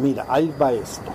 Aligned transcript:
Mira, 0.00 0.24
ahí 0.28 0.52
va 0.60 0.72
esto. 0.72 1.10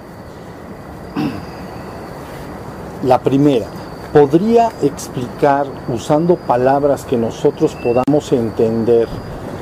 La 3.04 3.19
primera, 3.19 3.65
¿podría 4.13 4.69
explicar 4.83 5.65
usando 5.88 6.36
palabras 6.36 7.04
que 7.04 7.18
nosotros 7.18 7.75
podamos 7.83 8.32
entender 8.32 9.07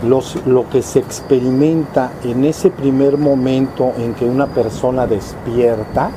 los, 0.05 0.45
lo 0.45 0.69
que 0.69 0.81
se 0.81 0.99
experimenta 0.99 2.11
en 2.23 2.43
ese 2.43 2.69
primer 2.69 3.17
momento 3.17 3.93
en 3.97 4.13
que 4.13 4.25
una 4.25 4.47
persona 4.47 5.07
despierta? 5.07 6.09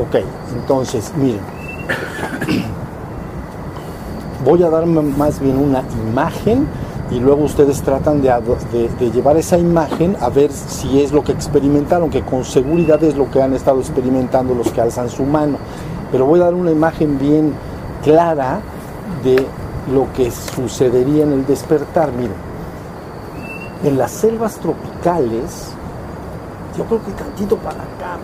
Ok, 0.00 0.24
entonces, 0.54 1.12
miren, 1.16 1.40
voy 4.44 4.62
a 4.62 4.70
dar 4.70 4.86
más 4.86 5.40
bien 5.40 5.58
una 5.58 5.82
imagen 6.08 6.68
y 7.12 7.20
luego 7.20 7.44
ustedes 7.44 7.82
tratan 7.82 8.22
de, 8.22 9.10
llevar 9.12 9.36
esa 9.36 9.58
imagen 9.58 10.16
a 10.20 10.30
ver 10.30 10.50
si 10.50 11.02
es 11.02 11.12
lo 11.12 11.22
que 11.22 11.32
experimentaron, 11.32 12.08
que 12.08 12.22
con 12.22 12.44
seguridad 12.44 13.02
es 13.04 13.16
lo 13.16 13.30
que 13.30 13.42
han 13.42 13.52
estado 13.52 13.80
experimentando 13.80 14.54
los 14.54 14.70
que 14.72 14.80
alzan 14.80 15.10
su 15.10 15.24
mano. 15.24 15.58
Pero 16.10 16.24
voy 16.24 16.40
a 16.40 16.44
dar 16.44 16.54
una 16.54 16.70
imagen 16.70 17.18
bien 17.18 17.52
clara 18.02 18.60
de 19.22 19.46
lo 19.92 20.10
que 20.14 20.30
sucedería 20.30 21.24
en 21.24 21.32
el 21.32 21.46
despertar. 21.46 22.12
Miren, 22.12 22.36
en 23.84 23.98
las 23.98 24.10
selvas 24.10 24.54
tropicales, 24.56 25.68
yo 26.78 26.84
creo 26.84 27.04
que 27.04 27.12
tantito 27.12 27.56
para 27.56 27.82
acá, 27.82 28.18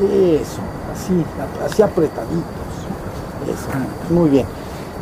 porque 0.00 0.40
eso, 0.40 0.60
así, 0.92 1.24
así 1.64 1.82
apretaditos. 1.82 2.42
Muy 4.10 4.30
bien. 4.30 4.46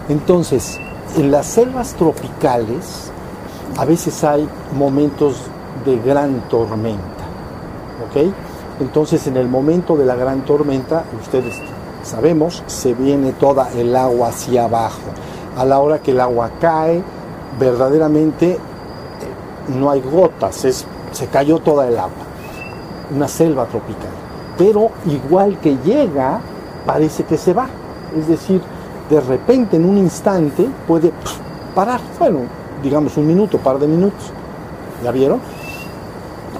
Entonces, 0.08 0.78
en 1.16 1.30
las 1.30 1.46
selvas 1.46 1.94
tropicales 1.94 3.10
a 3.76 3.84
veces 3.84 4.22
hay 4.24 4.48
momentos 4.76 5.36
de 5.84 5.98
gran 5.98 6.48
tormenta, 6.48 7.24
¿ok? 8.08 8.32
Entonces 8.80 9.26
en 9.26 9.36
el 9.36 9.48
momento 9.48 9.96
de 9.96 10.06
la 10.06 10.14
gran 10.14 10.42
tormenta, 10.44 11.04
ustedes 11.20 11.54
sabemos, 12.02 12.62
se 12.66 12.94
viene 12.94 13.32
toda 13.32 13.70
el 13.72 13.94
agua 13.94 14.28
hacia 14.28 14.64
abajo. 14.64 15.00
A 15.56 15.64
la 15.64 15.80
hora 15.80 16.00
que 16.00 16.12
el 16.12 16.20
agua 16.20 16.50
cae, 16.60 17.02
verdaderamente 17.58 18.52
eh, 18.52 18.58
no 19.68 19.90
hay 19.90 20.00
gotas, 20.00 20.64
es, 20.64 20.86
se 21.12 21.26
cayó 21.26 21.58
toda 21.58 21.88
el 21.88 21.98
agua. 21.98 22.24
Una 23.14 23.28
selva 23.28 23.66
tropical. 23.66 24.10
Pero 24.56 24.90
igual 25.06 25.58
que 25.58 25.76
llega, 25.84 26.40
parece 26.86 27.24
que 27.24 27.36
se 27.36 27.52
va. 27.52 27.68
Es 28.16 28.28
decir, 28.28 28.62
de 29.08 29.20
repente 29.20 29.76
en 29.76 29.84
un 29.84 29.98
instante 29.98 30.68
puede 30.86 31.12
parar, 31.74 32.00
bueno, 32.18 32.40
digamos 32.82 33.16
un 33.16 33.26
minuto, 33.26 33.58
par 33.58 33.78
de 33.78 33.86
minutos. 33.86 34.30
¿Ya 35.02 35.10
vieron? 35.10 35.40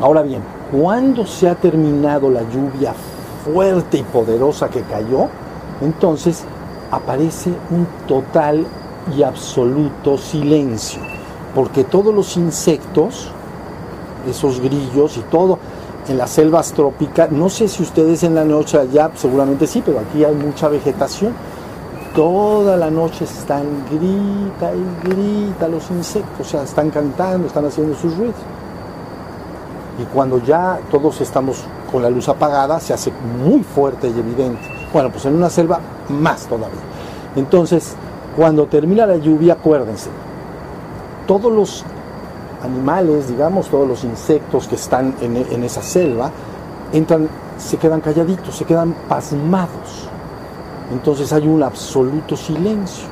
Ahora 0.01 0.23
bien, 0.23 0.43
cuando 0.73 1.27
se 1.27 1.48
ha 1.48 1.55
terminado 1.55 2.31
la 2.31 2.43
lluvia 2.43 2.95
fuerte 3.45 3.98
y 3.98 4.03
poderosa 4.03 4.69
que 4.69 4.83
cayó, 4.83 5.29
entonces 5.81 6.45
aparece 6.91 7.51
un 7.70 7.87
total 8.07 8.67
y 9.17 9.23
absoluto 9.23 10.17
silencio, 10.19 11.01
porque 11.55 11.85
todos 11.85 12.15
los 12.15 12.37
insectos, 12.37 13.31
esos 14.29 14.61
grillos 14.61 15.17
y 15.17 15.20
todo, 15.23 15.59
en 16.09 16.19
las 16.19 16.31
selvas 16.31 16.73
trópicas, 16.73 17.31
no 17.31 17.48
sé 17.48 17.69
si 17.69 17.83
ustedes 17.83 18.23
en 18.23 18.35
la 18.35 18.45
noche 18.45 18.79
allá, 18.79 19.11
seguramente 19.15 19.67
sí, 19.67 19.83
pero 19.85 20.01
aquí 20.01 20.25
hay 20.25 20.35
mucha 20.35 20.69
vegetación, 20.69 21.33
toda 22.14 22.77
la 22.77 22.90
noche 22.90 23.24
están 23.24 23.84
grita 23.90 24.73
y 24.74 25.08
grita 25.08 25.68
los 25.68 25.90
insectos, 25.90 26.46
o 26.46 26.50
sea, 26.50 26.62
están 26.62 26.90
cantando, 26.90 27.46
están 27.46 27.64
haciendo 27.67 27.95
sus 27.95 28.17
ruidos. 28.17 28.36
Y 29.98 30.05
cuando 30.05 30.42
ya 30.42 30.78
todos 30.90 31.20
estamos 31.20 31.64
con 31.90 32.02
la 32.02 32.11
luz 32.11 32.28
apagada, 32.28 32.80
se 32.80 32.95
hace 32.95 33.12
muy 33.42 33.62
fuerte 33.62 34.08
y 34.08 34.18
evidente. 34.18 34.62
Bueno, 34.92 35.11
pues 35.11 35.24
en 35.27 35.36
una 35.36 35.50
selva 35.50 35.80
más 36.08 36.46
todavía. 36.46 36.80
Entonces, 37.36 37.95
cuando 38.36 38.67
termina 38.67 39.06
la 39.06 39.17
lluvia, 39.17 39.55
acuérdense, 39.55 40.11
todos 41.27 41.52
los 41.52 41.84
animales, 42.62 43.29
digamos, 43.29 43.68
todos 43.68 43.89
los 43.89 44.05
insectos 44.05 44.68
que 44.68 44.77
están 44.77 45.14
en, 45.20 45.36
en 45.36 45.64
esa 45.64 45.83
selva, 45.83 46.30
entran, 46.92 47.29
se 47.58 47.77
quedan 47.77 48.00
calladitos, 48.00 48.56
se 48.56 48.64
quedan 48.64 48.94
pasmados 49.08 50.11
entonces 50.92 51.33
hay 51.33 51.48
un 51.48 51.63
absoluto 51.63 52.36
silencio, 52.36 53.07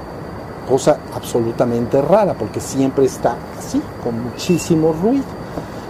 cosa 0.68 0.98
absolutamente 1.14 2.00
rara, 2.02 2.34
porque 2.34 2.60
siempre 2.60 3.06
está 3.06 3.36
así, 3.58 3.80
con 4.04 4.22
muchísimo 4.22 4.92
ruido. 4.92 5.24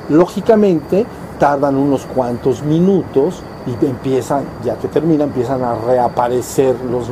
Lógicamente, 0.08 1.04
tardan 1.38 1.76
unos 1.76 2.06
cuantos 2.06 2.62
minutos 2.62 3.42
y 3.66 3.84
empiezan, 3.84 4.44
ya 4.64 4.76
que 4.76 4.88
termina, 4.88 5.24
empiezan 5.24 5.62
a 5.62 5.74
reaparecer 5.74 6.76
los, 6.90 7.08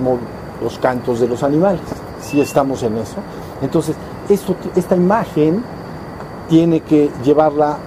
los 0.63 0.79
cantos 0.79 1.21
de 1.21 1.29
los 1.29 1.43
animales. 1.43 1.81
Si 2.21 2.41
estamos 2.41 2.83
en 2.83 2.99
eso. 2.99 3.17
Entonces, 3.63 3.97
esta 4.77 4.97
imagen 4.97 5.65
tiene 6.49 6.81
que 6.81 7.11
llevarla 7.25 7.79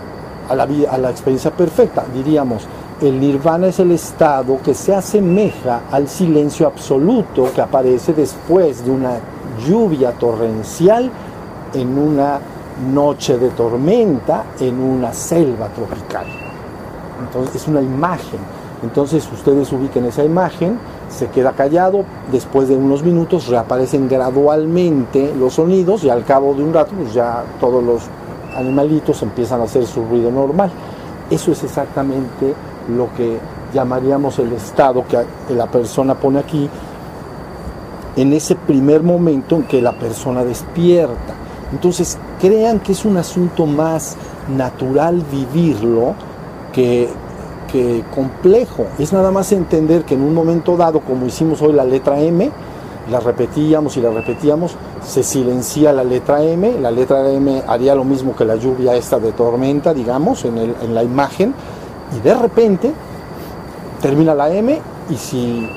a 0.50 0.56
la, 0.56 0.64
a 0.64 0.98
la 0.98 1.10
experiencia 1.10 1.52
perfecta, 1.52 2.04
diríamos 2.14 2.68
el 3.02 3.20
nirvana 3.20 3.68
es 3.68 3.80
el 3.80 3.92
estado 3.92 4.60
que 4.64 4.76
se 4.76 4.94
asemeja 4.94 5.82
al 5.92 6.08
silencio 6.08 6.68
absoluto 6.68 7.50
que 7.54 7.62
aparece 7.62 8.14
después 8.14 8.86
de 8.86 8.92
una 8.92 9.14
lluvia 9.68 10.12
torrencial 10.12 11.10
en 11.74 11.98
una 11.98 12.40
noche 12.94 13.40
de 13.40 13.50
tormenta 13.50 14.46
en 14.60 14.80
una 14.80 15.14
selva 15.14 15.68
tropical. 15.70 16.28
Entonces 17.26 17.56
es 17.56 17.68
una 17.68 17.82
imagen. 17.82 18.40
Entonces 18.84 19.28
ustedes 19.32 19.72
ubiquen 19.72 20.06
esa 20.06 20.24
imagen, 20.24 20.78
se 21.10 21.28
queda 21.28 21.54
callado, 21.54 22.04
después 22.32 22.68
de 22.68 22.76
unos 22.76 23.04
minutos 23.04 23.48
reaparecen 23.48 24.10
gradualmente 24.10 25.34
los 25.38 25.54
sonidos 25.54 26.04
y 26.04 26.10
al 26.10 26.24
cabo 26.24 26.54
de 26.54 26.64
un 26.64 26.74
rato 26.74 26.94
pues 26.96 27.14
ya 27.14 27.44
todos 27.60 27.84
los 27.84 28.04
animalitos 28.56 29.22
empiezan 29.24 29.62
a 29.62 29.64
hacer 29.64 29.88
su 29.88 30.04
ruido 30.06 30.32
normal. 30.32 30.72
Eso 31.32 31.52
es 31.52 31.64
exactamente 31.64 32.54
lo 32.90 33.14
que 33.16 33.40
llamaríamos 33.74 34.40
el 34.40 34.52
estado 34.54 35.06
que 35.08 35.24
la 35.54 35.68
persona 35.68 36.16
pone 36.16 36.40
aquí, 36.40 36.70
en 38.16 38.34
ese 38.34 38.56
primer 38.56 39.04
momento 39.04 39.56
en 39.56 39.64
que 39.64 39.82
la 39.82 39.94
persona 39.94 40.44
despierta. 40.44 41.34
Entonces, 41.72 42.18
crean 42.40 42.80
que 42.80 42.92
es 42.92 43.06
un 43.06 43.18
asunto 43.18 43.66
más 43.66 44.18
natural 44.50 45.24
vivirlo 45.32 46.16
que, 46.74 47.08
que 47.72 48.04
complejo. 48.14 48.88
Es 49.00 49.14
nada 49.14 49.32
más 49.32 49.52
entender 49.54 50.04
que 50.04 50.16
en 50.16 50.24
un 50.24 50.34
momento 50.34 50.76
dado, 50.76 51.00
como 51.00 51.26
hicimos 51.26 51.62
hoy 51.62 51.72
la 51.72 51.86
letra 51.86 52.20
M, 52.20 52.52
la 53.10 53.20
repetíamos 53.20 53.98
y 53.98 54.02
la 54.02 54.12
repetíamos, 54.12 54.76
se 55.04 55.24
silencia 55.24 55.92
la 55.92 56.04
letra 56.04 56.44
M, 56.44 56.80
la 56.80 56.92
letra 56.92 57.30
M 57.30 57.64
haría 57.68 57.96
lo 57.96 58.04
mismo 58.04 58.36
que 58.36 58.46
la 58.46 58.56
lluvia 58.56 58.96
esta 58.96 59.20
de 59.20 59.32
tormenta, 59.32 59.94
digamos, 59.94 60.46
en, 60.46 60.58
el, 60.58 60.76
en 60.82 60.94
la 60.94 61.04
imagen, 61.04 61.54
y 62.16 62.20
de 62.20 62.34
repente 62.34 62.94
termina 64.02 64.34
la 64.34 64.50
M 64.52 64.80
y 65.10 65.16
si 65.16 65.70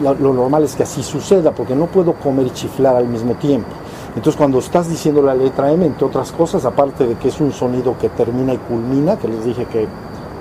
lo, 0.00 0.14
normal 0.14 0.64
es 0.64 0.74
que 0.74 0.82
así 0.82 1.02
suceda 1.02 1.52
porque 1.52 1.74
no 1.74 1.86
puedo 1.86 2.14
comer 2.14 2.46
y 2.46 2.50
chiflar 2.50 2.96
al 2.96 3.06
mismo 3.06 3.34
tiempo. 3.34 3.68
Entonces 4.16 4.36
cuando 4.36 4.58
estás 4.58 4.88
diciendo 4.88 5.22
la 5.22 5.34
letra 5.34 5.72
M, 5.72 5.84
entre 5.84 6.06
otras 6.06 6.32
cosas, 6.32 6.64
aparte 6.64 7.06
de 7.06 7.14
que 7.16 7.28
es 7.28 7.40
un 7.40 7.52
sonido 7.52 7.96
que 7.98 8.08
termina 8.08 8.54
y 8.54 8.58
culmina, 8.58 9.16
que 9.16 9.28
les 9.28 9.44
dije 9.44 9.66
que 9.66 9.86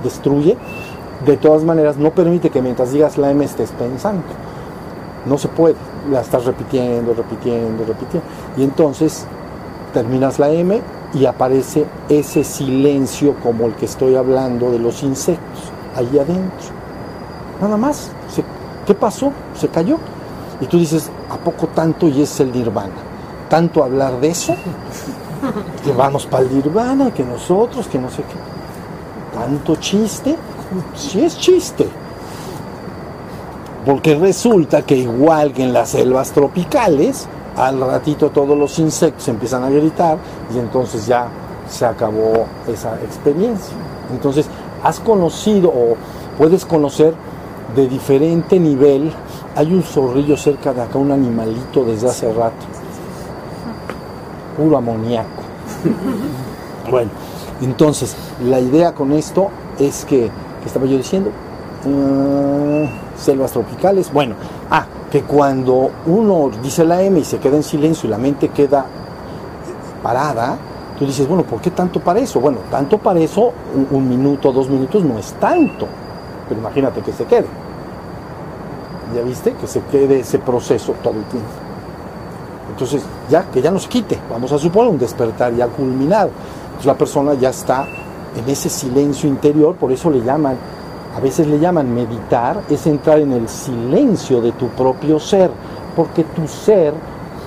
destruye, 0.04 0.57
de 1.25 1.38
todas 1.38 1.63
maneras 1.63 1.98
no 1.98 2.12
permite 2.12 2.50
que 2.50 2.62
mientras 2.62 2.92
digas 2.92 3.18
la 3.18 3.31
M 3.31 3.44
estés 3.44 3.72
pensando. 3.72 4.24
No 5.25 5.38
se 5.38 5.48
puede, 5.48 5.75
la 6.12 6.22
estás 6.22 6.46
repitiendo, 6.46 7.13
repitiendo, 7.13 7.86
repitiendo. 7.86 8.28
Y 8.57 8.63
entonces 8.63 9.25
terminas 9.94 10.38
la 10.38 10.50
M 10.50 10.81
y 11.13 11.25
aparece 11.25 11.86
ese 12.10 12.44
silencio 12.44 13.36
como 13.42 13.68
el 13.68 13.75
que 13.75 13.86
estoy 13.86 14.15
hablando 14.15 14.71
de 14.71 14.80
los 14.80 15.04
insectos, 15.04 15.71
ahí 15.95 16.18
adentro. 16.18 16.74
Nada 17.62 17.77
más. 17.77 18.12
¿Qué 18.86 18.94
pasó? 18.94 19.31
Se 19.56 19.68
cayó. 19.68 19.98
Y 20.60 20.65
tú 20.65 20.77
dices, 20.77 21.10
¿a 21.30 21.38
poco 21.38 21.68
tanto 21.68 22.07
y 22.07 22.21
es 22.21 22.39
el 22.39 22.51
nirvana? 22.51 22.94
¿Tanto 23.50 23.83
hablar 23.83 24.19
de 24.19 24.30
eso? 24.30 24.56
Que 25.83 25.92
vamos 25.92 26.25
para 26.25 26.44
el 26.44 26.54
nirvana, 26.54 27.13
que 27.13 27.24
nosotros, 27.24 27.88
que 27.88 28.00
no 28.00 28.10
sé 28.10 28.24
qué. 28.24 29.38
¿Tanto 29.38 29.75
chiste? 29.75 30.36
Sí 30.95 31.24
es 31.24 31.38
chiste. 31.38 31.88
Porque 33.86 34.15
resulta 34.15 34.81
que 34.81 34.95
igual 34.95 35.54
que 35.54 35.63
en 35.63 35.74
las 35.74 35.89
selvas 35.89 36.31
tropicales, 36.31 37.27
al 37.58 37.80
ratito 37.80 38.30
todos 38.30 38.58
los 38.58 38.80
insectos 38.80 39.28
empiezan 39.28 39.64
a 39.64 39.70
gritar 39.70 40.18
y 40.54 40.60
entonces 40.60 41.06
ya 41.06 41.28
se 41.70 41.86
acabó 41.86 42.46
esa 42.68 42.96
experiencia. 43.02 43.76
Entonces, 44.12 44.48
has 44.84 45.00
conocido 45.00 45.70
o 45.70 45.96
puedes 46.38 46.66
conocer 46.66 47.14
de 47.76 47.88
diferente 47.88 48.60
nivel. 48.60 49.12
Hay 49.56 49.74
un 49.74 49.84
zorrillo 49.84 50.36
cerca 50.38 50.74
de 50.74 50.82
acá, 50.82 50.98
un 50.98 51.12
animalito 51.12 51.84
desde 51.84 52.10
hace 52.10 52.32
rato. 52.34 52.66
Puro 54.58 54.78
amoníaco. 54.78 55.44
Bueno, 56.92 57.12
entonces, 57.62 58.14
la 58.44 58.60
idea 58.60 58.94
con 58.94 59.14
esto 59.14 59.48
es 59.80 60.04
que, 60.04 60.30
¿qué 60.62 60.66
estaba 60.66 60.86
yo 60.86 60.98
diciendo? 60.98 61.32
Uh, 61.86 62.86
selvas 63.18 63.54
tropicales. 63.54 64.12
Bueno, 64.12 64.36
ah, 64.38 64.53
que 65.13 65.21
cuando 65.21 65.92
uno 66.07 66.50
dice 66.63 66.83
la 66.83 67.04
M 67.04 67.19
y 67.19 67.24
se 67.24 67.38
queda 67.38 67.56
en 67.56 67.62
silencio 67.62 68.07
y 68.07 68.10
la 68.10 68.18
mente 68.18 68.50
queda 68.50 68.83
parada, 70.01 70.57
tú 70.98 71.06
dices, 71.06 71.27
bueno, 71.27 71.44
¿por 71.44 71.62
qué 71.62 71.69
tanto 71.69 72.00
para 72.00 72.19
eso? 72.19 72.39
Bueno, 72.39 72.57
tanto 72.71 72.98
para 72.98 73.19
eso, 73.19 73.54
un, 73.75 73.88
un 73.92 74.10
minuto, 74.10 74.51
dos 74.51 74.68
minutos 74.68 75.04
no 75.04 75.19
es 75.19 75.33
tanto, 75.33 75.86
pero 76.50 76.60
imagínate 76.60 77.01
que 77.01 77.13
se 77.13 77.25
quede. 77.25 77.45
¿Ya 79.15 79.21
viste? 79.21 79.54
Que 79.54 79.68
se 79.68 79.81
quede 79.81 80.21
ese 80.21 80.39
proceso 80.39 80.95
todo 81.04 81.13
el 81.13 81.25
tiempo. 81.25 81.48
Entonces, 82.71 83.04
ya 83.30 83.44
que 83.51 83.62
ya 83.62 83.69
nos 83.69 83.88
quite, 83.88 84.18
vamos 84.31 84.51
a 84.51 84.57
suponer 84.57 84.89
un 84.89 84.98
despertar 84.98 85.54
ya 85.54 85.68
culminado. 85.68 86.31
Entonces 86.65 86.88
la 86.88 86.98
persona 86.98 87.36
ya 87.36 87.50
está 87.50 87.86
en 88.36 88.50
ese 88.50 88.68
silencio 88.68 89.30
interior, 89.30 89.75
por 89.75 89.92
eso 89.92 90.10
le 90.10 90.21
llaman, 90.24 90.57
a 91.15 91.19
veces 91.19 91.48
le 91.48 91.60
llaman 91.60 91.94
meditar, 91.94 92.62
es 92.69 92.88
entrar 92.88 93.19
en 93.19 93.33
el 93.33 93.48
silencio 93.48 94.42
de 94.42 94.51
tu 94.54 94.68
propio 94.69 95.19
ser, 95.19 95.51
porque 95.95 96.24
tu 96.24 96.48
ser 96.48 96.94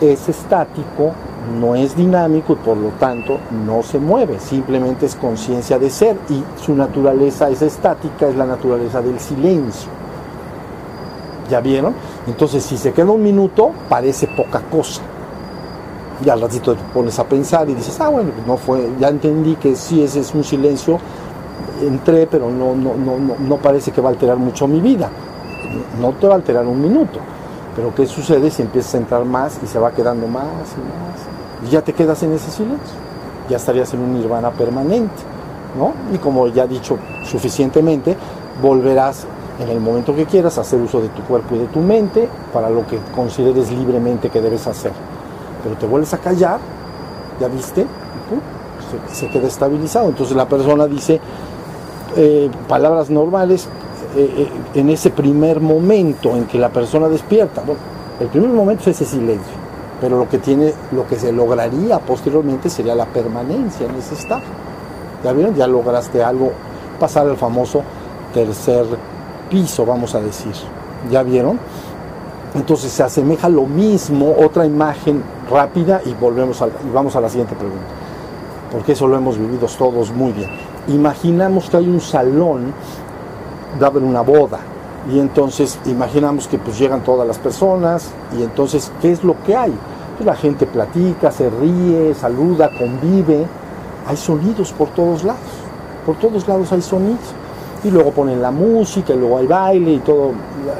es 0.00 0.28
estático, 0.28 1.12
no 1.60 1.74
es 1.74 1.96
dinámico 1.96 2.52
y 2.52 2.56
por 2.56 2.76
lo 2.76 2.90
tanto 2.90 3.38
no 3.66 3.82
se 3.82 3.98
mueve, 3.98 4.38
simplemente 4.38 5.06
es 5.06 5.16
conciencia 5.16 5.78
de 5.78 5.90
ser 5.90 6.16
y 6.28 6.42
su 6.62 6.74
naturaleza 6.74 7.48
es 7.48 7.62
estática, 7.62 8.28
es 8.28 8.36
la 8.36 8.46
naturaleza 8.46 9.00
del 9.02 9.18
silencio. 9.18 9.90
¿Ya 11.50 11.60
vieron? 11.60 11.94
Entonces 12.26 12.64
si 12.64 12.76
se 12.76 12.92
queda 12.92 13.10
un 13.10 13.22
minuto 13.22 13.72
parece 13.88 14.28
poca 14.28 14.60
cosa. 14.60 15.02
Y 16.24 16.28
al 16.30 16.40
ratito 16.40 16.74
te 16.74 16.82
pones 16.94 17.18
a 17.18 17.24
pensar 17.24 17.68
y 17.68 17.74
dices, 17.74 18.00
ah 18.00 18.08
bueno, 18.08 18.30
no 18.46 18.56
fue, 18.56 18.88
ya 18.98 19.08
entendí 19.08 19.54
que 19.56 19.76
sí 19.76 20.02
ese 20.02 20.20
es 20.20 20.34
un 20.34 20.44
silencio, 20.44 20.98
entré, 21.82 22.26
pero 22.26 22.50
no, 22.50 22.74
no, 22.74 22.94
no, 22.94 23.36
no, 23.38 23.56
parece 23.56 23.90
que 23.90 24.00
va 24.00 24.08
a 24.08 24.12
alterar 24.12 24.36
mucho 24.36 24.66
mi 24.66 24.80
vida. 24.80 25.10
No 26.00 26.12
te 26.12 26.26
va 26.26 26.34
a 26.34 26.36
alterar 26.36 26.66
un 26.66 26.80
minuto. 26.80 27.18
Pero 27.74 27.94
¿qué 27.94 28.06
sucede 28.06 28.50
si 28.50 28.62
empiezas 28.62 28.94
a 28.94 28.98
entrar 28.98 29.24
más 29.24 29.58
y 29.62 29.66
se 29.66 29.78
va 29.78 29.92
quedando 29.92 30.26
más 30.26 30.44
y 30.44 30.80
más? 30.80 31.68
Y 31.68 31.72
ya 31.72 31.82
te 31.82 31.92
quedas 31.92 32.22
en 32.22 32.32
ese 32.32 32.50
silencio. 32.50 32.96
Ya 33.48 33.56
estarías 33.58 33.92
en 33.94 34.00
un 34.00 34.14
nirvana 34.14 34.50
permanente. 34.50 35.22
¿no? 35.76 35.92
Y 36.14 36.18
como 36.18 36.48
ya 36.48 36.64
he 36.64 36.68
dicho 36.68 36.98
suficientemente, 37.24 38.16
volverás 38.62 39.26
en 39.60 39.68
el 39.68 39.80
momento 39.80 40.14
que 40.14 40.26
quieras 40.26 40.58
hacer 40.58 40.80
uso 40.80 41.00
de 41.00 41.08
tu 41.08 41.22
cuerpo 41.22 41.54
y 41.54 41.58
de 41.58 41.66
tu 41.66 41.80
mente 41.80 42.28
para 42.52 42.68
lo 42.70 42.86
que 42.86 42.98
consideres 43.14 43.70
libremente 43.70 44.30
que 44.30 44.40
debes 44.40 44.66
hacer. 44.66 44.92
Pero 45.62 45.76
te 45.76 45.86
vuelves 45.86 46.12
a 46.14 46.18
callar, 46.18 46.58
¿ya 47.40 47.48
viste? 47.48 47.82
Y 47.82 49.14
se, 49.14 49.28
queda 49.28 49.46
estabilizado. 49.46 50.08
Entonces 50.08 50.36
la 50.36 50.48
persona 50.48 50.86
dice 50.86 51.20
eh, 52.16 52.50
palabras 52.68 53.10
normales 53.10 53.68
eh, 54.16 54.32
eh, 54.38 54.48
en 54.74 54.88
ese 54.88 55.10
primer 55.10 55.60
momento 55.60 56.34
en 56.34 56.46
que 56.46 56.58
la 56.58 56.70
persona 56.70 57.08
despierta. 57.08 57.62
Bueno, 57.62 57.80
el 58.18 58.28
primer 58.28 58.50
momento 58.50 58.88
es 58.88 59.00
ese 59.00 59.04
silencio, 59.04 59.52
pero 60.00 60.18
lo 60.18 60.26
que 60.28 60.38
tiene, 60.38 60.72
lo 60.92 61.06
que 61.06 61.16
se 61.16 61.32
lograría 61.32 61.98
posteriormente 61.98 62.70
sería 62.70 62.94
la 62.94 63.04
permanencia 63.04 63.86
en 63.86 63.94
ese 63.96 64.14
estado. 64.14 64.42
¿Ya 65.22 65.32
vieron? 65.32 65.54
Ya 65.54 65.66
lograste 65.66 66.22
algo, 66.22 66.52
pasar 66.98 67.26
al 67.26 67.36
famoso 67.36 67.82
tercer 68.32 68.86
piso, 69.50 69.84
vamos 69.84 70.14
a 70.14 70.20
decir. 70.20 70.52
¿Ya 71.10 71.22
vieron? 71.22 71.58
Entonces 72.54 72.90
se 72.90 73.02
asemeja 73.02 73.50
lo 73.50 73.66
mismo, 73.66 74.34
otra 74.38 74.64
imagen 74.64 75.22
rápida 75.50 76.00
y 76.06 76.14
volvemos 76.14 76.62
a, 76.62 76.68
y 76.68 76.90
vamos 76.94 77.14
a 77.16 77.20
la 77.20 77.28
siguiente 77.28 77.54
pregunta. 77.54 77.84
Porque 78.72 78.92
eso 78.92 79.06
lo 79.06 79.16
hemos 79.16 79.36
vivido 79.36 79.66
todos 79.78 80.10
muy 80.10 80.32
bien. 80.32 80.75
Imaginamos 80.88 81.68
que 81.68 81.76
hay 81.78 81.88
un 81.88 82.00
salón 82.00 82.72
dado 83.80 83.98
en 83.98 84.04
una 84.04 84.20
boda 84.20 84.58
y 85.12 85.18
entonces 85.18 85.78
imaginamos 85.86 86.48
que 86.48 86.58
pues 86.58 86.78
llegan 86.78 87.02
todas 87.02 87.26
las 87.26 87.38
personas 87.38 88.10
y 88.38 88.42
entonces 88.42 88.90
¿qué 89.00 89.12
es 89.12 89.22
lo 89.22 89.36
que 89.44 89.56
hay? 89.56 89.74
Pues 90.16 90.26
la 90.26 90.34
gente 90.34 90.66
platica, 90.66 91.30
se 91.30 91.50
ríe, 91.50 92.14
saluda, 92.14 92.70
convive, 92.78 93.46
hay 94.06 94.16
sonidos 94.16 94.72
por 94.72 94.88
todos 94.88 95.24
lados, 95.24 95.40
por 96.04 96.16
todos 96.16 96.46
lados 96.48 96.72
hay 96.72 96.82
sonidos 96.82 97.34
y 97.84 97.90
luego 97.90 98.10
ponen 98.10 98.40
la 98.40 98.50
música 98.50 99.12
y 99.12 99.18
luego 99.18 99.38
hay 99.38 99.46
baile 99.46 99.92
y 99.92 99.98
todo, 99.98 100.32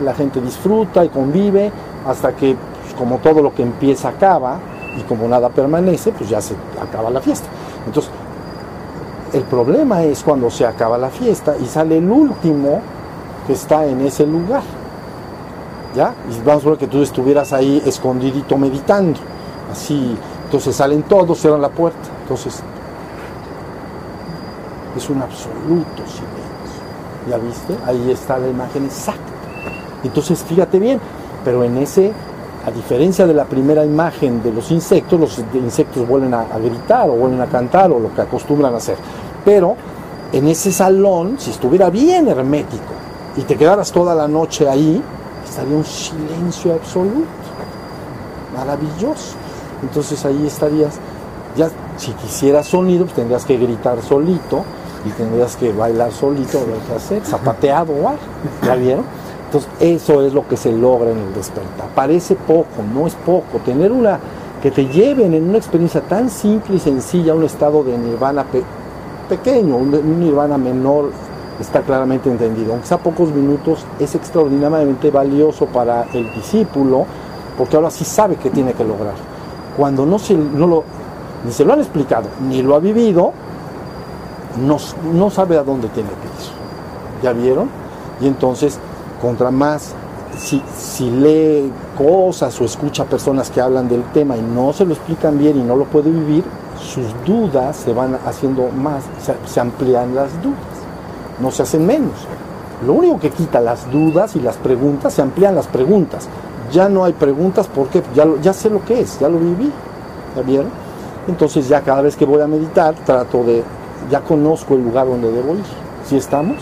la, 0.03 0.15
gente 0.15 0.41
disfruta 0.41 1.05
y 1.05 1.09
convive 1.09 1.71
hasta 2.07 2.35
que, 2.35 2.57
pues, 2.83 2.95
como 2.95 3.19
todo 3.19 3.43
lo 3.43 3.55
que 3.55 3.63
empieza 3.63 4.09
acaba 4.09 4.59
y 4.99 5.03
como 5.03 5.29
nada 5.29 5.49
permanece, 5.49 6.13
pues 6.13 6.31
ya 6.31 6.41
se 6.41 6.55
acaba 6.81 7.11
la 7.11 7.21
fiesta. 7.21 7.47
Entonces, 7.87 8.11
el 9.37 9.43
problema 9.43 10.03
es 10.03 10.23
cuando 10.23 10.51
se 10.51 10.65
acaba 10.65 10.97
la 10.97 11.11
fiesta 11.11 11.57
y 11.61 11.67
sale 11.67 11.99
el 11.99 12.11
último 12.11 12.81
que 13.47 13.53
está 13.53 13.85
en 13.85 14.01
ese 14.01 14.27
lugar. 14.27 14.63
¿Ya? 15.95 16.15
Y 16.31 16.43
vamos 16.43 16.65
a 16.65 16.71
ver 16.71 16.79
que 16.79 16.87
tú 16.87 17.03
estuvieras 17.03 17.53
ahí 17.53 17.83
escondidito 17.85 18.57
meditando. 18.57 19.21
Así, 19.71 20.17
entonces 20.45 20.75
salen 20.75 21.03
todos, 21.03 21.39
cierran 21.39 21.61
la 21.61 21.69
puerta. 21.69 21.99
Entonces, 22.23 22.63
es 24.97 25.11
un 25.11 25.21
absoluto 25.21 26.03
silencio. 26.07 26.33
¿Ya 27.29 27.37
viste? 27.37 27.77
Ahí 27.85 28.11
está 28.11 28.39
la 28.39 28.49
imagen 28.49 28.87
exacta. 28.87 29.21
Entonces, 30.03 30.43
fíjate 30.45 30.79
bien, 30.79 30.99
pero 31.45 31.63
en 31.63 31.77
ese, 31.77 32.13
a 32.67 32.71
diferencia 32.71 33.27
de 33.27 33.35
la 33.35 33.45
primera 33.45 33.85
imagen 33.85 34.43
de 34.43 34.53
los 34.53 34.71
insectos, 34.71 35.21
los 35.21 35.39
insectos 35.55 36.09
vuelven 36.09 36.33
a, 36.33 36.41
a 36.43 36.59
gritar 36.59 37.09
o 37.11 37.15
vuelven 37.15 37.41
a 37.43 37.47
cantar 37.47 37.91
o 37.91 37.99
lo 37.99 38.15
que 38.15 38.23
acostumbran 38.23 38.73
a 38.73 38.79
hacer. 38.79 38.97
Pero 39.47 39.77
en 40.33 40.49
ese 40.49 40.73
salón, 40.73 41.37
si 41.39 41.53
estuviera 41.53 41.89
bien 41.89 42.27
hermético 42.27 42.93
y 43.37 43.43
te 43.43 43.57
quedaras 43.57 43.93
toda 43.93 44.13
la 44.13 44.27
noche 44.27 44.69
ahí, 44.69 45.01
estaría 45.49 45.77
un 45.77 45.85
silencio 45.85 46.75
absoluto. 46.75 47.29
Maravilloso. 48.55 49.37
Entonces 49.83 50.25
ahí 50.25 50.47
estarías, 50.49 50.95
ya 51.57 51.71
si 51.97 52.11
quisieras 52.13 52.67
sonido, 52.67 53.05
pues 53.05 53.15
tendrías 53.15 53.45
que 53.45 53.57
gritar 53.57 54.03
solito 54.03 54.65
y 55.07 55.11
tendrías 55.11 55.55
que 55.55 55.73
bailar 55.73 56.11
solito, 56.11 56.59
lo 56.59 56.85
que 56.85 56.95
hacer, 56.97 57.25
zapateado 57.25 57.93
o 57.93 58.09
algo. 58.09 58.23
¿Ya 58.65 58.75
vieron? 58.75 59.05
Entonces, 59.45 59.71
eso 59.79 60.23
es 60.27 60.35
lo 60.35 60.49
que 60.49 60.57
se 60.57 60.73
logra 60.73 61.13
en 61.13 61.19
el 61.19 61.35
despertar. 61.35 61.89
Parece 61.95 62.35
poco, 62.35 62.83
no 62.93 63.07
es 63.07 63.15
poco. 63.15 63.59
Tener 63.65 63.93
una 63.93 64.19
que 64.61 64.73
te 64.73 64.87
lleven 64.87 65.35
en 65.35 65.49
una 65.49 65.59
experiencia 65.59 66.01
tan 66.01 66.31
simple 66.31 66.77
y 66.77 66.81
sencilla 66.81 67.31
a 67.31 67.37
un 67.37 67.45
estado 67.45 67.85
de 67.85 67.97
nirvana 67.97 68.45
pequeño, 69.27 69.77
un, 69.77 70.21
nirvana 70.21 70.59
menor, 70.59 71.11
está 71.61 71.83
claramente 71.83 72.31
entendido. 72.31 72.73
Aunque 72.73 72.87
sea 72.87 72.99
pocos 72.99 73.31
minutos, 73.31 73.85
es 73.99 74.15
extraordinariamente 74.15 75.11
valioso 75.11 75.67
para 75.67 76.05
el 76.13 76.33
discípulo, 76.35 77.07
porque 77.57 77.77
ahora 77.77 77.91
sí 77.91 78.05
sabe 78.05 78.37
qué 78.37 78.51
tiene 78.51 78.73
que 78.73 78.85
lograr. 78.85 79.15
Cuando 79.77 80.07
no, 80.07 80.19
se, 80.19 80.35
no 80.35 80.67
lo, 80.67 80.85
ni 81.45 81.53
se 81.53 81.65
lo 81.65 81.73
han 81.73 81.81
explicado, 81.81 82.29
ni 82.49 82.63
lo 82.63 82.75
ha 82.75 82.79
vivido, 82.79 83.33
no, 84.65 84.79
no 85.13 85.31
sabe 85.31 85.59
a 85.59 85.63
dónde 85.63 85.89
tiene 85.89 86.09
que 86.09 86.15
ir. 86.15 87.23
¿Ya 87.23 87.33
vieron? 87.33 87.69
Y 88.21 88.27
entonces, 88.27 88.79
contra 89.21 89.51
más, 89.51 89.95
si, 90.39 90.63
si 90.77 91.11
lee 91.11 91.73
cosas 91.97 92.61
o 92.61 92.65
escucha 92.65 93.05
personas 93.05 93.51
que 93.51 93.61
hablan 93.61 93.89
del 93.89 94.03
tema 94.13 94.37
y 94.37 94.43
no 94.43 94.73
se 94.73 94.85
lo 94.85 94.93
explican 94.93 95.39
bien 95.39 95.59
y 95.59 95.63
no 95.63 95.77
lo 95.77 95.85
puede 95.85 96.11
vivir, 96.11 96.45
sus 96.79 97.07
dudas 97.25 97.77
se 97.77 97.93
van 97.93 98.19
haciendo 98.27 98.69
más, 98.69 99.05
se, 99.47 99.61
amplían 99.61 100.15
las 100.15 100.31
dudas, 100.43 100.59
no 101.41 101.51
se 101.51 101.63
hacen 101.63 101.87
menos. 101.87 102.15
Lo 102.87 102.93
único 102.93 103.19
que 103.19 103.31
quita 103.31 103.61
las 103.61 103.91
dudas 103.91 104.37
y 104.37 104.41
las 104.41 104.57
preguntas, 104.57 105.15
se 105.15 105.23
amplían 105.23 105.55
las 105.55 105.67
preguntas. 105.67 106.29
Ya 106.73 106.89
no 106.89 107.05
hay 107.05 107.13
preguntas 107.13 107.69
porque 107.73 108.03
ya, 108.15 108.27
ya 108.43 108.53
sé 108.53 108.69
lo 108.69 108.85
que 108.85 109.01
es, 109.01 109.19
ya 109.19 109.29
lo 109.29 109.39
viví. 109.39 109.73
¿Ya 110.37 110.43
vieron? 110.43 110.71
Entonces 111.29 111.69
ya 111.69 111.81
cada 111.81 112.03
vez 112.03 112.17
que 112.17 112.25
voy 112.25 112.41
a 112.41 112.47
meditar 112.47 112.95
trato 113.05 113.43
de 113.43 113.65
ya 114.11 114.21
conozco 114.21 114.75
el 114.75 114.85
lugar 114.85 115.07
donde 115.07 115.33
debo 115.33 115.55
ir. 115.55 115.65
¿Sí 116.09 116.17
estamos? 116.17 116.57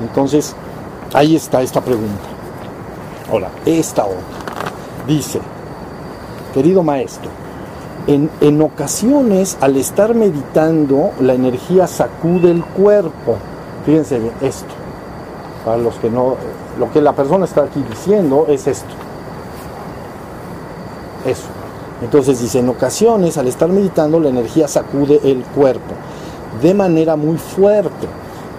Entonces, 0.00 0.56
ahí 1.12 1.36
está 1.36 1.62
esta 1.62 1.80
pregunta. 1.80 2.24
Ahora, 3.30 3.48
esta 3.64 4.04
otra. 4.04 4.18
Dice, 5.06 5.40
querido 6.52 6.82
maestro, 6.82 7.30
en, 8.06 8.30
en, 8.40 8.60
ocasiones 8.62 9.56
al 9.60 9.76
estar 9.76 10.14
meditando 10.14 11.10
la 11.20 11.34
energía 11.34 11.86
sacude 11.86 12.50
el 12.50 12.64
cuerpo. 12.64 13.36
Fíjense 13.86 14.18
bien, 14.18 14.32
esto. 14.40 14.72
Para 15.64 15.78
los 15.78 15.94
que 15.96 16.10
no, 16.10 16.36
lo 16.78 16.92
que 16.92 17.00
la 17.00 17.12
persona 17.12 17.44
está 17.44 17.62
aquí 17.62 17.84
diciendo 17.88 18.46
es 18.48 18.66
esto. 18.66 18.94
Eso. 21.26 21.46
Entonces 22.02 22.40
dice, 22.40 22.58
en 22.58 22.68
ocasiones 22.68 23.38
al 23.38 23.46
estar 23.46 23.68
meditando 23.68 24.18
la 24.18 24.28
energía 24.28 24.66
sacude 24.66 25.20
el 25.24 25.44
cuerpo 25.44 25.94
de 26.60 26.74
manera 26.74 27.16
muy 27.16 27.38
fuerte 27.38 28.08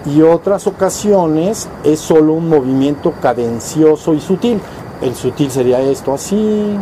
y 0.06 0.22
otras 0.22 0.66
ocasiones 0.66 1.68
es 1.84 2.00
solo 2.00 2.32
un 2.32 2.48
movimiento 2.48 3.12
cadencioso 3.22 4.14
y 4.14 4.20
sutil. 4.20 4.60
El 5.00 5.14
sutil 5.14 5.50
sería 5.50 5.80
esto 5.80 6.12
así 6.12 6.76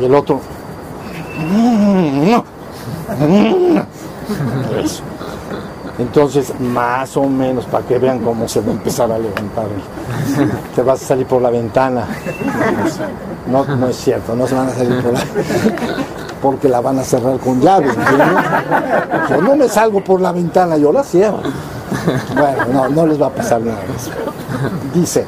y 0.00 0.04
el 0.04 0.14
otro 0.14 0.40
Entonces, 5.98 6.52
más 6.58 7.16
o 7.16 7.24
menos, 7.24 7.64
para 7.66 7.86
que 7.86 7.98
vean 7.98 8.20
cómo 8.20 8.48
se 8.48 8.60
va 8.60 8.68
a 8.68 8.72
empezar 8.72 9.12
a 9.12 9.18
levantar. 9.18 9.66
Te 10.74 10.82
vas 10.82 11.02
a 11.02 11.06
salir 11.06 11.26
por 11.26 11.42
la 11.42 11.50
ventana. 11.50 12.06
No, 13.50 13.64
no 13.64 13.88
es 13.88 13.96
cierto, 13.96 14.34
no 14.34 14.46
se 14.46 14.54
van 14.54 14.68
a 14.68 14.72
salir 14.72 15.02
por 15.02 15.12
la 15.12 15.20
porque 16.42 16.68
la 16.68 16.80
van 16.80 16.98
a 16.98 17.04
cerrar 17.04 17.38
con 17.38 17.60
llave. 17.60 17.86
No 19.42 19.56
me 19.56 19.68
salgo 19.68 20.02
por 20.02 20.20
la 20.20 20.32
ventana, 20.32 20.76
yo 20.76 20.92
la 20.92 21.04
cierro. 21.04 21.40
Bueno, 22.34 22.64
no, 22.72 22.88
no 22.88 23.06
les 23.06 23.22
va 23.22 23.26
a 23.26 23.30
pasar 23.30 23.60
nada. 23.60 23.78
Dice, 24.92 25.24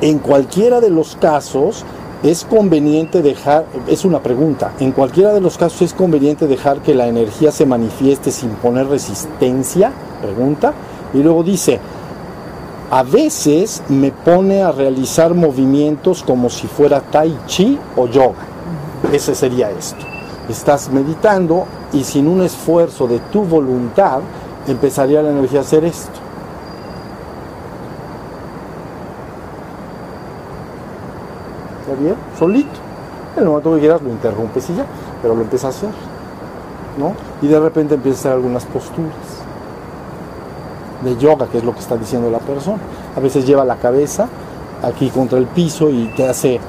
en 0.00 0.20
cualquiera 0.20 0.80
de 0.80 0.90
los 0.90 1.16
casos 1.16 1.84
es 2.24 2.46
conveniente 2.46 3.20
dejar, 3.20 3.66
es 3.86 4.06
una 4.06 4.22
pregunta, 4.22 4.72
en 4.80 4.92
cualquiera 4.92 5.34
de 5.34 5.42
los 5.42 5.58
casos 5.58 5.82
es 5.82 5.92
conveniente 5.92 6.46
dejar 6.46 6.80
que 6.80 6.94
la 6.94 7.06
energía 7.06 7.52
se 7.52 7.66
manifieste 7.66 8.30
sin 8.30 8.48
poner 8.50 8.86
resistencia, 8.86 9.92
pregunta, 10.22 10.72
y 11.12 11.18
luego 11.18 11.42
dice, 11.42 11.78
a 12.90 13.02
veces 13.02 13.82
me 13.90 14.10
pone 14.10 14.62
a 14.62 14.72
realizar 14.72 15.34
movimientos 15.34 16.22
como 16.22 16.48
si 16.48 16.66
fuera 16.66 17.00
tai 17.00 17.36
chi 17.46 17.78
o 17.94 18.06
yoga. 18.06 18.46
Ese 19.12 19.34
sería 19.34 19.70
esto. 19.70 20.06
Estás 20.48 20.88
meditando 20.88 21.66
y 21.92 22.04
sin 22.04 22.26
un 22.26 22.42
esfuerzo 22.42 23.06
de 23.06 23.18
tu 23.18 23.42
voluntad 23.42 24.20
empezaría 24.66 25.22
la 25.22 25.30
energía 25.30 25.58
a 25.58 25.62
hacer 25.62 25.84
esto. 25.84 26.23
Solito. 32.38 32.80
En 33.36 33.42
el 33.42 33.48
momento 33.48 33.74
que 33.74 33.80
quieras 33.80 34.02
lo 34.02 34.10
interrumpes 34.10 34.70
y 34.70 34.76
ya, 34.76 34.86
pero 35.20 35.34
lo 35.34 35.42
empieza 35.42 35.66
a 35.66 35.70
hacer. 35.70 35.90
¿no? 36.98 37.14
Y 37.42 37.48
de 37.48 37.58
repente 37.58 37.94
empieza 37.94 38.16
a 38.16 38.20
hacer 38.20 38.32
algunas 38.32 38.64
posturas 38.64 39.12
de 41.02 41.16
yoga, 41.16 41.46
que 41.46 41.58
es 41.58 41.64
lo 41.64 41.72
que 41.72 41.80
está 41.80 41.96
diciendo 41.96 42.30
la 42.30 42.38
persona. 42.38 42.78
A 43.16 43.20
veces 43.20 43.46
lleva 43.46 43.64
la 43.64 43.76
cabeza 43.76 44.28
aquí 44.82 45.10
contra 45.10 45.38
el 45.38 45.46
piso 45.46 45.90
y 45.90 46.06
te 46.16 46.28
hace, 46.28 46.60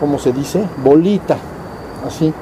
¿cómo 0.00 0.18
se 0.18 0.32
dice? 0.32 0.64
Bolita, 0.82 1.36
así. 2.06 2.32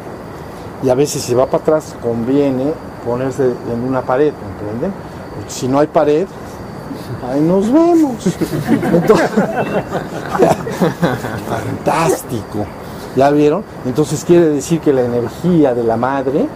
Y 0.82 0.88
a 0.88 0.94
veces 0.94 1.22
si 1.22 1.34
va 1.34 1.46
para 1.46 1.62
atrás 1.62 1.94
conviene 2.02 2.72
ponerse 3.04 3.44
en 3.72 3.84
una 3.86 4.02
pared, 4.02 4.32
¿entienden? 4.32 4.92
Porque 5.34 5.50
si 5.50 5.68
no 5.68 5.78
hay 5.78 5.86
pared, 5.86 6.26
ahí 7.30 7.40
nos 7.40 7.70
vemos. 7.72 8.24
fantástico. 11.48 12.66
¿Ya 13.16 13.30
vieron? 13.30 13.64
Entonces 13.84 14.24
quiere 14.24 14.48
decir 14.48 14.80
que 14.80 14.92
la 14.92 15.02
energía 15.02 15.74
de 15.74 15.82
la 15.82 15.96
madre 15.96 16.46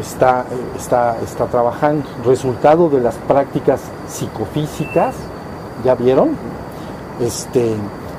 está, 0.00 0.44
está, 0.76 1.16
está 1.22 1.46
trabajando. 1.46 2.04
Resultado 2.24 2.88
de 2.88 3.00
las 3.00 3.16
prácticas 3.16 3.80
psicofísicas, 4.08 5.14
¿ya 5.84 5.94
vieron? 5.94 6.30
Este, 7.20 7.74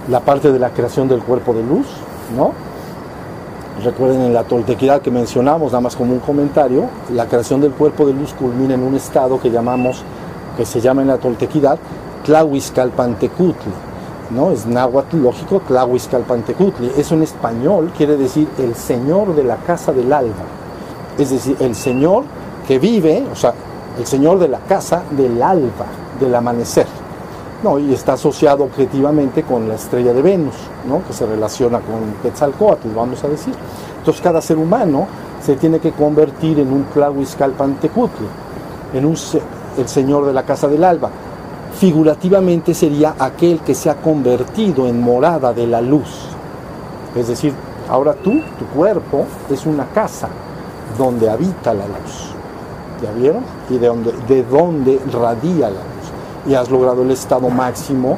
la 0.09 0.19
parte 0.19 0.51
de 0.51 0.59
la 0.59 0.69
creación 0.71 1.07
del 1.07 1.21
cuerpo 1.21 1.53
de 1.53 1.63
luz, 1.63 1.85
¿no? 2.35 2.53
Recuerden 3.83 4.21
en 4.21 4.33
la 4.33 4.43
toltequidad 4.43 5.01
que 5.01 5.11
mencionamos, 5.11 5.71
nada 5.71 5.81
más 5.81 5.95
como 5.95 6.13
un 6.13 6.19
comentario, 6.19 6.89
la 7.13 7.27
creación 7.27 7.61
del 7.61 7.71
cuerpo 7.71 8.07
de 8.07 8.13
luz 8.13 8.33
culmina 8.33 8.73
en 8.73 8.81
un 8.81 8.95
estado 8.95 9.39
que 9.39 9.51
llamamos, 9.51 10.03
que 10.57 10.65
se 10.65 10.81
llama 10.81 11.03
en 11.03 11.09
la 11.09 11.17
toltequidad, 11.17 11.77
Tlahuizcalpantecutli, 12.25 13.71
¿no? 14.31 14.51
Es 14.51 14.65
náhuatl, 14.65 15.21
lógico, 15.21 15.61
Tlahuizcalpantecutli. 15.67 16.91
Eso 16.97 17.15
en 17.15 17.23
español 17.23 17.91
quiere 17.95 18.17
decir 18.17 18.47
el 18.57 18.75
señor 18.75 19.35
de 19.35 19.43
la 19.43 19.57
casa 19.57 19.93
del 19.93 20.11
alba. 20.11 20.45
Es 21.17 21.29
decir, 21.29 21.55
el 21.59 21.75
señor 21.75 22.25
que 22.67 22.79
vive, 22.79 23.23
o 23.31 23.35
sea, 23.35 23.53
el 23.97 24.05
señor 24.05 24.39
de 24.39 24.47
la 24.47 24.59
casa 24.59 25.03
del 25.11 25.41
alba, 25.41 25.85
del 26.19 26.35
amanecer. 26.35 26.87
No, 27.63 27.79
y 27.79 27.93
está 27.93 28.13
asociado 28.13 28.65
objetivamente 28.65 29.43
con 29.43 29.67
la 29.67 29.75
estrella 29.75 30.13
de 30.13 30.21
Venus, 30.21 30.55
¿no? 30.87 31.03
que 31.05 31.13
se 31.13 31.25
relaciona 31.25 31.79
con 31.79 32.13
Quetzalcoatl, 32.21 32.89
vamos 32.95 33.23
a 33.23 33.27
decir. 33.27 33.53
Entonces 33.97 34.21
cada 34.21 34.41
ser 34.41 34.57
humano 34.57 35.07
se 35.43 35.55
tiene 35.55 35.79
que 35.79 35.91
convertir 35.91 36.59
en 36.59 36.71
un 36.71 36.83
Tlahuizcalpantecutli, 36.93 38.27
en 38.93 39.05
un, 39.05 39.15
el 39.77 39.87
señor 39.87 40.25
de 40.25 40.33
la 40.33 40.43
casa 40.43 40.67
del 40.67 40.83
alba. 40.83 41.09
Figurativamente 41.79 42.73
sería 42.73 43.15
aquel 43.19 43.59
que 43.59 43.75
se 43.75 43.89
ha 43.89 43.95
convertido 43.95 44.87
en 44.87 45.01
morada 45.01 45.53
de 45.53 45.67
la 45.67 45.81
luz. 45.81 46.27
Es 47.15 47.27
decir, 47.27 47.53
ahora 47.89 48.13
tú, 48.13 48.41
tu 48.57 48.65
cuerpo, 48.65 49.25
es 49.49 49.65
una 49.65 49.85
casa 49.87 50.29
donde 50.97 51.29
habita 51.29 51.73
la 51.73 51.85
luz. 51.87 52.33
¿Ya 53.01 53.11
vieron? 53.11 53.43
Y 53.69 53.77
de 53.77 53.87
donde, 53.87 54.11
de 54.27 54.43
donde 54.43 54.99
radia 55.11 55.69
la 55.69 55.81
luz 55.81 55.97
y 56.47 56.55
has 56.55 56.69
logrado 56.69 57.03
el 57.03 57.11
estado 57.11 57.49
máximo 57.49 58.17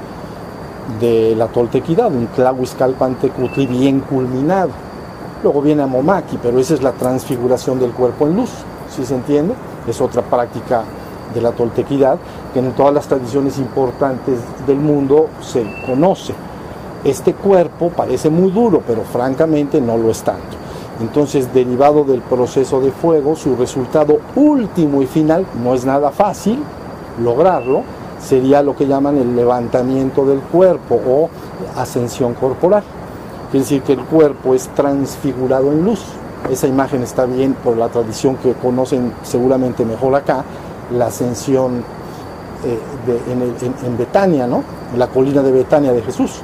de 0.99 1.35
la 1.35 1.47
toltequidad, 1.47 2.07
un 2.07 2.27
Tlahuizcalpantecutli 2.27 3.65
bien 3.65 3.99
culminado. 4.01 4.69
Luego 5.43 5.61
viene 5.61 5.83
a 5.83 5.87
Momaki, 5.87 6.37
pero 6.41 6.59
esa 6.59 6.73
es 6.73 6.83
la 6.83 6.91
transfiguración 6.91 7.79
del 7.79 7.91
cuerpo 7.91 8.27
en 8.27 8.35
luz, 8.35 8.49
¿sí 8.95 9.05
se 9.05 9.15
entiende? 9.15 9.53
Es 9.87 9.99
otra 10.01 10.21
práctica 10.21 10.83
de 11.33 11.41
la 11.41 11.51
toltequidad 11.51 12.17
que 12.53 12.59
en 12.59 12.71
todas 12.73 12.93
las 12.93 13.07
tradiciones 13.07 13.57
importantes 13.57 14.39
del 14.65 14.77
mundo 14.77 15.27
se 15.41 15.65
conoce. 15.85 16.33
Este 17.03 17.33
cuerpo 17.33 17.89
parece 17.89 18.29
muy 18.29 18.51
duro, 18.51 18.81
pero 18.85 19.03
francamente 19.03 19.79
no 19.79 19.97
lo 19.97 20.11
es 20.11 20.21
tanto. 20.21 20.57
Entonces, 20.99 21.53
derivado 21.53 22.03
del 22.03 22.21
proceso 22.21 22.81
de 22.81 22.91
fuego, 22.91 23.35
su 23.35 23.55
resultado 23.55 24.19
último 24.35 25.01
y 25.01 25.05
final 25.05 25.45
no 25.63 25.73
es 25.73 25.85
nada 25.85 26.11
fácil 26.11 26.59
lograrlo, 27.23 27.83
sería 28.21 28.61
lo 28.61 28.75
que 28.75 28.85
llaman 28.85 29.17
el 29.17 29.35
levantamiento 29.35 30.25
del 30.25 30.39
cuerpo 30.39 30.95
o 30.95 31.29
ascensión 31.77 32.33
corporal. 32.33 32.83
Quiere 33.49 33.63
decir 33.63 33.81
que 33.81 33.93
el 33.93 34.01
cuerpo 34.01 34.53
es 34.53 34.67
transfigurado 34.69 35.71
en 35.71 35.85
luz. 35.85 36.03
Esa 36.49 36.67
imagen 36.67 37.01
está 37.03 37.25
bien 37.25 37.53
por 37.53 37.77
la 37.77 37.87
tradición 37.89 38.35
que 38.37 38.53
conocen 38.53 39.13
seguramente 39.23 39.85
mejor 39.85 40.15
acá, 40.15 40.43
la 40.91 41.07
ascensión 41.07 41.83
eh, 42.65 42.79
en, 43.85 43.97
Betania, 43.97 44.47
¿no? 44.47 44.63
en 44.93 44.99
la 44.99 45.07
colina 45.07 45.41
de 45.41 45.51
Betania 45.51 45.91
de 45.93 46.01
Jesús. 46.01 46.41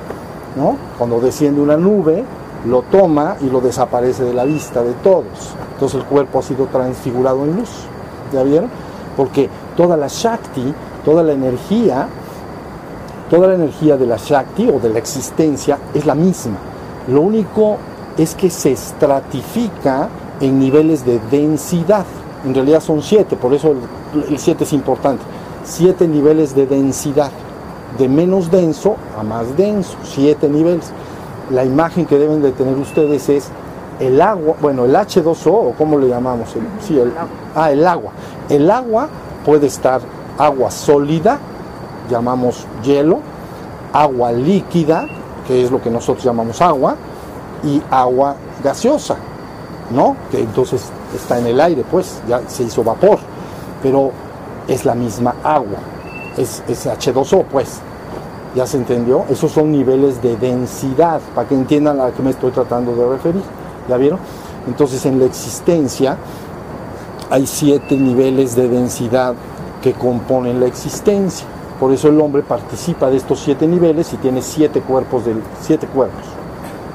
¿no? 0.56 0.78
Cuando 0.98 1.20
desciende 1.20 1.62
una 1.62 1.78
nube, 1.78 2.24
lo 2.66 2.82
toma 2.84 3.36
y 3.42 3.50
lo 3.50 3.62
desaparece 3.62 4.24
de 4.24 4.34
la 4.34 4.46
vista 4.46 4.82
de 4.82 4.94
todos. 4.94 5.54
Entonces 5.74 6.00
el 6.00 6.06
cuerpo 6.06 6.40
ha 6.40 6.44
sido 6.44 6.66
transfigurado 6.68 7.44
en 7.44 7.58
luz. 7.58 7.70
¿Ya 8.34 8.44
vieron? 8.44 8.70
Porque 9.16 9.50
toda 9.76 9.98
la 9.98 10.08
Shakti 10.08 10.74
toda 11.06 11.22
la 11.22 11.34
energía, 11.34 12.08
toda 13.30 13.48
la 13.48 13.54
energía 13.54 13.96
de 13.96 14.08
la 14.08 14.18
Shakti 14.18 14.68
o 14.68 14.80
de 14.80 14.90
la 14.90 14.98
existencia 14.98 15.78
es 15.94 16.06
la 16.06 16.16
misma. 16.16 16.58
Lo 17.08 17.22
único 17.22 17.78
es 18.18 18.34
que 18.34 18.50
se 18.50 18.72
estratifica 18.72 20.10
en 20.42 20.60
niveles 20.60 21.06
de 21.06 21.20
densidad. 21.32 22.06
En 22.44 22.56
realidad 22.56 22.82
son 22.82 23.02
siete, 23.02 23.36
por 23.36 23.54
eso 23.54 23.72
el, 23.72 23.78
siete 24.38 24.64
es 24.64 24.74
importante. 24.74 25.24
Siete 25.64 26.08
niveles 26.08 26.56
de 26.56 26.66
densidad. 26.66 27.32
De 27.98 28.10
menos 28.10 28.52
denso 28.52 28.98
a 29.18 29.24
más 29.24 29.56
denso, 29.56 29.96
siete 30.04 30.50
niveles. 30.50 30.92
La 31.50 31.64
imagen 31.64 32.06
que 32.06 32.18
deben 32.18 32.42
de 32.42 32.52
tener 32.52 32.78
ustedes 32.78 33.30
es 33.30 33.50
el 34.00 34.22
agua, 34.22 34.56
bueno, 34.62 34.86
el 34.86 34.94
H2O, 34.96 35.48
o 35.48 35.74
cómo 35.78 35.98
le 35.98 36.10
llamamos, 36.10 36.50
sí, 36.82 37.00
el, 37.00 37.14
ah, 37.56 37.72
el 37.72 37.86
agua. 37.88 38.12
El 38.50 38.70
agua 38.70 39.08
puede 39.46 39.68
estar 39.68 40.02
agua 40.38 40.72
sólida, 40.72 41.40
llamamos 42.10 42.66
hielo, 42.84 43.20
agua 43.94 44.32
líquida, 44.32 45.08
que 45.48 45.64
es 45.64 45.72
lo 45.72 45.82
que 45.82 45.90
nosotros 45.90 46.26
llamamos 46.26 46.62
agua, 46.62 46.96
y 47.64 47.82
agua 47.90 48.36
gaseosa, 48.64 49.16
¿no? 49.92 50.16
Que 50.30 50.42
entonces 50.42 50.90
está 51.16 51.40
en 51.40 51.48
el 51.48 51.62
aire, 51.62 51.84
pues, 51.90 52.22
ya 52.28 52.42
se 52.48 52.64
hizo 52.64 52.84
vapor, 52.84 53.20
pero 53.86 54.12
es 54.68 54.84
la 54.84 54.96
misma 54.96 55.36
agua, 55.44 55.78
es, 56.38 56.64
es 56.68 56.88
H2O, 56.88 57.46
pues, 57.52 57.82
¿ya 58.56 58.66
se 58.66 58.78
entendió? 58.78 59.26
Esos 59.30 59.52
son 59.52 59.72
niveles 59.72 60.24
de 60.24 60.36
densidad, 60.38 61.22
para 61.36 61.48
que 61.48 61.54
entiendan 61.54 62.02
a 62.02 62.10
qué 62.10 62.24
me 62.24 62.32
estoy 62.32 62.50
tratando 62.50 62.96
de 62.96 63.08
referir, 63.08 63.44
¿ya 63.88 63.98
vieron? 63.98 64.18
Entonces 64.66 65.06
en 65.06 65.20
la 65.20 65.26
existencia 65.26 66.18
hay 67.30 67.46
siete 67.46 67.96
niveles 67.96 68.56
de 68.56 68.70
densidad 68.70 69.36
que 69.84 69.94
componen 69.94 70.60
la 70.60 70.66
existencia. 70.66 71.46
Por 71.80 71.92
eso 71.92 72.08
el 72.08 72.20
hombre 72.20 72.42
participa 72.42 73.12
de 73.12 73.18
estos 73.18 73.40
siete 73.40 73.68
niveles 73.68 74.12
y 74.14 74.18
tiene 74.18 74.42
siete 74.42 74.82
cuerpos, 74.82 75.26
del, 75.26 75.44
siete 75.62 75.86
cuerpos. 75.86 76.24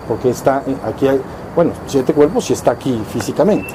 Porque 0.08 0.30
está 0.30 0.64
aquí 0.84 1.06
hay, 1.06 1.20
bueno, 1.54 1.70
siete 1.86 2.12
cuerpos 2.12 2.50
y 2.50 2.54
está 2.54 2.72
aquí 2.72 3.00
físicamente. 3.12 3.70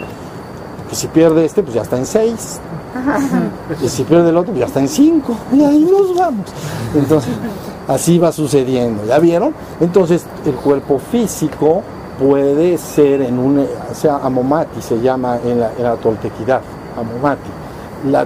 Que 0.89 0.95
si 0.97 1.07
pierde 1.07 1.45
este, 1.45 1.63
pues 1.63 1.75
ya 1.75 1.83
está 1.83 1.97
en 1.97 2.05
seis. 2.05 2.59
Y 3.83 3.87
si 3.87 4.05
el 4.09 4.37
otro, 4.37 4.51
pues 4.51 4.59
ya 4.59 4.65
está 4.65 4.79
en 4.79 4.87
cinco. 4.87 5.35
Y 5.51 5.63
ahí 5.63 5.79
nos 5.79 6.15
vamos. 6.15 6.45
Entonces, 6.93 7.33
así 7.87 8.17
va 8.17 8.31
sucediendo. 8.31 9.05
¿Ya 9.05 9.19
vieron? 9.19 9.53
Entonces, 9.79 10.25
el 10.45 10.53
cuerpo 10.55 10.99
físico 10.99 11.81
puede 12.19 12.77
ser 12.77 13.21
en 13.21 13.37
un, 13.37 13.59
o 13.59 13.95
sea, 13.95 14.17
amomati 14.17 14.81
se 14.81 14.99
llama 15.01 15.37
en 15.43 15.59
la, 15.59 15.71
en 15.77 15.83
la 15.83 15.95
toltequidad, 15.95 16.61
amomati. 16.97 17.49
La, 18.09 18.25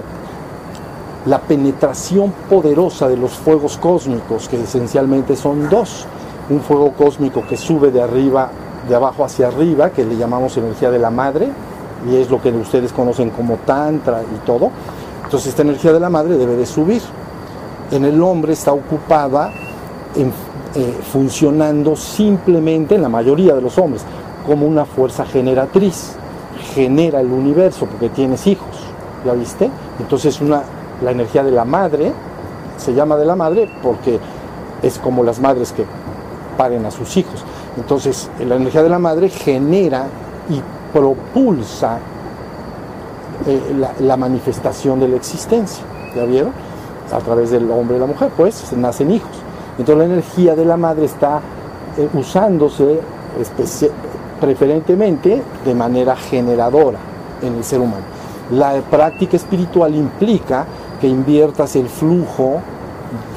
la 1.26 1.38
penetración 1.40 2.32
poderosa 2.48 3.08
de 3.08 3.16
los 3.16 3.32
fuegos 3.32 3.76
cósmicos, 3.78 4.48
que 4.48 4.62
esencialmente 4.62 5.36
son 5.36 5.68
dos. 5.68 6.06
Un 6.48 6.60
fuego 6.60 6.92
cósmico 6.92 7.44
que 7.48 7.56
sube 7.56 7.90
de 7.90 8.02
arriba, 8.02 8.50
de 8.88 8.94
abajo 8.94 9.24
hacia 9.24 9.48
arriba, 9.48 9.90
que 9.90 10.04
le 10.04 10.16
llamamos 10.16 10.56
energía 10.56 10.90
de 10.90 10.98
la 10.98 11.10
madre, 11.10 11.48
y 12.08 12.16
es 12.16 12.30
lo 12.30 12.40
que 12.40 12.50
ustedes 12.50 12.92
conocen 12.92 13.30
como 13.30 13.56
tantra 13.58 14.22
y 14.22 14.46
todo. 14.46 14.70
Entonces 15.24 15.50
esta 15.50 15.62
energía 15.62 15.92
de 15.92 16.00
la 16.00 16.10
madre 16.10 16.36
debe 16.36 16.56
de 16.56 16.66
subir. 16.66 17.02
En 17.90 18.04
el 18.04 18.22
hombre 18.22 18.52
está 18.52 18.72
ocupada 18.72 19.52
eh, 20.74 20.98
funcionando 21.12 21.96
simplemente, 21.96 22.94
en 22.94 23.02
la 23.02 23.08
mayoría 23.08 23.54
de 23.54 23.60
los 23.60 23.76
hombres, 23.78 24.02
como 24.46 24.66
una 24.66 24.84
fuerza 24.84 25.24
generatriz. 25.24 26.16
Genera 26.74 27.20
el 27.20 27.32
universo 27.32 27.86
porque 27.86 28.10
tienes 28.10 28.46
hijos, 28.46 28.68
¿ya 29.24 29.32
viste? 29.32 29.70
Entonces 29.98 30.40
una, 30.40 30.62
la 31.02 31.10
energía 31.10 31.42
de 31.42 31.50
la 31.50 31.64
madre 31.64 32.12
se 32.76 32.94
llama 32.94 33.16
de 33.16 33.24
la 33.24 33.34
madre 33.34 33.68
porque 33.82 34.20
es 34.82 34.98
como 34.98 35.22
las 35.24 35.40
madres 35.40 35.72
que 35.72 35.84
paren 36.56 36.84
a 36.86 36.90
sus 36.90 37.16
hijos. 37.16 37.44
Entonces 37.76 38.30
la 38.46 38.56
energía 38.56 38.82
de 38.82 38.88
la 38.88 38.98
madre 38.98 39.28
genera 39.28 40.06
y 40.48 40.60
propulsa 40.92 41.98
eh, 43.46 43.94
la, 44.00 44.16
manifestación 44.16 45.00
de 45.00 45.08
la 45.08 45.16
existencia. 45.16 45.84
¿Ya 46.14 46.24
vieron? 46.24 46.52
A 47.12 47.18
través 47.18 47.50
del 47.50 47.70
hombre 47.70 47.96
y 47.96 48.00
la 48.00 48.06
mujer, 48.06 48.30
pues 48.36 48.72
nacen 48.72 49.10
hijos. 49.10 49.30
Entonces 49.78 50.08
la 50.08 50.12
energía 50.12 50.54
de 50.54 50.64
la 50.64 50.76
madre 50.76 51.06
está 51.06 51.40
eh, 51.96 52.08
usándose 52.14 53.00
preferentemente 54.40 55.42
de 55.64 55.74
manera 55.74 56.16
generadora 56.16 56.98
en 57.42 57.56
el 57.56 57.64
ser 57.64 57.80
humano. 57.80 58.04
La 58.50 58.80
práctica 58.90 59.36
espiritual 59.36 59.94
implica 59.94 60.66
que 61.00 61.06
inviertas 61.06 61.76
el 61.76 61.88
flujo 61.88 62.60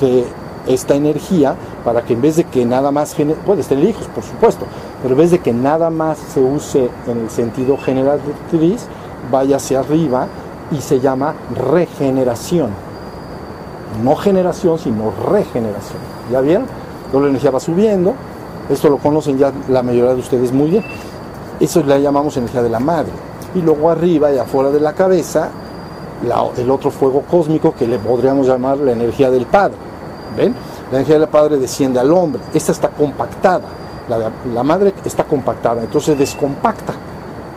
de 0.01 0.25
esta 0.67 0.95
energía 0.95 1.55
para 1.83 2.01
que 2.03 2.13
en 2.13 2.21
vez 2.21 2.37
de 2.37 2.45
que 2.45 2.65
nada 2.65 2.91
más, 2.91 3.15
puedes 3.45 3.67
tener 3.67 3.85
hijos, 3.85 4.07
por 4.07 4.23
supuesto, 4.23 4.65
pero 5.03 5.15
en 5.15 5.19
vez 5.19 5.31
de 5.31 5.39
que 5.39 5.51
nada 5.51 5.89
más 5.89 6.17
se 6.17 6.39
use 6.39 6.89
en 7.07 7.19
el 7.19 7.29
sentido 7.29 7.77
generatriz, 7.77 8.87
vaya 9.29 9.57
hacia 9.57 9.81
arriba 9.81 10.27
y 10.71 10.79
se 10.79 11.01
llama 11.01 11.35
regeneración. 11.53 12.69
No 14.01 14.15
generación, 14.15 14.79
sino 14.79 15.11
regeneración. 15.29 15.99
¿Ya 16.31 16.39
vieron? 16.39 16.65
la 17.13 17.27
energía 17.27 17.51
va 17.51 17.59
subiendo, 17.59 18.15
esto 18.69 18.89
lo 18.89 18.97
conocen 18.97 19.37
ya 19.37 19.51
la 19.69 19.83
mayoría 19.83 20.15
de 20.15 20.19
ustedes 20.19 20.51
muy 20.51 20.71
bien. 20.71 20.83
Eso 21.59 21.83
le 21.83 22.01
llamamos 22.01 22.37
energía 22.37 22.63
de 22.63 22.69
la 22.69 22.79
madre. 22.79 23.11
Y 23.53 23.61
luego 23.61 23.91
arriba 23.91 24.31
y 24.31 24.39
afuera 24.39 24.71
de 24.71 24.79
la 24.79 24.93
cabeza, 24.93 25.49
el 26.57 26.71
otro 26.71 26.89
fuego 26.89 27.23
cósmico 27.29 27.75
que 27.75 27.85
le 27.85 27.99
podríamos 27.99 28.47
llamar 28.47 28.77
la 28.77 28.93
energía 28.93 29.29
del 29.29 29.45
Padre. 29.45 29.75
¿Ven? 30.37 30.55
La 30.91 30.99
energía 30.99 31.19
del 31.19 31.27
Padre 31.27 31.57
desciende 31.57 31.99
al 31.99 32.11
hombre. 32.11 32.41
Esta 32.53 32.71
está 32.71 32.89
compactada. 32.89 33.82
La, 34.09 34.63
madre 34.63 34.93
está 35.05 35.23
compactada, 35.23 35.81
entonces 35.81 36.17
descompacta. 36.17 36.93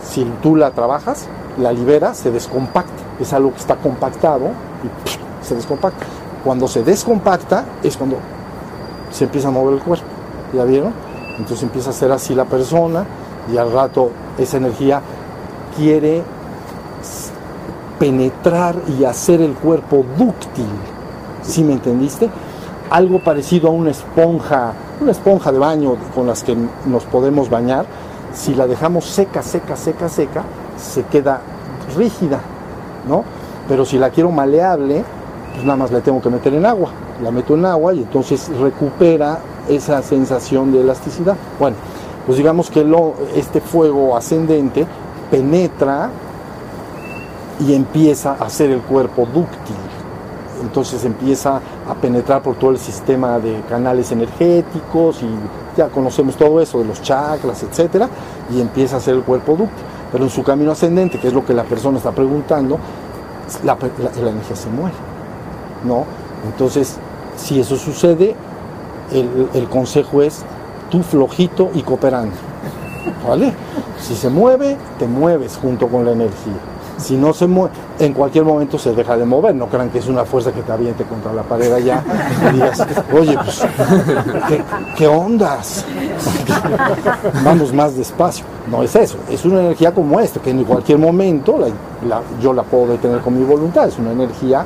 Si 0.08 0.24
tú 0.42 0.54
la 0.54 0.70
trabajas, 0.70 1.26
la 1.58 1.72
liberas, 1.72 2.18
se 2.18 2.30
descompacta. 2.30 2.92
Es 3.18 3.32
algo 3.32 3.52
que 3.52 3.58
está 3.58 3.76
compactado 3.76 4.50
y 4.84 5.44
se 5.44 5.56
descompacta. 5.56 6.06
Cuando 6.44 6.68
se 6.68 6.84
descompacta 6.84 7.64
es 7.82 7.96
cuando 7.96 8.18
se 9.10 9.24
empieza 9.24 9.48
a 9.48 9.50
mover 9.50 9.74
el 9.74 9.80
cuerpo. 9.80 10.06
¿Ya 10.54 10.64
vieron? 10.64 10.92
Entonces 11.36 11.64
empieza 11.64 11.90
a 11.90 11.92
ser 11.92 12.12
así 12.12 12.34
la 12.34 12.44
persona 12.44 13.04
y 13.52 13.56
al 13.56 13.72
rato 13.72 14.10
esa 14.38 14.56
energía 14.58 15.00
quiere 15.76 16.22
penetrar 17.98 18.76
y 18.98 19.04
hacer 19.04 19.40
el 19.40 19.54
cuerpo 19.54 20.04
dúctil. 20.16 20.68
¿Sí 21.42 21.64
me 21.64 21.72
entendiste? 21.72 22.28
Algo 22.90 23.18
parecido 23.18 23.68
a 23.68 23.72
una 23.72 23.90
esponja, 23.90 24.72
una 25.00 25.10
esponja 25.10 25.50
de 25.52 25.58
baño 25.58 25.96
con 26.14 26.26
las 26.26 26.44
que 26.44 26.56
nos 26.86 27.04
podemos 27.04 27.50
bañar. 27.50 27.84
Si 28.32 28.54
la 28.54 28.66
dejamos 28.66 29.06
seca, 29.06 29.42
seca, 29.42 29.76
seca, 29.76 30.08
seca, 30.08 30.44
se 30.78 31.02
queda 31.04 31.40
rígida, 31.96 32.40
¿no? 33.08 33.24
Pero 33.68 33.84
si 33.84 33.98
la 33.98 34.10
quiero 34.10 34.30
maleable, 34.30 35.04
pues 35.52 35.64
nada 35.64 35.76
más 35.76 35.90
la 35.90 36.00
tengo 36.00 36.20
que 36.20 36.30
meter 36.30 36.54
en 36.54 36.66
agua. 36.66 36.90
La 37.22 37.30
meto 37.30 37.54
en 37.54 37.64
agua 37.64 37.94
y 37.94 38.00
entonces 38.00 38.48
recupera 38.60 39.38
esa 39.68 40.02
sensación 40.02 40.72
de 40.72 40.82
elasticidad. 40.82 41.34
Bueno, 41.58 41.76
pues 42.26 42.38
digamos 42.38 42.70
que 42.70 42.84
lo, 42.84 43.14
este 43.34 43.60
fuego 43.60 44.16
ascendente 44.16 44.86
penetra 45.30 46.10
y 47.58 47.74
empieza 47.74 48.32
a 48.32 48.44
hacer 48.44 48.70
el 48.70 48.80
cuerpo 48.80 49.26
dúctil. 49.26 49.76
Entonces 50.62 51.04
empieza 51.04 51.60
a 51.88 51.94
penetrar 51.94 52.42
por 52.42 52.56
todo 52.56 52.70
el 52.70 52.78
sistema 52.78 53.38
de 53.38 53.60
canales 53.68 54.10
energéticos 54.12 55.22
y 55.22 55.28
ya 55.76 55.88
conocemos 55.88 56.36
todo 56.36 56.60
eso 56.60 56.78
de 56.78 56.84
los 56.84 57.02
chakras, 57.02 57.62
etcétera, 57.62 58.08
y 58.50 58.60
empieza 58.60 58.96
a 58.96 58.98
hacer 58.98 59.14
el 59.14 59.22
cuerpo 59.22 59.52
dúctil. 59.52 59.84
Pero 60.10 60.24
en 60.24 60.30
su 60.30 60.42
camino 60.42 60.72
ascendente, 60.72 61.18
que 61.18 61.28
es 61.28 61.34
lo 61.34 61.44
que 61.44 61.52
la 61.52 61.64
persona 61.64 61.98
está 61.98 62.12
preguntando, 62.12 62.78
la, 63.64 63.76
energía 64.16 64.56
se 64.56 64.70
muere. 64.70 64.96
¿no? 65.84 66.04
Entonces, 66.46 66.96
si 67.36 67.60
eso 67.60 67.76
sucede, 67.76 68.34
el, 69.12 69.48
el 69.54 69.68
consejo 69.68 70.22
es 70.22 70.42
tú 70.90 71.02
flojito 71.02 71.70
y 71.74 71.82
cooperando. 71.82 72.34
¿Vale? 73.26 73.52
Si 74.00 74.14
se 74.14 74.28
mueve, 74.28 74.76
te 74.98 75.06
mueves 75.06 75.58
junto 75.60 75.88
con 75.88 76.04
la 76.04 76.12
energía. 76.12 76.54
Si 76.98 77.16
no 77.16 77.34
se 77.34 77.46
mueve, 77.46 77.74
en 77.98 78.12
cualquier 78.12 78.44
momento 78.44 78.78
se 78.78 78.94
deja 78.94 79.16
de 79.16 79.24
mover. 79.24 79.54
No 79.54 79.66
crean 79.66 79.90
que 79.90 79.98
es 79.98 80.06
una 80.06 80.24
fuerza 80.24 80.52
que 80.52 80.62
te 80.62 80.72
aviente 80.72 81.04
contra 81.04 81.32
la 81.32 81.42
pared 81.42 81.72
allá 81.72 82.02
oye, 83.12 83.36
pues, 83.36 83.66
¿qué, 84.96 85.06
ondas? 85.06 85.84
Vamos 87.44 87.72
más 87.72 87.96
despacio. 87.96 88.44
No 88.70 88.82
es 88.82 88.96
eso. 88.96 89.18
Es 89.30 89.44
una 89.44 89.60
energía 89.60 89.92
como 89.92 90.20
esta, 90.20 90.40
que 90.40 90.50
en 90.50 90.64
cualquier 90.64 90.98
momento 90.98 91.58
yo 92.40 92.52
la 92.52 92.62
puedo 92.62 92.88
detener 92.88 93.20
con 93.20 93.38
mi 93.38 93.44
voluntad. 93.44 93.88
Es 93.88 93.98
una 93.98 94.12
energía 94.12 94.64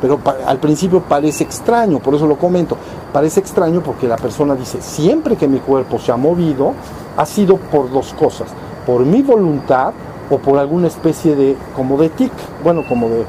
pero 0.00 0.18
al 0.46 0.58
principio 0.58 1.02
parece 1.02 1.44
extraño, 1.44 1.98
por 1.98 2.14
eso 2.14 2.26
lo 2.26 2.36
comento, 2.36 2.76
parece 3.12 3.40
extraño 3.40 3.82
porque 3.82 4.08
la 4.08 4.16
persona 4.16 4.54
dice, 4.54 4.80
siempre 4.80 5.36
que 5.36 5.46
mi 5.46 5.58
cuerpo 5.58 5.98
se 5.98 6.10
ha 6.10 6.16
movido, 6.16 6.72
ha 7.16 7.26
sido 7.26 7.56
por 7.56 7.90
dos 7.90 8.14
cosas, 8.14 8.48
por 8.86 9.04
mi 9.04 9.20
voluntad 9.20 9.92
o 10.30 10.38
por 10.38 10.58
alguna 10.58 10.86
especie 10.86 11.34
de, 11.34 11.56
como 11.74 11.98
de 11.98 12.08
tic, 12.08 12.32
bueno, 12.62 12.84
como 12.88 13.08
de, 13.08 13.24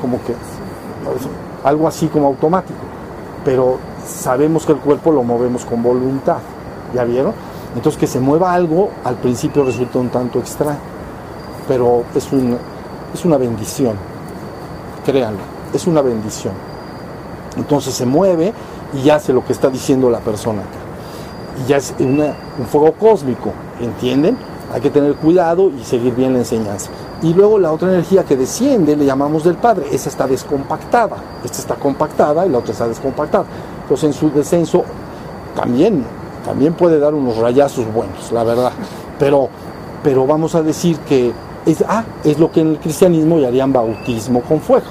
como 0.00 0.18
que, 0.22 0.34
algo 1.64 1.88
así 1.88 2.06
como 2.06 2.28
automático, 2.28 2.78
pero 3.44 3.78
sabemos 4.06 4.64
que 4.64 4.72
el 4.72 4.78
cuerpo 4.78 5.10
lo 5.10 5.22
movemos 5.22 5.64
con 5.64 5.82
voluntad, 5.82 6.38
¿ya 6.94 7.04
vieron? 7.04 7.34
Entonces 7.74 7.98
que 7.98 8.06
se 8.06 8.20
mueva 8.20 8.54
algo 8.54 8.90
al 9.04 9.16
principio 9.16 9.64
resulta 9.64 9.98
un 9.98 10.08
tanto 10.08 10.38
extraño, 10.38 10.78
pero 11.68 12.04
es, 12.14 12.28
es 13.14 13.24
una 13.24 13.36
bendición, 13.36 13.96
créanlo, 15.04 15.40
es 15.74 15.86
una 15.86 16.02
bendición. 16.02 16.54
Entonces 17.56 17.94
se 17.94 18.06
mueve 18.06 18.52
y 18.94 19.10
hace 19.10 19.32
lo 19.32 19.44
que 19.44 19.52
está 19.52 19.70
diciendo 19.70 20.08
la 20.10 20.20
persona 20.20 20.62
Y 21.62 21.68
ya 21.68 21.76
es 21.76 21.94
un 21.98 22.32
fuego 22.70 22.92
cósmico, 22.92 23.52
¿entienden? 23.80 24.36
Hay 24.72 24.80
que 24.80 24.90
tener 24.90 25.14
cuidado 25.16 25.70
y 25.70 25.82
seguir 25.84 26.14
bien 26.14 26.32
la 26.32 26.40
enseñanza. 26.40 26.90
Y 27.22 27.34
luego 27.34 27.58
la 27.58 27.72
otra 27.72 27.88
energía 27.88 28.24
que 28.24 28.36
desciende 28.36 28.96
le 28.96 29.04
llamamos 29.04 29.44
del 29.44 29.56
Padre. 29.56 29.86
Esa 29.90 30.08
está 30.08 30.26
descompactada. 30.26 31.16
Esta 31.44 31.58
está 31.58 31.74
compactada 31.74 32.46
y 32.46 32.50
la 32.50 32.58
otra 32.58 32.72
está 32.72 32.86
descompactada. 32.86 33.44
Entonces 33.82 34.04
en 34.04 34.12
su 34.12 34.30
descenso 34.30 34.84
también, 35.56 36.04
también 36.44 36.74
puede 36.74 37.00
dar 37.00 37.14
unos 37.14 37.36
rayazos 37.36 37.92
buenos, 37.92 38.30
la 38.30 38.44
verdad. 38.44 38.72
Pero, 39.18 39.48
pero 40.04 40.26
vamos 40.26 40.54
a 40.54 40.62
decir 40.62 40.96
que 41.00 41.32
es, 41.66 41.84
ah, 41.88 42.04
es 42.24 42.38
lo 42.38 42.52
que 42.52 42.60
en 42.60 42.68
el 42.68 42.78
cristianismo 42.78 43.38
llamarían 43.38 43.72
bautismo 43.72 44.40
con 44.42 44.60
fuego. 44.60 44.86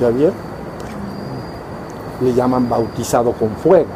¿Ya 0.00 0.08
vieron? 0.10 0.34
Le 2.22 2.32
llaman 2.32 2.68
bautizado 2.68 3.32
con 3.32 3.50
fuego. 3.56 3.86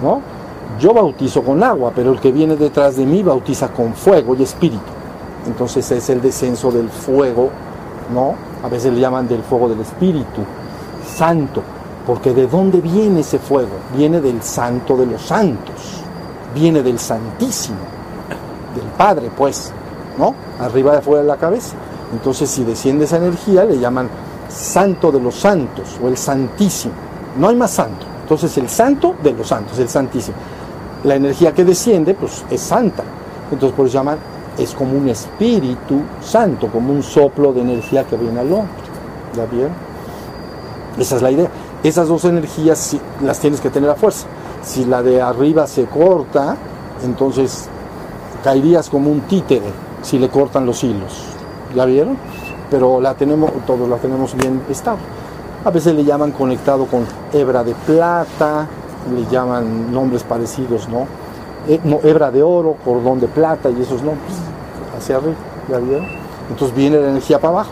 ¿No? 0.00 0.31
Yo 0.78 0.92
bautizo 0.92 1.42
con 1.42 1.62
agua, 1.62 1.92
pero 1.94 2.12
el 2.12 2.20
que 2.20 2.32
viene 2.32 2.56
detrás 2.56 2.96
de 2.96 3.06
mí 3.06 3.22
bautiza 3.22 3.68
con 3.68 3.94
fuego 3.94 4.34
y 4.34 4.42
espíritu. 4.42 4.82
Entonces 5.46 5.90
es 5.90 6.08
el 6.10 6.20
descenso 6.20 6.70
del 6.70 6.88
fuego, 6.88 7.50
¿no? 8.12 8.34
A 8.64 8.68
veces 8.68 8.92
le 8.92 9.00
llaman 9.00 9.26
del 9.26 9.42
fuego 9.42 9.68
del 9.68 9.80
espíritu, 9.80 10.42
santo, 11.16 11.62
porque 12.06 12.32
¿de 12.32 12.46
dónde 12.46 12.80
viene 12.80 13.20
ese 13.20 13.38
fuego? 13.38 13.70
Viene 13.96 14.20
del 14.20 14.42
santo 14.42 14.96
de 14.96 15.06
los 15.06 15.22
santos, 15.22 16.02
viene 16.54 16.82
del 16.82 16.98
santísimo, 16.98 17.78
del 18.74 18.86
Padre, 18.96 19.30
pues, 19.36 19.72
¿no? 20.18 20.34
Arriba 20.60 20.92
de 20.92 20.98
afuera 20.98 21.22
de 21.22 21.28
la 21.28 21.36
cabeza. 21.36 21.74
Entonces 22.12 22.50
si 22.50 22.64
desciende 22.64 23.04
esa 23.04 23.16
energía 23.16 23.64
le 23.64 23.78
llaman 23.78 24.08
santo 24.48 25.10
de 25.10 25.20
los 25.20 25.34
santos 25.34 25.98
o 26.02 26.08
el 26.08 26.16
santísimo. 26.16 26.94
No 27.38 27.48
hay 27.48 27.56
más 27.56 27.70
santo. 27.70 28.06
Entonces 28.22 28.56
el 28.58 28.68
santo 28.68 29.14
de 29.22 29.32
los 29.32 29.48
santos, 29.48 29.78
el 29.78 29.88
santísimo. 29.88 30.36
La 31.04 31.16
energía 31.16 31.52
que 31.52 31.64
desciende, 31.64 32.14
pues 32.14 32.44
es 32.50 32.60
santa. 32.60 33.02
Entonces 33.50 33.76
por 33.76 33.86
eso 33.86 33.94
llaman, 33.94 34.18
es 34.58 34.72
como 34.74 34.96
un 34.96 35.08
espíritu 35.08 36.00
santo, 36.22 36.68
como 36.68 36.92
un 36.92 37.02
soplo 37.02 37.52
de 37.52 37.62
energía 37.62 38.04
que 38.04 38.16
viene 38.16 38.40
al 38.40 38.52
hombre. 38.52 38.82
¿Ya 39.36 39.46
bien? 39.46 39.68
Esa 40.98 41.16
es 41.16 41.22
la 41.22 41.30
idea. 41.30 41.48
Esas 41.82 42.08
dos 42.08 42.24
energías 42.24 42.96
las 43.22 43.40
tienes 43.40 43.60
que 43.60 43.70
tener 43.70 43.90
a 43.90 43.94
fuerza. 43.94 44.26
Si 44.62 44.84
la 44.84 45.02
de 45.02 45.20
arriba 45.20 45.66
se 45.66 45.86
corta, 45.86 46.56
entonces 47.04 47.68
caerías 48.44 48.88
como 48.88 49.10
un 49.10 49.22
títere 49.22 49.72
si 50.02 50.18
le 50.18 50.28
cortan 50.28 50.66
los 50.66 50.84
hilos. 50.84 51.24
¿Ya 51.74 51.84
vieron? 51.84 52.16
Pero 52.70 53.00
la 53.00 53.14
tenemos, 53.14 53.50
todos 53.66 53.88
la 53.88 53.96
tenemos 53.96 54.34
bien 54.34 54.62
estable. 54.68 55.02
A 55.64 55.70
veces 55.70 55.94
le 55.94 56.04
llaman 56.04 56.32
conectado 56.32 56.86
con 56.86 57.06
hebra 57.32 57.64
de 57.64 57.74
plata, 57.74 58.66
le 59.14 59.24
llaman 59.30 59.92
nombres 59.92 60.22
parecidos, 60.22 60.88
¿no? 60.88 61.06
Eh, 61.68 61.80
no 61.84 62.00
hebra 62.02 62.30
de 62.30 62.42
oro, 62.42 62.76
cordón 62.84 63.20
de 63.20 63.28
plata 63.28 63.70
y 63.70 63.80
esos 63.80 64.02
nombres 64.02 64.34
hacia 64.96 65.16
arriba, 65.16 65.36
¿ya 65.68 65.78
vieron? 65.78 66.06
Entonces 66.50 66.76
viene 66.76 66.98
la 66.98 67.10
energía 67.10 67.40
para 67.40 67.54
abajo. 67.54 67.70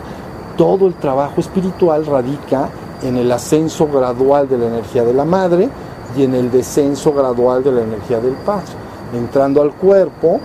Todo 0.57 0.87
el 0.87 0.95
trabajo 0.95 1.41
espiritual 1.41 2.05
radica 2.05 2.69
en 3.03 3.17
el 3.17 3.31
ascenso 3.31 3.87
gradual 3.87 4.47
de 4.47 4.57
la 4.57 4.67
energía 4.67 5.03
de 5.03 5.13
la 5.13 5.25
madre 5.25 5.69
y 6.15 6.23
en 6.23 6.35
el 6.35 6.51
descenso 6.51 7.13
gradual 7.13 7.63
de 7.63 7.71
la 7.71 7.81
energía 7.81 8.19
del 8.19 8.33
padre. 8.33 8.71
Entrando 9.13 9.61
al 9.61 9.73
cuerpo, 9.73 10.39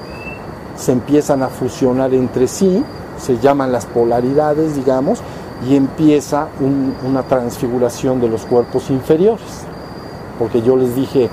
se 0.77 0.93
empiezan 0.93 1.43
a 1.43 1.49
fusionar 1.49 2.13
entre 2.15 2.49
sí, 2.49 2.85
se 3.19 3.39
llaman 3.39 3.73
las 3.73 3.87
polaridades, 3.87 4.75
digamos, 4.75 5.21
y 5.69 5.77
empieza 5.77 6.49
una 7.07 7.23
transfiguración 7.23 8.21
de 8.21 8.29
los 8.29 8.45
cuerpos 8.45 8.91
inferiores. 8.91 9.65
Porque 10.39 10.63
yo 10.63 10.77
les 10.77 10.95
dije, 10.95 11.29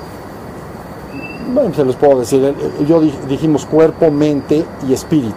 bueno, 1.53 1.73
se 1.73 1.83
los 1.83 1.95
puedo 1.95 2.19
decir, 2.19 2.43
eh, 2.43 2.55
yo 2.87 3.01
dijimos 3.01 3.65
cuerpo, 3.65 4.09
mente 4.09 4.65
y 4.87 4.93
espíritu. 4.93 5.35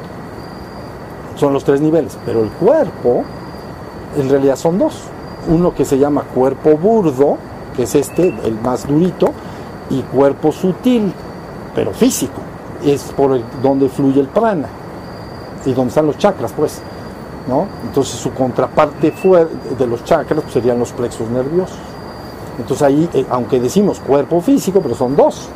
Son 1.37 1.53
los 1.53 1.65
tres 1.65 1.81
niveles, 1.81 2.17
pero 2.25 2.43
el 2.43 2.49
cuerpo 2.51 3.25
en 4.17 4.29
realidad 4.29 4.57
son 4.57 4.79
dos. 4.79 5.03
Uno 5.49 5.75
que 5.75 5.85
se 5.85 5.99
llama 5.99 6.23
cuerpo 6.23 6.77
burdo, 6.77 7.37
que 7.77 7.83
es 7.83 7.95
este, 7.95 8.35
el 8.45 8.59
más 8.61 8.87
durito, 8.87 9.33
y 9.91 10.01
cuerpo 10.03 10.53
sutil, 10.53 11.13
pero 11.75 11.93
físico. 11.93 12.41
Es 12.85 13.03
por 13.17 13.41
donde 13.63 13.89
fluye 13.89 14.21
el 14.21 14.29
prana 14.29 14.69
y 15.65 15.73
donde 15.73 15.89
están 15.89 16.07
los 16.07 16.19
chakras, 16.19 16.53
pues. 16.53 16.81
¿no? 17.49 17.67
Entonces 17.85 18.19
su 18.19 18.33
contraparte 18.33 19.13
de 19.79 19.87
los 19.87 20.05
chakras 20.05 20.41
pues, 20.41 20.53
serían 20.53 20.79
los 20.79 20.93
plexos 20.93 21.29
nerviosos. 21.29 21.79
Entonces 22.59 22.83
ahí, 22.83 23.09
eh, 23.13 23.27
aunque 23.31 23.61
decimos 23.61 24.01
cuerpo 24.01 24.41
físico, 24.41 24.81
pero 24.81 24.95
son 24.95 25.17
dos. 25.17 25.49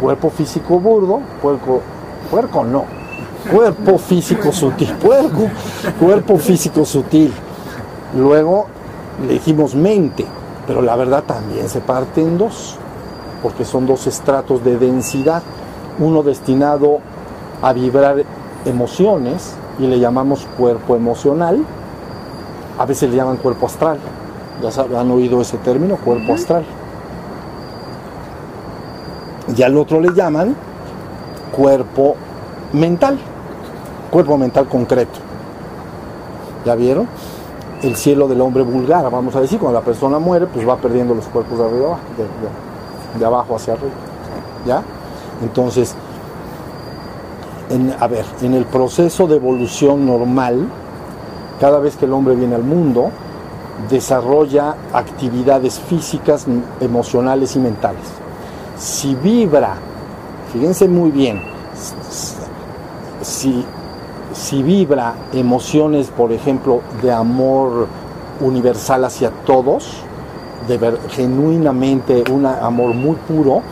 Cuerpo 0.00 0.30
físico 0.30 0.78
burdo, 0.80 1.20
cuerpo, 1.40 1.80
puerco 2.30 2.64
no. 2.64 2.84
Cuerpo 3.50 3.98
físico 3.98 4.52
sutil, 4.52 4.92
puerco, 5.02 5.48
cuerpo 5.98 6.36
físico 6.36 6.84
sutil. 6.84 7.32
Luego 8.16 8.66
le 9.26 9.34
dijimos 9.34 9.74
mente, 9.74 10.26
pero 10.66 10.82
la 10.82 10.96
verdad 10.96 11.24
también 11.24 11.68
se 11.68 11.80
parte 11.80 12.20
en 12.20 12.36
dos, 12.36 12.76
porque 13.42 13.64
son 13.64 13.86
dos 13.86 14.06
estratos 14.06 14.62
de 14.64 14.76
densidad, 14.76 15.42
uno 15.98 16.22
destinado 16.22 16.98
a 17.62 17.72
vibrar 17.72 18.24
emociones 18.64 19.54
y 19.78 19.86
le 19.86 19.98
llamamos 19.98 20.46
cuerpo 20.58 20.96
emocional, 20.96 21.64
a 22.78 22.86
veces 22.86 23.10
le 23.10 23.16
llaman 23.16 23.36
cuerpo 23.36 23.66
astral, 23.66 23.98
ya 24.60 25.00
han 25.00 25.10
oído 25.10 25.40
ese 25.40 25.58
término, 25.58 25.96
cuerpo 25.96 26.34
astral. 26.34 26.64
Y 29.56 29.62
al 29.62 29.76
otro 29.76 30.00
le 30.00 30.12
llaman 30.12 30.54
cuerpo 31.52 32.14
mental, 32.72 33.18
cuerpo 34.10 34.38
mental 34.38 34.68
concreto. 34.68 35.18
¿Ya 36.64 36.74
vieron? 36.74 37.08
el 37.82 37.96
cielo 37.96 38.28
del 38.28 38.40
hombre 38.40 38.62
vulgar, 38.62 39.10
vamos 39.10 39.34
a 39.36 39.40
decir, 39.40 39.58
cuando 39.58 39.78
la 39.78 39.84
persona 39.84 40.18
muere, 40.18 40.46
pues 40.46 40.68
va 40.68 40.76
perdiendo 40.76 41.14
los 41.14 41.24
cuerpos 41.26 41.58
de 41.58 41.64
arriba 41.64 41.98
de, 43.18 43.24
abajo 43.24 43.56
hacia 43.56 43.74
arriba. 43.74 43.92
¿Ya? 44.66 44.82
Entonces, 45.42 45.94
a 47.98 48.06
ver, 48.06 48.24
en 48.42 48.54
el 48.54 48.64
proceso 48.66 49.26
de 49.26 49.36
evolución 49.36 50.06
normal, 50.06 50.66
cada 51.58 51.78
vez 51.78 51.96
que 51.96 52.04
el 52.04 52.12
hombre 52.12 52.34
viene 52.34 52.54
al 52.54 52.62
mundo, 52.62 53.10
desarrolla 53.88 54.74
actividades 54.92 55.78
físicas, 55.78 56.46
emocionales 56.80 57.56
y 57.56 57.60
mentales. 57.60 58.02
Si 58.78 59.14
vibra, 59.14 59.74
fíjense 60.52 60.88
muy 60.88 61.10
bien, 61.10 61.42
si 63.22 63.64
si 64.32 64.62
vibra 64.62 65.14
emociones, 65.32 66.08
por 66.08 66.32
ejemplo, 66.32 66.80
de 67.02 67.12
amor 67.12 67.88
universal 68.40 69.04
hacia 69.04 69.30
todos, 69.30 70.02
de 70.68 70.78
ver 70.78 70.98
genuinamente 71.10 72.24
un 72.30 72.46
amor 72.46 72.94
muy 72.94 73.16
puro, 73.16 73.62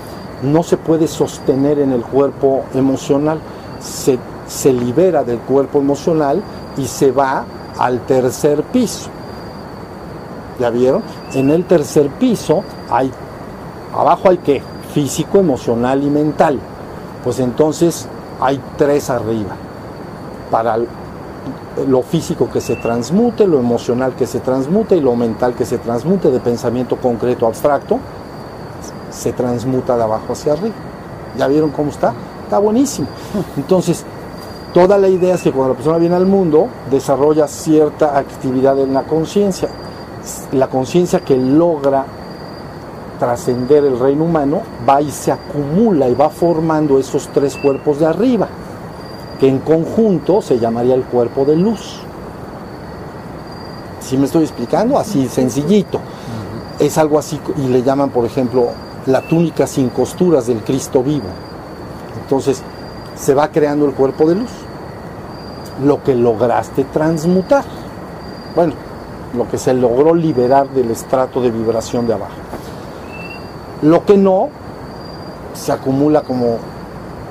no 0.42 0.62
se 0.62 0.77
puede 0.77 1.07
sostener 1.07 1.79
en 1.79 1.92
el 1.92 2.03
cuerpo 2.03 2.64
emocional, 2.75 3.40
se, 3.81 4.18
se 4.47 4.73
libera 4.73 5.23
del 5.25 5.38
cuerpo 5.38 5.79
emocional 5.79 6.42
y 6.77 6.87
se 6.87 7.12
va 7.12 7.44
al 7.79 8.01
tercer 8.01 8.62
piso. 8.64 9.11
¿Ya 10.59 10.71
vieron? 10.71 11.03
En 11.35 11.51
el 11.51 11.64
tercer 11.64 12.09
piso 12.11 12.64
hay, 12.90 13.11
abajo 13.94 14.29
hay 14.29 14.38
qué? 14.38 14.62
Físico, 14.92 15.38
emocional 15.38 16.03
y 16.03 16.11
mental. 16.11 16.59
Pues 17.23 17.40
entonces 17.40 18.09
hay 18.40 18.61
tres 18.77 19.11
arriba 19.11 19.55
para 20.51 20.79
lo 21.87 22.03
físico 22.03 22.49
que 22.51 22.61
se 22.61 22.77
transmute, 22.77 23.47
lo 23.47 23.59
emocional 23.59 24.14
que 24.14 24.27
se 24.27 24.40
transmute 24.40 24.97
y 24.97 25.01
lo 25.01 25.14
mental 25.14 25.55
que 25.55 25.64
se 25.64 25.79
transmute 25.79 26.31
de 26.31 26.40
pensamiento 26.40 26.97
concreto 26.97 27.47
abstracto, 27.47 27.99
se 29.11 29.33
transmuta 29.33 29.97
de 29.97 30.03
abajo 30.03 30.33
hacia 30.33 30.55
arriba. 30.55 30.75
¿Ya 31.37 31.47
vieron 31.47 31.71
cómo 31.71 31.90
está? 31.90 32.12
Está 32.44 32.59
buenísimo. 32.59 33.07
Entonces, 33.57 34.05
toda 34.75 34.99
la 34.99 35.09
idea 35.09 35.35
es 35.35 35.42
que 35.42 35.53
cuando 35.53 35.75
la 35.75 35.77
persona 35.77 35.99
viene 35.99 36.16
al 36.16 36.27
mundo, 36.27 36.68
desarrolla 36.90 37.47
cierta 37.47 38.18
actividad 38.18 38.79
en 38.79 38.94
la 38.94 39.05
conciencia. 39.05 39.68
La 40.53 40.69
conciencia 40.69 41.21
que 41.21 41.37
logra 41.37 42.05
trascender 43.19 43.85
el 43.85 43.99
reino 43.99 44.25
humano 44.25 44.62
va 44.88 45.03
y 45.03 45.11
se 45.11 45.33
acumula 45.33 46.09
y 46.09 46.14
va 46.14 46.31
formando 46.31 46.99
esos 46.99 47.29
tres 47.29 47.57
cuerpos 47.57 47.99
de 47.99 48.07
arriba 48.07 48.49
que 49.38 49.49
en 49.49 49.59
conjunto 49.59 50.43
se 50.43 50.59
llamaría 50.59 50.95
el 50.95 51.05
cuerpo 51.05 51.45
de 51.45 51.57
luz. 51.57 52.01
Si 54.01 54.17
me 54.17 54.27
estoy 54.27 54.43
explicando? 54.43 54.99
Así 54.99 55.29
sencillito. 55.29 56.01
Es 56.79 56.99
algo 56.99 57.19
así, 57.19 57.41
y 57.57 57.69
le 57.69 57.83
llaman, 57.83 58.11
por 58.11 58.25
ejemplo, 58.25 58.69
la 59.07 59.23
túnica 59.23 59.67
sin 59.67 59.91
costuras 59.91 60.47
del 60.47 60.62
Cristo 60.62 61.03
vivo. 61.03 61.27
Entonces, 62.23 62.62
se 63.17 63.35
va 63.35 63.49
creando 63.49 63.87
el 63.87 63.93
cuerpo 63.93 64.29
de 64.29 64.37
luz. 64.37 64.51
Lo 65.85 66.03
que 66.03 66.14
lograste 66.14 66.85
transmutar. 66.85 67.64
Bueno, 68.57 68.75
lo 69.35 69.49
que 69.49 69.59
se 69.59 69.75
logró 69.75 70.14
liberar 70.14 70.69
del 70.71 70.91
estrato 70.91 71.41
de 71.41 71.51
vibración 71.51 72.07
de 72.07 72.14
abajo. 72.14 72.33
Lo 73.83 74.05
que 74.05 74.17
no, 74.17 74.49
se 75.55 75.73
acumula 75.73 76.23
como 76.23 76.59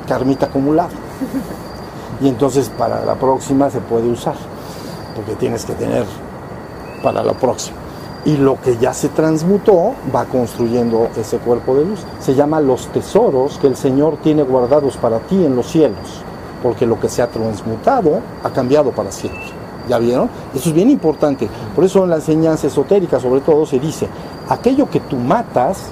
carmita 0.07 0.47
acumulada 0.47 0.89
y 2.21 2.27
entonces 2.27 2.69
para 2.69 3.03
la 3.05 3.15
próxima 3.15 3.69
se 3.69 3.79
puede 3.79 4.09
usar, 4.09 4.35
porque 5.15 5.35
tienes 5.35 5.65
que 5.65 5.73
tener 5.73 6.05
para 7.03 7.23
la 7.23 7.33
próxima. 7.33 7.77
Y 8.25 8.35
lo 8.37 8.59
que 8.59 8.77
ya 8.77 8.93
se 8.93 9.09
transmutó 9.09 9.93
va 10.13 10.25
construyendo 10.25 11.07
ese 11.15 11.37
cuerpo 11.37 11.75
de 11.75 11.85
luz. 11.85 11.99
Se 12.19 12.35
llama 12.35 12.59
los 12.59 12.87
tesoros 12.87 13.57
que 13.59 13.67
el 13.67 13.77
Señor 13.77 14.17
tiene 14.21 14.43
guardados 14.43 14.97
para 14.97 15.19
ti 15.19 15.45
en 15.45 15.55
los 15.55 15.67
cielos, 15.67 16.23
porque 16.61 16.85
lo 16.85 16.99
que 16.99 17.07
se 17.07 17.21
ha 17.21 17.27
transmutado 17.27 18.19
ha 18.43 18.49
cambiado 18.49 18.91
para 18.91 19.11
siempre. 19.11 19.56
¿Ya 19.87 19.97
vieron? 19.99 20.29
Eso 20.53 20.69
es 20.69 20.75
bien 20.75 20.89
importante. 20.89 21.47
Por 21.75 21.83
eso 21.83 22.03
en 22.03 22.09
la 22.09 22.17
enseñanza 22.17 22.67
esotérica 22.67 23.19
sobre 23.19 23.41
todo 23.41 23.65
se 23.65 23.79
dice, 23.79 24.07
aquello 24.49 24.89
que 24.89 24.99
tú 24.99 25.17
matas, 25.17 25.89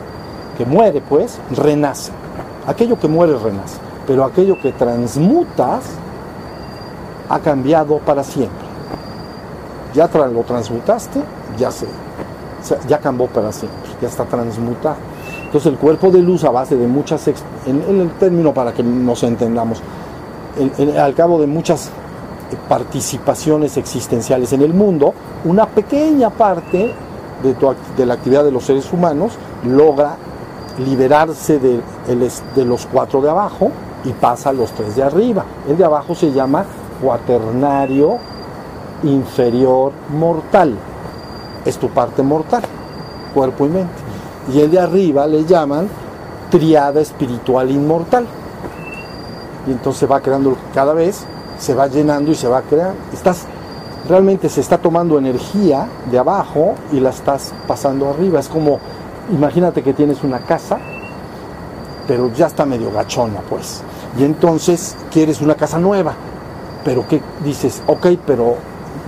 que 0.57 0.65
muere 0.65 1.01
pues, 1.01 1.39
renace. 1.51 2.11
Aquello 2.67 2.99
que 2.99 3.07
muere 3.07 3.37
renace. 3.37 3.77
Pero 4.07 4.23
aquello 4.23 4.59
que 4.61 4.71
transmutas 4.71 5.83
ha 7.29 7.39
cambiado 7.39 7.99
para 7.99 8.23
siempre. 8.23 8.65
Ya 9.93 10.07
lo 10.07 10.41
transmutaste, 10.41 11.21
ya 11.57 11.71
se, 11.71 11.87
ya 12.87 12.99
cambió 12.99 13.27
para 13.27 13.51
siempre, 13.51 13.79
ya 14.01 14.07
está 14.07 14.25
transmutado. 14.25 14.97
Entonces 15.45 15.71
el 15.71 15.77
cuerpo 15.77 16.11
de 16.11 16.19
luz 16.19 16.43
a 16.43 16.49
base 16.49 16.75
de 16.75 16.87
muchas, 16.87 17.27
en, 17.27 17.81
el 18.01 18.09
término 18.19 18.53
para 18.53 18.73
que 18.73 18.83
nos 18.83 19.23
entendamos, 19.23 19.81
al 20.99 21.13
cabo 21.13 21.39
de 21.39 21.47
muchas 21.47 21.89
participaciones 22.55 23.77
existenciales 23.77 24.53
en 24.53 24.61
el 24.61 24.73
mundo, 24.73 25.13
una 25.43 25.65
pequeña 25.65 26.29
parte 26.29 26.93
de, 27.43 28.05
la 28.05 28.13
actividad 28.13 28.43
de 28.43 28.51
los 28.51 28.63
seres 28.63 28.91
humanos 28.91 29.33
logra 29.65 30.17
liberarse 30.79 31.59
de, 31.59 31.81
de 32.55 32.65
los 32.65 32.85
cuatro 32.85 33.21
de 33.21 33.29
abajo 33.29 33.71
y 34.03 34.11
pasa 34.11 34.49
a 34.49 34.53
los 34.53 34.71
tres 34.71 34.95
de 34.95 35.03
arriba. 35.03 35.45
El 35.67 35.77
de 35.77 35.85
abajo 35.85 36.15
se 36.15 36.31
llama 36.31 36.65
cuaternario 37.01 38.17
inferior 39.03 39.91
mortal. 40.09 40.75
es 41.65 41.77
tu 41.77 41.89
parte 41.89 42.21
mortal, 42.21 42.61
cuerpo 43.33 43.65
y 43.65 43.69
mente. 43.69 43.93
Y 44.53 44.61
el 44.61 44.69
de 44.69 44.79
arriba 44.79 45.25
le 45.25 45.45
llaman 45.45 45.87
triada 46.51 47.01
espiritual 47.01 47.71
inmortal. 47.71 48.25
Y 49.67 49.71
entonces 49.71 50.09
va 50.09 50.21
creando 50.21 50.55
cada 50.73 50.93
vez, 50.93 51.25
se 51.57 51.73
va 51.73 51.87
llenando 51.87 52.31
y 52.31 52.35
se 52.35 52.47
va 52.47 52.61
creando. 52.61 52.95
Estás, 53.13 53.45
realmente 54.07 54.49
se 54.49 54.61
está 54.61 54.77
tomando 54.77 55.17
energía 55.17 55.87
de 56.09 56.17
abajo 56.19 56.75
y 56.91 56.99
la 56.99 57.09
estás 57.09 57.53
pasando 57.67 58.09
arriba. 58.09 58.39
Es 58.39 58.49
como, 58.49 58.79
imagínate 59.31 59.81
que 59.83 59.93
tienes 59.93 60.23
una 60.23 60.39
casa, 60.39 60.77
pero 62.07 62.31
ya 62.33 62.47
está 62.47 62.65
medio 62.65 62.91
gachona, 62.91 63.41
pues. 63.49 63.81
Y 64.17 64.23
entonces 64.23 64.95
quieres 65.11 65.41
una 65.41 65.55
casa 65.55 65.79
nueva. 65.79 66.13
Pero 66.83 67.07
que 67.07 67.19
dices, 67.43 67.81
ok, 67.87 68.07
pero 68.27 68.55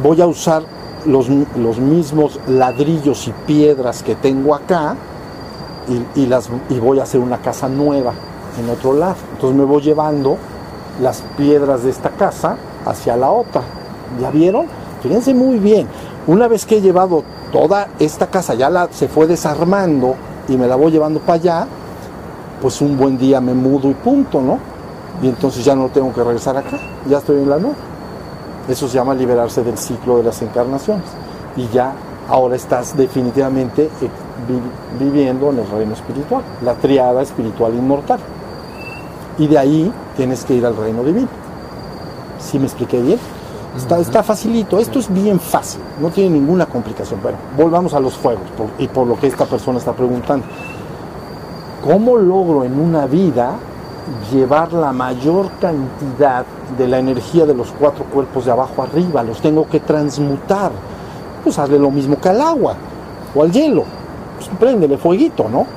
voy 0.01 0.19
a 0.21 0.27
usar 0.27 0.63
los, 1.05 1.29
los 1.29 1.77
mismos 1.79 2.39
ladrillos 2.47 3.27
y 3.27 3.33
piedras 3.45 4.01
que 4.01 4.15
tengo 4.15 4.55
acá 4.55 4.95
y, 6.15 6.25
las, 6.25 6.49
y 6.69 6.79
voy 6.79 6.99
a 6.99 7.03
hacer 7.03 7.21
una 7.21 7.37
casa 7.37 7.69
nueva 7.69 8.13
en 8.59 8.69
otro 8.69 8.93
lado. 8.93 9.15
Entonces 9.33 9.57
me 9.57 9.65
voy 9.65 9.81
llevando 9.81 10.37
las 11.01 11.23
piedras 11.37 11.83
de 11.83 11.89
esta 11.89 12.09
casa 12.11 12.57
hacia 12.85 13.15
la 13.15 13.31
otra. 13.31 13.61
¿Ya 14.21 14.31
vieron? 14.31 14.67
Fíjense 15.01 15.33
muy 15.33 15.57
bien. 15.59 15.87
Una 16.27 16.47
vez 16.47 16.65
que 16.65 16.77
he 16.77 16.81
llevado 16.81 17.23
toda 17.51 17.87
esta 17.99 18.27
casa, 18.27 18.53
ya 18.53 18.69
la, 18.69 18.89
se 18.91 19.07
fue 19.07 19.27
desarmando 19.27 20.15
y 20.47 20.57
me 20.57 20.67
la 20.67 20.75
voy 20.75 20.91
llevando 20.91 21.19
para 21.19 21.33
allá, 21.33 21.67
pues 22.61 22.81
un 22.81 22.97
buen 22.97 23.17
día 23.17 23.39
me 23.39 23.53
mudo 23.53 23.89
y 23.89 23.93
punto, 23.93 24.41
¿no? 24.41 24.59
Y 25.21 25.29
entonces 25.29 25.63
ya 25.63 25.75
no 25.75 25.89
tengo 25.89 26.13
que 26.13 26.23
regresar 26.23 26.57
acá, 26.57 26.77
ya 27.07 27.17
estoy 27.19 27.37
en 27.37 27.49
la 27.49 27.57
nueva. 27.57 27.75
Eso 28.67 28.87
se 28.87 28.95
llama 28.95 29.13
liberarse 29.13 29.63
del 29.63 29.77
ciclo 29.77 30.17
de 30.17 30.23
las 30.23 30.41
encarnaciones. 30.41 31.05
Y 31.55 31.67
ya 31.69 31.93
ahora 32.27 32.55
estás 32.55 32.95
definitivamente 32.95 33.83
eh, 33.83 34.09
viviendo 34.99 35.49
en 35.51 35.59
el 35.59 35.69
reino 35.69 35.93
espiritual, 35.93 36.43
la 36.63 36.73
triada 36.73 37.21
espiritual 37.21 37.73
inmortal. 37.73 38.19
Y 39.37 39.47
de 39.47 39.57
ahí 39.57 39.91
tienes 40.15 40.43
que 40.45 40.55
ir 40.55 40.65
al 40.65 40.75
reino 40.75 41.03
divino. 41.03 41.27
¿Sí 42.39 42.59
me 42.59 42.65
expliqué 42.65 43.01
bien? 43.01 43.19
Está, 43.75 43.99
está 43.99 44.23
facilito, 44.23 44.79
esto 44.79 44.97
es 44.97 45.13
bien 45.13 45.39
fácil, 45.39 45.81
no 46.01 46.09
tiene 46.09 46.31
ninguna 46.31 46.65
complicación. 46.65 47.21
Bueno, 47.21 47.37
volvamos 47.55 47.93
a 47.93 47.99
los 47.99 48.15
fuegos 48.15 48.45
y 48.79 48.87
por 48.87 49.05
lo 49.05 49.19
que 49.19 49.27
esta 49.27 49.45
persona 49.45 49.77
está 49.77 49.93
preguntando. 49.93 50.45
¿Cómo 51.83 52.17
logro 52.17 52.63
en 52.63 52.79
una 52.79 53.05
vida 53.05 53.53
llevar 54.31 54.73
la 54.73 54.91
mayor 54.91 55.49
cantidad 55.61 56.43
de 56.77 56.87
la 56.87 56.97
energía 56.97 57.45
de 57.45 57.53
los 57.53 57.71
cuatro 57.71 58.03
cuerpos 58.05 58.45
de 58.45 58.51
abajo 58.51 58.81
arriba? 58.81 59.21
Los 59.21 59.41
tengo 59.41 59.67
que 59.67 59.79
transmutar. 59.79 60.71
Pues 61.43 61.59
hazle 61.59 61.77
lo 61.77 61.91
mismo 61.91 62.19
que 62.19 62.29
al 62.29 62.41
agua 62.41 62.75
o 63.35 63.43
al 63.43 63.51
hielo. 63.51 63.83
Pues 64.37 64.49
préndele 64.59 64.97
fueguito, 64.97 65.47
¿no? 65.49 65.67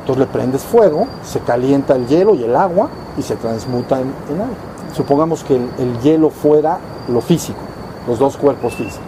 Entonces 0.00 0.26
le 0.26 0.26
prendes 0.26 0.62
fuego, 0.62 1.06
se 1.24 1.40
calienta 1.40 1.94
el 1.94 2.06
hielo 2.06 2.34
y 2.34 2.44
el 2.44 2.56
agua 2.56 2.88
y 3.18 3.22
se 3.22 3.36
transmuta 3.36 4.00
en, 4.00 4.12
en 4.30 4.40
agua. 4.40 4.70
Supongamos 4.94 5.44
que 5.44 5.54
el, 5.54 6.00
hielo 6.02 6.30
fuera 6.30 6.78
lo 7.08 7.20
físico, 7.20 7.60
los 8.08 8.18
dos 8.18 8.36
cuerpos 8.36 8.74
físicos. 8.74 9.06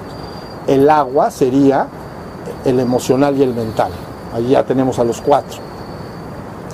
El 0.67 0.89
agua 0.89 1.31
sería 1.31 1.89
el 2.65 2.79
emocional 2.79 3.37
y 3.37 3.43
el 3.43 3.53
mental. 3.53 3.91
Allí 4.33 4.51
ya 4.51 4.65
tenemos 4.65 4.99
a 4.99 5.05
los 5.05 5.21
cuatro. 5.21 5.59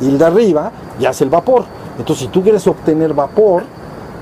Y 0.00 0.08
el 0.08 0.18
de 0.18 0.24
arriba 0.26 0.70
ya 1.00 1.10
es 1.10 1.20
el 1.22 1.30
vapor. 1.30 1.64
Entonces, 1.98 2.26
si 2.26 2.32
tú 2.32 2.42
quieres 2.42 2.66
obtener 2.66 3.14
vapor, 3.14 3.64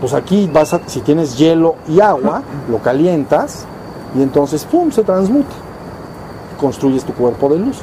pues 0.00 0.14
aquí 0.14 0.48
vas 0.52 0.72
a, 0.72 0.80
si 0.86 1.00
tienes 1.00 1.36
hielo 1.36 1.74
y 1.88 2.00
agua, 2.00 2.42
lo 2.70 2.78
calientas 2.78 3.66
y 4.16 4.22
entonces, 4.22 4.64
¡pum!, 4.64 4.90
se 4.90 5.02
transmuta. 5.02 5.54
Construyes 6.60 7.04
tu 7.04 7.12
cuerpo 7.12 7.48
de 7.48 7.58
luz. 7.58 7.78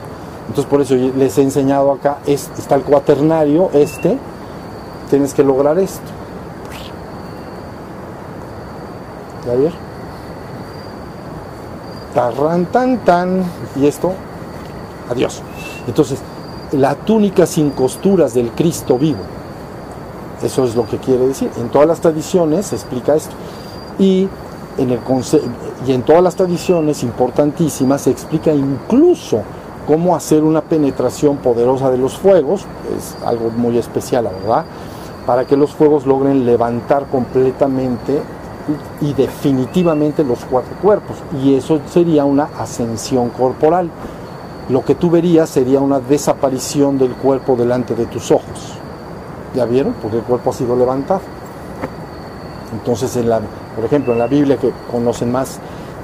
Entonces, 0.48 0.66
por 0.66 0.82
eso 0.82 0.96
les 0.96 1.38
he 1.38 1.42
enseñado 1.42 1.92
acá, 1.92 2.18
está 2.26 2.76
el 2.76 2.84
cuaternario, 2.84 3.70
este, 3.74 4.18
tienes 5.10 5.34
que 5.34 5.44
lograr 5.44 5.80
esto. 5.80 6.02
¿Ya 9.46 9.56
ver? 9.56 9.74
Tan, 12.72 12.98
tan. 13.04 13.44
Y 13.76 13.88
esto, 13.88 14.14
adiós. 15.10 15.42
Entonces, 15.88 16.20
la 16.72 16.96
túnica 16.96 17.46
sin 17.46 17.72
costuras 17.72 18.34
del 18.34 18.52
Cristo 18.52 18.98
vivo. 18.98 19.22
Eso 20.44 20.66
es 20.66 20.76
lo 20.76 20.86
que 20.86 20.98
quiere 20.98 21.28
decir. 21.28 21.50
En 21.58 21.70
todas 21.70 21.88
las 21.88 22.00
tradiciones 22.02 22.68
se 22.68 22.76
explica 22.76 23.16
esto. 23.16 23.34
Y 23.98 24.28
en, 24.78 24.92
el 24.92 25.00
y 25.88 25.92
en 25.92 26.02
todas 26.04 26.24
las 26.24 26.36
tradiciones 26.36 27.04
importantísimas 27.04 28.02
se 28.02 28.12
explica 28.12 28.52
incluso 28.54 29.44
cómo 29.88 30.16
hacer 30.16 30.44
una 30.44 30.62
penetración 30.62 31.38
poderosa 31.38 31.92
de 31.92 31.98
los 31.98 32.18
fuegos. 32.18 32.66
Es 32.98 33.16
algo 33.26 33.50
muy 33.52 33.78
especial, 33.78 34.26
la 34.26 34.32
verdad. 34.32 34.66
Para 35.26 35.46
que 35.46 35.56
los 35.56 35.74
fuegos 35.74 36.06
logren 36.06 36.46
levantar 36.46 37.06
completamente 37.08 38.22
y 39.02 39.14
definitivamente 39.14 40.24
los 40.24 40.40
cuatro 40.46 40.74
cuerpos. 40.82 41.18
Y 41.44 41.56
eso 41.56 41.80
sería 41.90 42.26
una 42.26 42.50
ascensión 42.60 43.30
corporal. 43.30 43.90
Lo 44.70 44.84
que 44.84 44.96
tú 44.96 45.10
verías 45.10 45.50
sería 45.50 45.80
una 45.80 46.00
desaparición 46.00 46.98
del 46.98 47.12
cuerpo 47.12 47.56
delante 47.56 47.96
de 47.96 48.06
tus 48.06 48.32
ojos. 48.32 48.78
¿Ya 49.56 49.66
vieron? 49.66 49.94
Porque 50.02 50.18
el 50.18 50.24
cuerpo 50.24 50.50
ha 50.50 50.54
sido 50.54 50.76
levantado. 50.76 51.22
Entonces, 52.74 53.18
por 53.76 53.86
ejemplo, 53.86 54.14
en 54.14 54.20
la 54.20 54.28
Biblia 54.28 54.58
que 54.58 54.72
conocen 54.92 55.32
más, 55.32 55.60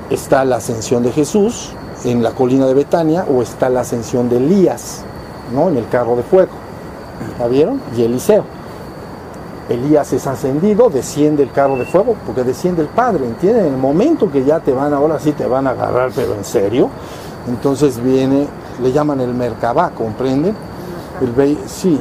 está 0.09 0.45
la 0.45 0.57
ascensión 0.57 1.01
de 1.03 1.11
Jesús 1.11 1.73
en 2.03 2.23
la 2.23 2.31
colina 2.31 2.65
de 2.65 2.73
Betania 2.73 3.25
o 3.29 3.41
está 3.41 3.69
la 3.69 3.81
ascensión 3.81 4.29
de 4.29 4.37
Elías, 4.37 5.01
¿no? 5.53 5.69
En 5.69 5.77
el 5.77 5.87
carro 5.89 6.15
de 6.15 6.23
fuego. 6.23 6.51
¿Ya 7.37 7.47
vieron? 7.47 7.81
Y 7.95 8.03
Eliseo. 8.03 8.43
Elías 9.69 10.11
es 10.13 10.25
ascendido, 10.25 10.89
desciende 10.89 11.43
el 11.43 11.51
carro 11.51 11.77
de 11.77 11.85
fuego, 11.85 12.15
porque 12.25 12.43
desciende 12.43 12.81
el 12.81 12.87
Padre, 12.87 13.25
¿entienden? 13.25 13.67
En 13.67 13.73
el 13.73 13.79
momento 13.79 14.31
que 14.31 14.43
ya 14.43 14.59
te 14.59 14.73
van, 14.73 14.93
ahora 14.93 15.19
sí 15.19 15.31
te 15.31 15.45
van 15.45 15.67
a 15.67 15.71
agarrar, 15.71 16.11
pero 16.15 16.33
en 16.33 16.43
serio, 16.43 16.89
entonces 17.47 18.01
viene, 18.01 18.47
le 18.81 18.91
llaman 18.91 19.21
el 19.21 19.33
Merkabah, 19.33 19.91
¿comprenden? 19.91 20.55
El, 21.21 21.57
sí, 21.67 21.99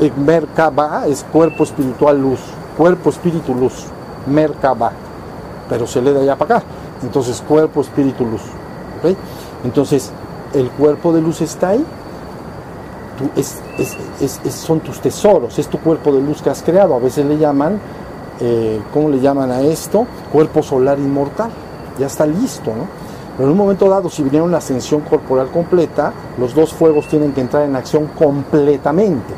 el 0.00 0.12
Merkabah 0.16 1.06
es 1.06 1.24
cuerpo 1.30 1.64
espiritual 1.64 2.20
luz, 2.20 2.40
cuerpo 2.78 3.10
espíritu 3.10 3.54
luz, 3.54 3.84
Merkabah, 4.26 4.92
pero 5.68 5.86
se 5.86 6.00
le 6.00 6.14
da 6.14 6.20
allá 6.20 6.36
para 6.36 6.56
acá, 6.56 6.66
entonces 7.02 7.42
cuerpo 7.46 7.82
espíritu 7.82 8.24
luz, 8.24 8.42
Entonces, 9.64 10.10
el 10.54 10.70
cuerpo 10.70 11.12
de 11.12 11.20
luz 11.20 11.40
está 11.40 11.70
ahí, 11.70 11.84
son 14.50 14.80
tus 14.80 15.00
tesoros, 15.00 15.58
es 15.58 15.68
tu 15.68 15.78
cuerpo 15.78 16.12
de 16.12 16.20
luz 16.20 16.42
que 16.42 16.50
has 16.50 16.62
creado. 16.62 16.94
A 16.94 16.98
veces 16.98 17.24
le 17.26 17.38
llaman, 17.38 17.78
eh, 18.40 18.80
¿cómo 18.92 19.08
le 19.08 19.20
llaman 19.20 19.50
a 19.50 19.60
esto? 19.62 20.06
Cuerpo 20.32 20.62
solar 20.62 20.98
inmortal. 20.98 21.50
Ya 21.98 22.06
está 22.06 22.26
listo, 22.26 22.70
¿no? 22.70 22.86
Pero 23.36 23.48
en 23.48 23.52
un 23.52 23.58
momento 23.58 23.88
dado, 23.88 24.08
si 24.08 24.22
viniera 24.22 24.44
una 24.44 24.58
ascensión 24.58 25.00
corporal 25.00 25.50
completa, 25.50 26.12
los 26.38 26.54
dos 26.54 26.72
fuegos 26.72 27.08
tienen 27.08 27.32
que 27.32 27.40
entrar 27.40 27.64
en 27.64 27.74
acción 27.74 28.08
completamente. 28.16 29.34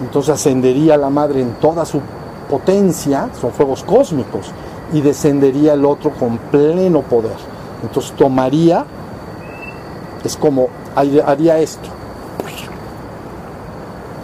Entonces 0.00 0.34
ascendería 0.34 0.96
la 0.96 1.10
madre 1.10 1.40
en 1.40 1.54
toda 1.54 1.84
su 1.84 2.00
potencia, 2.48 3.28
son 3.40 3.50
fuegos 3.52 3.82
cósmicos, 3.82 4.52
y 4.92 5.00
descendería 5.00 5.74
el 5.74 5.84
otro 5.84 6.12
con 6.12 6.38
pleno 6.38 7.02
poder. 7.02 7.57
Entonces 7.82 8.12
tomaría, 8.12 8.84
es 10.24 10.36
como 10.36 10.68
haría 10.94 11.58
esto, 11.58 11.88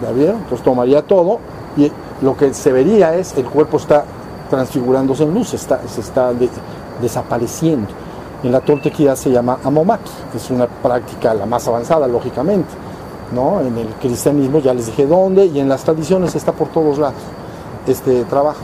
¿Ya 0.01 0.11
vieron? 0.11 0.37
Entonces 0.37 0.63
tomaría 0.63 1.01
todo 1.03 1.39
y 1.77 1.89
lo 2.21 2.35
que 2.35 2.53
se 2.53 2.71
vería 2.71 3.15
es 3.15 3.37
el 3.37 3.45
cuerpo 3.45 3.77
está 3.77 4.03
transfigurándose 4.49 5.23
en 5.23 5.33
luz, 5.33 5.53
está, 5.53 5.79
se 5.87 6.01
está 6.01 6.31
desapareciendo. 7.01 7.87
En 8.43 8.51
la 8.51 8.59
tortequía 8.59 9.15
se 9.15 9.31
llama 9.31 9.57
amomaki, 9.63 10.11
es 10.35 10.51
una 10.51 10.67
práctica 10.67 11.33
la 11.33 11.45
más 11.45 11.67
avanzada, 11.67 12.07
lógicamente. 12.07 12.69
¿no? 13.33 13.61
En 13.61 13.77
el 13.77 13.87
cristianismo 13.95 14.59
ya 14.59 14.73
les 14.73 14.87
dije 14.87 15.07
dónde 15.07 15.45
y 15.45 15.59
en 15.59 15.69
las 15.69 15.83
tradiciones 15.83 16.35
está 16.35 16.51
por 16.51 16.67
todos 16.67 16.97
lados 16.97 17.15
este 17.87 18.25
trabajo. 18.25 18.59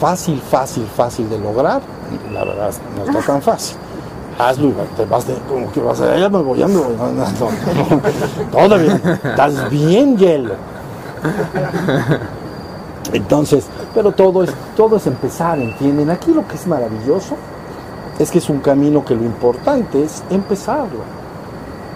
Fácil, 0.00 0.40
fácil, 0.40 0.86
fácil 0.86 1.28
de 1.28 1.38
lograr, 1.38 1.82
la 2.32 2.42
verdad 2.42 2.72
no 2.96 3.04
está 3.04 3.32
tan 3.32 3.42
fácil 3.42 3.76
hazlo, 4.48 4.72
te 4.96 5.04
vas 5.04 5.26
de, 5.26 5.34
como 5.48 5.70
que 5.72 5.80
vas 5.80 6.00
a, 6.00 6.28
me 6.28 6.42
voy, 6.42 6.58
bien, 8.78 9.02
estás 9.24 9.70
bien 9.70 10.16
hielo. 10.16 10.54
Entonces, 13.12 13.66
pero 13.94 14.12
todo 14.12 14.44
es, 14.44 14.50
todo 14.76 14.96
es 14.96 15.06
empezar, 15.06 15.58
¿entienden? 15.58 16.10
Aquí 16.10 16.32
lo 16.32 16.46
que 16.46 16.54
es 16.54 16.66
maravilloso 16.66 17.34
es 18.18 18.30
que 18.30 18.38
es 18.38 18.48
un 18.48 18.60
camino 18.60 19.04
que 19.04 19.14
lo 19.14 19.24
importante 19.24 20.02
es 20.02 20.22
empezarlo. 20.30 21.20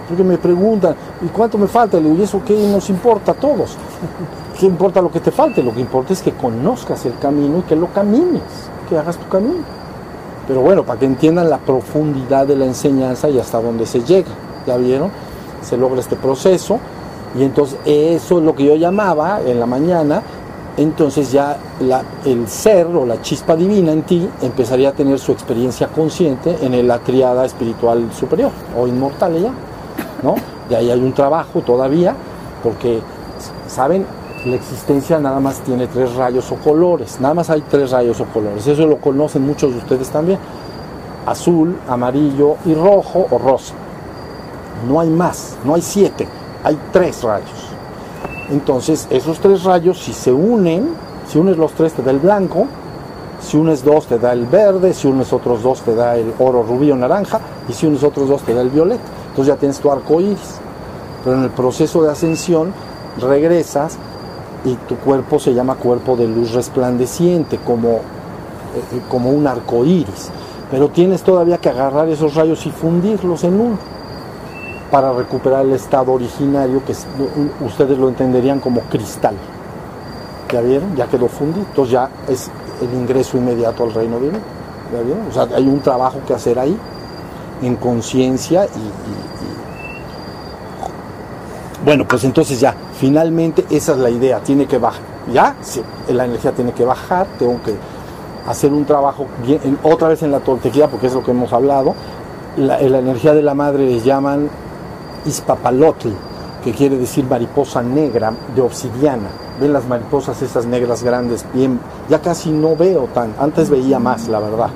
Porque 0.09 0.25
me 0.25 0.37
preguntan, 0.37 0.95
¿y 1.23 1.29
cuánto 1.29 1.57
me 1.57 1.67
falta? 1.67 1.99
¿y 1.99 2.23
eso 2.23 2.43
qué 2.45 2.55
nos 2.69 2.91
importa 2.91 3.33
a 3.33 3.35
todos? 3.35 3.77
¿Qué 4.59 4.67
importa 4.67 5.01
lo 5.01 5.11
que 5.11 5.21
te 5.21 5.31
falte? 5.31 5.63
Lo 5.63 5.73
que 5.73 5.81
importa 5.81 6.13
es 6.13 6.23
que 6.23 6.33
conozcas 6.33 7.07
el 7.07 7.19
camino 7.19 7.59
y 7.59 7.63
que 7.63 7.77
lo 7.77 7.93
camines, 7.93 8.43
que 8.89 8.99
hagas 8.99 9.17
tu 9.17 9.29
camino. 9.29 9.84
Pero 10.47 10.61
bueno, 10.61 10.85
para 10.85 10.99
que 10.99 11.07
entiendan 11.07 11.49
la 11.49 11.59
profundidad 11.59 12.47
de 12.47 12.57
la 12.57 12.67
enseñanza 12.67 13.29
y 13.29 13.39
hasta 13.39 13.61
dónde 13.61 13.87
se 13.87 14.01
llega, 14.03 14.29
¿ya 14.67 14.77
vieron? 14.77 15.11
Se 15.63 15.77
logra 15.77 16.01
este 16.01 16.17
proceso 16.17 16.79
y 17.39 17.43
entonces 17.43 17.79
eso 17.85 18.39
es 18.39 18.45
lo 18.45 18.55
que 18.55 18.65
yo 18.65 18.77
llamaba 18.77 19.41
en 19.45 19.59
la 19.59 19.67
mañana, 19.67 20.23
entonces 20.77 21.33
ya 21.33 21.57
el 22.25 22.49
ser 22.49 22.87
o 22.87 23.07
la 23.07 23.23
chispa 23.23 23.57
divina 23.57 23.93
en 23.93 24.03
ti 24.03 24.29
empezaría 24.43 24.91
a 24.91 24.93
tener 24.93 25.19
su 25.19 25.33
experiencia 25.33 25.89
consciente 25.89 26.59
en 26.61 26.87
la 26.87 26.99
triada 26.99 27.45
espiritual 27.45 28.13
superior 28.13 28.51
o 28.79 28.87
inmortal 28.87 29.41
ya, 29.41 29.53
¿no? 30.23 30.35
De 30.69 30.77
ahí 30.77 30.91
hay 30.91 31.01
un 31.01 31.13
trabajo 31.13 31.61
todavía, 31.61 32.15
porque, 32.63 33.01
¿saben? 33.67 34.07
La 34.45 34.57
existencia 34.57 35.19
nada 35.19 35.41
más 35.41 35.61
tiene 35.61 35.87
tres 35.87 36.15
rayos 36.15 36.53
o 36.53 36.57
colores, 36.57 37.19
nada 37.19 37.33
más 37.33 37.49
hay 37.49 37.63
tres 37.63 37.93
rayos 37.93 38.21
o 38.21 38.27
colores, 38.27 38.67
eso 38.67 38.87
lo 38.87 38.99
conocen 38.99 39.47
muchos 39.47 39.73
de 39.73 39.79
ustedes 39.79 40.11
también, 40.11 40.39
azul, 41.25 41.75
amarillo 41.89 42.57
y 42.67 42.75
rojo 42.75 43.27
o 43.31 43.39
rosa. 43.39 43.73
No 44.87 45.01
hay 45.01 45.09
más, 45.09 45.57
no 45.65 45.75
hay 45.75 45.81
siete, 45.81 46.29
hay 46.63 46.79
tres 46.93 47.23
rayos. 47.23 47.49
Entonces, 48.51 49.07
esos 49.09 49.39
tres 49.39 49.65
rayos, 49.65 49.99
si 49.99 50.13
se 50.13 50.31
unen, 50.31 50.91
si 51.27 51.39
unes 51.39 51.57
los 51.57 51.73
tres 51.73 51.95
te 51.95 52.03
da 52.03 52.11
el 52.11 52.19
blanco, 52.19 52.67
si 53.41 53.57
unes 53.57 53.83
dos 53.83 54.07
te 54.07 54.19
da 54.19 54.35
el 54.35 54.45
verde, 54.45 54.93
si 54.93 55.09
unes 55.09 55.33
otros 55.33 55.63
dos 55.63 55.81
te 55.81 55.95
da 55.95 56.17
el 56.17 56.35
oro, 56.39 56.63
rubí 56.63 56.91
o 56.91 56.97
naranja, 56.97 57.41
y 57.67 57.73
si 57.73 57.87
unes 57.87 58.03
otros 58.03 58.29
dos 58.29 58.43
te 58.43 58.53
da 58.53 58.61
el 58.61 58.69
violeta. 58.69 59.03
Entonces 59.31 59.55
ya 59.55 59.59
tienes 59.59 59.79
tu 59.81 59.91
arco 59.91 60.21
iris. 60.21 60.57
Pero 61.25 61.37
en 61.37 61.45
el 61.45 61.51
proceso 61.51 62.03
de 62.03 62.11
ascensión 62.11 62.75
regresas 63.19 63.97
y 64.65 64.75
tu 64.89 64.97
cuerpo 64.97 65.39
se 65.39 65.53
llama 65.53 65.75
cuerpo 65.75 66.17
de 66.17 66.27
luz 66.27 66.53
resplandeciente, 66.53 67.59
como, 67.59 67.91
eh, 67.91 68.01
eh, 68.93 69.01
como 69.09 69.31
un 69.31 69.47
arco 69.47 69.85
iris. 69.85 70.31
Pero 70.71 70.89
tienes 70.89 71.23
todavía 71.23 71.59
que 71.59 71.69
agarrar 71.69 72.09
esos 72.09 72.35
rayos 72.35 72.65
y 72.67 72.71
fundirlos 72.71 73.45
en 73.45 73.61
uno 73.61 73.79
para 74.91 75.13
recuperar 75.13 75.67
el 75.67 75.73
estado 75.73 76.13
originario 76.13 76.83
que 76.85 76.95
ustedes 77.65 77.99
lo 77.99 78.09
entenderían 78.09 78.61
como 78.61 78.81
cristal. 78.83 79.35
¿Ya 80.51 80.61
vieron? 80.61 80.95
Ya 80.97 81.07
quedó 81.07 81.29
fundido. 81.29 81.67
Entonces 81.69 81.93
ya 81.93 82.09
es 82.29 82.51
el 82.81 82.95
ingreso 82.95 83.37
inmediato 83.37 83.85
al 83.85 83.93
reino 83.93 84.19
divino. 84.19 84.39
¿Ya 84.93 85.03
vieron? 85.03 85.27
O 85.29 85.33
sea, 85.33 85.49
hay 85.55 85.67
un 85.67 85.81
trabajo 85.81 86.21
que 86.27 86.33
hacer 86.33 86.59
ahí 86.59 86.77
en 87.63 87.77
conciencia 87.77 88.67
y 88.67 89.34
bueno, 91.85 92.07
pues 92.09 92.25
entonces 92.25 92.59
ya, 92.61 92.75
finalmente 92.99 93.65
esa 93.71 93.93
es 93.93 93.99
la 93.99 94.09
idea, 94.09 94.41
tiene 94.41 94.67
que 94.67 94.79
bajar. 94.79 95.03
Ya, 95.33 95.55
la 96.09 96.25
energía 96.25 96.53
tiene 96.53 96.73
que 96.73 96.85
bajar, 96.85 97.27
tengo 97.39 97.61
que 97.63 97.75
hacer 98.49 98.73
un 98.73 98.85
trabajo 98.85 99.27
bien, 99.45 99.79
otra 99.83 100.09
vez 100.09 100.23
en 100.23 100.31
la 100.31 100.41
tortequía, 100.41 100.89
porque 100.89 101.09
es 101.09 101.15
lo 101.15 101.23
que 101.23 101.33
hemos 101.33 101.53
hablado. 101.53 101.95
La, 102.57 102.81
energía 102.81 103.35
de 103.35 103.43
la 103.43 103.55
madre 103.55 103.87
les 103.87 104.05
llaman 104.05 104.49
ispapalotl, 105.27 106.09
que 106.63 106.73
quiere 106.73 106.97
decir 106.97 107.27
mariposa 107.27 107.83
negra 107.83 108.33
de 108.55 108.63
obsidiana. 108.63 109.29
Ven 109.61 109.73
las 109.73 109.87
mariposas 109.87 110.41
esas 110.41 110.65
negras 110.65 111.03
grandes, 111.03 111.45
bien, 111.53 111.79
ya 112.09 112.21
casi 112.21 112.51
no 112.51 112.77
veo 112.77 113.09
tan, 113.13 113.35
antes 113.39 113.69
veía 113.69 113.99
más, 113.99 114.29
la 114.29 114.41
verdad, 114.41 114.71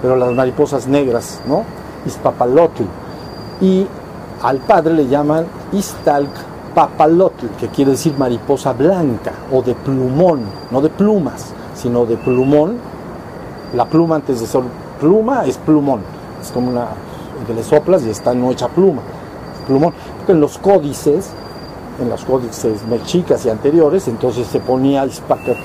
pero 0.00 0.16
las 0.16 0.32
mariposas 0.32 0.86
negras, 0.86 1.40
¿no? 1.46 1.64
Ispapalotl. 2.06 2.84
Y 3.60 3.86
al 4.44 4.58
padre 4.58 4.92
le 4.92 5.08
llaman 5.08 5.46
Istalk 5.72 6.28
papalotl, 6.74 7.46
que 7.58 7.68
quiere 7.68 7.92
decir 7.92 8.14
mariposa 8.18 8.74
blanca 8.74 9.32
o 9.50 9.62
de 9.62 9.74
plumón, 9.74 10.42
no 10.70 10.82
de 10.82 10.90
plumas, 10.90 11.54
sino 11.74 12.04
de 12.04 12.18
plumón. 12.18 12.76
La 13.74 13.86
pluma 13.86 14.16
antes 14.16 14.40
de 14.40 14.46
ser 14.46 14.62
pluma 15.00 15.46
es 15.46 15.56
plumón, 15.56 16.00
es 16.42 16.50
como 16.50 16.70
una 16.70 16.88
que 17.46 17.54
le 17.54 17.62
soplas 17.62 18.04
y 18.04 18.10
está 18.10 18.34
no 18.34 18.50
hecha 18.50 18.68
pluma, 18.68 19.00
plumón. 19.66 19.94
Porque 20.18 20.32
en 20.32 20.40
los 20.40 20.58
códices, 20.58 21.30
en 21.98 22.10
los 22.10 22.22
códices 22.24 22.86
mexicas 22.86 23.46
y 23.46 23.50
anteriores, 23.50 24.08
entonces 24.08 24.46
se 24.46 24.60
ponía 24.60 25.06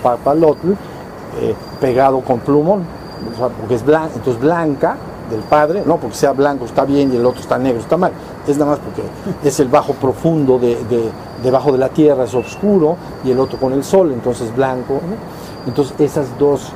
papalotl 0.02 0.72
eh, 1.42 1.54
pegado 1.82 2.22
con 2.22 2.39
plumón, 2.39 2.84
porque 3.60 3.76
es 3.76 3.86
blanca, 3.86 4.12
entonces 4.15 4.42
blanca 4.42 4.96
del 5.30 5.42
padre, 5.42 5.84
no 5.86 5.98
porque 5.98 6.15
sea 6.15 6.32
blanco 6.34 6.65
está 6.65 6.86
bien 6.86 7.13
y 7.13 7.18
el 7.18 7.26
otro 7.26 7.42
está 7.42 7.58
negro 7.58 7.80
está 7.80 7.98
mal, 7.98 8.12
es 8.48 8.58
nada 8.58 8.72
más 8.72 8.80
porque 8.80 9.04
es 9.48 9.60
el 9.60 9.68
bajo 9.68 9.94
profundo 9.94 10.60
de, 10.60 10.78
debajo 11.44 11.72
de 11.72 11.78
la 11.78 11.89
tierra, 11.89 12.24
es 12.24 12.34
oscuro 12.34 12.98
y 13.24 13.32
el 13.32 13.39
otro 13.39 13.60
con 13.60 13.74
el 13.74 13.84
sol, 13.84 14.12
entonces 14.12 14.56
blanco. 14.56 15.00
Entonces 15.68 15.94
esas 16.00 16.38
dos, 16.38 16.72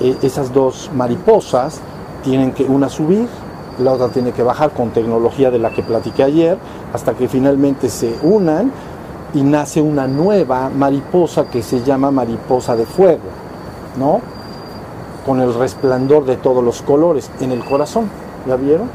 eh, 0.00 0.16
esas 0.22 0.52
dos 0.52 0.90
mariposas 0.94 1.80
tienen 2.22 2.52
que 2.52 2.64
una 2.64 2.88
subir, 2.88 3.28
la 3.78 3.92
otra 3.92 4.08
tiene 4.08 4.32
que 4.32 4.42
bajar 4.42 4.70
con 4.70 4.90
tecnología 4.90 5.50
de 5.50 5.58
la 5.58 5.70
que 5.70 5.82
platiqué 5.82 6.22
ayer, 6.22 6.58
hasta 6.92 7.14
que 7.14 7.28
finalmente 7.28 7.88
se 7.88 8.14
unan 8.22 8.72
y 9.34 9.42
nace 9.42 9.80
una 9.80 10.06
nueva 10.06 10.70
mariposa 10.70 11.46
que 11.46 11.62
se 11.62 11.82
llama 11.82 12.10
mariposa 12.10 12.76
de 12.76 12.86
fuego, 12.86 13.22
¿no? 13.98 14.20
Con 15.24 15.40
el 15.40 15.54
resplandor 15.54 16.24
de 16.24 16.36
todos 16.36 16.62
los 16.62 16.82
colores 16.82 17.30
en 17.40 17.52
el 17.52 17.64
corazón. 17.64 18.08
¿Ya 18.46 18.56
vieron? 18.56 18.90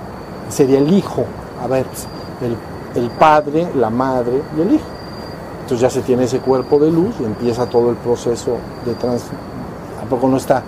Sería 0.50 0.80
el 0.80 0.92
hijo, 0.94 1.26
a 1.64 1.68
ver, 1.68 1.86
el, 2.96 3.10
padre, 3.12 3.68
la 3.76 3.90
madre 3.90 4.42
y 4.58 4.62
el 4.62 4.74
hijo. 4.74 4.86
Entonces 5.62 5.82
ya 5.82 5.90
se 5.90 6.02
tiene 6.02 6.24
ese 6.24 6.40
cuerpo 6.40 6.80
de 6.80 6.92
luz 6.92 7.16
y 7.20 7.26
empieza 7.26 7.68
todo 7.68 7.90
el 7.90 7.96
proceso 7.98 8.58
de 8.86 8.94
trans. 8.96 9.24
¿A 10.04 10.10
poco 10.10 10.28
no 10.28 10.38
está? 10.38 10.64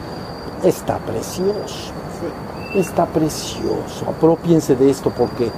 Está 0.64 0.98
precioso. 0.98 1.92
Está 2.76 3.06
precioso. 3.06 4.06
Apropiense 4.08 4.76
de 4.76 4.90
esto 4.90 5.12
porque 5.16 5.50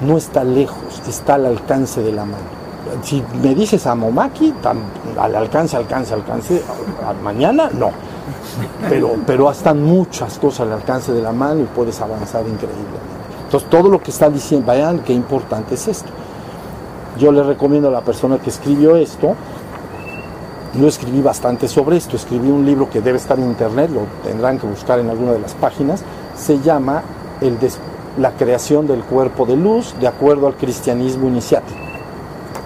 no 0.00 0.16
está 0.16 0.42
lejos, 0.44 1.00
está 1.08 1.34
al 1.34 1.46
alcance 1.46 2.02
de 2.02 2.12
la 2.12 2.24
mano. 2.24 2.54
Si 3.02 3.22
me 3.42 3.54
dices 3.54 3.86
a 3.86 3.94
Momaki, 3.94 4.52
al 5.18 5.36
alcance, 5.36 5.76
alcance, 5.76 6.14
alcance, 6.14 6.62
mañana 7.22 7.70
no 7.72 7.90
pero, 8.88 9.16
pero 9.26 9.50
están 9.50 9.82
muchas 9.82 10.38
cosas 10.38 10.60
al 10.60 10.72
alcance 10.72 11.12
de 11.12 11.22
la 11.22 11.32
mano 11.32 11.60
y 11.60 11.64
puedes 11.64 12.00
avanzar 12.00 12.42
increíblemente. 12.42 13.14
Entonces, 13.44 13.68
todo 13.70 13.88
lo 13.88 14.02
que 14.02 14.10
está 14.10 14.28
diciendo, 14.28 14.72
vean 14.72 15.00
qué 15.00 15.12
importante 15.12 15.74
es 15.74 15.88
esto. 15.88 16.08
Yo 17.18 17.30
le 17.30 17.42
recomiendo 17.42 17.88
a 17.88 17.92
la 17.92 18.00
persona 18.00 18.38
que 18.38 18.50
escribió 18.50 18.96
esto, 18.96 19.34
yo 20.76 20.88
escribí 20.88 21.22
bastante 21.22 21.68
sobre 21.68 21.96
esto, 21.96 22.16
escribí 22.16 22.50
un 22.50 22.66
libro 22.66 22.90
que 22.90 23.00
debe 23.00 23.18
estar 23.18 23.38
en 23.38 23.44
internet, 23.44 23.90
lo 23.92 24.00
tendrán 24.28 24.58
que 24.58 24.66
buscar 24.66 24.98
en 24.98 25.08
alguna 25.08 25.32
de 25.32 25.38
las 25.38 25.54
páginas, 25.54 26.02
se 26.36 26.60
llama 26.60 27.02
el 27.40 27.56
La 28.18 28.32
creación 28.32 28.86
del 28.86 29.04
cuerpo 29.04 29.46
de 29.46 29.56
luz 29.56 29.94
de 30.00 30.08
acuerdo 30.08 30.48
al 30.48 30.54
cristianismo 30.54 31.28
iniciático. 31.28 31.78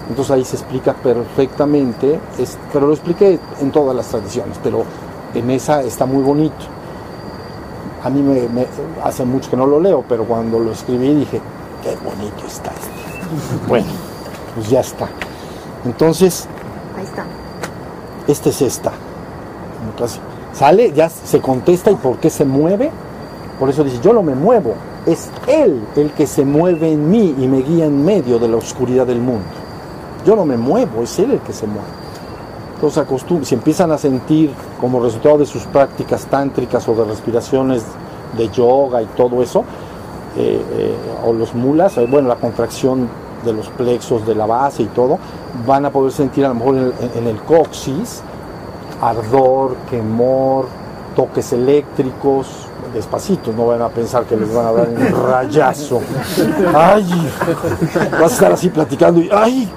Entonces 0.09 0.31
ahí 0.31 0.43
se 0.43 0.55
explica 0.55 0.93
perfectamente, 0.93 2.19
pero 2.73 2.87
lo 2.87 2.93
expliqué 2.93 3.39
en 3.61 3.71
todas 3.71 3.95
las 3.95 4.07
tradiciones, 4.07 4.59
pero 4.63 4.83
en 5.33 5.49
esa 5.51 5.81
está 5.81 6.05
muy 6.05 6.23
bonito. 6.23 6.65
A 8.03 8.09
mí 8.09 8.21
me, 8.21 8.65
hace 9.03 9.25
mucho 9.25 9.49
que 9.49 9.57
no 9.57 9.65
lo 9.65 9.79
leo, 9.79 10.03
pero 10.07 10.23
cuando 10.23 10.59
lo 10.59 10.71
escribí 10.71 11.13
dije, 11.13 11.41
qué 11.83 11.95
bonito 12.03 12.45
está 12.47 12.71
este. 12.71 13.67
bueno, 13.67 13.87
pues 14.55 14.69
ya 14.69 14.79
está. 14.79 15.09
Entonces, 15.85 16.47
ahí 16.97 17.03
está. 17.03 17.25
Este 18.27 18.49
es 18.49 18.61
esta. 18.61 18.91
Entonces, 19.89 20.19
sale, 20.53 20.93
ya 20.93 21.09
se 21.09 21.41
contesta 21.41 21.91
y 21.91 21.95
por 21.95 22.17
qué 22.17 22.29
se 22.29 22.45
mueve. 22.45 22.91
Por 23.59 23.69
eso 23.69 23.83
dice, 23.83 23.99
yo 24.01 24.13
no 24.13 24.23
me 24.23 24.35
muevo. 24.35 24.75
Es 25.05 25.29
Él 25.47 25.83
el 25.95 26.11
que 26.11 26.27
se 26.27 26.45
mueve 26.45 26.91
en 26.91 27.09
mí 27.09 27.35
y 27.37 27.47
me 27.47 27.61
guía 27.61 27.85
en 27.85 28.05
medio 28.05 28.39
de 28.39 28.47
la 28.47 28.57
oscuridad 28.57 29.07
del 29.07 29.19
mundo. 29.19 29.47
Yo 30.25 30.35
no 30.35 30.45
me 30.45 30.57
muevo, 30.57 31.03
es 31.03 31.17
Él 31.19 31.31
el 31.31 31.39
que 31.39 31.53
se 31.53 31.67
mueve. 31.67 31.87
Entonces 32.75 33.05
si 33.47 33.55
empiezan 33.55 33.91
a 33.91 33.97
sentir 33.97 34.53
como 34.79 35.01
resultado 35.01 35.37
de 35.37 35.45
sus 35.45 35.63
prácticas 35.63 36.25
tántricas 36.25 36.87
o 36.87 36.95
de 36.95 37.05
respiraciones 37.05 37.83
de 38.37 38.49
yoga 38.49 39.01
y 39.01 39.05
todo 39.07 39.41
eso, 39.41 39.63
eh, 40.37 40.63
eh, 40.71 40.95
o 41.25 41.33
los 41.33 41.53
mulas, 41.53 41.97
eh, 41.97 42.07
bueno, 42.09 42.27
la 42.27 42.35
contracción 42.35 43.09
de 43.43 43.53
los 43.53 43.67
plexos 43.69 44.25
de 44.25 44.35
la 44.35 44.45
base 44.45 44.83
y 44.83 44.87
todo, 44.87 45.17
van 45.65 45.85
a 45.85 45.89
poder 45.89 46.11
sentir 46.11 46.45
a 46.45 46.49
lo 46.49 46.55
mejor 46.55 46.75
en, 47.15 47.27
el 47.27 47.37
coxis 47.41 48.21
ardor, 49.01 49.75
quemor, 49.89 50.67
toques 51.15 51.51
eléctricos, 51.53 52.47
despacito, 52.93 53.51
no 53.53 53.67
van 53.67 53.81
a 53.81 53.89
pensar 53.89 54.25
que 54.25 54.35
les 54.35 54.53
van 54.53 54.67
a 54.67 54.71
dar 54.71 54.89
un 54.89 55.23
rayazo. 55.29 56.01
¡Ay! 56.75 57.31
Vas 58.11 58.21
a 58.21 58.25
estar 58.25 58.51
así 58.51 58.69
platicando 58.69 59.21
y 59.21 59.29
¡ay! 59.31 59.71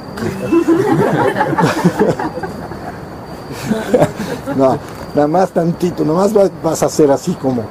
no, 4.57 4.78
nada 5.14 5.28
más 5.28 5.51
tantito, 5.51 6.05
nada 6.05 6.18
más 6.18 6.32
vas, 6.62 6.82
a 6.82 6.86
hacer 6.86 7.11
así 7.11 7.32
como. 7.34 7.62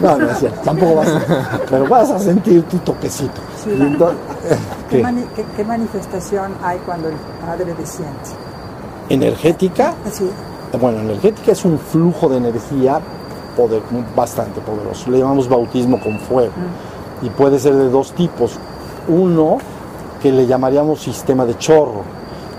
No, 0.00 0.16
no 0.16 0.30
es 0.30 0.38
cierto, 0.38 0.60
tampoco 0.62 0.96
vas 0.96 1.08
a, 1.08 1.60
Pero 1.70 1.88
vas 1.88 2.10
a 2.10 2.18
sentir 2.18 2.62
tu 2.64 2.78
toquecito. 2.78 3.40
¿Qué, 4.90 5.64
manifestación 5.64 6.52
hay 6.62 6.78
cuando 6.78 7.08
el 7.08 7.16
padre 7.44 7.74
desciende? 7.74 8.12
¿Energética? 9.08 9.94
Sí. 10.12 10.28
Bueno, 10.78 11.00
energética 11.00 11.52
es 11.52 11.64
un 11.64 11.78
flujo 11.78 12.28
de 12.28 12.36
energía 12.38 13.00
poder, 13.56 13.82
bastante 14.14 14.60
poderoso. 14.60 15.10
Le 15.10 15.18
llamamos 15.18 15.48
bautismo 15.48 16.00
con 16.00 16.18
fuego. 16.20 16.52
Y 17.22 17.30
puede 17.30 17.58
ser 17.58 17.74
de 17.74 17.88
dos 17.88 18.12
tipos. 18.12 18.52
Uno 19.08 19.58
que 20.22 20.30
le 20.30 20.46
llamaríamos 20.46 21.00
sistema 21.00 21.44
de 21.44 21.56
chorro. 21.56 22.02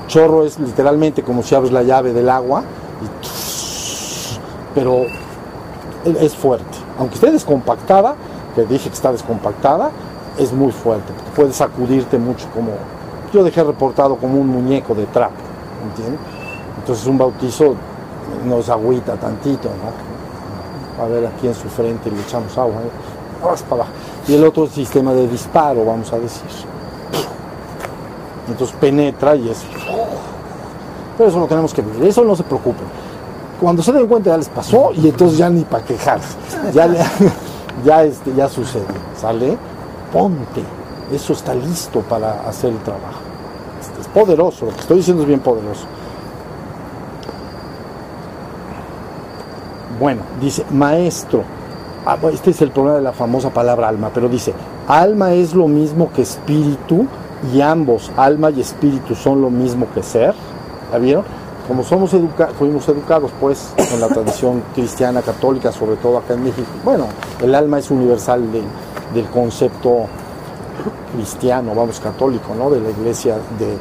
Chorro 0.07 0.43
es 0.43 0.59
literalmente 0.59 1.21
como 1.21 1.43
si 1.43 1.53
abres 1.53 1.71
la 1.71 1.83
llave 1.83 2.13
del 2.13 2.29
agua, 2.29 2.63
pero 4.79 5.05
es 6.05 6.33
fuerte. 6.33 6.77
Aunque 6.97 7.15
esté 7.15 7.31
descompactada, 7.31 8.15
que 8.55 8.63
dije 8.63 8.87
que 8.87 8.95
está 8.95 9.11
descompactada, 9.11 9.91
es 10.37 10.53
muy 10.53 10.71
fuerte. 10.71 11.11
Puede 11.35 11.51
sacudirte 11.51 12.17
mucho 12.17 12.47
como... 12.53 12.71
Yo 13.33 13.43
dejé 13.43 13.61
reportado 13.61 14.15
como 14.15 14.39
un 14.39 14.47
muñeco 14.47 14.95
de 14.95 15.05
trapo, 15.07 15.35
¿entiendes? 15.89 16.21
Entonces 16.77 17.05
un 17.07 17.17
bautizo 17.17 17.75
nos 18.45 18.69
agüita 18.69 19.15
tantito, 19.17 19.67
¿no? 19.67 21.03
A 21.03 21.07
ver 21.09 21.27
aquí 21.27 21.47
en 21.47 21.55
su 21.55 21.67
frente 21.67 22.09
le 22.09 22.21
echamos 22.21 22.57
agua, 22.57 22.75
¿eh? 22.75 24.29
Y 24.29 24.35
el 24.35 24.45
otro 24.45 24.65
sistema 24.67 25.11
de 25.11 25.27
disparo, 25.27 25.83
vamos 25.83 26.13
a 26.13 26.19
decir. 26.19 26.47
Entonces 28.47 28.73
penetra 28.79 29.35
y 29.35 29.49
es... 29.49 29.61
Pero 31.17 31.29
eso 31.29 31.39
lo 31.41 31.47
tenemos 31.47 31.73
que 31.73 31.81
vivir, 31.81 32.05
eso 32.05 32.23
no 32.23 32.33
se 32.33 32.43
preocupen. 32.43 33.08
Cuando 33.59 33.83
se 33.83 33.91
den 33.91 34.07
cuenta 34.07 34.29
ya 34.29 34.37
les 34.37 34.49
pasó 34.49 34.91
y 34.93 35.07
entonces 35.09 35.37
ya 35.37 35.49
ni 35.49 35.63
para 35.63 35.83
quejarse. 35.83 36.37
Ya, 36.73 36.87
ya, 37.83 38.03
este, 38.03 38.33
ya 38.33 38.47
sucede, 38.47 38.85
¿sale? 39.19 39.57
Ponte, 40.13 40.63
eso 41.11 41.33
está 41.33 41.53
listo 41.53 41.99
para 42.01 42.47
hacer 42.47 42.71
el 42.71 42.79
trabajo. 42.79 43.19
Este, 43.81 44.01
es 44.01 44.07
poderoso, 44.07 44.65
lo 44.65 44.71
que 44.71 44.79
estoy 44.79 44.97
diciendo 44.97 45.23
es 45.23 45.27
bien 45.27 45.41
poderoso. 45.41 45.85
Bueno, 49.99 50.21
dice, 50.39 50.63
maestro, 50.71 51.43
ah, 52.05 52.17
este 52.31 52.51
es 52.51 52.61
el 52.61 52.71
problema 52.71 52.97
de 52.97 53.03
la 53.03 53.11
famosa 53.11 53.49
palabra 53.49 53.89
alma, 53.89 54.09
pero 54.13 54.29
dice, 54.29 54.53
alma 54.87 55.33
es 55.33 55.53
lo 55.53 55.67
mismo 55.67 56.09
que 56.13 56.21
espíritu 56.21 57.05
y 57.53 57.59
ambos, 57.59 58.09
alma 58.15 58.51
y 58.51 58.61
espíritu, 58.61 59.15
son 59.15 59.41
lo 59.41 59.49
mismo 59.49 59.87
que 59.93 60.01
ser. 60.01 60.33
¿Ya 60.93 60.97
vieron? 60.97 61.38
Como 61.69 61.83
somos 61.83 62.11
educados, 62.15 62.55
fuimos 62.57 62.89
educados 62.89 63.29
pues 63.39 63.73
en 63.77 64.01
la 64.01 64.07
tradición 64.07 64.63
cristiana 64.73 65.21
católica, 65.21 65.71
sobre 65.71 65.97
todo 65.97 66.17
acá 66.17 66.33
en 66.33 66.43
México, 66.43 66.67
bueno, 66.83 67.05
el 67.43 67.53
alma 67.53 67.77
es 67.77 67.91
universal 67.91 68.41
del 69.13 69.25
concepto 69.25 70.07
cristiano, 71.13 71.75
vamos, 71.75 71.99
católico, 71.99 72.55
¿no? 72.57 72.71
De 72.71 72.79
la 72.79 72.89
iglesia 72.89 73.35
de 73.59 73.77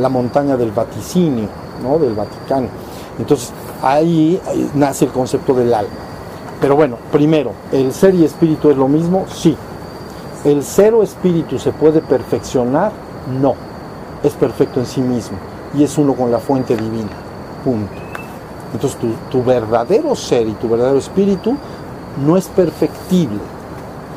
la 0.00 0.08
montaña 0.08 0.56
del 0.56 0.70
vaticinio, 0.70 1.46
¿no? 1.82 1.98
Del 1.98 2.14
Vaticano. 2.14 2.68
Entonces, 3.18 3.52
ahí 3.82 4.40
nace 4.74 5.04
el 5.04 5.10
concepto 5.10 5.52
del 5.52 5.74
alma. 5.74 5.92
Pero 6.58 6.74
bueno, 6.74 6.96
primero, 7.12 7.52
¿el 7.70 7.92
ser 7.92 8.14
y 8.14 8.24
espíritu 8.24 8.70
es 8.70 8.78
lo 8.78 8.88
mismo? 8.88 9.26
Sí. 9.30 9.54
¿El 10.42 10.64
ser 10.64 10.94
o 10.94 11.02
espíritu 11.02 11.58
se 11.58 11.72
puede 11.72 12.00
perfeccionar? 12.00 12.92
No. 13.42 13.54
Es 14.22 14.32
perfecto 14.32 14.80
en 14.80 14.86
sí 14.86 15.02
mismo 15.02 15.36
y 15.76 15.84
es 15.84 15.98
uno 15.98 16.14
con 16.14 16.30
la 16.30 16.38
fuente 16.38 16.76
divina. 16.76 17.10
Punto. 17.64 17.92
Entonces 18.72 18.98
tu, 19.30 19.44
verdadero 19.44 20.14
ser 20.14 20.46
y 20.48 20.52
tu 20.52 20.68
verdadero 20.68 20.98
espíritu 20.98 21.56
no 22.24 22.36
es 22.36 22.46
perfectible, 22.48 23.38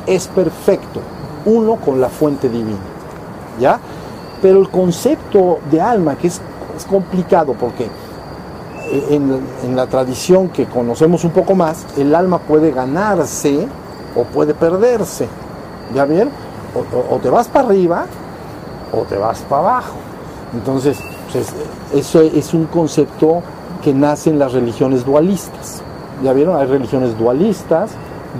es 0.06 0.26
perfecto, 0.28 1.00
uno 1.44 1.76
con 1.76 2.00
la 2.00 2.08
fuente 2.08 2.48
divina. 2.48 2.78
¿Ya? 3.58 3.78
Pero 4.42 4.60
el 4.60 4.70
concepto 4.70 5.58
de 5.70 5.80
alma, 5.80 6.16
que 6.16 6.28
es, 6.28 6.40
complicado 6.88 7.52
porque 7.52 7.88
en, 9.10 9.76
la 9.76 9.86
tradición 9.86 10.48
que 10.48 10.64
conocemos 10.64 11.24
un 11.24 11.30
poco 11.30 11.54
más, 11.54 11.84
el 11.98 12.14
alma 12.14 12.38
puede 12.38 12.70
ganarse 12.70 13.68
o 14.16 14.24
puede 14.24 14.54
perderse. 14.54 15.28
¿Ya 15.94 16.04
bien? 16.04 16.30
o 16.72 17.16
te 17.16 17.28
vas 17.28 17.48
para 17.48 17.66
arriba 17.66 18.06
o 18.92 19.02
te 19.02 19.16
vas 19.16 19.40
para 19.40 19.62
abajo. 19.62 19.96
Entonces, 20.54 20.98
eso 21.94 22.20
es 22.20 22.54
un 22.54 22.66
concepto 22.66 23.42
que 23.82 23.94
nace 23.94 24.30
en 24.30 24.38
las 24.38 24.52
religiones 24.52 25.04
dualistas. 25.04 25.82
¿Ya 26.22 26.32
vieron? 26.32 26.56
Hay 26.56 26.66
religiones 26.66 27.18
dualistas, 27.18 27.90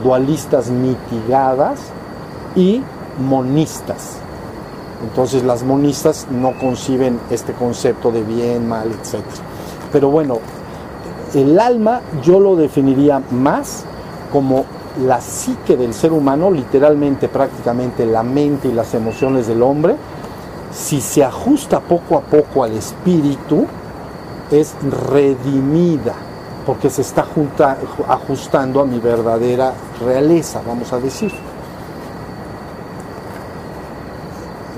dualistas 0.02 0.70
mitigadas 0.70 1.80
y 2.54 2.82
monistas. 3.18 4.16
Entonces 5.02 5.42
las 5.44 5.62
monistas 5.62 6.26
no 6.30 6.58
conciben 6.58 7.18
este 7.30 7.52
concepto 7.52 8.10
de 8.10 8.22
bien, 8.22 8.68
mal, 8.68 8.88
etc. 8.88 9.24
Pero 9.92 10.10
bueno, 10.10 10.38
el 11.34 11.58
alma 11.58 12.00
yo 12.22 12.38
lo 12.38 12.56
definiría 12.56 13.22
más 13.30 13.84
como 14.32 14.64
la 15.06 15.20
psique 15.20 15.76
del 15.76 15.94
ser 15.94 16.12
humano, 16.12 16.50
literalmente 16.50 17.28
prácticamente 17.28 18.04
la 18.04 18.22
mente 18.22 18.68
y 18.68 18.72
las 18.72 18.92
emociones 18.94 19.46
del 19.46 19.62
hombre, 19.62 19.96
si 20.72 21.00
se 21.00 21.24
ajusta 21.24 21.80
poco 21.80 22.16
a 22.16 22.20
poco 22.20 22.64
al 22.64 22.72
espíritu, 22.72 23.66
es 24.50 24.74
redimida, 25.10 26.14
porque 26.66 26.90
se 26.90 27.02
está 27.02 27.26
ajustando 28.08 28.80
a 28.80 28.84
mi 28.84 28.98
verdadera 28.98 29.72
realeza, 30.04 30.60
vamos 30.66 30.92
a 30.92 30.98
decir. 30.98 31.32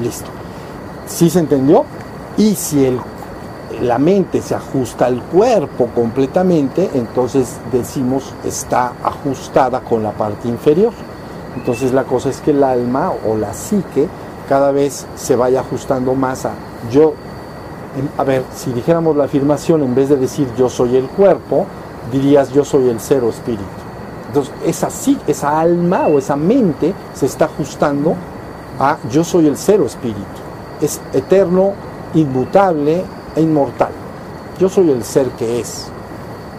Listo. 0.00 0.30
¿Sí 1.06 1.28
se 1.28 1.40
entendió? 1.40 1.84
Y 2.36 2.54
si 2.54 2.84
el, 2.86 2.98
la 3.82 3.98
mente 3.98 4.40
se 4.40 4.54
ajusta 4.54 5.06
al 5.06 5.22
cuerpo 5.22 5.88
completamente, 5.94 6.90
entonces 6.94 7.58
decimos 7.70 8.32
está 8.44 8.92
ajustada 9.02 9.80
con 9.80 10.02
la 10.02 10.12
parte 10.12 10.48
inferior. 10.48 10.92
Entonces 11.56 11.92
la 11.92 12.04
cosa 12.04 12.30
es 12.30 12.40
que 12.40 12.52
el 12.52 12.64
alma 12.64 13.12
o 13.28 13.36
la 13.36 13.52
psique 13.52 14.08
cada 14.48 14.72
vez 14.72 15.06
se 15.16 15.36
vaya 15.36 15.60
ajustando 15.60 16.14
más 16.14 16.44
a 16.46 16.52
yo. 16.90 17.14
A 18.16 18.24
ver, 18.24 18.44
si 18.54 18.72
dijéramos 18.72 19.16
la 19.16 19.24
afirmación, 19.24 19.82
en 19.82 19.94
vez 19.94 20.08
de 20.08 20.16
decir 20.16 20.48
yo 20.56 20.68
soy 20.68 20.96
el 20.96 21.06
cuerpo, 21.08 21.66
dirías 22.10 22.52
yo 22.52 22.64
soy 22.64 22.88
el 22.88 23.00
cero 23.00 23.28
espíritu. 23.28 23.62
Entonces, 24.28 24.54
esa, 24.64 24.88
esa 25.26 25.60
alma 25.60 26.06
o 26.06 26.18
esa 26.18 26.36
mente 26.36 26.94
se 27.12 27.26
está 27.26 27.44
ajustando 27.44 28.14
a 28.80 28.96
yo 29.10 29.24
soy 29.24 29.46
el 29.46 29.56
cero 29.56 29.84
espíritu. 29.84 30.20
Es 30.80 31.00
eterno, 31.12 31.74
inmutable 32.14 33.04
e 33.36 33.40
inmortal. 33.42 33.92
Yo 34.58 34.68
soy 34.68 34.90
el 34.90 35.04
ser 35.04 35.28
que 35.32 35.60
es. 35.60 35.88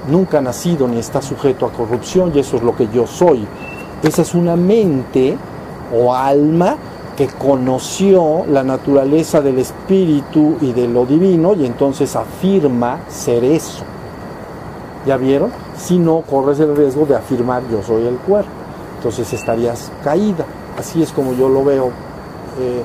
Nunca 0.07 0.37
ha 0.37 0.41
nacido 0.41 0.87
ni 0.87 0.99
está 0.99 1.21
sujeto 1.21 1.65
a 1.65 1.71
corrupción 1.71 2.31
y 2.35 2.39
eso 2.39 2.57
es 2.57 2.63
lo 2.63 2.75
que 2.75 2.87
yo 2.89 3.07
soy. 3.07 3.47
Esa 4.03 4.21
es 4.21 4.35
una 4.35 4.55
mente 4.55 5.37
o 5.93 6.13
alma 6.13 6.77
que 7.17 7.27
conoció 7.27 8.45
la 8.49 8.63
naturaleza 8.63 9.41
del 9.41 9.59
espíritu 9.59 10.57
y 10.61 10.71
de 10.73 10.87
lo 10.87 11.05
divino 11.05 11.53
y 11.53 11.65
entonces 11.65 12.15
afirma 12.15 13.01
ser 13.07 13.43
eso. 13.43 13.83
¿Ya 15.05 15.17
vieron? 15.17 15.51
Si 15.77 15.99
no, 15.99 16.21
corres 16.21 16.59
el 16.59 16.75
riesgo 16.75 17.05
de 17.05 17.15
afirmar 17.15 17.61
yo 17.69 17.83
soy 17.83 18.07
el 18.07 18.15
cuerpo. 18.17 18.49
Entonces 18.97 19.31
estarías 19.33 19.91
caída. 20.03 20.45
Así 20.77 21.03
es 21.03 21.11
como 21.11 21.33
yo 21.33 21.49
lo 21.49 21.63
veo, 21.63 21.87
eh, 21.87 22.81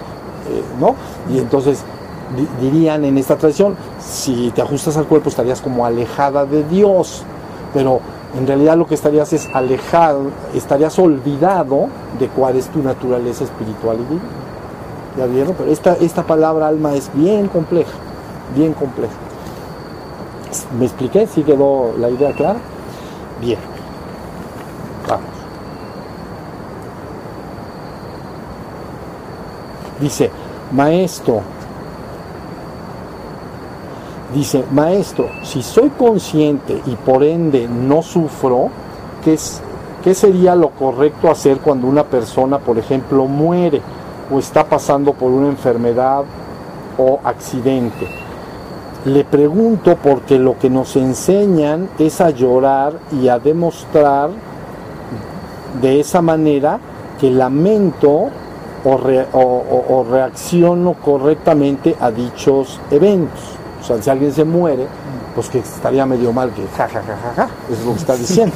eh, 0.50 0.62
¿no? 0.78 0.94
Y 1.32 1.38
entonces 1.38 1.84
dirían 2.60 3.04
en 3.04 3.16
esta 3.16 3.36
tradición, 3.36 3.76
si 3.98 4.50
te 4.50 4.60
ajustas 4.60 4.96
al 4.96 5.06
cuerpo 5.06 5.30
estarías 5.30 5.60
como 5.60 5.86
alejada 5.86 6.44
de 6.44 6.64
Dios. 6.64 7.22
Pero 7.72 8.00
en 8.36 8.46
realidad 8.46 8.76
lo 8.76 8.86
que 8.86 8.94
estarías 8.94 9.32
es 9.32 9.48
alejado, 9.54 10.30
estarías 10.54 10.98
olvidado 10.98 11.88
de 12.18 12.28
cuál 12.28 12.56
es 12.56 12.68
tu 12.68 12.82
naturaleza 12.82 13.44
espiritual 13.44 13.96
y 14.00 14.02
divina. 14.04 14.22
¿Ya 15.16 15.26
vieron? 15.26 15.54
Pero 15.56 15.70
esta, 15.70 15.94
esta 15.94 16.22
palabra 16.22 16.68
alma 16.68 16.94
es 16.94 17.10
bien 17.14 17.48
compleja, 17.48 17.92
bien 18.54 18.74
compleja. 18.74 19.14
¿Me 20.78 20.84
expliqué? 20.84 21.26
¿Sí 21.26 21.42
quedó 21.42 21.94
la 21.98 22.10
idea 22.10 22.32
clara? 22.32 22.58
Bien. 23.40 23.58
Vamos. 25.08 25.26
Dice, 30.00 30.30
maestro, 30.72 31.40
Dice, 34.34 34.62
maestro, 34.72 35.30
si 35.42 35.62
soy 35.62 35.88
consciente 35.88 36.82
y 36.84 36.96
por 36.96 37.24
ende 37.24 37.66
no 37.66 38.02
sufro, 38.02 38.68
¿qué, 39.24 39.38
¿qué 40.04 40.14
sería 40.14 40.54
lo 40.54 40.68
correcto 40.70 41.30
hacer 41.30 41.58
cuando 41.60 41.86
una 41.86 42.04
persona, 42.04 42.58
por 42.58 42.76
ejemplo, 42.76 43.24
muere 43.24 43.80
o 44.30 44.38
está 44.38 44.64
pasando 44.64 45.14
por 45.14 45.30
una 45.30 45.48
enfermedad 45.48 46.24
o 46.98 47.20
accidente? 47.24 48.06
Le 49.06 49.24
pregunto 49.24 49.96
porque 49.96 50.38
lo 50.38 50.58
que 50.58 50.68
nos 50.68 50.94
enseñan 50.96 51.88
es 51.98 52.20
a 52.20 52.28
llorar 52.28 52.92
y 53.10 53.28
a 53.28 53.38
demostrar 53.38 54.28
de 55.80 56.00
esa 56.00 56.20
manera 56.20 56.78
que 57.18 57.30
lamento 57.30 58.28
o, 58.84 59.82
o 59.88 60.06
reacciono 60.10 60.92
correctamente 60.94 61.96
a 61.98 62.10
dichos 62.10 62.78
eventos. 62.90 63.57
Si 64.00 64.10
alguien 64.10 64.32
se 64.32 64.44
muere, 64.44 64.86
pues 65.34 65.48
que 65.48 65.60
estaría 65.60 66.04
medio 66.04 66.32
mal 66.32 66.50
que 66.50 66.66
ja, 66.76 66.88
ja, 66.88 67.00
ja, 67.00 67.16
ja, 67.16 67.32
ja, 67.36 67.48
es 67.72 67.84
lo 67.84 67.92
que 67.92 67.98
está 67.98 68.16
diciendo. 68.16 68.54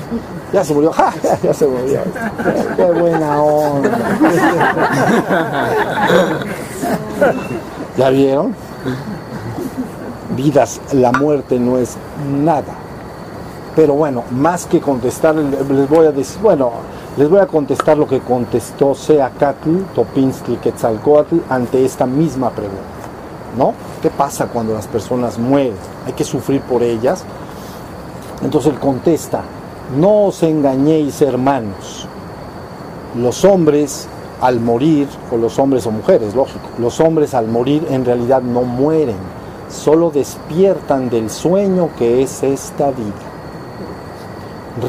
Ya 0.52 0.62
se 0.62 0.74
murió, 0.74 0.92
ja, 0.92 1.12
ya 1.42 1.54
se 1.54 1.66
murió. 1.66 2.00
Qué 2.76 2.84
buena 2.84 3.42
onda. 3.42 3.98
¿Ya 7.96 8.10
vieron? 8.10 8.54
Vidas, 10.36 10.80
la 10.92 11.12
muerte 11.12 11.58
no 11.58 11.78
es 11.78 11.96
nada. 12.42 12.74
Pero 13.74 13.94
bueno, 13.94 14.24
más 14.30 14.66
que 14.66 14.80
contestar, 14.80 15.34
les 15.34 15.88
voy 15.88 16.06
a 16.06 16.12
decir, 16.12 16.40
bueno, 16.42 16.72
les 17.16 17.30
voy 17.30 17.40
a 17.40 17.46
contestar 17.46 17.96
lo 17.96 18.06
que 18.06 18.20
contestó 18.20 18.94
Seacatl, 18.94 19.84
Topinski 19.94 20.56
Quetzalcoatl 20.56 21.36
ante 21.48 21.84
esta 21.84 22.06
misma 22.06 22.50
pregunta. 22.50 22.82
¿No? 23.56 23.74
¿Qué 24.02 24.10
pasa 24.10 24.46
cuando 24.46 24.74
las 24.74 24.88
personas 24.88 25.38
mueren? 25.38 25.74
Hay 26.04 26.12
que 26.12 26.24
sufrir 26.24 26.60
por 26.62 26.82
ellas. 26.82 27.24
Entonces 28.42 28.72
él 28.72 28.80
contesta, 28.80 29.42
no 29.96 30.24
os 30.24 30.42
engañéis 30.42 31.22
hermanos. 31.22 32.08
Los 33.16 33.44
hombres 33.44 34.08
al 34.40 34.58
morir, 34.58 35.06
o 35.30 35.36
los 35.36 35.56
hombres 35.60 35.86
o 35.86 35.92
mujeres, 35.92 36.34
lógico, 36.34 36.66
los 36.78 36.98
hombres 36.98 37.32
al 37.32 37.46
morir 37.46 37.86
en 37.90 38.04
realidad 38.04 38.42
no 38.42 38.62
mueren, 38.62 39.14
solo 39.68 40.10
despiertan 40.10 41.08
del 41.08 41.30
sueño 41.30 41.90
que 41.96 42.22
es 42.22 42.42
esta 42.42 42.90
vida. 42.90 43.12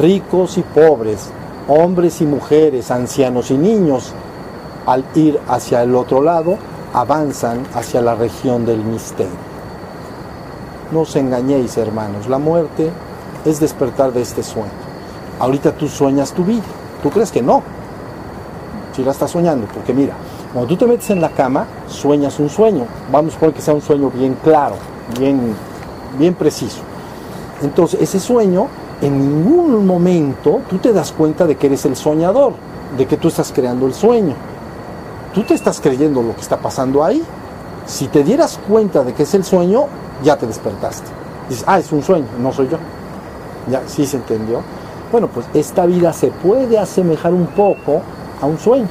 Ricos 0.01 0.57
y 0.57 0.63
pobres, 0.63 1.29
hombres 1.67 2.19
y 2.21 2.25
mujeres, 2.25 2.89
ancianos 2.89 3.51
y 3.51 3.57
niños, 3.59 4.11
al 4.87 5.05
ir 5.13 5.39
hacia 5.47 5.83
el 5.83 5.93
otro 5.93 6.23
lado, 6.23 6.57
avanzan 6.93 7.63
hacia 7.73 8.01
la 8.01 8.15
región 8.15 8.65
del 8.65 8.83
misterio. 8.83 9.53
No 10.91 11.01
os 11.01 11.15
engañéis, 11.15 11.77
hermanos, 11.77 12.27
la 12.27 12.37
muerte 12.37 12.91
es 13.45 13.59
despertar 13.59 14.13
de 14.13 14.21
este 14.21 14.43
sueño. 14.43 14.69
Ahorita 15.39 15.71
tú 15.71 15.87
sueñas 15.87 16.31
tu 16.33 16.43
vida, 16.43 16.63
tú 17.01 17.09
crees 17.09 17.31
que 17.31 17.41
no, 17.41 17.63
si 18.95 19.03
la 19.03 19.11
estás 19.11 19.31
soñando, 19.31 19.67
porque 19.73 19.93
mira, 19.93 20.13
cuando 20.53 20.69
tú 20.69 20.77
te 20.77 20.85
metes 20.85 21.09
en 21.09 21.19
la 21.19 21.29
cama, 21.29 21.65
sueñas 21.87 22.39
un 22.39 22.49
sueño, 22.49 22.85
vamos 23.11 23.35
a 23.35 23.39
poner 23.39 23.55
que 23.55 23.61
sea 23.61 23.73
un 23.73 23.81
sueño 23.81 24.11
bien 24.11 24.37
claro, 24.43 24.75
bien, 25.19 25.55
bien 26.19 26.35
preciso. 26.35 26.81
Entonces, 27.63 28.01
ese 28.01 28.19
sueño 28.19 28.67
en 29.01 29.17
ningún 29.17 29.85
momento 29.85 30.61
tú 30.69 30.77
te 30.77 30.93
das 30.93 31.11
cuenta 31.11 31.47
de 31.47 31.55
que 31.57 31.67
eres 31.67 31.85
el 31.85 31.95
soñador, 31.95 32.53
de 32.95 33.07
que 33.07 33.17
tú 33.17 33.29
estás 33.29 33.51
creando 33.51 33.87
el 33.87 33.93
sueño. 33.93 34.35
Tú 35.33 35.43
te 35.43 35.55
estás 35.55 35.79
creyendo 35.81 36.21
lo 36.21 36.35
que 36.35 36.41
está 36.41 36.57
pasando 36.57 37.03
ahí. 37.03 37.23
Si 37.85 38.07
te 38.07 38.23
dieras 38.23 38.59
cuenta 38.67 39.03
de 39.03 39.13
que 39.13 39.23
es 39.23 39.33
el 39.33 39.43
sueño, 39.43 39.85
ya 40.23 40.37
te 40.37 40.45
despertaste. 40.45 41.07
Dices, 41.49 41.65
ah, 41.67 41.79
es 41.79 41.91
un 41.91 42.03
sueño, 42.03 42.27
no 42.39 42.53
soy 42.53 42.69
yo. 42.69 42.77
Ya, 43.69 43.81
sí 43.87 44.05
se 44.05 44.17
entendió. 44.17 44.61
Bueno, 45.11 45.27
pues 45.27 45.45
esta 45.53 45.85
vida 45.85 46.13
se 46.13 46.27
puede 46.27 46.77
asemejar 46.77 47.33
un 47.33 47.47
poco 47.47 48.01
a 48.41 48.45
un 48.45 48.57
sueño, 48.57 48.87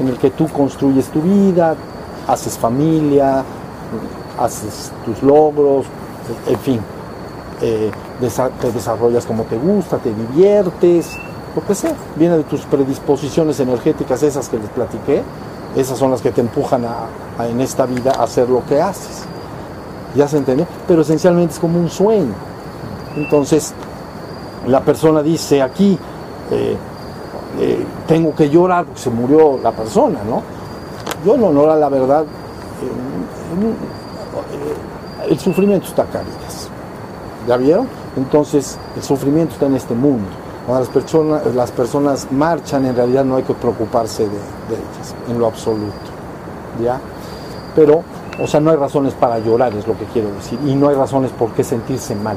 en 0.00 0.08
el 0.08 0.18
que 0.18 0.30
tú 0.30 0.48
construyes 0.48 1.06
tu 1.08 1.20
vida, 1.22 1.74
haces 2.26 2.58
familia, 2.58 3.44
haces 4.38 4.92
tus 5.04 5.22
logros, 5.22 5.86
en 6.46 6.58
fin, 6.58 6.80
eh, 7.60 7.90
te 8.60 8.72
desarrollas 8.72 9.26
como 9.26 9.44
te 9.44 9.56
gusta, 9.56 9.98
te 9.98 10.12
diviertes, 10.12 11.10
lo 11.54 11.64
que 11.64 11.74
sea. 11.74 11.94
Viene 12.16 12.36
de 12.36 12.44
tus 12.44 12.62
predisposiciones 12.62 13.60
energéticas, 13.60 14.22
esas 14.22 14.48
que 14.48 14.58
les 14.58 14.68
platiqué, 14.70 15.22
esas 15.76 15.98
son 15.98 16.10
las 16.10 16.20
que 16.20 16.30
te 16.30 16.40
empujan 16.40 16.84
a, 16.84 17.46
en 17.46 17.60
esta 17.60 17.86
vida 17.86 18.12
a 18.18 18.24
hacer 18.24 18.48
lo 18.48 18.64
que 18.64 18.80
haces. 18.80 19.24
¿Ya 20.14 20.26
se 20.26 20.38
entendió? 20.38 20.66
Pero 20.88 21.02
esencialmente 21.02 21.54
es 21.54 21.60
como 21.60 21.78
un 21.78 21.88
sueño. 21.88 22.34
Entonces, 23.16 23.72
la 24.66 24.80
persona 24.80 25.22
dice 25.22 25.62
aquí, 25.62 25.98
eh, 26.50 26.76
eh, 27.60 27.86
tengo 28.06 28.34
que 28.34 28.50
llorar 28.50 28.84
porque 28.84 29.00
se 29.00 29.10
murió 29.10 29.58
la 29.62 29.72
persona, 29.72 30.20
¿no? 30.28 30.42
Yo 31.24 31.34
en 31.34 31.44
honor 31.44 31.78
la 31.78 31.88
verdad, 31.88 32.24
el 35.28 35.38
sufrimiento 35.38 35.86
está 35.86 36.02
acá, 36.02 36.22
¿Ya 37.46 37.56
vieron? 37.56 37.88
Entonces, 38.16 38.78
el 38.96 39.02
sufrimiento 39.02 39.54
está 39.54 39.66
en 39.66 39.76
este 39.76 39.94
mundo. 39.94 40.28
Cuando 40.70 41.40
las 41.52 41.72
personas, 41.72 42.30
marchan, 42.30 42.86
en 42.86 42.94
realidad 42.94 43.24
no 43.24 43.34
hay 43.34 43.42
que 43.42 43.54
preocuparse 43.54 44.22
de, 44.22 44.28
ellas, 44.28 45.16
en 45.28 45.36
lo 45.36 45.48
absoluto. 45.48 45.96
¿Ya? 46.80 47.00
Pero, 47.74 48.04
o 48.40 48.46
sea, 48.46 48.60
no 48.60 48.70
hay 48.70 48.76
razones 48.76 49.12
para 49.14 49.40
llorar, 49.40 49.74
es 49.74 49.88
lo 49.88 49.98
que 49.98 50.04
quiero 50.04 50.32
decir. 50.32 50.60
Y 50.64 50.76
no 50.76 50.88
hay 50.88 50.94
razones 50.94 51.32
por 51.32 51.50
qué 51.54 51.64
sentirse 51.64 52.14
mal. 52.14 52.36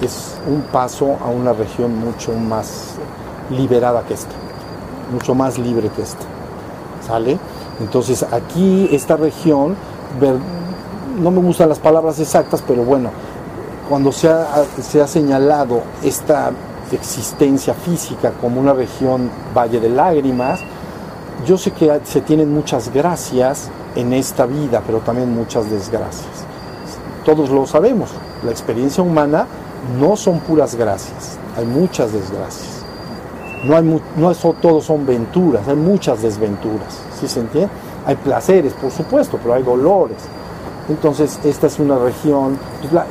Es 0.00 0.38
un 0.48 0.62
paso 0.72 1.18
a 1.22 1.28
una 1.28 1.52
región 1.52 1.98
mucho 1.98 2.32
más 2.32 2.94
liberada 3.50 4.02
que 4.04 4.14
esta. 4.14 4.32
Mucho 5.12 5.34
más 5.34 5.58
libre 5.58 5.90
que 5.90 6.00
esta. 6.00 6.24
¿Sale? 7.06 7.38
Entonces, 7.78 8.24
aquí, 8.32 8.88
esta 8.90 9.18
región, 9.18 9.76
no 11.20 11.30
me 11.30 11.40
gustan 11.42 11.68
las 11.68 11.78
palabras 11.78 12.18
exactas, 12.20 12.64
pero 12.66 12.84
bueno, 12.84 13.10
cuando 13.90 14.12
se 14.12 14.30
se 14.80 15.02
ha 15.02 15.06
señalado 15.06 15.82
esta 16.02 16.52
existencia 16.92 17.74
física 17.74 18.32
como 18.40 18.60
una 18.60 18.72
región 18.72 19.30
valle 19.54 19.80
de 19.80 19.88
lágrimas, 19.88 20.60
yo 21.46 21.58
sé 21.58 21.72
que 21.72 22.00
se 22.04 22.20
tienen 22.20 22.52
muchas 22.52 22.92
gracias 22.92 23.68
en 23.94 24.12
esta 24.12 24.46
vida, 24.46 24.82
pero 24.86 24.98
también 25.00 25.34
muchas 25.34 25.70
desgracias. 25.70 26.44
Todos 27.24 27.50
lo 27.50 27.66
sabemos, 27.66 28.10
la 28.44 28.50
experiencia 28.50 29.02
humana 29.02 29.46
no 30.00 30.16
son 30.16 30.40
puras 30.40 30.74
gracias, 30.74 31.38
hay 31.56 31.66
muchas 31.66 32.12
desgracias. 32.12 32.84
No, 33.64 33.76
hay 33.76 34.00
no 34.16 34.30
eso, 34.30 34.54
todos 34.60 34.84
son 34.84 35.06
venturas, 35.06 35.66
hay 35.66 35.76
muchas 35.76 36.22
desventuras, 36.22 37.00
¿sí 37.18 37.26
se 37.26 37.40
entiende? 37.40 37.70
Hay 38.06 38.14
placeres, 38.14 38.72
por 38.74 38.92
supuesto, 38.92 39.38
pero 39.42 39.54
hay 39.54 39.62
dolores. 39.62 40.18
Entonces, 40.88 41.40
esta 41.42 41.66
es 41.66 41.78
una 41.80 41.98
región, 41.98 42.56
pues 42.80 43.04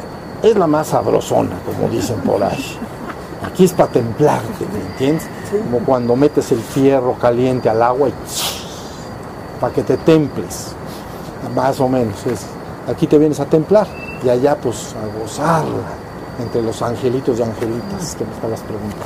es 0.43 0.55
la 0.55 0.67
más 0.67 0.87
sabrosona, 0.87 1.57
como 1.65 1.89
dicen 1.89 2.19
por 2.21 2.41
ahí. 2.43 2.77
Aquí 3.45 3.65
es 3.65 3.73
para 3.73 3.89
templarte, 3.89 4.65
¿me 4.73 4.81
entiendes? 4.81 5.27
Como 5.63 5.85
cuando 5.85 6.15
metes 6.15 6.51
el 6.51 6.59
fierro 6.59 7.13
caliente 7.13 7.69
al 7.69 7.81
agua 7.81 8.09
y 8.09 8.13
para 9.59 9.73
que 9.73 9.83
te 9.83 9.97
temples, 9.97 10.73
más 11.55 11.79
o 11.79 11.87
menos. 11.87 12.25
Es, 12.25 12.45
aquí 12.89 13.07
te 13.07 13.17
vienes 13.17 13.39
a 13.39 13.45
templar 13.45 13.87
y 14.23 14.29
allá 14.29 14.55
pues 14.55 14.95
a 14.95 15.19
gozarla 15.19 15.87
entre 16.41 16.61
los 16.61 16.81
angelitos 16.81 17.39
y 17.39 17.43
angelitas 17.43 18.15
que 18.15 18.25
me 18.25 18.31
estabas 18.33 18.61
preguntando. 18.61 19.05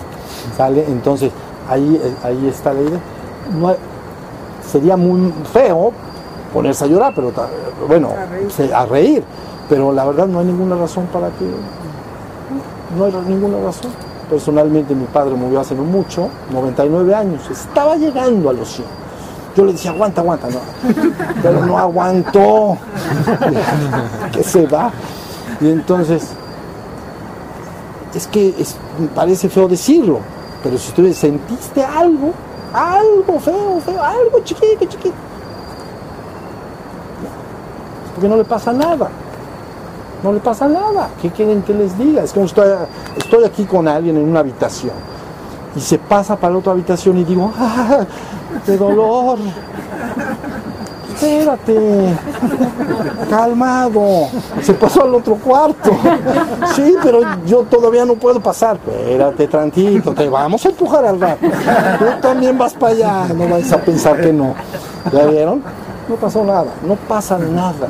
¿Sale? 0.56 0.86
Entonces, 0.88 1.32
ahí, 1.70 2.02
ahí 2.24 2.48
está 2.48 2.74
la 2.74 2.82
idea. 2.82 3.78
sería 4.72 4.98
muy 4.98 5.34
feo 5.52 5.92
ponerse 6.54 6.86
a 6.86 6.88
llorar, 6.88 7.14
pero 7.14 7.32
bueno, 7.88 8.10
a 8.74 8.86
reír 8.86 9.24
pero 9.70 9.94
la 9.94 10.04
verdad 10.04 10.28
no 10.28 10.40
hay 10.40 10.48
ninguna 10.48 10.76
razón 10.76 11.06
para 11.14 11.28
que... 11.30 11.46
No 12.98 13.06
hay 13.06 13.14
ninguna 13.28 13.64
razón. 13.64 13.92
Personalmente 14.30 14.94
mi 14.94 15.06
padre 15.06 15.34
murió 15.34 15.60
hace 15.60 15.74
no 15.74 15.84
mucho, 15.84 16.30
99 16.52 17.16
años, 17.16 17.50
estaba 17.50 17.96
llegando 17.96 18.50
a 18.50 18.54
los 18.54 18.70
100. 18.70 18.88
Yo 19.56 19.66
le 19.66 19.72
decía, 19.72 19.92
aguanta, 19.92 20.22
aguanta, 20.22 20.48
no. 20.50 20.60
Pero 21.42 21.66
no 21.66 21.78
aguantó. 21.78 22.78
que 24.32 24.44
se 24.44 24.68
va. 24.68 24.92
Y 25.60 25.70
entonces, 25.70 26.30
es 28.14 28.28
que 28.28 28.54
parece 29.16 29.50
feo 29.50 29.68
decirlo, 29.68 30.20
pero 30.64 30.78
si 30.78 30.92
tú 30.94 31.12
sentiste 31.14 31.84
algo, 31.84 32.34
algo 32.74 33.40
feo, 33.40 33.82
feo, 33.86 34.02
algo 34.02 34.40
chiquito, 34.44 34.86
chiquito, 34.86 35.16
porque 38.14 38.28
no 38.28 38.38
le 38.38 38.44
pasa 38.44 38.74
nada 38.74 39.10
no 40.24 40.34
le 40.34 40.40
pasa 40.40 40.68
nada. 40.68 41.10
¿Qué 41.22 41.30
quieren 41.30 41.62
que 41.62 41.74
les 41.74 41.98
diga? 41.98 42.24
Es 42.24 42.34
como 42.34 42.46
estoy, 42.46 42.70
estoy 43.18 43.44
aquí 43.44 43.66
con 43.66 43.88
alguien 43.88 44.18
en 44.18 44.28
una 44.28 44.42
habitación 44.42 44.94
y 45.76 45.80
se 45.80 45.98
pasa 45.98 46.36
para 46.36 46.54
la 46.54 46.60
otra 46.60 46.72
habitación 46.74 47.18
y 47.18 47.24
digo, 47.24 47.52
¡ah! 47.58 48.06
¡Qué 48.66 48.78
dolor! 48.78 49.38
Espérate, 51.14 52.16
calmado, 53.30 54.30
se 54.62 54.74
pasó 54.74 55.04
al 55.04 55.16
otro 55.16 55.36
cuarto. 55.36 55.92
Sí, 56.74 56.96
pero 57.04 57.20
yo 57.46 57.64
todavía 57.64 58.06
no 58.06 58.14
puedo 58.16 58.40
pasar. 58.40 58.78
Espérate, 58.78 59.48
tranquilo, 59.48 60.14
te 60.14 60.30
vamos 60.30 60.66
a 60.66 60.70
empujar 60.70 61.06
al 61.06 61.20
rato. 61.20 61.46
Tú 61.46 62.06
también 62.22 62.58
vas 62.58 62.74
para 62.74 62.94
allá, 62.94 63.34
no 63.34 63.50
vais 63.50 63.70
a 63.74 63.80
pensar 63.80 64.22
que 64.22 64.32
no. 64.32 64.54
¿Ya 65.12 65.26
vieron? 65.26 65.62
No 66.08 66.16
pasó 66.16 66.42
nada, 66.44 66.68
no 66.88 66.96
pasa 66.96 67.38
nada. 67.38 67.88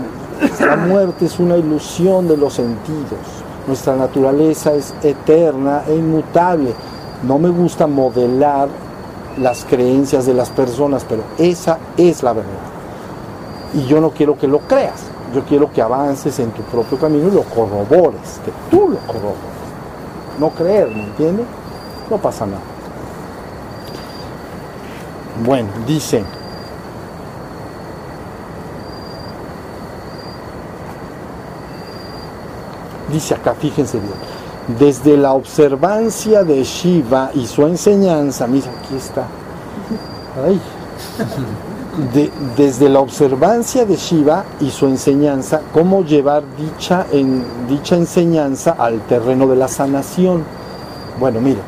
La 0.60 0.76
muerte 0.76 1.26
es 1.26 1.40
una 1.40 1.58
ilusión 1.58 2.28
de 2.28 2.38
los 2.38 2.54
sentidos. 2.54 3.20
Nuestra 3.68 3.96
naturaleza 3.96 4.74
es 4.74 4.94
eterna 5.04 5.84
e 5.88 5.96
inmutable. 5.96 6.74
No 7.24 7.38
me 7.38 7.50
gusta 7.50 7.88
modelar 7.88 8.70
las 9.38 9.66
creencias 9.66 10.26
de 10.26 10.34
las 10.34 10.50
personas, 10.50 11.06
pero 11.08 11.24
esa 11.38 11.78
es 11.98 12.24
la 12.24 12.34
verdad. 12.34 12.50
Y 13.74 13.86
yo 13.86 14.00
no 14.00 14.12
quiero 14.12 14.38
que 14.38 14.48
lo 14.48 14.60
creas, 14.60 15.02
Yo 15.34 15.44
quiero 15.44 15.72
que 15.72 15.80
avances 15.80 16.40
en 16.40 16.50
tu 16.50 16.64
propio 16.64 16.98
camino 16.98 17.28
y 17.28 17.32
lo 17.32 17.44
corrobores, 17.44 18.42
que 18.44 18.52
tú 18.72 18.90
lo 18.90 18.98
corrobores. 19.06 19.60
No 20.40 20.50
creer, 20.50 20.88
¿me 20.88 21.04
entiendes? 21.04 21.46
No 22.10 22.18
pasa 22.18 22.48
nada. 22.48 22.62
Bueno, 25.46 25.70
dice, 25.86 26.24
dice 33.12 33.36
acá, 33.36 33.54
fíjense 33.54 34.00
bien, 34.00 34.14
desde 34.78 35.18
la 35.18 35.34
observancia 35.34 36.44
de 36.44 36.64
Shiva 36.64 37.32
y 37.34 37.48
su 37.48 37.66
enseñanza, 37.66 38.48
mira, 38.48 38.68
aquí 38.84 38.96
está, 38.96 39.26
desde 42.56 42.90
la 42.90 43.00
observancia 43.00 43.86
de 43.86 43.96
Shiva 43.96 44.46
y 44.60 44.70
su 44.70 44.86
enseñanza, 44.86 45.62
cómo 45.74 46.04
llevar 46.04 46.44
dicha, 46.58 47.06
en, 47.12 47.44
dicha 47.68 47.96
enseñanza 47.96 48.76
al 48.78 49.02
terreno 49.02 49.48
de 49.48 49.56
la 49.56 49.68
sanación. 49.68 50.44
Bueno, 51.20 51.42
mire, 51.42 51.60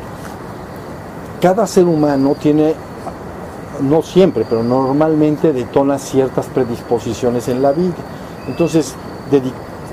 cada 1.41 1.65
ser 1.67 1.85
humano 1.85 2.35
tiene, 2.39 2.75
no 3.81 4.01
siempre, 4.03 4.45
pero 4.47 4.63
normalmente 4.63 5.51
detona 5.53 5.97
ciertas 5.97 6.45
predisposiciones 6.47 7.47
en 7.47 7.61
la 7.61 7.71
vida. 7.71 7.95
Entonces, 8.47 8.95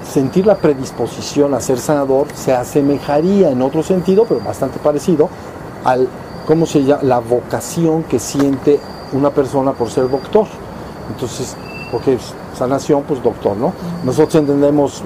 sentir 0.08 0.46
la 0.46 0.56
predisposición 0.56 1.54
a 1.54 1.60
ser 1.60 1.78
sanador 1.78 2.28
se 2.34 2.52
asemejaría 2.54 3.50
en 3.50 3.62
otro 3.62 3.82
sentido, 3.82 4.24
pero 4.26 4.40
bastante 4.40 4.78
parecido, 4.78 5.28
al, 5.84 6.08
¿cómo 6.46 6.66
se 6.66 6.82
llama? 6.82 7.02
La 7.02 7.18
vocación 7.18 8.04
que 8.04 8.18
siente 8.18 8.80
una 9.12 9.30
persona 9.30 9.72
por 9.72 9.90
ser 9.90 10.08
doctor. 10.10 10.46
Entonces, 11.10 11.56
porque 11.90 12.18
sanación, 12.56 13.02
pues 13.02 13.22
doctor, 13.22 13.56
¿no? 13.56 13.72
Nosotros 14.04 14.34
entendemos 14.36 15.02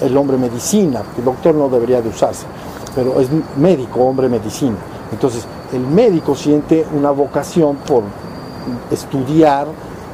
el 0.00 0.16
hombre 0.16 0.36
medicina, 0.36 1.02
el 1.16 1.24
doctor 1.24 1.54
no 1.54 1.68
debería 1.68 2.00
de 2.00 2.08
usarse, 2.08 2.46
pero 2.94 3.20
es 3.20 3.28
médico, 3.56 4.00
hombre 4.00 4.28
medicina. 4.28 4.76
Entonces, 5.12 5.46
el 5.72 5.80
médico 5.80 6.34
siente 6.34 6.86
una 6.96 7.10
vocación 7.10 7.76
por 7.76 8.02
estudiar 8.90 9.66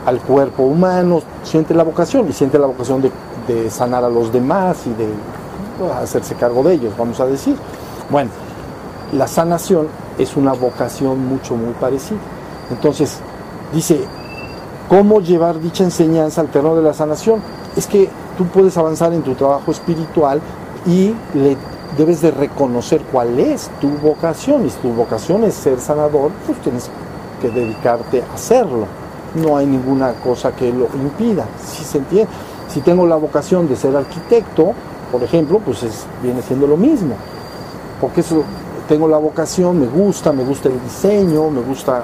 al 0.07 0.21
cuerpo 0.21 0.65
humano, 0.65 1.23
siente 1.43 1.75
la 1.75 1.83
vocación 1.83 2.29
y 2.29 2.33
siente 2.33 2.59
la 2.59 2.67
vocación 2.67 3.01
de, 3.01 3.11
de 3.47 3.71
sanar 3.71 4.05
a 4.05 4.09
los 4.09 4.33
demás 4.33 4.87
y 4.87 4.91
de 4.91 5.09
hacerse 6.01 6.35
cargo 6.35 6.63
de 6.63 6.75
ellos, 6.75 6.95
vamos 6.97 7.21
a 7.21 7.27
decir. 7.27 7.57
Bueno, 8.11 8.31
la 9.13 9.27
sanación 9.27 9.89
es 10.19 10.37
una 10.37 10.53
vocación 10.53 11.27
mucho, 11.27 11.57
muy 11.57 11.73
parecida. 11.75 12.19
Entonces, 12.71 13.19
dice, 13.73 14.05
¿cómo 14.89 15.21
llevar 15.21 15.61
dicha 15.61 15.85
enseñanza 15.85 16.41
al 16.41 16.49
terreno 16.49 16.77
de 16.77 16.83
la 16.83 16.95
sanación? 16.95 17.41
Es 17.77 17.87
que 17.87 18.09
tú 18.37 18.47
puedes 18.47 18.77
avanzar 18.77 19.13
en 19.13 19.23
tu 19.23 19.35
trabajo 19.35 19.71
espiritual 19.71 20.41
y 20.87 21.15
le 21.35 21.57
debes 21.97 22.21
de 22.21 22.31
reconocer 22.31 23.03
cuál 23.13 23.39
es 23.39 23.71
tu 23.81 23.89
vocación. 23.89 24.67
Y 24.67 24.71
si 24.71 24.79
tu 24.79 24.93
vocación 24.93 25.45
es 25.45 25.55
ser 25.55 25.81
sanador, 25.81 26.31
pues 26.47 26.61
tienes 26.61 26.91
que 27.41 27.51
dedicarte 27.51 28.23
a 28.23 28.35
hacerlo. 28.35 28.87
No 29.35 29.57
hay 29.57 29.67
ninguna 29.67 30.13
cosa 30.13 30.53
que 30.53 30.73
lo 30.73 30.87
impida. 30.95 31.47
Si 31.65 31.85
se 31.85 31.99
entiende, 31.99 32.31
si 32.75 32.81
tengo 32.81 33.07
la 33.07 33.15
vocación 33.15 33.69
de 33.69 33.77
ser 33.77 33.95
arquitecto, 33.95 34.73
por 35.13 35.23
ejemplo, 35.23 35.61
pues 35.61 35.79
viene 36.21 36.43
siendo 36.43 36.67
lo 36.67 36.77
mismo. 36.77 37.15
Porque 38.01 38.21
eso 38.21 38.43
tengo 38.89 39.07
la 39.07 39.17
vocación, 39.17 39.79
me 39.79 39.87
gusta, 39.87 40.33
me 40.33 40.43
gusta 40.43 40.69
el 40.71 40.83
diseño, 40.83 41.51
me 41.51 41.61
gusta 41.61 42.03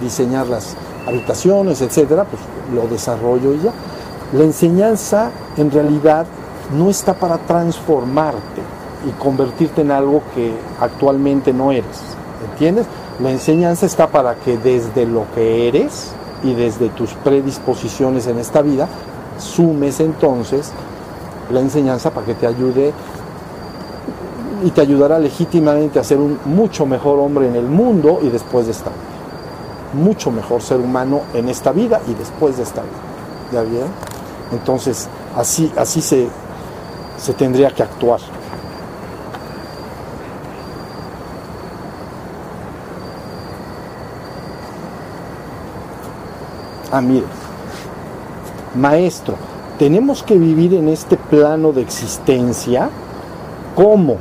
diseñar 0.00 0.46
las 0.46 0.76
habitaciones, 1.08 1.82
etcétera, 1.82 2.24
pues 2.24 2.40
lo 2.72 2.86
desarrollo 2.86 3.52
y 3.52 3.62
ya. 3.62 3.72
La 4.32 4.44
enseñanza 4.44 5.30
en 5.56 5.72
realidad 5.72 6.24
no 6.78 6.88
está 6.88 7.14
para 7.14 7.38
transformarte 7.38 8.62
y 9.08 9.10
convertirte 9.20 9.80
en 9.80 9.90
algo 9.90 10.22
que 10.36 10.54
actualmente 10.80 11.52
no 11.52 11.72
eres. 11.72 12.00
¿Entiendes? 12.52 12.86
La 13.20 13.32
enseñanza 13.32 13.86
está 13.86 14.06
para 14.06 14.36
que 14.36 14.56
desde 14.56 15.04
lo 15.04 15.24
que 15.34 15.66
eres 15.66 16.12
y 16.44 16.54
desde 16.54 16.90
tus 16.90 17.10
predisposiciones 17.14 18.28
en 18.28 18.38
esta 18.38 18.62
vida, 18.62 18.88
sumes 19.38 20.00
entonces 20.00 20.72
la 21.50 21.60
enseñanza 21.60 22.10
para 22.10 22.26
que 22.26 22.34
te 22.34 22.46
ayude 22.46 22.92
y 24.64 24.70
te 24.70 24.80
ayudará 24.80 25.18
legítimamente 25.18 25.98
a 25.98 26.04
ser 26.04 26.18
un 26.18 26.38
mucho 26.44 26.86
mejor 26.86 27.18
hombre 27.18 27.48
en 27.48 27.56
el 27.56 27.66
mundo 27.66 28.20
y 28.22 28.28
después 28.28 28.66
de 28.66 28.72
esta 28.72 28.90
vida 28.90 29.16
mucho 29.96 30.30
mejor 30.30 30.62
ser 30.62 30.78
humano 30.78 31.22
en 31.34 31.48
esta 31.48 31.72
vida 31.72 32.00
y 32.06 32.14
después 32.14 32.56
de 32.56 32.62
esta 32.62 32.82
vida. 32.82 32.92
¿Ya 33.52 33.62
bien? 33.62 33.86
Entonces, 34.52 35.08
así, 35.36 35.72
así 35.76 36.00
se, 36.00 36.28
se 37.18 37.32
tendría 37.34 37.70
que 37.70 37.82
actuar. 37.82 38.20
Ah, 46.92 47.00
mire, 47.00 47.26
maestro, 48.76 49.34
tenemos 49.78 50.22
que 50.22 50.38
vivir 50.38 50.74
en 50.74 50.88
este 50.88 51.16
plano 51.16 51.72
de 51.72 51.82
existencia. 51.82 52.90
Como 53.74 54.16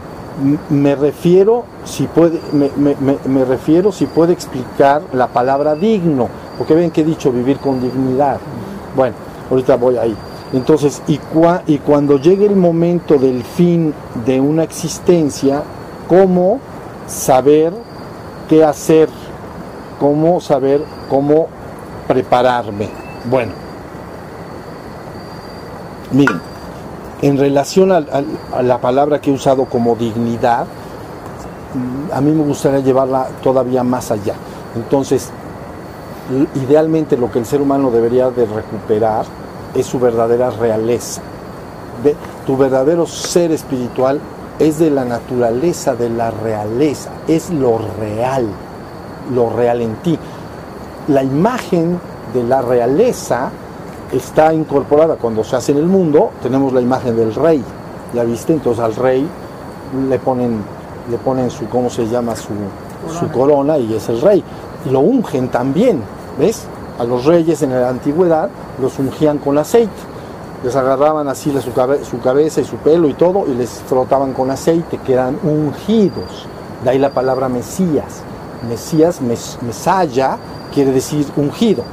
me 0.70 0.96
refiero 0.96 1.64
si 1.86 2.08
puede 2.08 2.40
me, 2.52 3.46
refiero 3.46 3.92
si 3.94 4.06
puede 4.06 4.34
explicar 4.34 5.02
la 5.14 5.28
palabra 5.28 5.76
digno 5.76 6.28
porque 6.58 6.74
ven 6.76 6.92
que 6.92 7.02
he 7.02 7.06
dicho 7.06 7.32
vivir 7.32 7.58
con 7.58 7.80
dignidad. 7.80 8.40
Bueno 8.96 9.16
ahorita 9.50 9.78
voy 9.78 9.98
ahí. 9.98 10.16
Entonces 10.52 11.02
y, 11.08 11.20
y 11.68 11.78
cuando 11.78 12.18
llegue 12.18 12.46
el 12.46 12.56
momento 12.56 13.18
del 13.18 13.44
fin 13.44 13.94
de 14.26 14.42
una 14.42 14.64
existencia 14.64 15.64
cómo 16.10 16.60
saber 17.08 17.74
qué 18.50 18.64
hacer 18.64 19.08
cómo 20.00 20.42
saber 20.42 20.82
cómo 21.10 21.48
prepararme 22.08 22.90
bueno 23.30 23.65
miren 26.16 26.56
en 27.22 27.38
relación 27.38 27.92
a, 27.92 28.04
la 28.62 28.80
palabra 28.80 29.20
que 29.22 29.32
he 29.32 29.34
usado 29.34 29.66
como 29.66 29.96
dignidad, 29.96 30.66
a 32.14 32.22
mí 32.22 32.32
me 32.32 32.44
gustaría 32.44 32.80
llevarla 32.80 33.28
todavía 33.42 33.84
más 33.84 34.12
allá. 34.12 34.36
Entonces, 34.76 35.30
idealmente 36.56 37.18
lo 37.18 37.32
que 37.32 37.40
el 37.40 37.46
ser 37.46 37.62
humano 37.62 37.90
debería 37.92 38.30
de 38.30 38.46
recuperar 38.46 39.26
es 39.74 39.86
su 39.86 40.00
verdadera 40.00 40.50
realeza. 40.52 41.22
Tu 42.46 42.58
verdadero 42.58 43.08
ser 43.08 43.52
espiritual 43.52 44.20
es 44.60 44.80
de 44.80 44.92
la 44.92 45.06
naturaleza 45.06 45.96
de 45.96 46.10
la 46.10 46.32
realeza, 46.32 47.10
es 47.28 47.50
lo 47.50 47.80
real, 48.00 48.48
lo 49.34 49.50
real 49.50 49.82
en 49.82 49.96
ti. 49.98 50.20
La 51.08 51.24
imagen 51.24 52.00
de 52.34 52.44
la 52.44 52.62
realeza 52.62 53.50
está 54.18 54.54
incorporada 54.54 55.16
cuando 55.16 55.44
se 55.44 55.56
hace 55.56 55.72
en 55.72 55.80
el 55.80 55.86
mundo, 55.86 56.32
tenemos 56.42 56.74
la 56.74 56.82
imagen 56.82 57.16
del 57.16 57.34
rey, 57.34 57.64
¿ya 58.14 58.24
viste? 58.24 58.54
Entonces 58.54 58.84
al 58.84 58.96
rey 58.96 59.28
le 60.10 60.20
ponen, 60.20 60.62
le 61.10 61.18
ponen 61.18 61.50
su, 61.50 61.68
¿cómo 61.68 61.90
se 61.90 62.08
llama? 62.08 62.36
Su 62.36 62.50
corona. 62.50 63.20
su 63.20 63.32
corona 63.32 63.78
y 63.78 63.94
es 63.94 64.10
el 64.10 64.22
rey. 64.22 64.44
Y 64.86 64.90
lo 64.90 65.00
ungen 65.00 65.50
también, 65.50 66.02
¿ves? 66.38 66.66
A 67.00 67.04
los 67.04 67.26
reyes 67.26 67.62
en 67.62 67.72
la 67.72 67.90
antigüedad 67.90 68.50
los 68.82 68.98
ungían 69.00 69.38
con 69.38 69.58
aceite. 69.58 69.92
Les 70.64 70.76
agarraban 70.76 71.28
así 71.28 71.52
su, 71.52 71.72
su 72.10 72.20
cabeza 72.22 72.62
y 72.62 72.64
su 72.64 72.78
pelo 72.78 73.08
y 73.08 73.14
todo 73.14 73.46
y 73.48 73.54
les 73.54 73.70
frotaban 73.70 74.34
con 74.34 74.50
aceite, 74.50 75.00
que 75.06 75.14
eran 75.14 75.38
ungidos. 75.44 76.48
De 76.84 76.90
ahí 76.90 77.00
la 77.00 77.12
palabra 77.12 77.50
Mesías. 77.50 78.22
Mesías, 78.70 79.22
mes, 79.22 79.58
mesaya, 79.62 80.38
quiere 80.74 80.92
decir 80.92 81.28
ungido. 81.36 81.84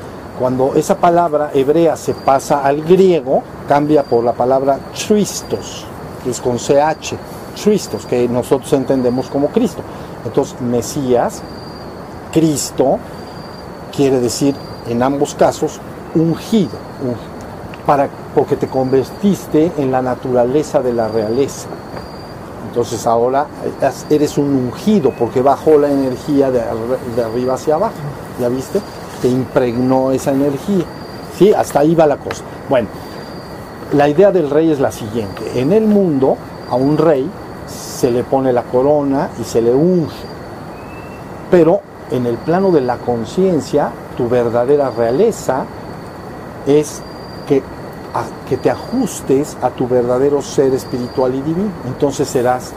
Cuando 0.43 0.75
esa 0.75 0.97
palabra 0.97 1.53
hebrea 1.55 1.97
se 1.97 2.15
pasa 2.15 2.65
al 2.65 2.83
griego, 2.83 3.45
cambia 3.69 4.03
por 4.03 4.25
la 4.25 4.33
palabra 4.33 4.77
Christos, 5.07 5.87
que 6.25 6.31
es 6.31 6.41
con 6.41 6.57
CH, 6.57 7.15
Christos, 7.63 8.07
que 8.07 8.29
nosotros 8.29 8.73
entendemos 8.73 9.29
como 9.29 9.51
Cristo. 9.51 9.83
Entonces, 10.25 10.61
Mesías, 10.61 11.43
Cristo, 12.33 12.99
quiere 13.95 14.19
decir 14.19 14.57
en 14.89 15.05
ambos 15.05 15.37
casos 15.37 15.79
ungido, 16.17 16.77
para, 17.87 18.09
porque 18.35 18.57
te 18.57 18.67
convertiste 18.67 19.71
en 19.79 19.93
la 19.93 20.03
naturaleza 20.03 20.83
de 20.83 20.93
la 20.93 21.07
realeza. 21.07 21.69
Entonces 22.67 23.07
ahora 23.07 23.47
eres 24.11 24.39
un 24.39 24.57
ungido 24.57 25.13
porque 25.17 25.41
bajó 25.41 25.79
la 25.79 25.89
energía 25.89 26.51
de 26.51 26.63
arriba 27.23 27.55
hacia 27.55 27.77
abajo. 27.77 27.95
¿Ya 28.41 28.49
viste? 28.49 28.81
Te 29.23 29.29
impregnó 29.29 30.11
esa 30.11 30.33
energía. 30.33 30.85
¿Sí? 31.39 31.53
Hasta 31.55 31.81
ahí 31.81 31.95
va 31.95 32.07
la 32.07 32.19
cosa. 32.19 32.45
Bueno, 32.69 32.89
la 33.95 34.09
idea 34.09 34.31
del 34.31 34.51
rey 34.51 34.71
es 34.71 34.81
la 34.81 34.93
siguiente. 34.93 35.43
En 35.55 35.73
el 35.73 35.87
mundo, 35.87 36.37
a 36.71 36.75
un 36.75 36.99
rey 36.99 37.29
se 37.67 38.11
le 38.11 38.25
pone 38.25 38.53
la 38.53 38.65
corona 38.65 39.31
y 39.41 39.45
se 39.45 39.63
le 39.63 39.73
unge. 39.73 40.15
Pero 41.51 41.81
en 42.11 42.27
el 42.27 42.37
plano 42.37 42.71
de 42.71 42.83
la 42.83 42.99
conciencia, 42.99 43.91
tu 44.17 44.29
verdadera 44.29 44.91
realeza 44.91 45.65
es 46.67 47.01
que 47.49 47.63
que 48.49 48.57
te 48.57 48.71
ajustes 48.71 49.57
a 49.63 49.71
tu 49.71 49.89
verdadero 49.89 50.43
ser 50.43 50.75
espiritual 50.75 51.35
y 51.35 51.41
divino. 51.41 51.71
Entonces 51.87 52.29
serás 52.29 52.73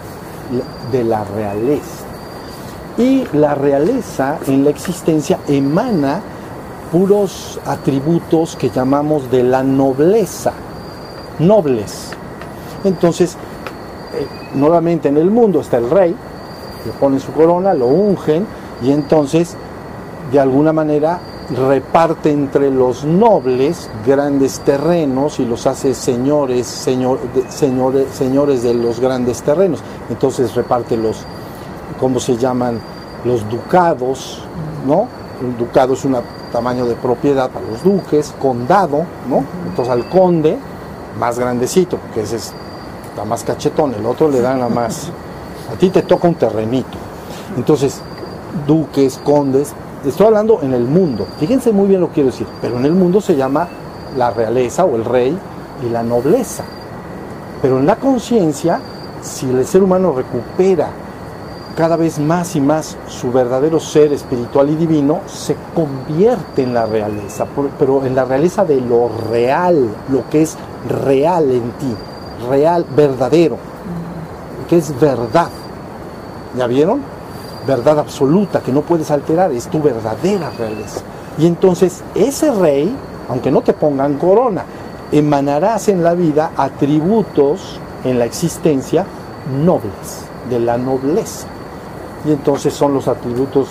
de 0.91 1.03
la 1.03 1.23
realeza. 1.23 2.05
Y 2.97 3.25
la 3.33 3.55
realeza 3.55 4.37
en 4.47 4.63
la 4.63 4.69
existencia 4.69 5.39
emana 5.47 6.21
puros 6.91 7.59
atributos 7.65 8.55
que 8.55 8.69
llamamos 8.69 9.29
de 9.31 9.43
la 9.43 9.63
nobleza, 9.63 10.53
nobles. 11.39 12.11
Entonces, 12.83 13.35
eh, 14.13 14.27
nuevamente 14.53 15.09
en 15.09 15.17
el 15.17 15.29
mundo 15.31 15.61
está 15.61 15.77
el 15.77 15.89
rey, 15.89 16.15
le 16.85 16.91
ponen 16.93 17.19
su 17.19 17.31
corona, 17.31 17.73
lo 17.73 17.87
ungen 17.87 18.45
y 18.81 18.91
entonces 18.91 19.55
de 20.31 20.39
alguna 20.39 20.73
manera 20.73 21.19
reparte 21.49 22.31
entre 22.31 22.71
los 22.71 23.03
nobles 23.03 23.89
grandes 24.05 24.59
terrenos 24.61 25.39
y 25.39 25.45
los 25.45 25.67
hace 25.67 25.93
señores, 25.93 26.65
señores, 26.67 28.07
señores 28.11 28.63
de 28.63 28.73
los 28.73 28.99
grandes 28.99 29.41
terrenos. 29.41 29.81
Entonces 30.09 30.55
reparte 30.55 30.97
los, 30.97 31.17
¿cómo 31.99 32.19
se 32.19 32.37
llaman? 32.37 32.79
Los 33.23 33.47
ducados, 33.49 34.43
¿no? 34.87 35.07
Un 35.41 35.57
ducado 35.57 35.93
es 35.93 36.05
un 36.05 36.15
tamaño 36.51 36.85
de 36.85 36.95
propiedad 36.95 37.49
para 37.49 37.65
los 37.67 37.83
duques, 37.83 38.33
condado, 38.39 39.05
¿no? 39.29 39.43
Entonces 39.67 39.91
al 39.91 40.07
conde, 40.09 40.57
más 41.19 41.39
grandecito, 41.39 41.97
porque 41.97 42.21
ese 42.21 42.37
está 42.37 43.25
más 43.25 43.43
cachetón, 43.43 43.93
el 43.93 44.05
otro 44.05 44.29
le 44.29 44.41
dan 44.41 44.61
a 44.61 44.69
más. 44.69 45.09
A 45.71 45.77
ti 45.77 45.89
te 45.89 46.01
toca 46.01 46.27
un 46.27 46.35
terrenito. 46.35 46.97
Entonces, 47.57 48.01
duques, 48.67 49.19
condes, 49.23 49.73
estoy 50.05 50.27
hablando 50.27 50.59
en 50.61 50.73
el 50.73 50.83
mundo, 50.83 51.25
fíjense 51.39 51.71
muy 51.71 51.87
bien 51.87 52.01
lo 52.01 52.07
que 52.07 52.15
quiero 52.15 52.29
decir, 52.29 52.47
pero 52.61 52.77
en 52.77 52.85
el 52.85 52.93
mundo 52.93 53.21
se 53.21 53.35
llama 53.35 53.67
la 54.17 54.31
realeza 54.31 54.85
o 54.85 54.95
el 54.95 55.05
rey 55.05 55.37
y 55.85 55.89
la 55.89 56.03
nobleza. 56.03 56.63
Pero 57.61 57.79
en 57.79 57.85
la 57.85 57.95
conciencia, 57.95 58.79
si 59.21 59.49
el 59.49 59.65
ser 59.65 59.83
humano 59.83 60.13
recupera 60.13 60.89
cada 61.75 61.95
vez 61.95 62.19
más 62.19 62.55
y 62.55 62.61
más 62.61 62.97
su 63.07 63.31
verdadero 63.31 63.79
ser 63.79 64.13
espiritual 64.13 64.69
y 64.69 64.75
divino, 64.75 65.21
se 65.27 65.55
convierte 65.73 66.63
en 66.63 66.73
la 66.73 66.85
realeza, 66.85 67.45
pero 67.77 68.05
en 68.05 68.15
la 68.15 68.25
realeza 68.25 68.63
de 68.63 68.79
lo 68.79 69.09
real, 69.29 69.89
lo 70.09 70.29
que 70.29 70.43
es 70.43 70.57
real 70.87 71.51
en 71.51 71.71
ti, 71.73 71.93
real, 72.49 72.85
verdadero, 72.95 73.57
que 74.69 74.77
es 74.77 74.97
verdad. 74.99 75.49
¿Ya 76.57 76.67
vieron? 76.67 77.15
verdad 77.65 77.99
absoluta 77.99 78.61
que 78.61 78.71
no 78.71 78.81
puedes 78.81 79.11
alterar, 79.11 79.51
es 79.51 79.67
tu 79.67 79.81
verdadera 79.81 80.51
realeza. 80.57 81.01
Y 81.37 81.47
entonces 81.47 82.03
ese 82.13 82.51
rey, 82.51 82.95
aunque 83.29 83.51
no 83.51 83.61
te 83.61 83.73
pongan 83.73 84.17
corona, 84.17 84.63
emanarás 85.11 85.89
en 85.89 86.03
la 86.03 86.13
vida 86.13 86.51
atributos 86.55 87.79
en 88.03 88.19
la 88.19 88.25
existencia 88.25 89.05
nobles, 89.63 90.25
de 90.49 90.59
la 90.59 90.77
nobleza. 90.77 91.47
Y 92.25 92.31
entonces 92.31 92.73
son 92.73 92.93
los 92.93 93.07
atributos 93.07 93.69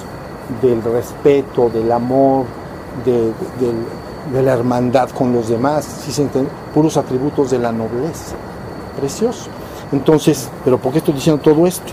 del 0.62 0.82
respeto, 0.82 1.70
del 1.70 1.90
amor, 1.90 2.44
de, 3.04 3.32
la 4.42 4.52
hermandad 4.52 5.10
con 5.10 5.32
los 5.32 5.48
demás, 5.48 5.84
si 5.84 6.12
se 6.12 6.22
entiende? 6.22 6.50
puros 6.72 6.96
atributos 6.96 7.50
de 7.50 7.58
la 7.58 7.72
nobleza. 7.72 8.36
Precioso. 8.98 9.50
Entonces, 9.92 10.48
¿pero 10.64 10.78
por 10.78 10.92
qué 10.92 10.98
estoy 10.98 11.14
diciendo 11.14 11.42
todo 11.42 11.66
esto? 11.66 11.92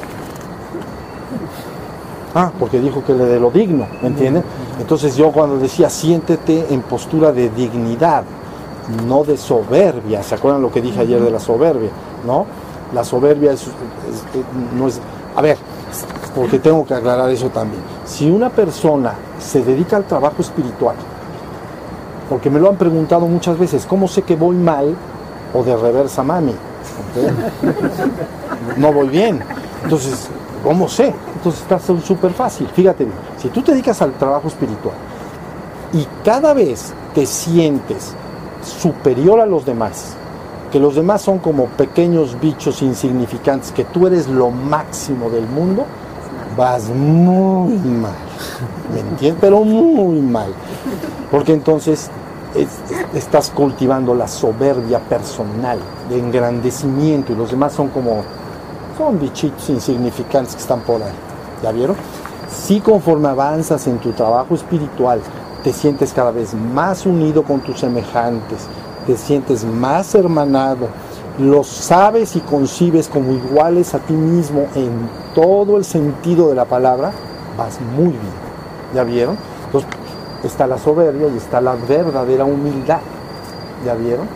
Ah, 2.34 2.51
porque 2.57 2.80
dijo 2.80 3.03
que 3.03 3.14
le 3.14 3.26
de 3.26 3.39
lo 3.39 3.51
digno, 3.51 3.88
¿me 4.01 4.07
entienden? 4.07 4.43
Entonces 4.80 5.18
yo 5.18 5.32
cuando 5.32 5.57
decía 5.57 5.89
siéntete 5.89 6.74
en 6.74 6.82
postura 6.82 7.34
de 7.34 7.49
dignidad, 7.49 8.24
no 9.05 9.24
de 9.24 9.38
soberbia, 9.38 10.24
¿se 10.24 10.36
acuerdan 10.36 10.62
lo 10.62 10.72
que 10.72 10.82
dije 10.82 11.01
ayer 11.01 11.22
de 11.22 11.30
la 11.30 11.39
soberbia? 11.39 11.89
¿No? 12.26 12.45
La 12.93 13.03
soberbia 13.03 13.53
no 14.78 14.88
es... 14.88 14.99
A 15.36 15.41
ver, 15.41 15.57
porque 16.36 16.60
tengo 16.60 16.86
que 16.86 16.94
aclarar 16.94 17.30
eso 17.30 17.50
también. 17.50 17.82
Si 18.06 18.30
una 18.30 18.50
persona 18.50 19.14
se 19.40 19.62
dedica 19.64 19.98
al 19.98 20.06
trabajo 20.06 20.42
espiritual, 20.42 20.96
porque 22.30 22.50
me 22.50 22.60
lo 22.60 22.70
han 22.70 22.78
preguntado 22.78 23.26
muchas 23.28 23.58
veces, 23.58 23.86
¿cómo 23.86 24.08
sé 24.08 24.22
que 24.22 24.36
voy 24.36 24.56
mal 24.56 24.96
o 25.54 25.64
de 25.64 25.76
reversa 25.76 26.24
mami? 26.24 26.54
No 28.78 28.94
voy 28.94 29.10
bien. 29.10 29.42
Entonces, 29.84 30.30
¿cómo 30.64 30.88
sé? 30.88 31.14
Entonces 31.36 31.62
está 31.62 31.80
súper 31.80 32.32
fácil. 32.32 32.68
Fíjate 32.68 33.04
bien, 33.04 33.18
si 33.38 33.50
tú 33.50 33.62
te 33.62 33.72
dedicas 33.72 34.02
al 34.02 34.14
trabajo 34.14 34.48
espiritual 34.48 34.96
y 35.92 36.08
cada 36.24 36.54
vez 36.54 36.94
te 37.14 37.26
sientes 37.26 38.14
superior 38.64 39.42
a 39.42 39.46
los 39.46 39.66
demás, 39.66 40.14
que 40.72 40.80
los 40.80 40.96
demás 40.96 41.22
son 41.22 41.40
como 41.40 41.66
pequeños 41.66 42.40
bichos 42.40 42.82
insignificantes, 42.82 43.74
que 43.74 43.84
tú 43.84 44.08
eres 44.08 44.28
lo 44.28 44.52
máximo 44.52 45.30
del 45.30 45.46
mundo, 45.48 45.86
vas 46.56 46.89
muy 46.89 47.78
mal. 47.78 48.16
¿Me 48.93 48.99
entiendes? 48.99 49.39
Pero 49.41 49.64
muy 49.64 50.22
mal. 50.22 50.54
Porque 51.30 51.54
entonces 51.54 52.10
estás 53.14 53.49
cultivando 53.49 54.14
la 54.14 54.28
soberbia 54.28 54.99
personal, 54.99 55.80
de 56.10 56.20
engrandecimiento, 56.20 57.32
y 57.32 57.36
los 57.36 57.52
demás 57.52 57.74
son 57.74 57.89
como, 57.89 58.24
son 58.97 59.20
bichitos 59.20 59.70
insignificantes 59.70 60.56
que 60.56 60.62
están 60.62 60.82
por 60.82 61.02
ahí. 61.02 61.14
¿Ya 61.64 61.72
vieron? 61.72 61.95
Si 62.49 62.82
conforme 62.82 63.30
avanzas 63.30 63.88
en 63.88 63.97
tu 63.99 64.12
trabajo 64.12 64.56
espiritual, 64.56 65.22
te 65.64 65.72
sientes 65.72 66.12
cada 66.12 66.32
vez 66.32 66.54
más 66.54 67.06
unido 67.06 67.43
con 67.43 67.62
tus 67.62 67.80
semejantes, 67.80 68.68
te 69.08 69.16
sientes 69.16 69.64
más 69.64 70.14
hermanado, 70.16 70.88
los 71.42 71.68
sabes 71.68 72.36
y 72.36 72.39
concibes 72.39 73.08
como 73.08 73.34
iguales 73.34 73.94
a 73.94 74.00
ti 74.00 74.14
mismo 74.14 74.68
en 74.76 75.10
todo 75.34 75.78
el 75.78 75.86
sentido 75.86 76.50
de 76.50 76.56
la 76.56 76.66
palabra, 76.66 77.12
vas 77.58 77.80
muy 77.96 78.10
bien. 78.10 78.52
¿Ya 78.94 79.04
vieron? 79.04 79.38
Entonces 79.66 79.89
está 80.44 80.68
la 80.68 80.78
soberbia 80.78 81.28
y 81.34 81.38
está 81.38 81.62
la 81.62 81.76
verdadera 81.76 82.46
humildad. 82.46 83.00
¿Ya 83.86 83.96
vieron? 83.96 84.28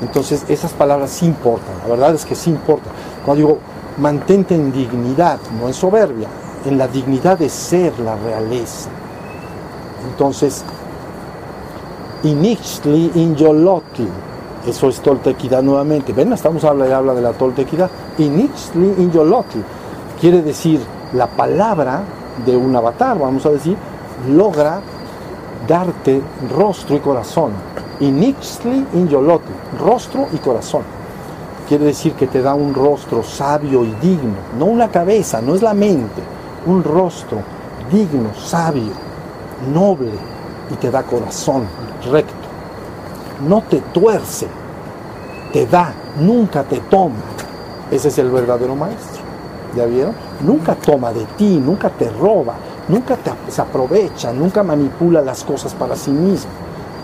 Entonces 0.00 0.44
esas 0.48 0.72
palabras 0.72 1.10
sí 1.10 1.26
importan, 1.26 1.74
la 1.82 1.88
verdad 1.88 2.14
es 2.14 2.24
que 2.24 2.34
sí 2.34 2.50
importan. 2.50 2.92
Cuando 3.24 3.46
digo 3.46 3.58
mantente 3.98 4.54
en 4.54 4.72
dignidad, 4.72 5.38
no 5.60 5.68
en 5.68 5.74
soberbia, 5.74 6.28
en 6.64 6.78
la 6.78 6.88
dignidad 6.88 7.38
de 7.38 7.48
ser 7.48 7.98
la 8.00 8.16
realeza. 8.16 8.88
Entonces, 10.10 10.64
Inixli 12.24 13.12
Inyolotl, 13.14 14.04
eso 14.66 14.88
es 14.88 15.00
toltequidad 15.00 15.62
nuevamente. 15.62 16.12
Ven, 16.12 16.32
estamos 16.32 16.64
hablando 16.64 16.94
habla 16.94 17.14
de 17.14 17.22
la 17.22 17.32
toltequidad. 17.32 17.90
Inixli 18.18 18.94
Inyolotl 18.98 19.58
quiere 20.20 20.42
decir 20.42 20.80
la 21.14 21.26
palabra 21.26 22.02
de 22.44 22.56
un 22.56 22.74
avatar, 22.74 23.18
vamos 23.18 23.44
a 23.46 23.50
decir, 23.50 23.76
logra 24.30 24.80
darte 25.66 26.20
rostro 26.56 26.96
y 26.96 27.00
corazón. 27.00 27.52
Inixli 28.00 28.86
Inyolotl, 28.94 29.50
rostro 29.78 30.28
y 30.32 30.38
corazón 30.38 30.82
quiere 31.72 31.86
decir 31.86 32.12
que 32.12 32.26
te 32.26 32.42
da 32.42 32.54
un 32.54 32.74
rostro 32.74 33.22
sabio 33.22 33.82
y 33.82 33.92
digno, 33.92 34.34
no 34.58 34.66
una 34.66 34.90
cabeza, 34.90 35.40
no 35.40 35.54
es 35.54 35.62
la 35.62 35.72
mente, 35.72 36.20
un 36.66 36.84
rostro 36.84 37.38
digno, 37.90 38.34
sabio, 38.34 38.92
noble 39.72 40.12
y 40.70 40.74
te 40.74 40.90
da 40.90 41.02
corazón 41.02 41.64
recto. 42.10 42.41
No 43.46 43.62
te 43.62 43.80
tuerce, 43.92 44.46
te 45.52 45.66
da, 45.66 45.92
nunca 46.20 46.62
te 46.62 46.78
toma. 46.78 47.16
Ese 47.90 48.08
es 48.08 48.18
el 48.18 48.30
verdadero 48.30 48.74
maestro. 48.76 49.22
¿Ya 49.76 49.86
vieron? 49.86 50.14
Nunca 50.42 50.74
toma 50.74 51.12
de 51.12 51.24
ti, 51.36 51.58
nunca 51.58 51.88
te 51.90 52.10
roba, 52.10 52.54
nunca 52.88 53.16
te, 53.16 53.30
aprovecha, 53.60 54.32
nunca 54.32 54.62
manipula 54.62 55.22
las 55.22 55.44
cosas 55.44 55.74
para 55.74 55.96
sí 55.96 56.10
mismo, 56.10 56.50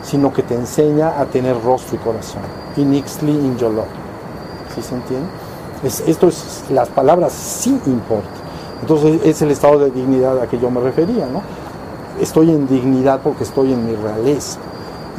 sino 0.03 0.32
que 0.32 0.43
te 0.43 0.55
enseña 0.55 1.18
a 1.18 1.24
tener 1.24 1.61
rostro 1.62 1.97
y 1.97 1.99
corazón. 1.99 2.43
Inixli 2.76 3.32
injolot. 3.32 3.86
¿Sí 4.74 4.82
se 4.82 4.95
entiende? 4.95 5.28
esto 5.82 6.28
es, 6.28 6.64
las 6.70 6.89
palabras 6.89 7.32
sí 7.32 7.80
importan. 7.86 8.32
Entonces 8.80 9.20
es 9.24 9.43
el 9.43 9.51
estado 9.51 9.78
de 9.78 9.91
dignidad 9.91 10.41
a 10.41 10.47
que 10.47 10.59
yo 10.59 10.70
me 10.70 10.80
refería, 10.80 11.26
¿no? 11.26 11.43
Estoy 12.20 12.51
en 12.51 12.66
dignidad 12.66 13.20
porque 13.22 13.45
estoy 13.45 13.72
en 13.72 13.86
mi 13.86 13.95
realeza. 13.95 14.59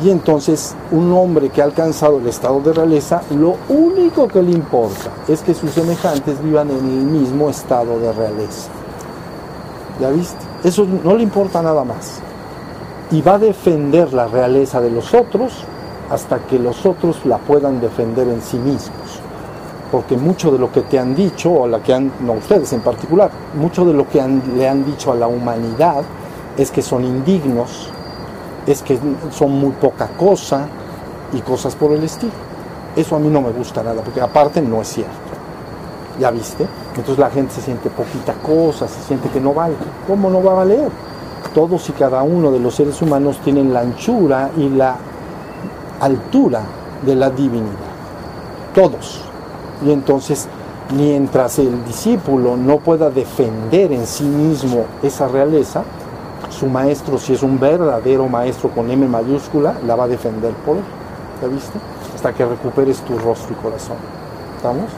Y 0.01 0.09
entonces 0.09 0.75
un 0.91 1.11
hombre 1.11 1.49
que 1.49 1.61
ha 1.61 1.65
alcanzado 1.65 2.19
el 2.19 2.27
estado 2.27 2.61
de 2.61 2.73
realeza, 2.73 3.21
lo 3.31 3.57
único 3.67 4.27
que 4.27 4.41
le 4.41 4.51
importa 4.51 5.11
es 5.27 5.41
que 5.41 5.53
sus 5.53 5.71
semejantes 5.71 6.41
vivan 6.41 6.69
en 6.69 6.77
el 6.77 7.05
mismo 7.05 7.49
estado 7.49 7.99
de 7.99 8.13
realeza. 8.13 8.69
¿Ya 9.99 10.09
viste? 10.09 10.37
Eso 10.63 10.85
no 11.03 11.15
le 11.15 11.23
importa 11.23 11.61
nada 11.61 11.83
más. 11.83 12.19
Y 13.11 13.21
va 13.21 13.35
a 13.35 13.39
defender 13.39 14.13
la 14.13 14.27
realeza 14.27 14.79
de 14.79 14.91
los 14.91 15.13
otros 15.13 15.65
hasta 16.09 16.39
que 16.39 16.57
los 16.57 16.85
otros 16.85 17.25
la 17.25 17.37
puedan 17.37 17.81
defender 17.81 18.27
en 18.27 18.41
sí 18.41 18.57
mismos 18.57 19.21
porque 19.91 20.15
mucho 20.17 20.51
de 20.51 20.59
lo 20.59 20.71
que 20.71 20.81
te 20.81 20.99
han 20.99 21.15
dicho, 21.15 21.51
o 21.51 21.67
la 21.67 21.81
que 21.81 21.93
han, 21.93 22.11
no 22.21 22.33
ustedes 22.33 22.71
en 22.73 22.81
particular, 22.81 23.31
mucho 23.55 23.85
de 23.85 23.93
lo 23.93 24.07
que 24.07 24.21
le 24.55 24.67
han 24.67 24.85
dicho 24.85 25.11
a 25.11 25.15
la 25.15 25.27
humanidad 25.27 26.03
es 26.57 26.71
que 26.71 26.81
son 26.81 27.03
indignos, 27.03 27.89
es 28.71 28.83
que 28.83 28.99
son 29.31 29.51
muy 29.51 29.71
poca 29.71 30.07
cosa 30.17 30.67
y 31.33 31.39
cosas 31.41 31.75
por 31.75 31.91
el 31.91 32.03
estilo. 32.03 32.31
Eso 32.95 33.15
a 33.15 33.19
mí 33.19 33.29
no 33.29 33.41
me 33.41 33.51
gusta 33.51 33.81
nada, 33.83 34.01
porque 34.01 34.21
aparte 34.21 34.61
no 34.61 34.81
es 34.81 34.87
cierto. 34.89 35.13
¿Ya 36.19 36.31
viste? 36.31 36.67
Entonces 36.95 37.17
la 37.17 37.29
gente 37.29 37.53
se 37.53 37.61
siente 37.61 37.89
poquita 37.89 38.33
cosa, 38.33 38.87
se 38.87 39.01
siente 39.01 39.29
que 39.29 39.39
no 39.39 39.53
vale. 39.53 39.75
¿Cómo 40.07 40.29
no 40.29 40.43
va 40.43 40.51
a 40.51 40.55
valer? 40.55 40.89
Todos 41.53 41.87
y 41.89 41.93
cada 41.93 42.21
uno 42.23 42.51
de 42.51 42.59
los 42.59 42.75
seres 42.75 43.01
humanos 43.01 43.39
tienen 43.43 43.73
la 43.73 43.79
anchura 43.81 44.51
y 44.57 44.69
la 44.69 44.97
altura 46.01 46.61
de 47.05 47.15
la 47.15 47.29
divinidad. 47.29 47.69
Todos. 48.75 49.21
Y 49.85 49.91
entonces, 49.91 50.47
mientras 50.95 51.57
el 51.59 51.85
discípulo 51.85 52.57
no 52.57 52.79
pueda 52.79 53.09
defender 53.09 53.93
en 53.93 54.05
sí 54.05 54.25
mismo 54.25 54.85
esa 55.01 55.27
realeza, 55.27 55.83
su 56.49 56.67
maestro, 56.67 57.17
si 57.17 57.33
es 57.33 57.43
un 57.43 57.59
verdadero 57.59 58.27
maestro 58.27 58.69
con 58.69 58.89
M 58.89 59.07
mayúscula, 59.07 59.75
la 59.85 59.95
va 59.95 60.05
a 60.05 60.07
defender 60.07 60.53
por 60.65 60.77
él. 60.77 60.83
¿Ya 61.41 61.47
viste? 61.47 61.79
Hasta 62.15 62.33
que 62.33 62.45
recuperes 62.45 62.99
tu 63.01 63.17
rostro 63.17 63.53
y 63.53 63.61
corazón. 63.61 63.97
¿Estamos? 64.57 64.89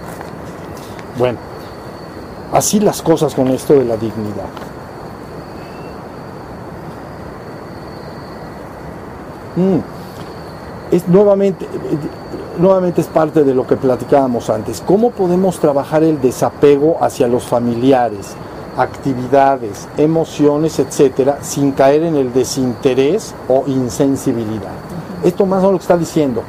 Bueno, 1.17 1.37
así 2.53 2.79
las 2.79 3.01
cosas 3.01 3.35
con 3.35 3.47
esto 3.49 3.73
de 3.73 3.85
la 3.85 3.97
dignidad. 3.97 4.49
Mm. 9.55 9.79
Es 10.91 11.07
nuevamente, 11.07 11.67
nuevamente 12.57 13.01
es 13.01 13.07
parte 13.07 13.43
de 13.43 13.53
lo 13.53 13.65
que 13.65 13.77
platicábamos 13.77 14.49
antes. 14.49 14.83
¿Cómo 14.85 15.11
podemos 15.11 15.59
trabajar 15.59 16.03
el 16.03 16.19
desapego 16.19 16.97
hacia 17.01 17.27
los 17.27 17.43
familiares, 17.43 18.35
actividades, 18.77 19.87
emociones, 19.97 20.79
etcétera, 20.79 21.39
sin 21.41 21.71
caer 21.71 22.03
en 22.03 22.15
el 22.15 22.33
desinterés 22.33 23.33
o 23.47 23.63
insensibilidad? 23.67 24.71
Esto 25.23 25.45
más 25.45 25.59
o 25.59 25.67
menos 25.67 25.73
lo 25.73 25.77
que 25.77 25.83
está 25.83 25.97
diciendo. 25.97 26.43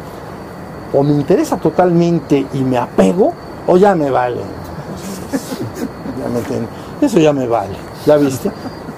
O 0.93 1.03
me 1.03 1.13
interesa 1.13 1.57
totalmente 1.57 2.47
y 2.53 2.59
me 2.59 2.79
apego, 2.79 3.33
o 3.67 3.77
ya 3.77 3.95
me 3.95 4.11
vale. 4.11 4.41
Eso 7.01 7.19
ya 7.19 7.33
me 7.33 7.47
vale. 7.47 7.75
¿Ya 8.07 8.17
viste? 8.17 8.51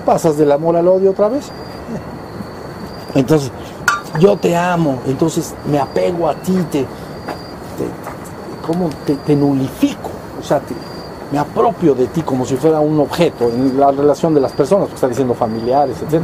Pasas 0.05 0.37
del 0.37 0.53
amor 0.53 0.77
al 0.77 0.89
odio 0.89 1.11
otra 1.11 1.29
vez. 1.29 1.51
Entonces, 3.14 3.51
yo 4.18 4.37
te 4.37 4.57
amo, 4.57 4.99
entonces 5.07 5.55
me 5.70 5.79
apego 5.79 6.29
a 6.29 6.35
ti, 6.35 6.53
te, 6.70 6.83
te, 6.83 6.87
¿cómo 8.66 8.91
te, 9.07 9.14
te, 9.16 9.37
nulifico? 9.37 10.11
O 10.41 10.43
sea, 10.43 10.61
me 11.35 11.41
apropio 11.41 11.97
de 11.97 12.07
ti 12.07 12.22
como 12.22 12.47
si 12.47 12.55
fuera 12.55 12.78
un 12.78 13.01
objeto 13.01 13.49
en 13.49 13.76
la 13.76 13.91
relación 13.91 14.32
de 14.35 14.41
las 14.41 14.53
personas, 14.53 14.87
que 14.87 14.95
está 14.95 15.09
diciendo 15.09 15.35
familiares, 15.35 15.97
etc. 16.01 16.22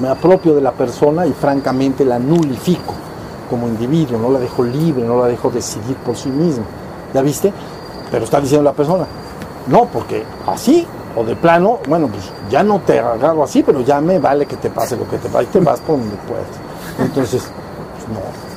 Me 0.00 0.08
apropio 0.08 0.54
de 0.54 0.60
la 0.60 0.70
persona 0.70 1.26
y 1.26 1.32
francamente 1.32 2.04
la 2.04 2.20
nulifico 2.20 2.94
como 3.50 3.66
individuo, 3.66 4.20
no 4.20 4.30
la 4.30 4.38
dejo 4.38 4.62
libre, 4.62 5.02
no 5.02 5.18
la 5.20 5.26
dejo 5.26 5.50
decidir 5.50 5.96
por 5.96 6.14
sí 6.14 6.28
misma. 6.28 6.62
¿Ya 7.12 7.20
viste? 7.20 7.52
Pero 8.12 8.22
está 8.22 8.40
diciendo 8.40 8.62
la 8.62 8.72
persona, 8.72 9.06
no, 9.66 9.86
porque 9.86 10.22
así 10.46 10.86
o 11.16 11.24
de 11.24 11.34
plano, 11.34 11.80
bueno, 11.88 12.06
pues 12.06 12.30
ya 12.48 12.62
no 12.62 12.78
te 12.78 13.00
agarro 13.00 13.42
así, 13.42 13.64
pero 13.64 13.80
ya 13.80 14.00
me 14.00 14.20
vale 14.20 14.46
que 14.46 14.56
te 14.56 14.70
pase 14.70 14.96
lo 14.96 15.08
que 15.08 15.18
te 15.18 15.28
pase 15.30 15.46
y 15.46 15.46
te 15.48 15.58
vas 15.58 15.80
por 15.80 15.98
donde 15.98 16.14
puedes. 16.28 17.08
Entonces, 17.08 17.42
pues 17.42 18.06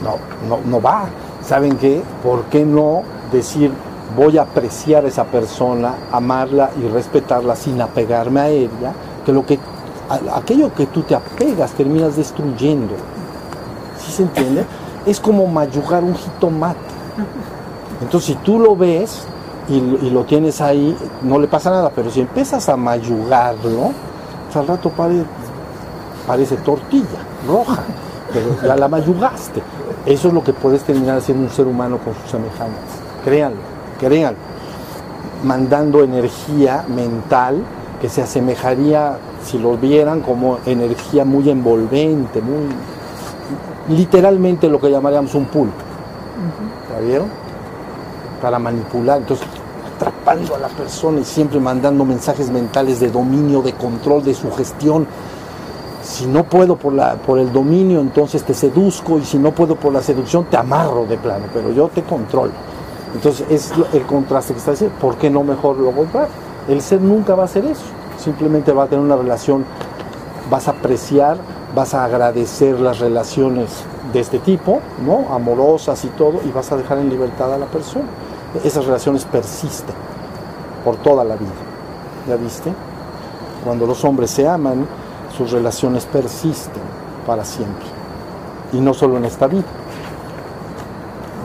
no, 0.03 0.11
no, 0.47 0.57
no, 0.57 0.61
no 0.63 0.79
va. 0.79 1.05
¿Saben 1.43 1.75
qué? 1.77 2.03
¿Por 2.21 2.43
qué 2.45 2.63
no 2.63 3.01
decir 3.31 3.71
voy 4.15 4.37
a 4.37 4.43
apreciar 4.43 5.05
a 5.05 5.07
esa 5.07 5.25
persona, 5.25 5.95
amarla 6.11 6.71
y 6.81 6.87
respetarla 6.87 7.55
sin 7.55 7.81
apegarme 7.81 8.39
a 8.39 8.49
ella? 8.49 8.93
Que 9.25 9.31
lo 9.31 9.45
que 9.45 9.59
aquello 10.33 10.73
que 10.73 10.85
tú 10.87 11.01
te 11.01 11.15
apegas 11.15 11.71
terminas 11.71 12.15
destruyendo. 12.15 12.93
¿Sí 13.97 14.11
se 14.11 14.23
entiende? 14.23 14.65
Es 15.05 15.19
como 15.19 15.47
mayugar 15.47 16.03
un 16.03 16.15
jitomate. 16.15 16.79
Entonces, 18.01 18.35
si 18.35 18.35
tú 18.35 18.59
lo 18.59 18.75
ves, 18.75 19.25
y, 19.67 20.09
lo 20.09 20.23
tienes 20.25 20.61
ahí, 20.61 20.95
no 21.23 21.39
le 21.39 21.47
pasa 21.47 21.71
nada, 21.71 21.91
pero 21.93 22.11
si 22.11 22.21
empiezas 22.21 22.69
a 22.69 22.77
mayugarlo, 22.77 23.91
pues 24.45 24.55
al 24.55 24.67
rato 24.67 24.89
parece, 24.89 25.25
parece 26.27 26.57
tortilla 26.57 27.19
roja, 27.47 27.83
pero 28.31 28.61
ya 28.61 28.75
la 28.75 28.87
mayugaste. 28.87 29.61
Eso 30.05 30.27
es 30.27 30.33
lo 30.33 30.43
que 30.43 30.53
puedes 30.53 30.83
terminar 30.83 31.17
haciendo 31.17 31.45
un 31.45 31.49
ser 31.49 31.65
humano 31.65 31.97
con 31.97 32.13
sus 32.13 32.29
semejantes. 32.29 32.83
Créanlo, 33.23 33.57
créanlo. 33.99 34.39
Mandando 35.43 36.03
energía 36.03 36.85
mental 36.87 37.61
que 38.01 38.09
se 38.09 38.21
asemejaría, 38.21 39.17
si 39.43 39.59
lo 39.59 39.77
vieran, 39.77 40.21
como 40.21 40.59
energía 40.65 41.25
muy 41.25 41.49
envolvente, 41.49 42.41
muy 42.41 42.67
literalmente 43.95 44.67
lo 44.69 44.79
que 44.79 44.89
llamaríamos 44.89 45.35
un 45.35 45.45
pulpo. 45.45 45.73
¿Ya 46.93 46.99
vieron? 47.01 47.45
para 48.45 48.59
manipular, 48.59 49.17
entonces 49.19 49.47
atrapando 49.95 50.53
a 50.53 50.59
la 50.59 50.67
persona 50.67 51.19
y 51.19 51.25
siempre 51.25 51.59
mandando 51.59 52.05
mensajes 52.05 52.51
mentales 52.51 52.99
de 52.99 53.09
dominio, 53.09 53.63
de 53.63 53.73
control, 53.73 54.23
de 54.23 54.35
sugestión. 54.35 55.07
Si 56.03 56.27
no 56.27 56.43
puedo 56.43 56.75
por, 56.75 56.93
la, 56.93 57.15
por 57.15 57.39
el 57.39 57.51
dominio, 57.51 57.99
entonces 57.99 58.43
te 58.43 58.53
seduzco 58.53 59.17
y 59.17 59.25
si 59.25 59.39
no 59.39 59.51
puedo 59.51 59.75
por 59.75 59.91
la 59.91 60.03
seducción, 60.03 60.45
te 60.45 60.57
amarro 60.57 61.07
de 61.07 61.17
plano, 61.17 61.45
pero 61.51 61.71
yo 61.71 61.87
te 61.87 62.03
controlo. 62.03 62.51
Entonces 63.15 63.47
es 63.49 63.73
el 63.93 64.03
contraste 64.03 64.53
que 64.53 64.59
está 64.59 64.71
diciendo, 64.71 64.95
¿por 65.01 65.15
qué 65.17 65.31
no 65.31 65.43
mejor 65.43 65.77
lo 65.77 65.91
contrario? 65.91 66.29
El 66.67 66.81
ser 66.81 67.01
nunca 67.01 67.33
va 67.33 67.43
a 67.43 67.45
hacer 67.45 67.65
eso, 67.65 67.85
simplemente 68.19 68.71
va 68.71 68.83
a 68.83 68.87
tener 68.87 69.03
una 69.03 69.15
relación, 69.15 69.65
vas 70.51 70.67
a 70.67 70.71
apreciar, 70.71 71.37
vas 71.73 71.95
a 71.95 72.05
agradecer 72.05 72.79
las 72.79 72.99
relaciones 72.99 73.69
de 74.13 74.19
este 74.19 74.39
tipo, 74.39 74.81
¿no? 75.03 75.33
Amorosas 75.33 76.05
y 76.05 76.09
todo, 76.09 76.41
y 76.45 76.51
vas 76.51 76.71
a 76.71 76.77
dejar 76.77 76.99
en 76.99 77.09
libertad 77.09 77.51
a 77.53 77.57
la 77.57 77.65
persona 77.65 78.05
esas 78.63 78.85
relaciones 78.85 79.25
persisten 79.25 79.95
por 80.83 80.97
toda 80.97 81.23
la 81.23 81.35
vida. 81.35 81.51
¿Ya 82.27 82.35
viste? 82.35 82.71
Cuando 83.63 83.85
los 83.85 84.03
hombres 84.05 84.31
se 84.31 84.47
aman, 84.47 84.87
sus 85.35 85.51
relaciones 85.51 86.05
persisten 86.05 86.81
para 87.25 87.43
siempre. 87.43 87.85
Y 88.71 88.79
no 88.79 88.93
solo 88.93 89.17
en 89.17 89.25
esta 89.25 89.47
vida. 89.47 89.65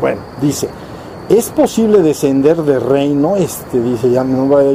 Bueno, 0.00 0.20
dice, 0.40 0.68
¿es 1.30 1.48
posible 1.48 2.02
descender 2.02 2.62
de 2.62 2.78
reino? 2.78 3.36
Este 3.36 3.80
dice, 3.80 4.10
ya 4.10 4.22
no, 4.22 4.48
vaya, 4.48 4.70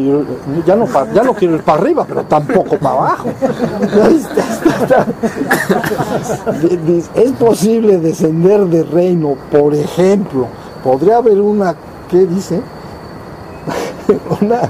ya 0.66 0.76
no, 0.76 0.88
ya 1.14 1.24
no 1.24 1.36
quiero 1.36 1.56
ir 1.56 1.62
para 1.62 1.80
arriba, 1.80 2.03
pero 2.08 2.24
tampoco 2.24 2.78
para 2.78 2.95
abajo. 2.95 3.30
¿Es 7.16 7.32
posible 7.34 7.99
descender 7.99 8.66
de 8.66 8.84
reino? 8.84 9.36
Por 9.51 9.76
ejemplo, 9.76 10.47
podría 10.84 11.18
haber 11.18 11.39
una 11.39 11.76
¿qué 12.10 12.26
dice? 12.26 12.62
Una, 14.41 14.62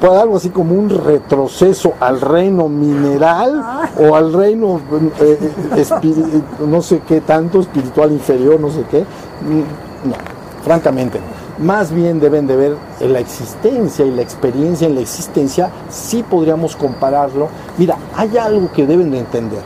pues 0.00 0.12
algo 0.12 0.36
así 0.36 0.50
como 0.50 0.74
un 0.74 0.88
retroceso 0.88 1.94
al 2.00 2.20
reino 2.20 2.68
mineral 2.68 3.90
o 3.98 4.14
al 4.14 4.32
reino 4.32 4.80
eh, 5.20 5.52
eh, 5.76 6.42
no 6.66 6.82
sé 6.82 7.02
qué 7.06 7.20
tanto 7.20 7.60
espiritual 7.60 8.12
inferior, 8.12 8.60
no 8.60 8.70
sé 8.70 8.84
qué. 8.90 9.00
Mm, 9.00 10.08
no, 10.08 10.35
francamente 10.66 11.20
Más 11.58 11.92
bien 11.92 12.18
deben 12.18 12.48
de 12.48 12.56
ver 12.56 12.76
la 12.98 13.20
existencia 13.20 14.04
y 14.04 14.10
la 14.10 14.22
experiencia 14.22 14.88
en 14.88 14.96
la 14.96 15.00
existencia, 15.00 15.70
sí 15.88 16.24
podríamos 16.24 16.74
compararlo. 16.74 17.48
Mira, 17.78 17.96
hay 18.16 18.36
algo 18.36 18.72
que 18.72 18.84
deben 18.84 19.12
de 19.12 19.20
entender. 19.20 19.62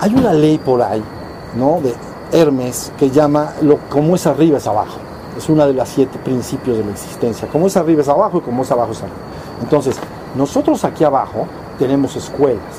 Hay 0.00 0.14
una 0.14 0.32
ley 0.32 0.56
por 0.56 0.80
ahí, 0.80 1.04
¿no? 1.54 1.78
De 1.82 1.94
Hermes 2.32 2.90
que 2.98 3.10
llama 3.10 3.52
lo 3.60 3.78
como 3.90 4.14
es 4.14 4.26
arriba 4.26 4.56
es 4.56 4.66
abajo. 4.66 4.96
Es 5.36 5.50
una 5.50 5.66
de 5.66 5.74
las 5.74 5.90
siete 5.90 6.18
principios 6.18 6.78
de 6.78 6.84
la 6.84 6.92
existencia. 6.92 7.46
Como 7.46 7.66
es 7.66 7.76
arriba 7.76 8.00
es 8.00 8.08
abajo 8.08 8.38
y 8.38 8.40
como 8.40 8.62
es 8.62 8.70
abajo 8.70 8.92
es 8.92 9.02
arriba. 9.02 9.18
Entonces, 9.62 9.96
nosotros 10.34 10.84
aquí 10.84 11.04
abajo 11.04 11.46
tenemos 11.78 12.16
escuelas. 12.16 12.74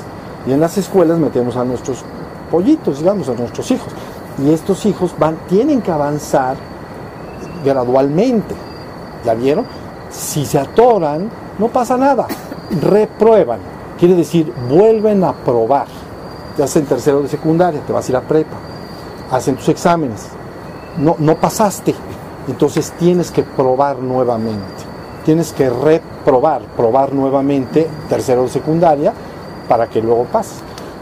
Y 0.47 0.51
en 0.51 0.59
las 0.59 0.79
escuelas 0.79 1.19
metemos 1.19 1.55
a 1.57 1.63
nuestros 1.63 1.99
pollitos, 2.49 2.99
digamos, 2.99 3.29
a 3.29 3.33
nuestros 3.33 3.69
hijos. 3.69 3.93
Y 4.43 4.51
estos 4.51 4.83
hijos 4.87 5.13
van, 5.19 5.37
tienen 5.47 5.81
que 5.81 5.91
avanzar 5.91 6.57
gradualmente. 7.66 8.55
¿Ya 9.26 9.34
vieron? 9.34 9.66
Si 10.09 10.45
se 10.45 10.59
atoran, 10.59 11.30
no 11.57 11.68
pasa 11.68 11.97
nada. 11.97 12.28
Reprueban. 12.82 13.59
Quiere 13.99 14.16
decir, 14.16 14.53
vuelven 14.70 15.24
a 15.24 15.34
probar. 15.34 15.88
Ya 16.57 16.66
hacen 16.66 16.86
tercero 16.86 17.22
de 17.22 17.28
secundaria, 17.28 17.82
te 17.82 17.91
vas 17.91 18.07
a 18.07 18.11
ir 18.11 18.16
a 18.16 18.22
prepa. 18.22 18.55
Hacen 19.32 19.55
tus 19.55 19.70
exámenes. 19.70 20.28
No, 20.97 21.16
no 21.20 21.36
pasaste 21.36 21.93
entonces 22.47 22.93
tienes 22.99 23.32
que 23.32 23.43
probar 23.43 23.99
nuevamente. 23.99 24.86
Tienes 25.24 25.51
que 25.53 25.70
reprobar, 25.70 26.61
probar 26.78 27.13
nuevamente 27.13 27.88
tercero 28.07 28.43
de 28.43 28.49
secundaria 28.49 29.13
para 29.68 29.88
que 29.88 30.01
luego 30.01 30.26
pase. 30.26 30.55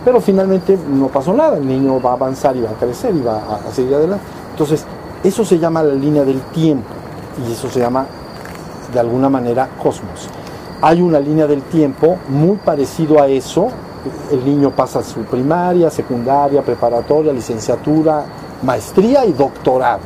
Pero 0.05 0.21
finalmente 0.21 0.77
no 0.89 1.07
pasó 1.07 1.33
nada, 1.33 1.57
el 1.57 1.67
niño 1.67 2.01
va 2.01 2.11
a 2.11 2.13
avanzar 2.13 2.55
y 2.55 2.61
va 2.61 2.71
a 2.71 2.73
crecer 2.73 3.13
y 3.15 3.21
va 3.21 3.59
a, 3.67 3.71
seguir 3.73 3.95
adelante. 3.95 4.23
Entonces, 4.51 4.85
eso 5.23 5.45
se 5.45 5.57
llama 5.57 5.81
la 5.83 5.93
línea 5.93 6.23
del 6.23 6.41
tiempo 6.41 6.89
y 7.47 7.51
eso 7.51 7.69
se 7.69 7.79
llama 7.79 8.05
de 8.93 8.99
alguna 8.99 9.29
manera 9.29 9.69
cosmos. 9.81 10.29
Hay 10.81 11.01
una 11.01 11.19
línea 11.19 11.47
del 11.47 11.61
tiempo 11.63 12.17
muy 12.27 12.57
parecido 12.57 13.21
a 13.21 13.27
eso. 13.27 13.69
El 14.31 14.43
niño 14.43 14.71
pasa 14.71 15.01
su 15.01 15.21
primaria, 15.21 15.89
secundaria, 15.89 16.61
preparatoria, 16.61 17.31
licenciatura, 17.31 18.25
maestría 18.63 19.25
y 19.25 19.31
doctorado 19.31 20.01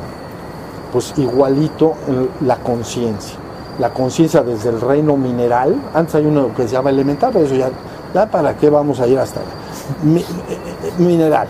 Pues 0.92 1.14
igualito 1.16 1.94
la 2.42 2.56
conciencia. 2.56 3.36
La 3.80 3.90
conciencia 3.90 4.42
desde 4.42 4.70
el 4.70 4.80
reino 4.80 5.16
mineral, 5.16 5.74
antes 5.94 6.14
hay 6.14 6.26
uno 6.26 6.54
que 6.54 6.62
se 6.62 6.74
llama 6.74 6.90
elemental, 6.90 7.30
pero 7.32 7.44
eso 7.44 7.54
ya, 7.54 7.70
ya 8.14 8.30
para 8.30 8.56
qué 8.56 8.70
vamos 8.70 9.00
a 9.00 9.06
ir 9.06 9.18
hasta 9.18 9.40
allá. 9.40 10.16
Eh, 10.16 10.24
eh, 10.50 10.92
mineral, 10.98 11.48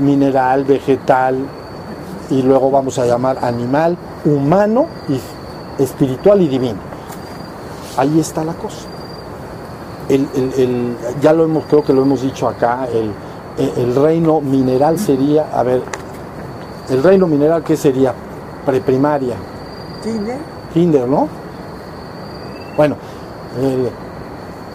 mineral, 0.00 0.64
vegetal, 0.64 1.36
y 2.30 2.42
luego 2.42 2.70
vamos 2.70 2.98
a 2.98 3.06
llamar 3.06 3.38
animal, 3.42 3.96
humano, 4.24 4.86
y 5.08 5.20
espiritual 5.82 6.42
y 6.42 6.48
divino. 6.48 6.78
Ahí 7.96 8.20
está 8.20 8.44
la 8.44 8.54
cosa. 8.54 8.86
ya 11.20 11.32
lo 11.32 11.44
hemos, 11.44 11.64
creo 11.66 11.82
que 11.82 11.92
lo 11.92 12.02
hemos 12.02 12.22
dicho 12.22 12.48
acá, 12.48 12.86
el, 12.92 13.12
el 13.76 13.94
reino 13.94 14.40
mineral 14.40 14.98
sería, 14.98 15.46
a 15.52 15.62
ver, 15.62 15.82
el 16.90 17.02
reino 17.02 17.26
mineral, 17.26 17.62
¿qué 17.62 17.76
sería? 17.76 18.14
Preprimaria. 18.64 19.34
Kinder. 20.02 20.38
Kinder, 20.72 21.08
¿no? 21.08 21.28
Bueno, 22.76 22.96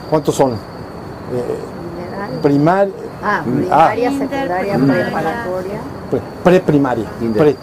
¿cuántos 0.10 0.36
son? 0.36 0.52
Eh, 0.52 0.58
Primar, 2.42 2.90
ah, 3.24 3.42
primaria, 3.44 4.10
ah. 4.10 4.12
secundaria, 4.12 4.76
preparatoria. 4.76 5.80
Preprimaria. 6.44 7.06
Kinder. 7.20 7.56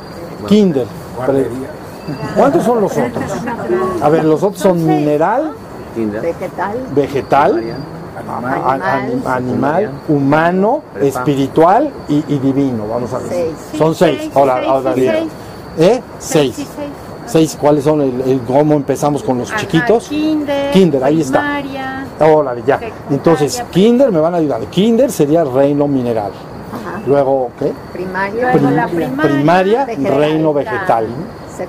kinder 0.47 0.87
¿Cuántos 2.37 2.65
son 2.65 2.81
los 2.81 2.93
otros? 2.93 3.25
A 4.03 4.09
ver, 4.09 4.25
los 4.25 4.43
otros 4.43 4.61
son 4.61 4.85
mineral, 4.87 5.53
vegetal, 5.95 6.79
vegetal 6.95 7.63
animal, 9.27 9.91
humano, 10.09 10.83
espiritual 11.01 11.91
y, 12.09 12.23
divino, 12.39 12.87
vamos 12.89 13.13
a 13.13 13.19
ver. 13.19 13.51
Son 13.77 13.95
seis. 13.95 14.31
Ahora, 14.35 14.63
ahora 14.67 14.95
¿Eh? 15.79 16.03
Seis. 16.19 16.67
Seis. 17.27 17.57
¿Cuáles 17.61 17.85
son? 17.85 18.01
El, 18.01 18.41
¿Cómo 18.47 18.75
empezamos 18.75 19.23
con 19.23 19.39
los 19.39 19.55
chiquitos? 19.57 20.09
Kinder. 20.09 20.73
Kinder, 20.73 21.05
ahí 21.05 21.21
está. 21.21 21.63
Órale, 22.21 22.63
ya. 22.67 22.81
Entonces, 23.09 23.63
Kinder 23.71 24.11
me 24.11 24.21
van 24.21 24.35
a 24.35 24.39
ayudar. 24.39 24.61
Kinder 24.67 25.11
sería 25.11 25.45
reino 25.45 25.87
mineral. 25.87 26.33
Luego, 27.07 27.51
¿qué? 27.59 27.73
Primaria. 27.93 28.53
primaria, 29.23 29.87
reino 29.87 30.53
vegetal. 30.53 31.07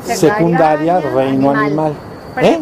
Secundaria, 0.03 0.99
reino 0.99 1.51
animal. 1.51 1.93
¿Eh? 2.41 2.61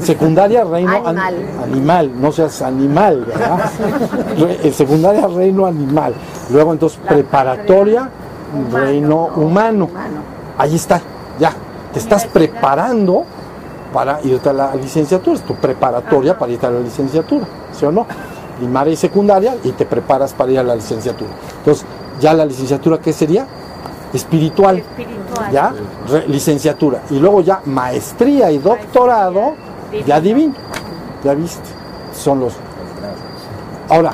secundaria 0.00 0.64
reino 0.64 1.06
animal. 1.06 2.10
no 2.20 2.32
seas 2.32 2.62
animal, 2.62 3.24
¿verdad? 3.26 3.70
Secundaria 4.72 5.26
reino 5.26 5.66
animal. 5.66 6.14
Luego 6.50 6.72
entonces 6.72 6.98
preparatoria 7.06 8.08
reino 8.72 9.30
humano. 9.36 9.88
Ahí 10.56 10.74
está, 10.74 11.00
ya. 11.38 11.52
Te 11.92 11.98
estás 11.98 12.26
preparando 12.26 13.24
para 13.92 14.20
irte 14.22 14.50
a 14.50 14.52
la 14.52 14.74
licenciatura, 14.74 15.36
es 15.36 15.42
tu 15.42 15.54
preparatoria 15.54 16.38
para 16.38 16.52
irte 16.52 16.66
a 16.66 16.70
la 16.70 16.80
licenciatura, 16.80 17.46
¿sí 17.72 17.86
o 17.86 17.92
no? 17.92 18.06
Primaria 18.58 18.92
y 18.92 18.96
secundaria 18.96 19.56
y 19.64 19.70
te 19.70 19.86
preparas 19.86 20.34
para 20.34 20.52
ir 20.52 20.58
a 20.58 20.62
la 20.62 20.74
licenciatura. 20.74 21.30
Entonces, 21.58 21.86
ya 22.20 22.34
la 22.34 22.44
licenciatura, 22.44 22.98
¿qué 22.98 23.12
sería? 23.12 23.46
espiritual, 24.12 24.82
ya 25.52 25.74
licenciatura 26.28 27.02
y 27.10 27.18
luego 27.18 27.42
ya 27.42 27.60
maestría 27.66 28.50
y 28.50 28.58
doctorado 28.58 29.54
ya 30.06 30.20
divino, 30.20 30.54
ya 31.24 31.34
viste, 31.34 31.68
son 32.14 32.40
los. 32.40 32.54
Ahora, 33.88 34.12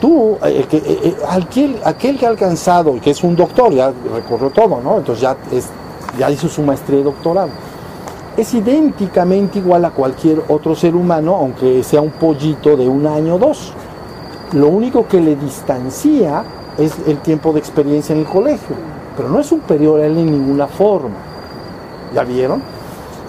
tú, 0.00 0.38
el 0.42 0.66
que, 0.68 0.76
eh, 0.76 0.84
eh, 0.86 1.16
aquel, 1.28 1.80
aquel 1.84 2.18
que 2.18 2.26
ha 2.26 2.28
alcanzado, 2.28 3.00
que 3.00 3.10
es 3.10 3.24
un 3.24 3.34
doctor, 3.34 3.72
ya 3.72 3.92
recorrió 4.14 4.50
todo, 4.50 4.80
¿no? 4.80 4.98
Entonces 4.98 5.22
ya, 5.22 5.36
es, 5.50 5.68
ya 6.16 6.30
hizo 6.30 6.48
su 6.48 6.62
maestría 6.62 7.00
y 7.00 7.02
doctorado. 7.02 7.50
Es 8.36 8.54
idénticamente 8.54 9.58
igual 9.58 9.84
a 9.84 9.90
cualquier 9.90 10.42
otro 10.48 10.74
ser 10.74 10.96
humano, 10.96 11.36
aunque 11.36 11.82
sea 11.82 12.00
un 12.00 12.12
pollito 12.12 12.76
de 12.76 12.88
un 12.88 13.06
año 13.06 13.34
o 13.34 13.38
dos. 13.38 13.74
Lo 14.52 14.68
único 14.68 15.06
que 15.06 15.20
le 15.20 15.36
distancia 15.36 16.42
es 16.78 16.94
el 17.06 17.18
tiempo 17.18 17.52
de 17.52 17.58
experiencia 17.58 18.14
en 18.14 18.20
el 18.20 18.26
colegio, 18.26 18.74
pero 19.16 19.28
no 19.28 19.38
es 19.38 19.46
superior 19.46 20.00
a 20.00 20.06
él 20.06 20.16
en 20.16 20.32
ninguna 20.32 20.66
forma. 20.66 21.16
¿Ya 22.14 22.24
vieron? 22.24 22.62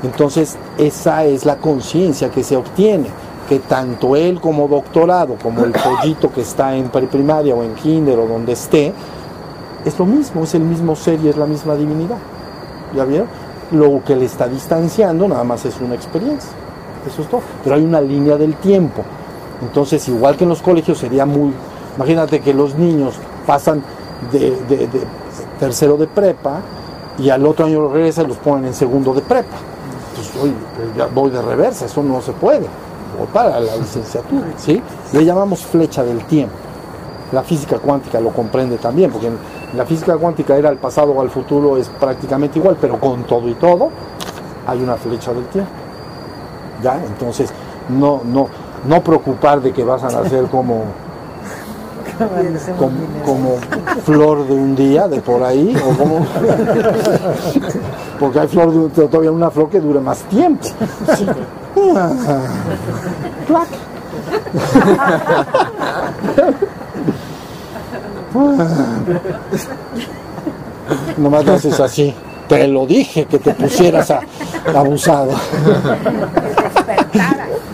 Entonces, 0.04 0.58
esa 0.78 1.26
es 1.26 1.45
la 1.45 1.58
conciencia 1.58 2.30
que 2.30 2.43
se 2.43 2.56
obtiene, 2.56 3.10
que 3.49 3.60
tanto 3.60 4.16
él 4.16 4.39
como 4.39 4.70
doctorado, 4.70 5.36
como 5.41 5.66
el 5.66 5.72
pollito 6.01 6.32
que 6.32 6.41
está 6.41 6.76
en 6.76 6.89
preprimaria 6.89 7.54
o 7.56 7.64
en 7.64 7.74
kinder 7.76 8.20
o 8.20 8.28
donde 8.28 8.54
esté, 8.54 8.93
es 9.84 9.99
lo 9.99 10.06
mismo, 10.06 10.43
es 10.43 10.56
el 10.56 10.64
mismo 10.64 10.95
ser 10.95 11.20
y 11.22 11.28
es 11.28 11.36
la 11.36 11.45
misma 11.45 11.76
divinidad. 11.76 12.18
¿Ya 12.95 13.04
vieron? 13.04 13.28
Lo 13.72 14.03
que 14.03 14.16
le 14.16 14.26
está 14.26 14.47
distanciando 14.47 15.28
nada 15.28 15.43
más 15.43 15.66
es 15.66 15.80
una 15.82 15.95
experiencia. 15.95 16.51
Eso 17.07 17.22
es 17.22 17.30
todo. 17.30 17.41
Pero 17.64 17.76
hay 17.76 17.84
una 17.84 18.01
línea 18.01 18.38
del 18.38 18.55
tiempo. 18.55 19.03
Entonces, 19.61 20.07
igual 20.07 20.36
que 20.36 20.43
en 20.43 20.49
los 20.49 20.61
colegios, 20.61 20.97
sería 20.97 21.26
muy... 21.26 21.53
Imagínate 21.95 22.41
que 22.41 22.53
los 22.53 22.76
niños 22.76 23.16
pasan 23.45 23.84
de, 24.32 24.89
tercero 25.59 25.97
de 25.97 26.07
prepa 26.07 26.61
y 27.18 27.30
al 27.30 27.45
otro 27.45 27.66
año 27.66 27.88
regresan 27.88 28.26
y 28.26 28.28
los 28.30 28.38
ponen 28.38 28.66
en 28.66 28.74
segundo 28.74 29.14
de 29.14 29.22
prepa. 29.22 29.57
Pues 30.16 31.11
voy 31.14 31.30
de 31.30 31.41
reversa, 31.41 31.86
eso 31.86 32.01
no 32.03 32.22
se 32.22 32.32
puede. 32.32 32.66
O 33.22 33.26
para 33.26 33.59
la 33.59 33.76
licenciatura, 33.76 34.47
¿sí? 34.57 34.82
Le 35.11 35.24
llamamos 35.24 35.64
flecha 35.66 36.03
del 36.03 36.26
tiempo. 36.26 36.55
La 37.32 37.43
física 37.43 37.78
cuántica 37.78 38.20
lo 38.20 38.32
comprende 38.32 38.78
también, 38.78 39.11
porque 39.11 39.30
la 39.76 39.86
física 39.86 40.17
cuántica 40.17 40.55
era 40.55 40.69
el 40.69 40.78
pasado 40.78 41.11
o 41.11 41.21
al 41.21 41.30
futuro 41.30 41.78
es 41.78 41.89
prácticamente 41.89 42.59
igual, 42.59 42.78
pero 42.80 42.99
con 42.99 43.24
todo 43.24 43.47
y 43.49 43.55
todo 43.55 43.89
hay 44.67 44.82
una 44.82 44.95
flecha 44.95 45.34
del 45.34 45.45
tiempo. 45.45 45.71
¿Ya? 46.82 47.01
Entonces, 47.05 47.51
no, 47.89 48.21
no, 48.24 48.47
no 48.86 49.01
preocupar 49.01 49.61
de 49.61 49.71
que 49.71 49.84
vas 49.84 50.03
a 50.03 50.09
nacer 50.09 50.45
como 50.45 50.84
como, 53.26 53.57
flor 54.03 54.47
de 54.47 54.53
un 54.53 54.76
día, 54.76 55.07
de 55.07 55.19
por 55.21 55.41
ahí, 55.43 55.76
porque 58.19 58.39
hay 58.39 58.47
flor 58.47 58.71
de, 58.71 59.07
todavía 59.07 59.32
una 59.32 59.49
flor 59.49 59.69
que 59.69 59.80
dure 59.80 59.99
más 59.99 60.19
tiempo. 60.24 60.67
Nomás 71.18 71.46
lo 71.46 71.54
haces 71.54 71.80
así. 71.80 72.14
Te 72.48 72.68
lo 72.68 72.86
dije 72.86 73.26
que 73.26 73.40
te 73.40 73.54
pusieras 73.54 74.12
a, 74.12 74.22
abusado. 74.76 75.32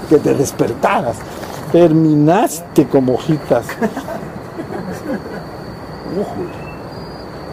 que 0.10 0.18
te 0.18 0.34
despertaras. 0.34 1.18
Terminaste 1.72 2.88
como 2.88 3.14
hojitas. 3.14 3.66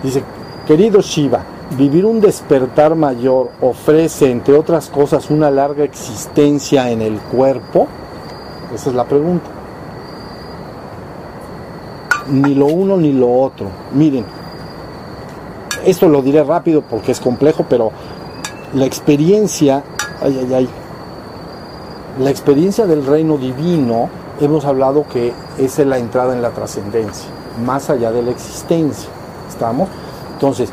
Dice, 0.02 0.22
querido 0.66 1.00
Shiva, 1.00 1.42
vivir 1.76 2.04
un 2.06 2.20
despertar 2.20 2.94
mayor 2.94 3.50
ofrece, 3.60 4.30
entre 4.30 4.54
otras 4.54 4.88
cosas, 4.88 5.30
una 5.30 5.50
larga 5.50 5.84
existencia 5.84 6.90
en 6.90 7.02
el 7.02 7.18
cuerpo. 7.18 7.86
Esa 8.74 8.90
es 8.90 8.96
la 8.96 9.04
pregunta. 9.04 9.55
Ni 12.30 12.54
lo 12.54 12.66
uno 12.66 12.96
ni 12.96 13.12
lo 13.12 13.32
otro. 13.32 13.68
Miren, 13.92 14.24
esto 15.84 16.08
lo 16.08 16.22
diré 16.22 16.42
rápido 16.42 16.82
porque 16.82 17.12
es 17.12 17.20
complejo, 17.20 17.64
pero 17.68 17.92
la 18.74 18.84
experiencia, 18.84 19.84
ay, 20.20 20.38
ay, 20.40 20.54
ay, 20.54 20.68
la 22.18 22.30
experiencia 22.30 22.86
del 22.86 23.06
reino 23.06 23.36
divino, 23.36 24.08
hemos 24.40 24.64
hablado 24.64 25.06
que 25.06 25.32
es 25.58 25.78
la 25.78 25.98
entrada 25.98 26.34
en 26.34 26.42
la 26.42 26.50
trascendencia 26.50 27.30
más 27.64 27.90
allá 27.90 28.12
de 28.12 28.22
la 28.22 28.30
existencia. 28.30 29.08
¿Estamos? 29.48 29.88
Entonces, 30.34 30.70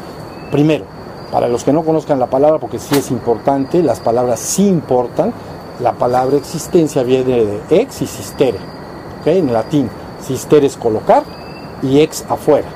primero, 0.51 0.85
para 1.31 1.47
los 1.47 1.63
que 1.63 1.73
no 1.73 1.83
conozcan 1.83 2.19
la 2.19 2.27
palabra, 2.27 2.59
porque 2.59 2.79
sí 2.79 2.95
es 2.95 3.11
importante, 3.11 3.81
las 3.81 3.99
palabras 3.99 4.39
sí 4.39 4.67
importan, 4.67 5.33
la 5.81 5.93
palabra 5.93 6.37
existencia 6.37 7.03
viene 7.03 7.45
de 7.45 7.61
ex 7.69 8.01
y 8.01 8.07
sistere, 8.07 8.59
en 9.25 9.53
latín. 9.53 9.89
Sistere 10.21 10.67
es 10.67 10.77
colocar 10.77 11.23
y 11.83 11.99
ex 11.99 12.25
afuera. 12.29 12.67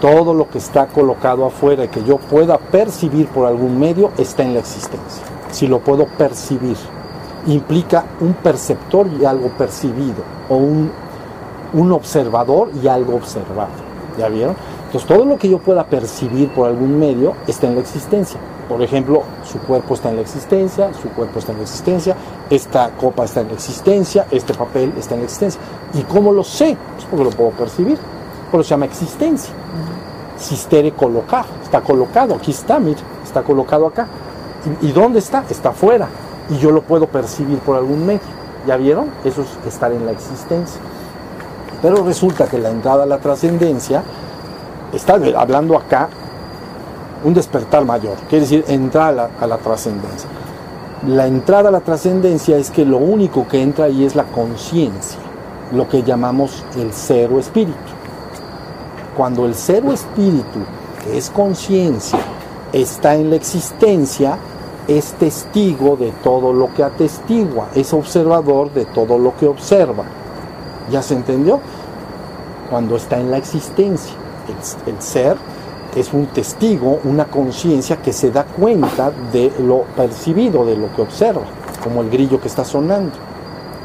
Todo 0.00 0.34
lo 0.34 0.50
que 0.50 0.58
está 0.58 0.86
colocado 0.86 1.46
afuera 1.46 1.84
y 1.84 1.88
que 1.88 2.04
yo 2.04 2.18
pueda 2.18 2.58
percibir 2.58 3.28
por 3.28 3.46
algún 3.46 3.78
medio 3.78 4.10
está 4.18 4.42
en 4.42 4.54
la 4.54 4.60
existencia. 4.60 5.22
Si 5.50 5.66
lo 5.68 5.78
puedo 5.78 6.06
percibir, 6.06 6.76
implica 7.46 8.04
un 8.20 8.34
perceptor 8.34 9.06
y 9.20 9.24
algo 9.24 9.48
percibido, 9.56 10.22
o 10.48 10.56
un 10.56 10.90
un 11.72 11.92
observador 11.92 12.70
y 12.82 12.88
algo 12.88 13.16
observado. 13.16 13.70
¿Ya 14.18 14.28
vieron? 14.28 14.54
Entonces 14.86 15.08
todo 15.08 15.24
lo 15.24 15.38
que 15.38 15.48
yo 15.48 15.58
pueda 15.58 15.84
percibir 15.84 16.52
por 16.52 16.68
algún 16.68 16.98
medio 16.98 17.34
está 17.46 17.66
en 17.66 17.76
la 17.76 17.80
existencia. 17.80 18.38
Por 18.68 18.82
ejemplo, 18.82 19.22
su 19.44 19.58
cuerpo 19.58 19.94
está 19.94 20.10
en 20.10 20.16
la 20.16 20.22
existencia, 20.22 20.92
su 20.94 21.08
cuerpo 21.10 21.38
está 21.38 21.52
en 21.52 21.58
la 21.58 21.64
existencia, 21.64 22.16
esta 22.50 22.90
copa 22.90 23.24
está 23.24 23.40
en 23.40 23.48
la 23.48 23.54
existencia, 23.54 24.26
este 24.30 24.54
papel 24.54 24.92
está 24.98 25.14
en 25.14 25.20
la 25.20 25.24
existencia. 25.24 25.60
¿Y 25.94 26.02
cómo 26.02 26.32
lo 26.32 26.44
sé? 26.44 26.76
Pues 26.94 27.06
porque 27.06 27.24
lo 27.24 27.30
puedo 27.30 27.50
percibir. 27.50 27.98
Por 28.52 28.62
se 28.62 28.70
llama 28.70 28.84
existencia. 28.84 29.52
existere 30.36 30.92
colocar. 30.92 31.44
Está 31.64 31.80
colocado, 31.80 32.36
aquí 32.36 32.52
está, 32.52 32.78
mira, 32.78 33.00
está 33.24 33.42
colocado 33.42 33.88
acá. 33.88 34.06
¿Y, 34.80 34.88
y 34.88 34.92
dónde 34.92 35.18
está? 35.18 35.44
Está 35.50 35.70
afuera. 35.70 36.06
Y 36.50 36.58
yo 36.58 36.70
lo 36.70 36.82
puedo 36.82 37.08
percibir 37.08 37.58
por 37.58 37.76
algún 37.76 38.06
medio. 38.06 38.20
¿Ya 38.68 38.76
vieron? 38.76 39.10
Eso 39.24 39.42
es 39.42 39.66
estar 39.66 39.90
en 39.90 40.06
la 40.06 40.12
existencia. 40.12 40.80
Pero 41.82 42.04
resulta 42.04 42.46
que 42.46 42.58
la 42.58 42.70
entrada 42.70 43.02
a 43.02 43.06
la 43.06 43.18
trascendencia 43.18 44.04
está 44.92 45.14
hablando 45.14 45.76
acá 45.76 46.08
un 47.24 47.34
despertar 47.34 47.84
mayor, 47.84 48.16
quiere 48.28 48.42
decir 48.42 48.64
entrar 48.68 49.30
a 49.40 49.46
la, 49.46 49.58
trascendencia. 49.58 50.28
La 51.06 51.26
entrada 51.26 51.68
a 51.68 51.72
la 51.72 51.80
trascendencia 51.80 52.56
es 52.56 52.70
que 52.70 52.84
lo 52.84 52.98
único 52.98 53.46
que 53.46 53.62
entra 53.62 53.86
ahí 53.86 54.04
es 54.04 54.16
la 54.16 54.24
conciencia, 54.24 55.18
lo 55.72 55.88
que 55.88 56.02
llamamos 56.02 56.64
el 56.76 56.92
ser 56.92 57.32
o 57.32 57.38
espíritu. 57.38 57.78
Cuando 59.16 59.44
el 59.44 59.54
ser 59.54 59.84
o 59.84 59.92
espíritu, 59.92 60.60
que 61.04 61.18
es 61.18 61.30
conciencia, 61.30 62.18
está 62.72 63.14
en 63.14 63.30
la 63.30 63.36
existencia, 63.36 64.38
es 64.88 65.12
testigo 65.12 65.96
de 65.96 66.10
todo 66.22 66.52
lo 66.52 66.72
que 66.74 66.82
atestigua, 66.82 67.68
es 67.74 67.92
observador 67.92 68.72
de 68.72 68.84
todo 68.86 69.18
lo 69.18 69.36
que 69.36 69.46
observa. 69.46 70.04
¿Ya 70.90 71.02
se 71.02 71.14
entendió? 71.14 71.60
Cuando 72.70 72.96
está 72.96 73.18
en 73.20 73.30
la 73.30 73.36
existencia, 73.36 74.14
el, 74.48 74.92
el 74.94 75.02
ser 75.02 75.36
es 75.94 76.12
un 76.12 76.26
testigo, 76.26 77.00
una 77.04 77.26
conciencia 77.26 78.00
que 78.00 78.12
se 78.12 78.30
da 78.30 78.44
cuenta 78.44 79.12
de 79.32 79.52
lo 79.60 79.82
percibido, 79.94 80.64
de 80.64 80.76
lo 80.76 80.94
que 80.94 81.02
observa, 81.02 81.42
como 81.84 82.00
el 82.00 82.10
grillo 82.10 82.40
que 82.40 82.48
está 82.48 82.64
sonando. 82.64 83.12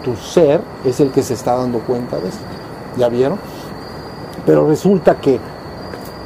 Tu 0.04 0.16
ser 0.16 0.62
es 0.86 1.00
el 1.02 1.12
que 1.12 1.22
se 1.22 1.34
está 1.34 1.56
dando 1.56 1.80
cuenta 1.80 2.18
de 2.18 2.30
eso. 2.30 2.40
¿Ya 2.98 3.10
vieron? 3.10 3.38
Pero 4.48 4.66
resulta 4.68 5.18
que 5.18 5.40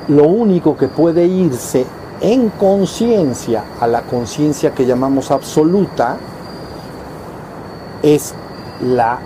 lo 0.07 0.27
único 0.27 0.77
que 0.77 0.87
puede 0.87 1.25
irse 1.25 1.85
en 2.21 2.49
conciencia 2.49 3.63
a 3.79 3.87
la 3.87 4.03
conciencia 4.03 4.73
que 4.73 4.85
llamamos 4.85 5.31
absoluta 5.31 6.17
es 8.03 8.33
la 8.81 9.19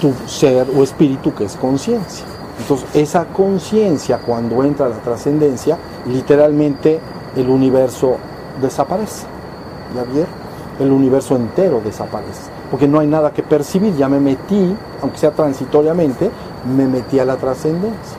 tu 0.00 0.12
ser 0.26 0.66
o 0.76 0.82
espíritu 0.82 1.32
que 1.32 1.44
es 1.44 1.54
conciencia. 1.56 2.26
Entonces, 2.58 2.88
esa 2.94 3.26
conciencia, 3.26 4.18
cuando 4.18 4.62
entra 4.64 4.86
a 4.86 4.88
la 4.88 4.96
trascendencia, 4.96 5.78
literalmente 6.06 7.00
el 7.36 7.48
universo 7.48 8.16
desaparece. 8.60 9.26
¿Ya 9.94 10.02
vieron? 10.02 10.43
El 10.78 10.90
universo 10.90 11.36
entero 11.36 11.80
desaparece. 11.84 12.50
Porque 12.70 12.88
no 12.88 13.00
hay 13.00 13.06
nada 13.06 13.32
que 13.32 13.42
percibir. 13.42 13.94
Ya 13.96 14.08
me 14.08 14.20
metí, 14.20 14.74
aunque 15.02 15.18
sea 15.18 15.30
transitoriamente, 15.30 16.30
me 16.76 16.86
metí 16.86 17.18
a 17.18 17.24
la 17.24 17.36
trascendencia. 17.36 18.18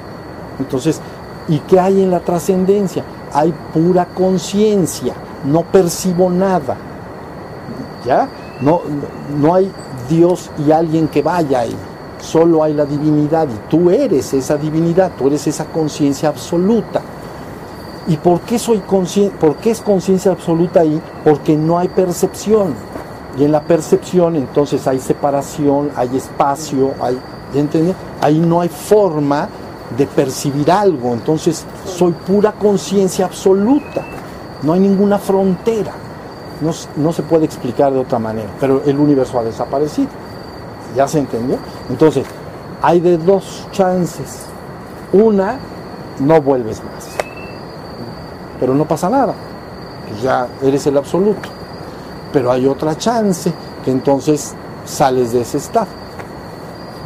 Entonces, 0.59 1.01
¿y 1.47 1.59
qué 1.59 1.79
hay 1.79 2.01
en 2.01 2.11
la 2.11 2.21
trascendencia? 2.21 3.03
Hay 3.33 3.53
pura 3.73 4.05
conciencia. 4.05 5.13
No 5.45 5.63
percibo 5.63 6.29
nada. 6.29 6.77
¿Ya? 8.05 8.29
No, 8.61 8.81
no 9.37 9.53
hay 9.53 9.71
Dios 10.09 10.49
y 10.65 10.71
alguien 10.71 11.07
que 11.07 11.21
vaya 11.21 11.61
ahí 11.61 11.75
solo 12.25 12.63
hay 12.63 12.73
la 12.73 12.85
divinidad 12.85 13.47
y 13.47 13.69
tú 13.69 13.89
eres 13.89 14.33
esa 14.33 14.57
divinidad, 14.57 15.11
tú 15.17 15.27
eres 15.27 15.47
esa 15.47 15.65
conciencia 15.65 16.29
absoluta. 16.29 17.01
¿Y 18.07 18.17
por 18.17 18.41
qué 18.41 18.59
soy? 18.59 18.79
¿Por 18.79 19.55
qué 19.57 19.71
es 19.71 19.81
conciencia 19.81 20.31
absoluta 20.31 20.81
ahí? 20.81 21.01
Porque 21.23 21.55
no 21.55 21.79
hay 21.79 21.87
percepción. 21.87 22.75
Y 23.37 23.43
en 23.43 23.51
la 23.51 23.61
percepción 23.61 24.35
entonces 24.35 24.87
hay 24.87 24.99
separación, 24.99 25.91
hay 25.95 26.15
espacio, 26.15 26.93
hay, 27.01 27.17
¿entendés? 27.53 27.95
Ahí 28.21 28.39
no 28.39 28.61
hay 28.61 28.69
forma 28.69 29.49
de 29.97 30.05
percibir 30.05 30.71
algo. 30.71 31.13
Entonces 31.13 31.65
soy 31.85 32.11
pura 32.11 32.53
conciencia 32.53 33.25
absoluta. 33.25 34.03
No 34.61 34.73
hay 34.73 34.79
ninguna 34.79 35.17
frontera. 35.17 35.93
No 36.95 37.11
se 37.11 37.23
puede 37.23 37.45
explicar 37.45 37.91
de 37.91 37.99
otra 37.99 38.19
manera. 38.19 38.49
Pero 38.59 38.83
el 38.85 38.97
universo 38.97 39.39
ha 39.39 39.43
desaparecido. 39.43 40.09
¿Ya 40.95 41.07
se 41.07 41.19
entendió? 41.19 41.57
Entonces, 41.89 42.25
hay 42.81 43.01
de 43.01 43.17
dos 43.17 43.67
chances. 43.71 44.45
Una, 45.11 45.57
no 46.19 46.41
vuelves 46.41 46.81
más. 46.83 47.14
Pero 48.59 48.73
no 48.73 48.85
pasa 48.85 49.09
nada. 49.09 49.33
Ya 50.21 50.47
eres 50.61 50.85
el 50.87 50.97
absoluto. 50.97 51.49
Pero 52.31 52.51
hay 52.51 52.67
otra 52.67 52.97
chance 52.97 53.51
que 53.83 53.91
entonces 53.91 54.53
sales 54.85 55.31
de 55.33 55.41
ese 55.41 55.57
estado. 55.57 55.87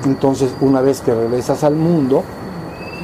Entonces, 0.05 0.51
una 0.61 0.81
vez 0.81 1.01
que 1.01 1.13
regresas 1.13 1.63
al 1.63 1.75
mundo, 1.75 2.23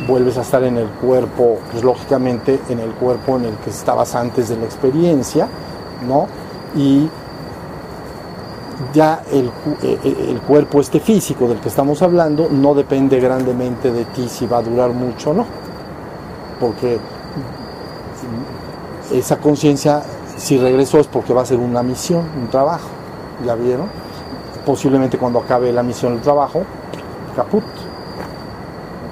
vuelves 0.07 0.37
a 0.37 0.41
estar 0.41 0.63
en 0.63 0.77
el 0.77 0.87
cuerpo, 0.87 1.59
pues 1.71 1.83
lógicamente 1.83 2.59
en 2.69 2.79
el 2.79 2.91
cuerpo 2.91 3.37
en 3.37 3.45
el 3.45 3.53
que 3.55 3.69
estabas 3.69 4.15
antes 4.15 4.49
de 4.49 4.57
la 4.57 4.65
experiencia, 4.65 5.47
¿no? 6.07 6.27
Y 6.75 7.09
ya 8.93 9.23
el, 9.31 9.45
eh, 9.81 9.99
eh, 10.03 10.27
el, 10.29 10.41
cuerpo 10.41 10.81
este 10.81 10.99
físico 10.99 11.47
del 11.47 11.59
que 11.59 11.69
estamos 11.69 12.01
hablando 12.01 12.49
no 12.49 12.73
depende 12.73 13.19
grandemente 13.19 13.91
de 13.91 14.03
ti 14.05 14.27
si 14.27 14.45
va 14.47 14.57
a 14.57 14.61
durar 14.61 14.91
mucho 14.91 15.31
o 15.31 15.33
no. 15.33 15.45
Porque 16.59 16.99
esa 19.11 19.37
conciencia, 19.37 20.01
si 20.37 20.57
regresó 20.57 20.99
es 20.99 21.07
porque 21.07 21.33
va 21.33 21.41
a 21.41 21.45
ser 21.45 21.57
una 21.57 21.83
misión, 21.83 22.23
un 22.39 22.47
trabajo. 22.49 22.87
¿Ya 23.45 23.55
vieron? 23.55 23.87
Posiblemente 24.65 25.17
cuando 25.17 25.39
acabe 25.39 25.71
la 25.71 25.83
misión, 25.83 26.13
el 26.13 26.21
trabajo, 26.21 26.63
caput. 27.35 27.63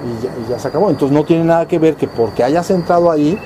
Y 0.04 0.24
ya, 0.24 0.30
y 0.44 0.50
ya 0.50 0.58
se 0.58 0.68
acabó. 0.68 0.90
Entonces 0.90 1.16
no 1.16 1.24
tiene 1.24 1.44
nada 1.44 1.66
que 1.66 1.78
ver 1.78 1.96
que 1.96 2.08
porque 2.08 2.42
hayas 2.42 2.70
entrado 2.70 3.10
ahí, 3.10 3.38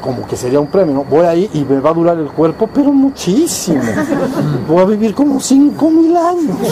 como 0.00 0.26
que 0.26 0.36
sería 0.36 0.60
un 0.60 0.68
premio, 0.68 0.94
¿no? 0.94 1.04
Voy 1.04 1.26
ahí 1.26 1.50
y 1.52 1.64
me 1.64 1.80
va 1.80 1.90
a 1.90 1.94
durar 1.94 2.18
el 2.18 2.28
cuerpo, 2.28 2.68
pero 2.72 2.92
muchísimo. 2.92 3.82
Voy 4.68 4.78
a 4.78 4.84
vivir 4.84 5.14
como 5.14 5.40
cinco 5.40 5.90
mil 5.90 6.16
años. 6.16 6.56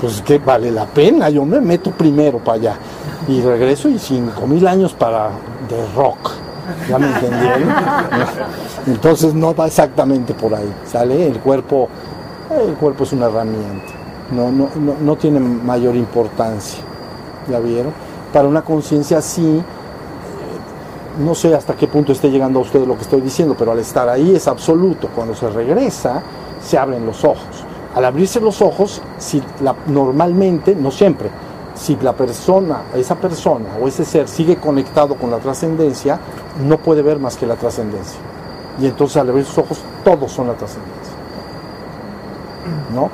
Pues 0.00 0.20
que 0.20 0.36
vale 0.36 0.70
la 0.70 0.84
pena, 0.84 1.30
yo 1.30 1.46
me 1.46 1.62
meto 1.62 1.90
primero 1.90 2.38
para 2.38 2.58
allá 2.58 2.76
y 3.26 3.40
regreso 3.40 3.88
y 3.88 3.98
cinco 3.98 4.46
mil 4.46 4.66
años 4.66 4.92
para 4.92 5.30
de 5.66 5.86
rock. 5.96 6.43
¿Ya 6.88 6.98
me 6.98 7.06
entendieron? 7.06 7.74
Entonces 8.86 9.34
no 9.34 9.54
va 9.54 9.66
exactamente 9.66 10.34
por 10.34 10.54
ahí, 10.54 10.72
¿sale? 10.86 11.26
El 11.26 11.38
cuerpo, 11.40 11.88
el 12.50 12.74
cuerpo 12.74 13.04
es 13.04 13.12
una 13.12 13.26
herramienta, 13.26 13.92
no, 14.32 14.50
no, 14.50 14.68
no, 14.74 14.94
no 15.00 15.16
tiene 15.16 15.40
mayor 15.40 15.96
importancia, 15.96 16.80
¿ya 17.50 17.58
vieron? 17.60 17.92
Para 18.32 18.48
una 18.48 18.62
conciencia 18.62 19.18
así, 19.18 19.62
no 21.18 21.34
sé 21.34 21.54
hasta 21.54 21.74
qué 21.74 21.86
punto 21.86 22.12
esté 22.12 22.30
llegando 22.30 22.58
a 22.58 22.62
usted 22.62 22.84
lo 22.86 22.96
que 22.96 23.02
estoy 23.02 23.20
diciendo, 23.20 23.54
pero 23.58 23.72
al 23.72 23.78
estar 23.78 24.08
ahí 24.08 24.34
es 24.34 24.48
absoluto. 24.48 25.08
Cuando 25.14 25.34
se 25.34 25.48
regresa, 25.48 26.22
se 26.62 26.76
abren 26.76 27.06
los 27.06 27.24
ojos. 27.24 27.64
Al 27.94 28.04
abrirse 28.04 28.40
los 28.40 28.60
ojos, 28.60 29.00
si 29.18 29.40
normalmente, 29.86 30.74
no 30.74 30.90
siempre, 30.90 31.30
si 31.74 31.96
la 31.96 32.12
persona, 32.12 32.82
esa 32.94 33.16
persona 33.16 33.70
o 33.80 33.88
ese 33.88 34.04
ser 34.04 34.28
sigue 34.28 34.56
conectado 34.56 35.16
con 35.16 35.30
la 35.30 35.38
trascendencia, 35.38 36.18
no 36.64 36.78
puede 36.78 37.02
ver 37.02 37.18
más 37.18 37.36
que 37.36 37.46
la 37.46 37.56
trascendencia. 37.56 38.18
Y 38.80 38.86
entonces 38.86 39.16
al 39.16 39.28
abrir 39.28 39.44
sus 39.44 39.58
ojos, 39.58 39.78
todos 40.04 40.30
son 40.32 40.46
la 40.46 40.54
trascendencia. 40.54 41.14
¿No? 42.94 43.10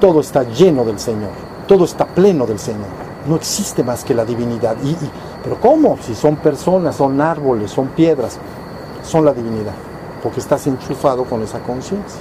Todo 0.00 0.20
está 0.20 0.44
lleno 0.44 0.84
del 0.84 0.98
Señor, 0.98 1.30
todo 1.66 1.84
está 1.84 2.06
pleno 2.06 2.46
del 2.46 2.58
Señor. 2.58 3.04
No 3.26 3.36
existe 3.36 3.82
más 3.82 4.04
que 4.04 4.14
la 4.14 4.24
divinidad. 4.24 4.76
Y, 4.84 4.96
pero 5.42 5.58
¿cómo? 5.60 5.96
Si 6.02 6.14
son 6.14 6.36
personas, 6.36 6.96
son 6.96 7.20
árboles, 7.20 7.70
son 7.70 7.88
piedras, 7.88 8.38
son 9.02 9.24
la 9.24 9.32
divinidad, 9.32 9.72
porque 10.22 10.40
estás 10.40 10.66
enchufado 10.66 11.24
con 11.24 11.42
esa 11.42 11.58
conciencia. 11.60 12.20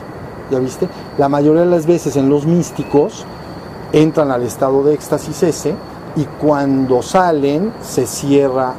¿Ya 0.50 0.60
viste? 0.60 0.88
La 1.18 1.30
mayoría 1.30 1.62
de 1.62 1.70
las 1.70 1.86
veces 1.86 2.16
en 2.16 2.30
los 2.30 2.46
místicos 2.46 3.26
entran 3.94 4.32
al 4.32 4.42
estado 4.44 4.84
de 4.84 4.96
éxtasis 4.96 5.44
ese 5.44 5.76
y 6.16 6.26
cuando 6.26 7.02
salen 7.02 7.72
se 7.82 8.06
cierra 8.06 8.74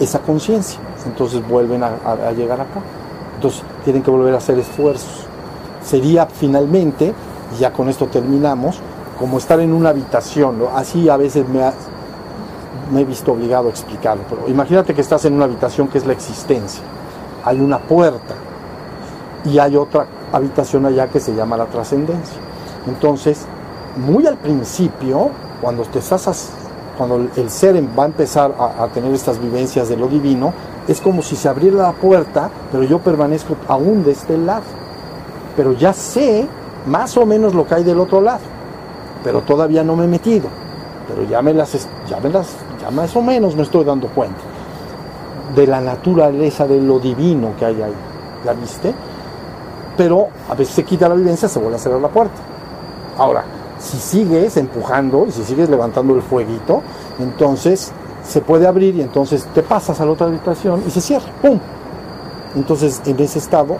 esa 0.00 0.18
conciencia. 0.20 0.80
Entonces 1.06 1.46
vuelven 1.46 1.82
a, 1.84 2.32
llegar 2.32 2.60
acá. 2.60 2.80
Entonces 3.36 3.62
tienen 3.84 4.02
que 4.02 4.10
volver 4.10 4.34
a 4.34 4.38
hacer 4.38 4.58
esfuerzos. 4.58 5.26
Sería 5.84 6.26
finalmente, 6.26 7.14
y 7.54 7.60
ya 7.60 7.72
con 7.72 7.88
esto 7.88 8.06
terminamos, 8.06 8.80
como 9.18 9.38
estar 9.38 9.60
en 9.60 9.72
una 9.72 9.90
habitación. 9.90 10.60
Así 10.74 11.08
a 11.08 11.16
veces 11.16 11.48
me, 11.48 11.60
me 12.92 13.02
he 13.02 13.04
visto 13.04 13.32
obligado 13.32 13.68
a 13.68 13.70
explicarlo, 13.70 14.24
pero 14.28 14.48
imagínate 14.48 14.94
que 14.94 15.00
estás 15.00 15.24
en 15.24 15.34
una 15.34 15.44
habitación 15.44 15.88
que 15.88 15.98
es 15.98 16.06
la 16.06 16.12
existencia. 16.12 16.82
Hay 17.44 17.60
una 17.60 17.78
puerta 17.78 18.34
y 19.44 19.58
hay 19.58 19.76
otra 19.76 20.06
habitación 20.32 20.84
allá 20.86 21.08
que 21.08 21.20
se 21.20 21.34
llama 21.34 21.56
la 21.56 21.66
trascendencia. 21.66 22.38
Entonces, 22.86 23.46
muy 23.98 24.26
al 24.26 24.36
principio, 24.36 25.30
cuando 25.60 25.82
te 25.82 25.98
estás 25.98 26.50
cuando 26.98 27.28
el 27.36 27.48
ser 27.48 27.76
va 27.96 28.02
a 28.02 28.06
empezar 28.06 28.52
a, 28.58 28.88
tener 28.88 29.14
estas 29.14 29.40
vivencias 29.40 29.88
de 29.88 29.96
lo 29.96 30.08
divino, 30.08 30.52
es 30.88 31.00
como 31.00 31.22
si 31.22 31.36
se 31.36 31.48
abriera 31.48 31.76
la 31.76 31.92
puerta, 31.92 32.50
pero 32.72 32.82
yo 32.82 32.98
permanezco 32.98 33.54
aún 33.68 34.02
de 34.02 34.10
este 34.10 34.36
lado. 34.36 34.64
Pero 35.56 35.72
ya 35.74 35.92
sé 35.92 36.48
más 36.86 37.16
o 37.16 37.24
menos 37.24 37.54
lo 37.54 37.64
que 37.66 37.76
hay 37.76 37.84
del 37.84 38.00
otro 38.00 38.20
lado, 38.20 38.40
pero 39.22 39.42
todavía 39.42 39.84
no 39.84 39.94
me 39.94 40.04
he 40.04 40.08
metido. 40.08 40.48
Pero 41.06 41.22
ya 41.22 41.40
me 41.40 41.54
las, 41.54 41.88
ya 42.08 42.18
me 42.20 42.30
las, 42.30 42.48
ya 42.82 42.90
más 42.90 43.14
o 43.14 43.22
menos 43.22 43.54
me 43.54 43.62
estoy 43.62 43.84
dando 43.84 44.08
cuenta 44.08 44.40
de 45.54 45.66
la 45.66 45.80
naturaleza 45.80 46.66
de 46.66 46.80
lo 46.80 46.98
divino 46.98 47.52
que 47.58 47.64
hay 47.64 47.80
ahí. 47.80 47.94
¿Ya 48.44 48.52
viste? 48.54 48.92
Pero 49.96 50.28
a 50.48 50.54
veces 50.54 50.74
se 50.74 50.84
quita 50.84 51.08
la 51.08 51.14
vivencia, 51.14 51.48
se 51.48 51.60
vuelve 51.60 51.76
a 51.76 51.78
cerrar 51.78 52.00
la 52.00 52.08
puerta. 52.08 52.36
Ahora, 53.16 53.44
si 53.78 53.98
sigues 53.98 54.56
empujando 54.56 55.26
y 55.28 55.32
si 55.32 55.44
sigues 55.44 55.68
levantando 55.68 56.14
el 56.14 56.22
fueguito, 56.22 56.82
entonces 57.18 57.92
se 58.24 58.40
puede 58.40 58.66
abrir 58.66 58.96
y 58.96 59.02
entonces 59.02 59.46
te 59.54 59.62
pasas 59.62 60.00
a 60.00 60.04
la 60.04 60.12
otra 60.12 60.26
habitación 60.26 60.82
y 60.86 60.90
se 60.90 61.00
cierra. 61.00 61.26
¡Pum! 61.40 61.58
Entonces, 62.54 63.00
en 63.06 63.18
ese 63.20 63.38
estado 63.38 63.76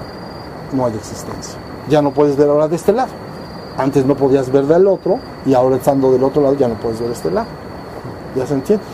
no 0.73 0.87
hay 0.87 0.95
existencia. 0.95 1.59
Ya 1.89 2.03
no 2.03 2.13
puedes 2.13 2.37
ver 2.37 2.49
ahora 2.49 2.69
de 2.69 2.77
este 2.77 2.93
lado. 2.93 3.11
Antes 3.77 4.05
no 4.05 4.17
podías 4.17 4.51
ver 4.51 4.67
del 4.67 4.87
otro 4.87 5.19
y 5.47 5.55
ahora 5.55 5.77
estando 5.77 6.11
del 6.13 6.25
otro 6.25 6.43
lado 6.43 6.55
ya 6.57 6.69
no 6.69 6.75
puedes 6.75 7.01
ver 7.01 7.11
este 7.11 7.31
lado. 7.31 7.47
¿Ya 8.37 8.47
se 8.47 8.55
entiende? 8.55 8.85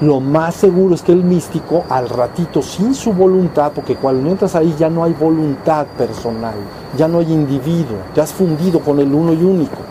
Lo 0.00 0.20
más 0.20 0.54
seguro 0.54 0.94
es 0.94 1.02
que 1.02 1.10
el 1.10 1.24
místico 1.24 1.84
al 1.88 2.08
ratito, 2.08 2.62
sin 2.62 2.94
su 2.94 3.12
voluntad, 3.12 3.72
porque 3.74 3.96
cuando 3.96 4.30
entras 4.30 4.54
ahí 4.54 4.74
ya 4.78 4.88
no 4.88 5.02
hay 5.02 5.12
voluntad 5.12 5.86
personal, 5.96 6.54
ya 6.96 7.08
no 7.08 7.18
hay 7.18 7.32
individuo, 7.32 7.96
te 8.14 8.20
has 8.20 8.32
fundido 8.32 8.78
con 8.78 9.00
el 9.00 9.12
uno 9.12 9.32
y 9.32 9.42
único. 9.42 9.87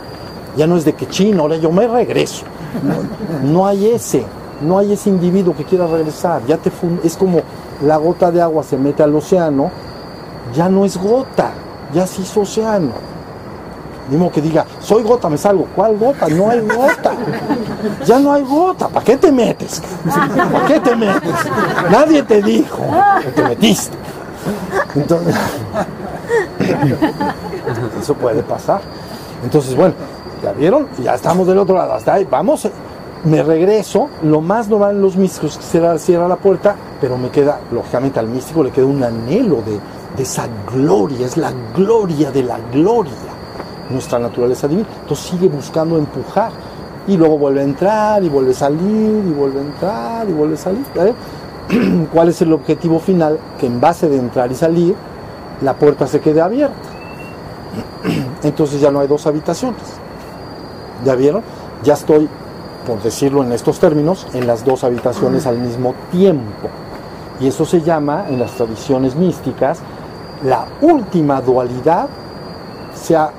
Ya 0.57 0.65
no 0.65 0.75
es 0.75 0.83
de 0.85 0.93
que 0.93 1.07
chino, 1.07 1.43
ahora 1.43 1.57
yo 1.57 1.71
me 1.71 1.87
regreso. 1.87 2.43
No, 3.43 3.67
hay 3.67 3.91
ese, 3.91 4.25
no 4.61 4.79
hay 4.79 4.93
ese 4.93 5.09
individuo 5.09 5.55
que 5.55 5.63
quiera 5.63 5.85
regresar. 5.85 6.41
Ya 6.47 6.57
te 6.57 6.71
es 7.03 7.15
como 7.15 7.41
la 7.85 7.97
gota 7.97 8.31
de 8.31 8.41
agua 8.41 8.63
se 8.63 8.75
mete 8.75 9.03
al 9.03 9.15
océano, 9.15 9.69
ya 10.55 10.67
no 10.67 10.83
es 10.83 10.97
gota, 10.97 11.51
ya 11.93 12.07
se 12.07 12.23
hizo 12.23 12.41
océano. 12.41 12.91
Dimo 14.09 14.31
que 14.31 14.41
diga, 14.41 14.65
soy 14.79 15.03
gota, 15.03 15.29
me 15.29 15.37
salgo. 15.37 15.67
¿Cuál 15.75 15.97
gota? 15.97 16.27
No 16.29 16.49
hay 16.49 16.61
gota. 16.61 17.11
Ya 18.05 18.19
no 18.19 18.33
hay 18.33 18.41
gota. 18.43 18.87
¿Para 18.87 19.05
qué 19.05 19.17
te 19.17 19.31
metes? 19.31 19.81
¿Para 20.51 20.65
qué 20.65 20.79
te 20.79 20.95
metes? 20.95 21.33
Nadie 21.91 22.23
te 22.23 22.41
dijo 22.41 22.79
que 23.21 23.31
te 23.31 23.43
metiste. 23.43 23.97
Entonces, 24.95 25.35
eso 28.01 28.13
puede 28.13 28.41
pasar. 28.43 28.79
Entonces, 29.43 29.75
bueno, 29.75 29.93
¿ya 30.43 30.51
vieron? 30.53 30.87
Ya 31.03 31.15
estamos 31.15 31.47
del 31.47 31.57
otro 31.57 31.75
lado. 31.75 31.93
Hasta 31.93 32.15
ahí, 32.15 32.27
vamos. 32.29 32.67
Me 33.25 33.43
regreso. 33.43 34.09
Lo 34.23 34.41
más 34.41 34.67
normal 34.67 34.95
en 34.95 35.01
los 35.01 35.15
místicos 35.15 35.51
es 35.53 35.57
que 35.57 35.99
cierra, 35.99 36.27
la 36.27 36.35
puerta, 36.35 36.75
pero 37.01 37.17
me 37.17 37.29
queda, 37.29 37.59
lógicamente 37.71 38.19
al 38.19 38.27
místico 38.27 38.63
le 38.63 38.71
queda 38.71 38.85
un 38.85 39.03
anhelo 39.03 39.57
de, 39.57 39.79
de 40.15 40.23
esa 40.23 40.47
gloria. 40.71 41.25
Es 41.25 41.37
la 41.37 41.51
gloria 41.75 42.31
de 42.31 42.43
la 42.43 42.59
gloria 42.71 43.11
nuestra 43.89 44.19
naturaleza 44.19 44.67
divina. 44.67 44.87
Entonces 45.01 45.25
sigue 45.25 45.47
buscando 45.47 45.97
empujar 45.97 46.51
y 47.07 47.15
luego 47.15 47.37
vuelve 47.37 47.61
a 47.61 47.63
entrar 47.63 48.23
y 48.23 48.29
vuelve 48.29 48.51
a 48.51 48.55
salir 48.55 49.23
y 49.25 49.31
vuelve 49.31 49.59
a 49.59 49.63
entrar 49.63 50.29
y 50.29 50.33
vuelve 50.33 50.55
a 50.55 50.57
salir. 50.57 50.85
¿Cuál 52.13 52.29
es 52.29 52.41
el 52.41 52.53
objetivo 52.53 52.99
final? 52.99 53.39
Que 53.59 53.65
en 53.65 53.79
base 53.79 54.07
de 54.09 54.17
entrar 54.17 54.51
y 54.51 54.55
salir, 54.55 54.95
la 55.61 55.73
puerta 55.73 56.07
se 56.07 56.19
quede 56.19 56.41
abierta. 56.41 56.75
Entonces 58.43 58.81
ya 58.81 58.91
no 58.91 58.99
hay 58.99 59.07
dos 59.07 59.25
habitaciones. 59.27 59.81
¿Ya 61.05 61.15
vieron? 61.15 61.43
Ya 61.83 61.93
estoy, 61.93 62.27
por 62.85 63.01
decirlo 63.01 63.43
en 63.43 63.51
estos 63.51 63.79
términos, 63.79 64.27
en 64.33 64.47
las 64.47 64.65
dos 64.65 64.83
habitaciones 64.83 65.45
al 65.45 65.57
mismo 65.57 65.93
tiempo. 66.11 66.69
Y 67.39 67.47
eso 67.47 67.65
se 67.65 67.81
llama, 67.81 68.25
en 68.29 68.39
las 68.39 68.51
tradiciones 68.51 69.15
místicas, 69.15 69.79
la 70.43 70.65
última 70.81 71.41
dualidad 71.41 72.07
se 72.95 73.15
ha 73.15 73.31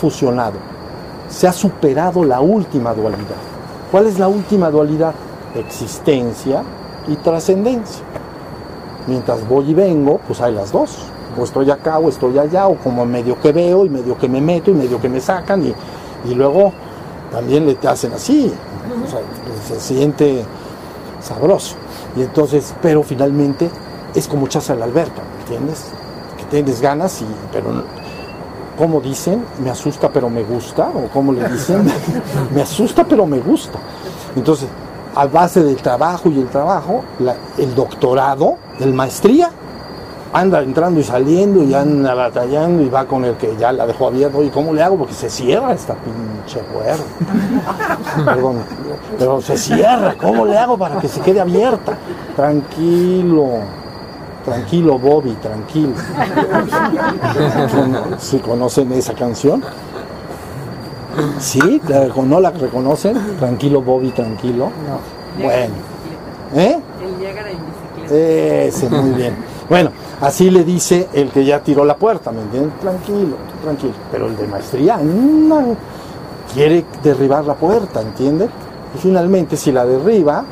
fusionado, 0.00 0.54
se 1.28 1.46
ha 1.46 1.52
superado 1.52 2.24
la 2.24 2.40
última 2.40 2.94
dualidad. 2.94 3.36
¿Cuál 3.90 4.06
es 4.06 4.18
la 4.18 4.28
última 4.28 4.70
dualidad? 4.70 5.14
Existencia 5.54 6.62
y 7.06 7.16
trascendencia. 7.16 8.02
Mientras 9.06 9.46
voy 9.46 9.70
y 9.70 9.74
vengo, 9.74 10.20
pues 10.26 10.40
hay 10.40 10.54
las 10.54 10.72
dos. 10.72 11.06
O 11.38 11.44
estoy 11.44 11.70
acá 11.70 11.98
o 11.98 12.08
estoy 12.08 12.38
allá, 12.38 12.66
o 12.68 12.76
como 12.76 13.04
medio 13.04 13.38
que 13.40 13.52
veo 13.52 13.84
y 13.84 13.88
medio 13.88 14.16
que 14.16 14.28
me 14.28 14.40
meto 14.40 14.70
y 14.70 14.74
medio 14.74 15.00
que 15.00 15.08
me 15.08 15.20
sacan 15.20 15.66
y, 15.66 15.74
y 16.30 16.34
luego 16.34 16.72
también 17.30 17.66
le 17.66 17.74
te 17.74 17.88
hacen 17.88 18.12
así. 18.12 18.52
se 19.66 19.80
siente 19.80 20.44
sabroso. 21.20 21.76
Y 22.16 22.22
entonces, 22.22 22.74
pero 22.82 23.02
finalmente 23.02 23.70
es 24.14 24.28
como 24.28 24.46
echarse 24.46 24.72
a 24.72 24.76
la 24.76 24.84
alberca, 24.84 25.22
¿entiendes? 25.40 25.86
Que 26.38 26.44
tienes 26.44 26.80
ganas, 26.80 27.20
y, 27.22 27.26
pero 27.52 27.82
como 28.78 29.00
dicen, 29.00 29.44
me 29.62 29.70
asusta 29.70 30.10
pero 30.10 30.28
me 30.28 30.42
gusta, 30.42 30.88
o 30.88 31.08
como 31.12 31.32
le 31.32 31.48
dicen, 31.48 31.86
me 32.54 32.62
asusta 32.62 33.04
pero 33.04 33.26
me 33.26 33.38
gusta. 33.40 33.78
Entonces, 34.36 34.68
a 35.14 35.26
base 35.26 35.62
del 35.62 35.76
trabajo 35.76 36.28
y 36.28 36.40
el 36.40 36.48
trabajo, 36.48 37.04
el 37.58 37.74
doctorado, 37.74 38.56
el 38.80 38.92
maestría, 38.94 39.50
anda 40.34 40.62
entrando 40.62 41.00
y 41.00 41.04
saliendo 41.04 41.62
y 41.62 41.72
anda 41.72 42.12
batallando 42.12 42.82
y 42.82 42.90
va 42.90 43.06
con 43.06 43.24
el 43.24 43.36
que 43.36 43.56
ya 43.56 43.72
la 43.72 43.86
dejó 43.86 44.08
abierta. 44.08 44.42
¿Y 44.42 44.50
¿cómo 44.50 44.74
le 44.74 44.82
hago? 44.82 44.98
Porque 44.98 45.14
se 45.14 45.30
cierra 45.30 45.72
esta 45.72 45.94
pinche 45.94 46.60
puerta. 46.72 47.04
Perdón, 48.24 48.56
pero 49.18 49.40
se 49.40 49.56
cierra. 49.56 50.14
¿Cómo 50.20 50.44
le 50.44 50.58
hago 50.58 50.76
para 50.76 51.00
que 51.00 51.08
se 51.08 51.20
quede 51.20 51.40
abierta? 51.40 51.96
Tranquilo 52.36 53.60
Tranquilo, 54.44 54.98
Bobby, 54.98 55.32
tranquilo. 55.40 55.94
¿Sí 58.18 58.38
conocen 58.40 58.92
esa 58.92 59.14
canción? 59.14 59.64
¿Sí? 61.38 61.80
¿No 62.26 62.40
la 62.40 62.50
reconocen? 62.50 63.16
Tranquilo, 63.38 63.80
Bobby, 63.80 64.10
tranquilo. 64.10 64.70
Bueno. 65.42 65.74
¿Eh? 66.54 66.78
El 67.00 67.14
bicicleta. 68.04 68.14
Ese, 68.14 68.90
muy 68.90 69.10
bien. 69.12 69.53
Bueno, 69.68 69.90
así 70.20 70.50
le 70.50 70.62
dice 70.62 71.08
el 71.12 71.30
que 71.30 71.44
ya 71.44 71.60
tiró 71.60 71.84
la 71.84 71.96
puerta, 71.96 72.30
¿me 72.30 72.42
entienden? 72.42 72.72
Tranquilo, 72.80 73.36
tranquilo. 73.62 73.94
Pero 74.12 74.26
el 74.26 74.36
de 74.36 74.46
maestría 74.46 74.98
no, 74.98 75.76
quiere 76.52 76.84
derribar 77.02 77.44
la 77.44 77.54
puerta, 77.54 78.02
¿entienden? 78.02 78.50
Y 78.94 78.98
finalmente, 78.98 79.56
si 79.56 79.72
la 79.72 79.86
derriba, 79.86 80.44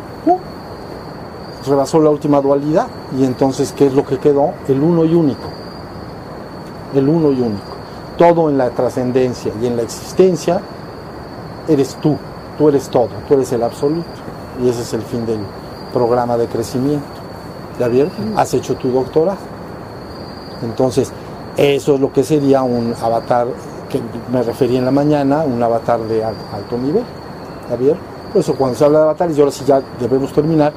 rebasó 1.66 2.00
la 2.00 2.10
última 2.10 2.40
dualidad 2.40 2.86
y 3.16 3.24
entonces 3.24 3.72
¿qué 3.72 3.86
es 3.86 3.94
lo 3.94 4.04
que 4.04 4.18
quedó? 4.18 4.52
El 4.68 4.82
uno 4.82 5.04
y 5.04 5.14
único. 5.14 5.48
El 6.94 7.08
uno 7.08 7.30
y 7.30 7.40
único. 7.40 7.72
Todo 8.18 8.50
en 8.50 8.58
la 8.58 8.70
trascendencia 8.70 9.52
y 9.60 9.66
en 9.66 9.76
la 9.76 9.82
existencia 9.82 10.60
eres 11.68 11.96
tú, 11.96 12.16
tú 12.58 12.68
eres 12.68 12.88
todo, 12.88 13.08
tú 13.28 13.34
eres 13.34 13.52
el 13.52 13.62
absoluto. 13.62 14.08
Y 14.62 14.68
ese 14.68 14.82
es 14.82 14.92
el 14.92 15.02
fin 15.02 15.24
del 15.24 15.38
programa 15.92 16.36
de 16.36 16.46
crecimiento. 16.46 17.21
¿Ya? 17.78 17.88
Has 18.36 18.54
hecho 18.54 18.74
tu 18.76 18.90
doctorado. 18.90 19.38
Entonces, 20.62 21.12
eso 21.56 21.94
es 21.94 22.00
lo 22.00 22.12
que 22.12 22.22
sería 22.22 22.62
un 22.62 22.94
avatar 23.00 23.48
que 23.88 24.00
me 24.32 24.42
refería 24.42 24.78
en 24.78 24.84
la 24.84 24.90
mañana, 24.90 25.42
un 25.42 25.62
avatar 25.62 26.00
de 26.00 26.24
alto 26.24 26.78
nivel. 26.78 27.04
¿Ya 27.68 27.76
vieron? 27.76 27.98
Por 28.32 28.40
eso 28.40 28.54
cuando 28.54 28.78
se 28.78 28.84
habla 28.84 28.98
de 28.98 29.04
avatares, 29.04 29.36
y 29.36 29.40
ahora 29.40 29.52
sí 29.52 29.64
ya 29.66 29.82
debemos 30.00 30.32
terminar, 30.32 30.72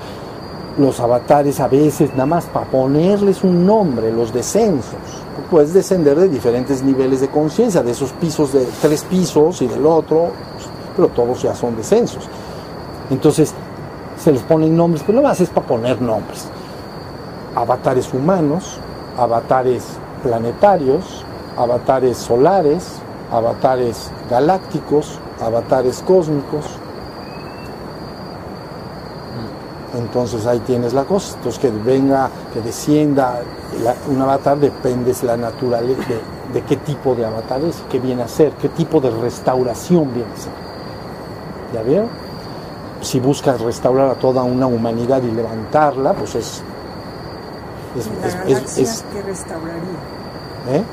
los 0.78 1.00
avatares 1.00 1.62
a 1.62 1.70
veces, 1.70 2.10
nada 2.12 2.26
más 2.26 2.46
para 2.46 2.66
ponerles 2.66 3.44
un 3.44 3.66
nombre, 3.66 4.12
los 4.12 4.34
descensos. 4.34 4.96
Puedes 5.50 5.74
descender 5.74 6.18
de 6.20 6.28
diferentes 6.28 6.84
niveles 6.84 7.22
de 7.22 7.30
conciencia, 7.30 7.82
de 7.82 7.92
esos 7.92 8.12
pisos 8.12 8.52
de 8.52 8.68
tres 8.82 9.04
pisos 9.04 9.62
y 9.62 9.68
del 9.68 9.86
otro, 9.86 10.32
pero 10.96 11.08
todos 11.10 11.42
ya 11.42 11.56
son 11.56 11.78
descensos. 11.78 12.28
Entonces, 13.10 13.54
se 14.22 14.32
les 14.32 14.42
ponen 14.42 14.76
nombres, 14.76 15.04
pero 15.06 15.18
nada 15.18 15.30
más 15.30 15.40
es 15.40 15.50
para 15.50 15.68
poner 15.68 16.02
nombres. 16.02 16.48
Avatares 17.56 18.14
humanos, 18.14 18.80
avatares 19.18 19.84
planetarios, 20.24 21.24
avatares 21.58 22.18
solares, 22.18 23.00
avatares 23.32 24.12
galácticos, 24.30 25.20
avatares 25.42 26.04
cósmicos, 26.06 26.66
entonces 29.98 30.46
ahí 30.46 30.60
tienes 30.60 30.94
la 30.94 31.04
cosa. 31.04 31.36
Entonces 31.38 31.60
que 31.60 31.72
venga, 31.72 32.30
que 32.54 32.62
descienda 32.62 33.42
un 34.10 34.22
avatar 34.22 34.58
depende 34.58 35.14
de 35.14 35.28
la 35.28 35.38
naturaleza, 35.38 36.02
de, 36.54 36.62
qué 36.64 36.78
tipo 36.78 37.16
de 37.16 37.26
avatar 37.26 37.62
es, 37.62 37.82
qué 37.90 38.00
viene 38.00 38.24
a 38.24 38.28
ser, 38.28 38.52
qué 38.54 38.70
tipo 38.70 39.00
de 39.00 39.10
restauración 39.10 40.14
viene 40.14 40.32
a 40.34 40.38
ser. 40.38 40.52
¿Ya 41.74 41.82
vieron? 41.82 42.10
Si 43.02 43.20
buscas 43.20 43.60
restaurar 43.62 44.10
a 44.10 44.16
toda 44.16 44.44
una 44.44 44.68
humanidad 44.68 45.22
y 45.24 45.32
levantarla, 45.32 46.14
pues 46.14 46.36
es... 46.36 46.64
es, 47.96 48.78
es, 48.78 49.06
que 49.14 49.22
restauraría? 49.22 49.80
¿Eh? 50.72 50.84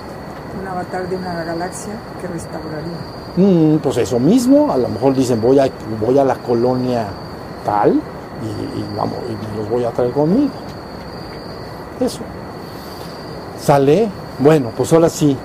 Un 0.61 0.69
avatar 0.69 1.09
de 1.09 1.17
una 1.17 1.45
galaxia 1.45 1.95
que 2.21 2.29
restauraría. 2.29 3.23
Mm, 3.37 3.79
pues 3.79 3.97
eso 3.99 4.19
mismo, 4.19 4.71
a 4.73 4.77
lo 4.77 4.89
mejor 4.89 5.15
dicen 5.15 5.41
voy 5.41 5.59
a, 5.59 5.69
voy 6.01 6.19
a 6.19 6.25
la 6.25 6.37
colonia 6.37 7.07
tal, 7.65 7.93
y, 7.93 8.97
vamos, 8.97 9.17
y 9.29 9.57
los 9.57 9.69
voy 9.69 9.85
a 9.85 9.91
traer 9.91 10.13
conmigo. 10.13 10.51
Eso. 12.01 12.21
Sale, 13.61 14.09
bueno, 14.39 14.71
pues 14.77 14.93
ahora 14.93 15.09
sí, 15.09 15.37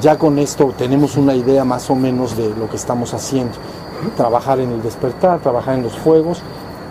ya 0.00 0.18
con 0.18 0.38
esto 0.38 0.74
tenemos 0.76 1.16
una 1.16 1.34
idea 1.34 1.64
más 1.64 1.88
o 1.90 1.94
menos 1.94 2.36
de 2.36 2.50
lo 2.50 2.68
que 2.68 2.76
estamos 2.76 3.14
haciendo. 3.14 3.52
Trabajar 4.16 4.60
en 4.60 4.72
el 4.72 4.82
despertar, 4.82 5.40
trabajar 5.40 5.74
en 5.74 5.82
los 5.82 5.96
fuegos. 5.96 6.42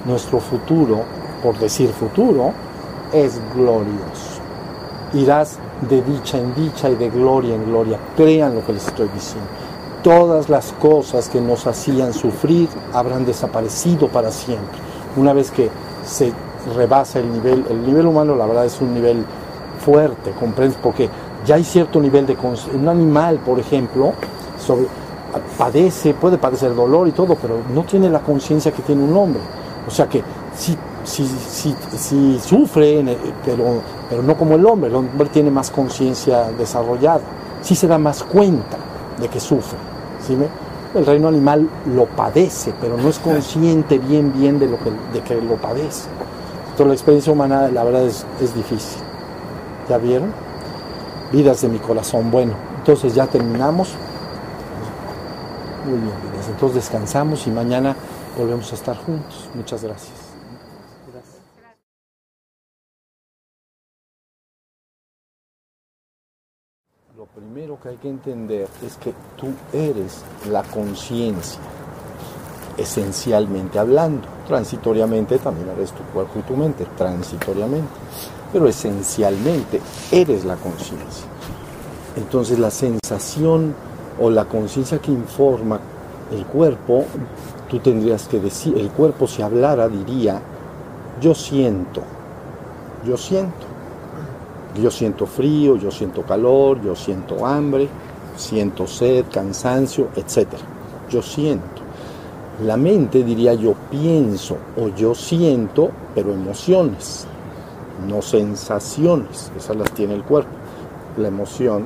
nuestro 0.06 0.40
futuro, 0.40 1.02
por 1.44 1.60
decir 1.60 1.90
futuro, 1.90 2.54
es 3.14 3.40
glorioso. 3.54 4.42
Irás 5.14 5.58
de 5.90 6.02
dicha 6.02 6.38
en 6.38 6.54
dicha 6.56 6.90
y 6.90 6.96
de 6.96 7.10
gloria 7.10 7.56
en 7.56 7.66
gloria. 7.66 7.98
Crean 8.16 8.56
lo 8.56 8.66
que 8.66 8.74
les 8.74 8.88
estoy 8.88 9.10
diciendo. 9.14 9.48
Todas 10.04 10.50
las 10.50 10.72
cosas 10.74 11.30
que 11.30 11.42
nos 11.42 11.68
hacían 11.68 12.14
sufrir 12.14 12.70
habrán 12.94 13.26
desaparecido 13.26 14.08
para 14.08 14.32
siempre. 14.32 14.80
Una 15.18 15.34
vez 15.34 15.52
que 15.52 15.70
se 16.06 16.32
rebasa 16.76 17.20
el 17.20 17.32
nivel, 17.32 17.66
el 17.70 17.86
nivel 17.86 18.06
humano 18.08 18.36
la 18.36 18.46
verdad 18.46 18.66
es 18.66 18.80
un 18.82 18.94
nivel 18.94 19.26
fuerte, 19.80 20.32
comprendes, 20.32 20.78
porque 20.82 21.10
ya 21.46 21.56
hay 21.56 21.64
cierto 21.64 22.00
nivel 22.00 22.26
de. 22.26 22.38
Un 22.74 22.88
animal, 22.88 23.40
por 23.40 23.60
ejemplo, 23.60 24.14
sobre, 24.60 24.88
padece, 25.58 26.14
puede 26.14 26.38
padecer 26.38 26.76
dolor 26.76 27.08
y 27.08 27.12
todo, 27.12 27.36
pero 27.36 27.56
no 27.74 27.84
tiene 27.84 28.10
la 28.10 28.20
conciencia 28.20 28.72
que 28.72 28.82
tiene 28.82 29.04
un 29.04 29.16
hombre. 29.16 29.42
O 29.88 29.92
sea 29.92 30.08
que 30.08 30.24
si 30.56 30.78
si 31.10 32.40
sufre, 32.40 33.04
pero, 33.44 33.82
pero 34.10 34.24
no 34.24 34.38
como 34.38 34.56
el 34.56 34.66
hombre, 34.66 34.90
el 34.90 34.96
hombre 34.96 35.30
tiene 35.30 35.52
más 35.52 35.72
conciencia 35.72 36.52
desarrollada, 36.52 37.22
sí 37.62 37.76
se 37.76 37.88
da 37.88 37.98
más 37.98 38.24
cuenta 38.24 38.78
de 39.20 39.28
que 39.28 39.40
sufre. 39.40 39.78
¿sí 40.26 40.38
El 40.96 41.06
reino 41.06 41.28
animal 41.28 41.68
lo 41.94 42.06
padece, 42.06 42.74
pero 42.80 42.98
no 42.98 43.10
es 43.10 43.20
consciente 43.20 43.98
bien, 44.00 44.34
bien 44.34 44.60
de, 44.60 44.68
lo 44.68 44.78
que, 44.78 44.92
de 45.14 45.22
que 45.24 45.42
lo 45.42 45.56
padece. 45.56 46.08
Entonces 46.72 46.88
la 46.88 46.94
experiencia 46.94 47.34
humana, 47.34 47.68
la 47.70 47.84
verdad, 47.84 48.04
es, 48.04 48.26
es 48.42 48.54
difícil. 48.56 49.02
¿Ya 49.90 49.98
vieron? 49.98 50.32
Vidas 51.32 51.62
de 51.62 51.70
mi 51.70 51.80
corazón. 51.80 52.32
Bueno, 52.32 52.54
entonces 52.78 53.14
ya 53.14 53.28
terminamos. 53.28 53.90
Muy 55.86 55.98
bien, 55.98 56.14
Entonces 56.50 56.76
descansamos 56.76 57.48
y 57.48 57.52
mañana 57.52 57.96
volvemos 58.38 58.72
a 58.72 58.76
estar 58.76 58.98
juntos. 58.98 59.50
Muchas 59.56 59.84
gracias. 59.84 60.19
Primero 67.40 67.80
que 67.82 67.90
hay 67.90 67.96
que 67.96 68.10
entender 68.10 68.68
es 68.86 68.98
que 68.98 69.14
tú 69.38 69.48
eres 69.72 70.24
la 70.52 70.62
conciencia, 70.64 71.60
esencialmente 72.78 73.80
hablando. 73.80 74.28
Transitoriamente 74.46 75.38
también 75.38 75.70
eres 75.70 75.92
tu 75.94 76.04
cuerpo 76.12 76.40
y 76.40 76.42
tu 76.42 76.58
mente, 76.58 76.86
transitoriamente. 76.98 77.90
Pero 78.52 78.68
esencialmente 78.68 79.80
eres 80.12 80.44
la 80.44 80.56
conciencia. 80.58 81.26
Entonces 82.18 82.60
la 82.60 82.72
sensación 82.72 83.74
o 84.20 84.30
la 84.30 84.46
conciencia 84.46 85.00
que 85.00 85.12
informa 85.12 85.80
el 86.32 86.46
cuerpo, 86.46 87.06
tú 87.70 87.80
tendrías 87.80 88.28
que 88.28 88.40
decir, 88.40 88.78
el 88.78 88.90
cuerpo 88.90 89.28
si 89.28 89.42
hablara 89.42 89.88
diría, 89.88 90.42
yo 91.22 91.34
siento, 91.34 92.02
yo 93.06 93.16
siento. 93.16 93.69
Yo 94.76 94.92
siento 94.92 95.26
frío, 95.26 95.76
yo 95.78 95.92
siento 95.92 96.22
calor, 96.24 96.82
yo 96.82 96.96
siento 96.96 97.46
hambre, 97.46 97.88
siento 98.36 98.88
sed, 98.88 99.26
cansancio, 99.32 100.10
etc. 100.16 100.48
Yo 101.10 101.22
siento. 101.22 101.82
La 102.64 102.78
mente 102.78 103.24
diría 103.24 103.54
yo 103.54 103.74
pienso 103.90 104.58
o 104.78 104.90
yo 104.90 105.16
siento, 105.16 105.92
pero 106.14 106.34
emociones, 106.34 107.26
no 108.08 108.22
sensaciones. 108.22 109.52
Esas 109.58 109.76
las 109.76 109.92
tiene 109.92 110.14
el 110.14 110.24
cuerpo. 110.24 110.52
La 111.18 111.30
emoción 111.30 111.86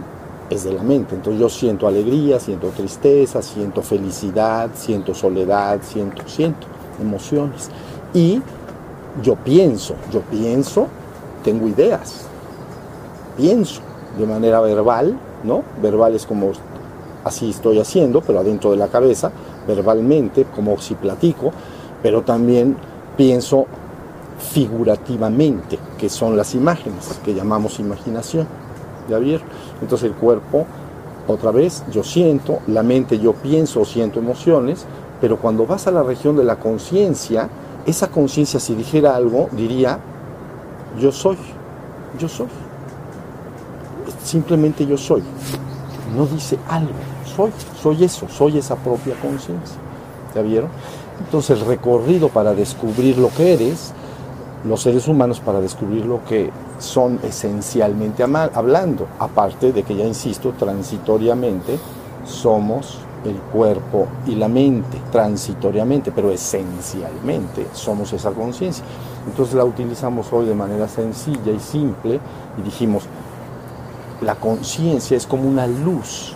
es 0.50 0.64
de 0.64 0.74
la 0.74 0.84
mente. 0.84 1.16
Entonces 1.16 1.40
yo 1.40 1.50
siento 1.50 1.88
alegría, 1.88 2.40
siento 2.40 2.70
tristeza, 2.70 3.42
siento 3.42 3.82
felicidad, 3.82 4.72
siento 4.76 5.14
soledad, 5.14 5.80
siento, 5.84 6.28
siento 6.28 6.68
emociones. 7.00 7.70
Y 8.14 8.42
yo 9.22 9.36
pienso, 9.36 9.96
yo 10.12 10.22
pienso, 10.22 10.88
tengo 11.44 11.68
ideas, 11.68 12.23
pienso 13.38 13.82
de 14.18 14.26
manera 14.26 14.60
verbal, 14.62 15.18
¿no? 15.44 15.64
Verbal 15.82 16.16
es 16.16 16.26
como 16.26 16.52
así 17.24 17.50
estoy 17.50 17.80
haciendo, 17.80 18.22
pero 18.22 18.40
adentro 18.40 18.72
de 18.72 18.78
la 18.78 18.88
cabeza, 18.88 19.32
verbalmente, 19.68 20.46
como 20.56 20.78
si 20.80 20.96
platico, 20.96 21.52
pero 22.02 22.22
también 22.22 22.76
pienso 23.16 23.66
figurativamente, 24.40 25.80
que 25.98 26.10
son 26.10 26.36
las 26.36 26.54
imágenes, 26.54 27.20
que 27.24 27.34
llamamos 27.34 27.80
imaginación. 27.80 28.48
¿Ya 29.10 29.18
vieron? 29.20 29.48
Entonces 29.82 30.10
el 30.10 30.16
cuerpo, 30.16 30.66
otra 31.28 31.52
vez, 31.52 31.84
yo 31.92 32.04
siento, 32.04 32.60
la 32.68 32.84
mente 32.84 33.20
yo 33.20 33.34
pienso 33.34 33.82
o 33.82 33.86
siento 33.86 34.20
emociones, 34.20 34.86
pero 35.22 35.38
cuando 35.38 35.66
vas 35.66 35.88
a 35.88 35.92
la 35.92 36.04
región 36.04 36.36
de 36.36 36.44
la 36.44 36.58
conciencia, 36.58 37.50
esa 37.86 38.10
conciencia 38.10 38.60
si 38.60 38.76
dijera 38.76 39.16
algo, 39.16 39.50
diría, 39.52 40.00
yo 41.00 41.12
soy, 41.12 41.38
yo 42.20 42.28
soy 42.28 42.48
simplemente 44.24 44.86
yo 44.86 44.98
soy. 44.98 45.24
No 46.16 46.26
dice 46.26 46.58
algo, 46.70 46.94
soy, 47.36 47.52
soy 47.82 48.04
eso, 48.04 48.28
soy 48.30 48.58
esa 48.58 48.76
propia 48.76 49.16
conciencia. 49.16 49.78
¿Ya 50.36 50.42
vieron? 50.42 50.70
Entonces 51.20 51.60
el 51.60 51.66
recorrido 51.66 52.30
para 52.30 52.54
descubrir 52.54 53.18
lo 53.18 53.30
que 53.30 53.54
eres, 53.54 53.94
los 54.66 54.82
seres 54.82 55.08
humanos 55.08 55.40
para 55.40 55.60
descubrir 55.60 56.06
lo 56.06 56.24
que 56.26 56.50
son 56.80 57.20
esencialmente 57.24 58.24
hablando, 58.24 59.08
aparte 59.20 59.72
de 59.72 59.84
que 59.84 59.96
ya 59.96 60.06
insisto, 60.06 60.54
transitoriamente 60.58 61.78
somos 62.26 63.00
el 63.26 63.36
cuerpo 63.36 64.08
y 64.28 64.36
la 64.36 64.48
mente, 64.48 65.00
transitoriamente, 65.12 66.12
pero 66.12 66.32
esencialmente 66.32 67.68
somos 67.74 68.12
esa 68.14 68.32
conciencia. 68.32 68.84
Entonces 69.26 69.56
la 69.56 69.64
utilizamos 69.64 70.32
hoy 70.34 70.46
de 70.46 70.56
manera 70.56 70.88
sencilla 70.88 71.52
y 71.52 71.60
simple 71.60 72.20
y 72.58 72.62
dijimos, 72.62 73.04
la 74.24 74.36
conciencia 74.36 75.18
es 75.18 75.28
como 75.28 75.48
una 75.48 75.68
luz 75.68 76.34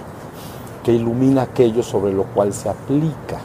que 0.83 0.93
ilumina 0.93 1.43
aquello 1.43 1.83
sobre 1.83 2.13
lo 2.13 2.23
cual 2.23 2.53
se 2.53 2.69
aplica. 2.69 3.39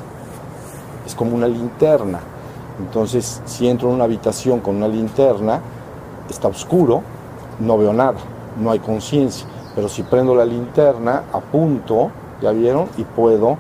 Es 1.06 1.14
como 1.14 1.35
una 1.35 1.48
linterna. 1.48 2.20
Entonces, 2.78 3.43
si 3.44 3.69
entro 3.69 3.89
en 3.89 3.97
una 3.97 4.05
habitación 4.05 4.60
con 4.60 4.77
una 4.77 4.89
linterna, 4.89 5.60
está 6.31 6.48
oscuro, 6.48 7.02
no 7.60 7.78
veo 7.78 7.93
nada, 7.93 8.19
no 8.60 8.70
hay 8.70 8.78
conciencia. 8.78 9.47
Pero 9.74 9.89
si 9.89 10.02
prendo 10.02 10.35
la 10.35 10.44
linterna, 10.44 11.24
apunto, 11.32 12.10
ya 12.40 12.52
vieron, 12.52 12.89
y 12.97 13.05
puedo, 13.05 13.56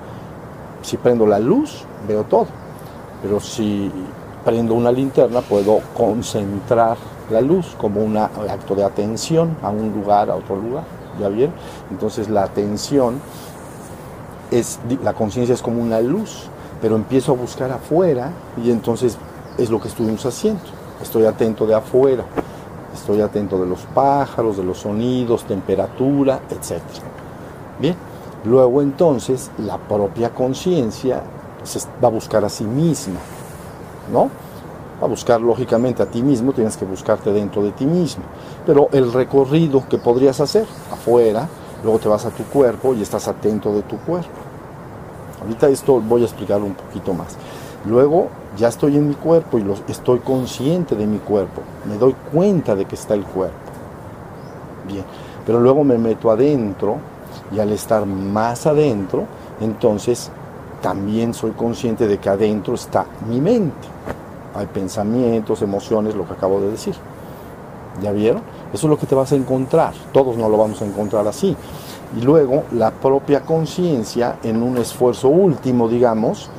si 0.82 0.96
prendo 0.96 1.26
la 1.26 1.38
luz, 1.38 1.84
veo 2.06 2.24
todo. 2.24 2.46
Pero 3.22 3.40
si 3.40 3.90
prendo 4.44 4.74
una 4.74 4.92
linterna, 4.92 5.40
puedo 5.40 5.80
concentrar 5.96 6.96
la 7.32 7.40
luz 7.40 7.74
como 7.78 8.00
un 8.00 8.16
acto 8.16 8.74
de 8.74 8.84
atención 8.84 9.56
a 9.62 9.70
un 9.70 9.92
lugar, 9.92 10.30
a 10.30 10.36
otro 10.36 10.56
lugar. 10.56 10.84
¿Ya 11.20 11.28
bien? 11.28 11.52
Entonces 11.90 12.28
la 12.28 12.44
atención 12.44 13.20
es, 14.50 14.78
la 15.02 15.12
conciencia 15.12 15.54
es 15.54 15.62
como 15.62 15.82
una 15.82 16.00
luz, 16.00 16.48
pero 16.80 16.96
empiezo 16.96 17.32
a 17.32 17.34
buscar 17.34 17.70
afuera 17.70 18.30
y 18.62 18.70
entonces 18.70 19.18
es 19.58 19.70
lo 19.70 19.80
que 19.80 19.88
estuvimos 19.88 20.24
haciendo. 20.24 20.62
Estoy 21.02 21.26
atento 21.26 21.66
de 21.66 21.74
afuera, 21.74 22.24
estoy 22.94 23.20
atento 23.20 23.58
de 23.60 23.66
los 23.66 23.80
pájaros, 23.94 24.56
de 24.56 24.64
los 24.64 24.78
sonidos, 24.78 25.44
temperatura, 25.44 26.40
etc. 26.50 26.80
Bien, 27.78 27.96
luego 28.44 28.82
entonces 28.82 29.50
la 29.58 29.78
propia 29.78 30.30
conciencia 30.30 31.22
va 32.02 32.08
a 32.08 32.10
buscar 32.10 32.44
a 32.44 32.48
sí 32.48 32.64
misma, 32.64 33.20
¿no? 34.12 34.30
A 35.02 35.06
buscar 35.06 35.40
lógicamente 35.40 36.02
a 36.02 36.06
ti 36.06 36.22
mismo, 36.22 36.52
tienes 36.52 36.76
que 36.76 36.84
buscarte 36.84 37.32
dentro 37.32 37.62
de 37.62 37.72
ti 37.72 37.84
mismo. 37.86 38.22
Pero 38.64 38.88
el 38.92 39.12
recorrido 39.12 39.82
que 39.88 39.98
podrías 39.98 40.40
hacer 40.40 40.64
afuera, 40.92 41.48
luego 41.82 41.98
te 41.98 42.08
vas 42.08 42.24
a 42.24 42.30
tu 42.30 42.44
cuerpo 42.44 42.94
y 42.94 43.02
estás 43.02 43.26
atento 43.26 43.74
de 43.74 43.82
tu 43.82 43.98
cuerpo. 43.98 44.30
Ahorita 45.42 45.68
esto 45.68 46.00
voy 46.00 46.22
a 46.22 46.26
explicarlo 46.26 46.66
un 46.66 46.74
poquito 46.74 47.12
más. 47.14 47.36
Luego 47.84 48.28
ya 48.56 48.68
estoy 48.68 48.96
en 48.96 49.08
mi 49.08 49.14
cuerpo 49.14 49.58
y 49.58 49.64
estoy 49.88 50.20
consciente 50.20 50.94
de 50.94 51.06
mi 51.06 51.18
cuerpo. 51.18 51.62
Me 51.88 51.98
doy 51.98 52.14
cuenta 52.32 52.76
de 52.76 52.84
que 52.84 52.94
está 52.94 53.14
el 53.14 53.24
cuerpo. 53.24 53.56
Bien, 54.86 55.04
pero 55.44 55.58
luego 55.58 55.82
me 55.82 55.98
meto 55.98 56.30
adentro 56.30 56.98
y 57.50 57.58
al 57.58 57.72
estar 57.72 58.06
más 58.06 58.66
adentro, 58.68 59.24
entonces 59.60 60.30
también 60.80 61.34
soy 61.34 61.50
consciente 61.52 62.06
de 62.06 62.18
que 62.18 62.28
adentro 62.28 62.74
está 62.74 63.04
mi 63.28 63.40
mente 63.40 63.91
hay 64.54 64.66
pensamientos, 64.66 65.62
emociones, 65.62 66.14
lo 66.14 66.26
que 66.26 66.34
acabo 66.34 66.60
de 66.60 66.70
decir. 66.70 66.94
¿Ya 68.02 68.12
vieron? 68.12 68.42
Eso 68.72 68.86
es 68.86 68.90
lo 68.90 68.98
que 68.98 69.06
te 69.06 69.14
vas 69.14 69.32
a 69.32 69.36
encontrar. 69.36 69.92
Todos 70.12 70.36
no 70.36 70.48
lo 70.48 70.56
vamos 70.56 70.80
a 70.82 70.86
encontrar 70.86 71.26
así. 71.26 71.56
Y 72.16 72.20
luego 72.22 72.64
la 72.72 72.90
propia 72.90 73.42
conciencia, 73.42 74.38
en 74.42 74.62
un 74.62 74.78
esfuerzo 74.78 75.28
último, 75.28 75.88
digamos, 75.88 76.50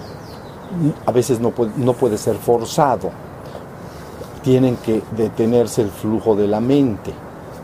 a 1.06 1.12
veces 1.12 1.40
no 1.40 1.52
puede, 1.52 2.18
ser 2.18 2.36
forzado. 2.36 3.12
Tienen 4.42 4.78
que 4.78 5.02
detenerse 5.16 5.82
el 5.82 5.90
flujo 5.90 6.36
de 6.36 6.48
la 6.48 6.60
mente. 6.60 7.14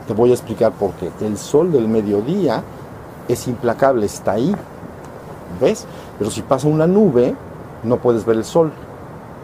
Te 0.07 0.13
voy 0.13 0.31
a 0.31 0.33
explicar 0.33 0.71
por 0.71 0.91
qué. 0.93 1.11
El 1.21 1.37
sol 1.37 1.71
del 1.71 1.87
mediodía 1.87 2.63
es 3.27 3.47
implacable, 3.47 4.05
está 4.05 4.33
ahí. 4.33 4.55
¿Ves? 5.59 5.85
Pero 6.17 6.31
si 6.31 6.41
pasa 6.41 6.67
una 6.67 6.87
nube, 6.87 7.35
no 7.83 7.97
puedes 7.97 8.25
ver 8.25 8.37
el 8.37 8.45
sol 8.45 8.71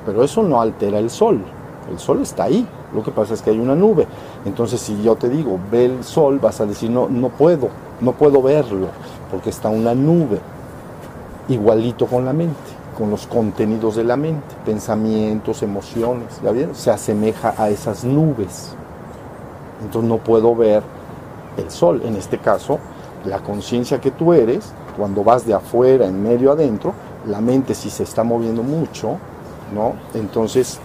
pero 0.06 0.24
eso 0.24 0.44
no 0.44 0.62
altera 0.62 1.00
el 1.00 1.10
sol. 1.10 1.42
El 1.90 2.00
sol 2.00 2.22
está 2.22 2.46
ahí, 2.46 2.68
lo 2.94 3.04
que 3.04 3.12
pasa 3.12 3.34
es 3.34 3.42
que 3.42 3.52
hay 3.52 3.60
una 3.60 3.76
nube. 3.76 4.08
Entonces, 4.46 4.82
si 4.82 5.02
yo 5.04 5.16
te 5.16 5.30
digo, 5.30 5.60
ve 5.72 5.86
el 5.86 6.04
sol, 6.04 6.40
vas 6.40 6.60
a 6.62 6.66
decir, 6.66 6.90
no, 6.90 7.08
no 7.10 7.30
puedo, 7.30 7.70
no 8.02 8.14
puedo 8.14 8.42
verlo, 8.42 8.88
porque 9.30 9.50
está 9.50 9.70
una 9.70 9.94
nube. 9.94 10.40
Igualito 11.48 12.08
con 12.08 12.26
la 12.26 12.34
mente, 12.34 12.56
con 12.98 13.12
los 13.12 13.28
contenidos 13.28 13.96
de 13.98 14.04
la 14.04 14.18
mente, 14.18 14.56
pensamientos, 14.66 15.62
emociones, 15.62 16.42
¿ya 16.44 16.52
vieron? 16.52 16.74
Se 16.74 16.90
asemeja 16.90 17.54
a 17.58 17.70
esas 17.70 18.04
nubes. 18.04 18.76
Entonces 19.84 20.10
no 20.10 20.18
puedo 20.18 20.56
ver 20.56 20.82
el 21.58 21.70
sol. 21.70 22.02
En 22.04 22.16
este 22.16 22.40
caso, 22.40 22.80
la 23.26 23.40
conciencia 23.40 24.02
que 24.02 24.12
tú 24.12 24.34
eres, 24.34 24.74
cuando 24.98 25.24
vas 25.24 25.46
de 25.46 25.54
afuera, 25.54 26.08
en 26.08 26.24
medio, 26.24 26.52
adentro, 26.52 26.94
la 27.28 27.42
mente 27.42 27.74
si 27.74 27.90
se 27.90 28.04
está 28.04 28.24
moviendo 28.24 28.64
mucho, 28.64 29.18
¿no? 29.74 29.94
Entonces 30.14 30.80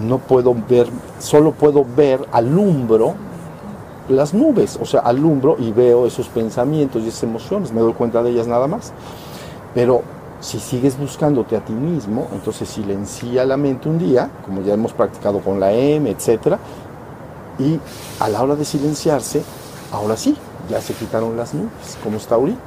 no 0.00 0.18
puedo 0.18 0.54
ver, 0.68 0.88
solo 1.18 1.52
puedo 1.52 1.84
ver, 1.96 2.26
alumbro 2.32 3.14
las 4.08 4.34
nubes, 4.34 4.78
o 4.80 4.84
sea, 4.84 5.00
alumbro 5.00 5.56
y 5.58 5.72
veo 5.72 6.06
esos 6.06 6.28
pensamientos 6.28 7.02
y 7.02 7.08
esas 7.08 7.24
emociones, 7.24 7.72
me 7.72 7.80
doy 7.80 7.92
cuenta 7.92 8.22
de 8.22 8.30
ellas 8.30 8.46
nada 8.46 8.68
más. 8.68 8.92
Pero 9.74 10.02
si 10.40 10.60
sigues 10.60 10.98
buscándote 10.98 11.56
a 11.56 11.64
ti 11.64 11.72
mismo, 11.72 12.28
entonces 12.32 12.68
silencia 12.68 13.44
la 13.44 13.56
mente 13.56 13.88
un 13.88 13.98
día, 13.98 14.30
como 14.44 14.62
ya 14.62 14.74
hemos 14.74 14.92
practicado 14.92 15.40
con 15.40 15.58
la 15.58 15.72
M, 15.72 16.08
etc. 16.08 16.56
Y 17.58 17.80
a 18.20 18.28
la 18.28 18.42
hora 18.42 18.54
de 18.54 18.64
silenciarse, 18.64 19.42
ahora 19.92 20.16
sí, 20.16 20.36
ya 20.70 20.80
se 20.80 20.94
quitaron 20.94 21.36
las 21.36 21.54
nubes, 21.54 21.98
como 22.02 22.16
está 22.16 22.36
ahorita. 22.36 22.60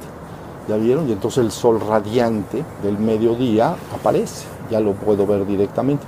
¿Ya 0.68 0.76
vieron? 0.76 1.08
Y 1.08 1.12
entonces 1.12 1.42
el 1.42 1.50
sol 1.50 1.80
radiante 1.80 2.64
del 2.82 2.98
mediodía 2.98 3.74
aparece, 3.94 4.44
ya 4.70 4.80
lo 4.80 4.92
puedo 4.92 5.26
ver 5.26 5.46
directamente. 5.46 6.04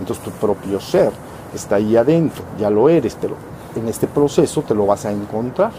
Entonces 0.00 0.24
tu 0.24 0.30
propio 0.30 0.80
ser 0.80 1.12
está 1.54 1.76
ahí 1.76 1.96
adentro, 1.96 2.44
ya 2.58 2.70
lo 2.70 2.88
eres, 2.88 3.16
pero 3.20 3.34
en 3.74 3.88
este 3.88 4.06
proceso 4.06 4.62
te 4.62 4.74
lo 4.74 4.86
vas 4.86 5.04
a 5.06 5.12
encontrar. 5.12 5.72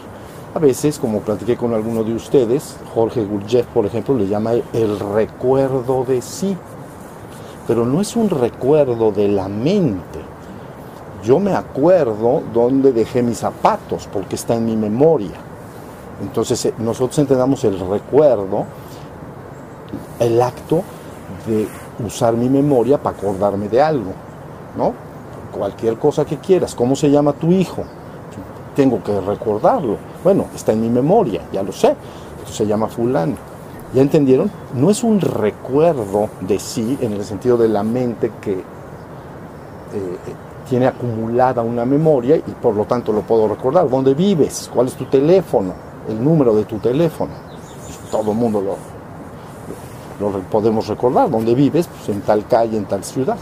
A 0.55 0.59
veces, 0.59 0.97
como 0.97 1.19
platiqué 1.19 1.55
con 1.55 1.73
alguno 1.73 2.03
de 2.03 2.15
ustedes, 2.15 2.77
Jorge 2.95 3.23
Gurdjieff, 3.23 3.67
por 3.67 3.85
ejemplo, 3.85 4.15
le 4.15 4.27
llama 4.27 4.53
el 4.73 4.99
recuerdo 4.99 6.03
de 6.03 6.21
sí. 6.21 6.57
Pero 7.67 7.85
no 7.85 8.01
es 8.01 8.15
un 8.15 8.29
recuerdo 8.29 9.11
de 9.11 9.27
la 9.27 9.49
mente. 9.49 10.19
Yo 11.23 11.39
me 11.39 11.53
acuerdo 11.53 12.41
dónde 12.53 12.93
dejé 12.93 13.21
mis 13.21 13.39
zapatos, 13.39 14.07
porque 14.11 14.35
está 14.35 14.55
en 14.55 14.65
mi 14.65 14.77
memoria. 14.77 15.35
Entonces 16.21 16.65
eh, 16.65 16.73
nosotros 16.77 17.19
entendamos 17.19 17.63
el 17.63 17.79
recuerdo, 17.79 18.65
el 20.19 20.41
acto 20.41 20.81
de 21.45 21.67
usar 22.05 22.33
mi 22.33 22.49
memoria 22.49 22.97
para 22.97 23.17
acordarme 23.17 23.67
de 23.69 23.81
algo, 23.81 24.11
¿no? 24.77 24.93
Cualquier 25.51 25.97
cosa 25.97 26.25
que 26.25 26.37
quieras. 26.37 26.75
¿Cómo 26.75 26.95
se 26.95 27.09
llama 27.09 27.33
tu 27.33 27.51
hijo? 27.51 27.83
Tengo 28.75 29.01
que 29.03 29.19
recordarlo. 29.19 29.97
Bueno, 30.23 30.45
está 30.55 30.73
en 30.73 30.81
mi 30.81 30.89
memoria, 30.89 31.41
ya 31.51 31.63
lo 31.63 31.71
sé. 31.71 31.95
se 32.49 32.65
llama 32.65 32.87
fulano. 32.87 33.35
¿Ya 33.93 34.01
entendieron? 34.01 34.51
No 34.75 34.89
es 34.89 35.03
un 35.03 35.21
recuerdo 35.21 36.29
de 36.41 36.59
sí 36.59 36.97
en 37.01 37.13
el 37.13 37.23
sentido 37.23 37.57
de 37.57 37.69
la 37.69 37.83
mente 37.83 38.31
que 38.41 38.53
eh, 38.53 38.63
tiene 40.69 40.87
acumulada 40.87 41.61
una 41.61 41.85
memoria 41.85 42.35
y 42.35 42.51
por 42.61 42.75
lo 42.75 42.85
tanto 42.85 43.13
lo 43.13 43.21
puedo 43.21 43.47
recordar. 43.47 43.89
¿Dónde 43.89 44.13
vives? 44.13 44.69
¿Cuál 44.73 44.87
es 44.87 44.93
tu 44.93 45.05
teléfono? 45.05 45.73
El 46.07 46.21
número 46.23 46.53
de 46.53 46.65
tu 46.65 46.77
teléfono. 46.79 47.31
Todo 48.11 48.31
el 48.31 48.37
mundo 48.37 48.61
lo, 48.61 48.75
lo 50.19 50.31
podemos 50.41 50.87
recordar, 50.87 51.29
dónde 51.29 51.53
vives, 51.55 51.87
pues 51.87 52.09
en 52.09 52.21
tal 52.21 52.45
calle, 52.47 52.77
en 52.77 52.85
tal 52.85 53.03
ciudad. 53.03 53.37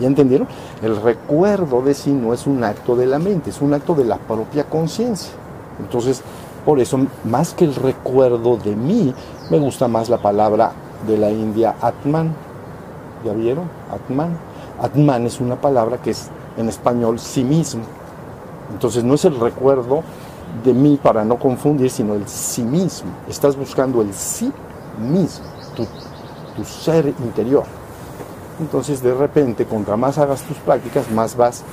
¿Ya 0.00 0.06
entendieron? 0.06 0.48
El 0.82 0.96
recuerdo 1.00 1.82
de 1.82 1.94
sí 1.94 2.12
no 2.12 2.32
es 2.32 2.46
un 2.46 2.64
acto 2.64 2.96
de 2.96 3.06
la 3.06 3.18
mente, 3.18 3.50
es 3.50 3.60
un 3.60 3.74
acto 3.74 3.94
de 3.94 4.04
la 4.04 4.16
propia 4.16 4.64
conciencia. 4.64 5.32
Entonces, 5.78 6.22
por 6.64 6.80
eso, 6.80 6.98
más 7.24 7.54
que 7.54 7.64
el 7.64 7.74
recuerdo 7.74 8.56
de 8.56 8.74
mí, 8.74 9.12
me 9.50 9.58
gusta 9.58 9.88
más 9.88 10.08
la 10.08 10.18
palabra 10.18 10.72
de 11.06 11.18
la 11.18 11.30
India 11.30 11.74
Atman. 11.80 12.34
¿Ya 13.24 13.32
vieron? 13.32 13.64
Atman. 13.92 14.36
Atman 14.80 15.26
es 15.26 15.40
una 15.40 15.60
palabra 15.60 15.98
que 15.98 16.10
es 16.10 16.28
en 16.56 16.68
español 16.68 17.18
sí 17.18 17.44
mismo. 17.44 17.82
Entonces 18.72 19.04
no 19.04 19.14
es 19.14 19.24
el 19.24 19.38
recuerdo 19.38 20.02
de 20.64 20.72
mí 20.72 20.98
para 21.02 21.24
no 21.24 21.38
confundir, 21.38 21.90
sino 21.90 22.14
el 22.14 22.26
sí 22.28 22.62
mismo. 22.62 23.10
Estás 23.28 23.56
buscando 23.56 24.00
el 24.02 24.12
sí 24.14 24.52
mismo, 24.98 25.46
tu 26.56 26.64
ser 26.64 27.06
interior. 27.06 27.64
Entonces 28.60 29.02
de 29.02 29.14
repente, 29.14 29.64
contra 29.66 29.96
más 29.96 30.18
hagas 30.18 30.42
tus 30.42 30.56
prácticas, 30.58 31.10
más 31.10 31.36
vas 31.36 31.64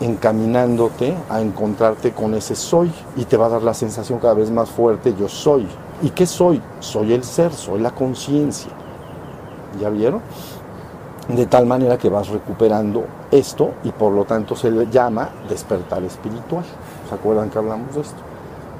encaminándote 0.00 1.14
a 1.28 1.40
encontrarte 1.40 2.12
con 2.12 2.34
ese 2.34 2.56
soy 2.56 2.90
y 3.16 3.26
te 3.26 3.36
va 3.36 3.46
a 3.46 3.50
dar 3.50 3.62
la 3.62 3.74
sensación 3.74 4.18
cada 4.18 4.34
vez 4.34 4.50
más 4.50 4.70
fuerte, 4.70 5.14
yo 5.18 5.28
soy. 5.28 5.68
¿Y 6.02 6.10
qué 6.10 6.26
soy? 6.26 6.62
Soy 6.80 7.12
el 7.12 7.24
ser, 7.24 7.52
soy 7.52 7.80
la 7.80 7.90
conciencia. 7.90 8.70
¿Ya 9.78 9.90
vieron? 9.90 10.22
De 11.28 11.46
tal 11.46 11.66
manera 11.66 11.98
que 11.98 12.08
vas 12.08 12.28
recuperando 12.28 13.04
esto 13.30 13.72
y 13.84 13.90
por 13.90 14.12
lo 14.12 14.24
tanto 14.24 14.56
se 14.56 14.70
le 14.70 14.90
llama 14.90 15.28
despertar 15.48 16.02
espiritual. 16.02 16.64
¿Se 17.08 17.14
acuerdan 17.14 17.50
que 17.50 17.58
hablamos 17.58 17.94
de 17.94 18.00
esto? 18.00 18.18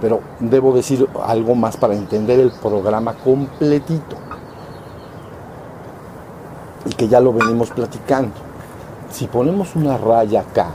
Pero 0.00 0.20
debo 0.40 0.72
decir 0.72 1.06
algo 1.22 1.54
más 1.54 1.76
para 1.76 1.94
entender 1.94 2.40
el 2.40 2.52
programa 2.52 3.12
completito 3.12 4.29
y 6.86 6.94
que 6.94 7.08
ya 7.08 7.20
lo 7.20 7.32
venimos 7.32 7.70
platicando. 7.70 8.32
Si 9.10 9.26
ponemos 9.26 9.74
una 9.74 9.98
raya 9.98 10.40
acá, 10.40 10.68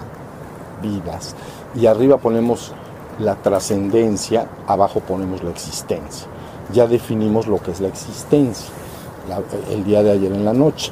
vidas, 0.82 1.36
y 1.74 1.86
arriba 1.88 2.18
ponemos 2.18 2.74
la 3.20 3.36
trascendencia, 3.36 4.48
abajo 4.68 5.00
ponemos 5.00 5.44
la 5.44 5.52
existencia. 5.52 6.28
Ya 6.74 6.88
definimos 6.88 7.48
lo 7.48 7.62
que 7.62 7.72
es 7.72 7.80
la 7.80 7.88
existencia 7.88 8.74
el 9.70 9.84
día 9.84 10.04
de 10.04 10.12
ayer 10.12 10.32
en 10.32 10.46
la 10.46 10.54
noche. 10.54 10.92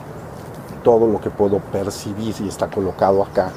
Todo 0.83 1.07
lo 1.07 1.21
que 1.21 1.29
puedo 1.29 1.59
percibir 1.59 2.35
y 2.41 2.47
está 2.47 2.69
colocado 2.69 3.23
acá 3.23 3.51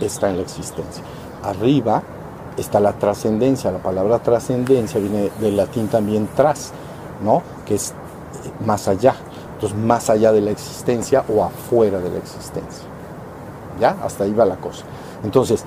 está 0.00 0.30
en 0.30 0.36
la 0.36 0.42
existencia. 0.42 1.02
Arriba 1.42 2.02
está 2.56 2.80
la 2.80 2.92
trascendencia. 2.92 3.70
La 3.70 3.78
palabra 3.78 4.18
trascendencia 4.18 5.00
viene 5.00 5.30
del 5.40 5.56
latín 5.56 5.88
también 5.88 6.28
tras, 6.34 6.72
¿no? 7.22 7.42
que 7.66 7.74
es 7.74 7.94
más 8.64 8.88
allá. 8.88 9.14
Entonces, 9.60 9.78
más 9.78 10.08
allá 10.08 10.32
de 10.32 10.40
la 10.40 10.52
existencia 10.52 11.22
o 11.28 11.44
afuera 11.44 11.98
de 11.98 12.08
la 12.08 12.16
existencia. 12.16 12.88
¿Ya? 13.78 13.94
Hasta 14.02 14.24
ahí 14.24 14.32
va 14.32 14.46
la 14.46 14.56
cosa. 14.56 14.84
Entonces, 15.22 15.66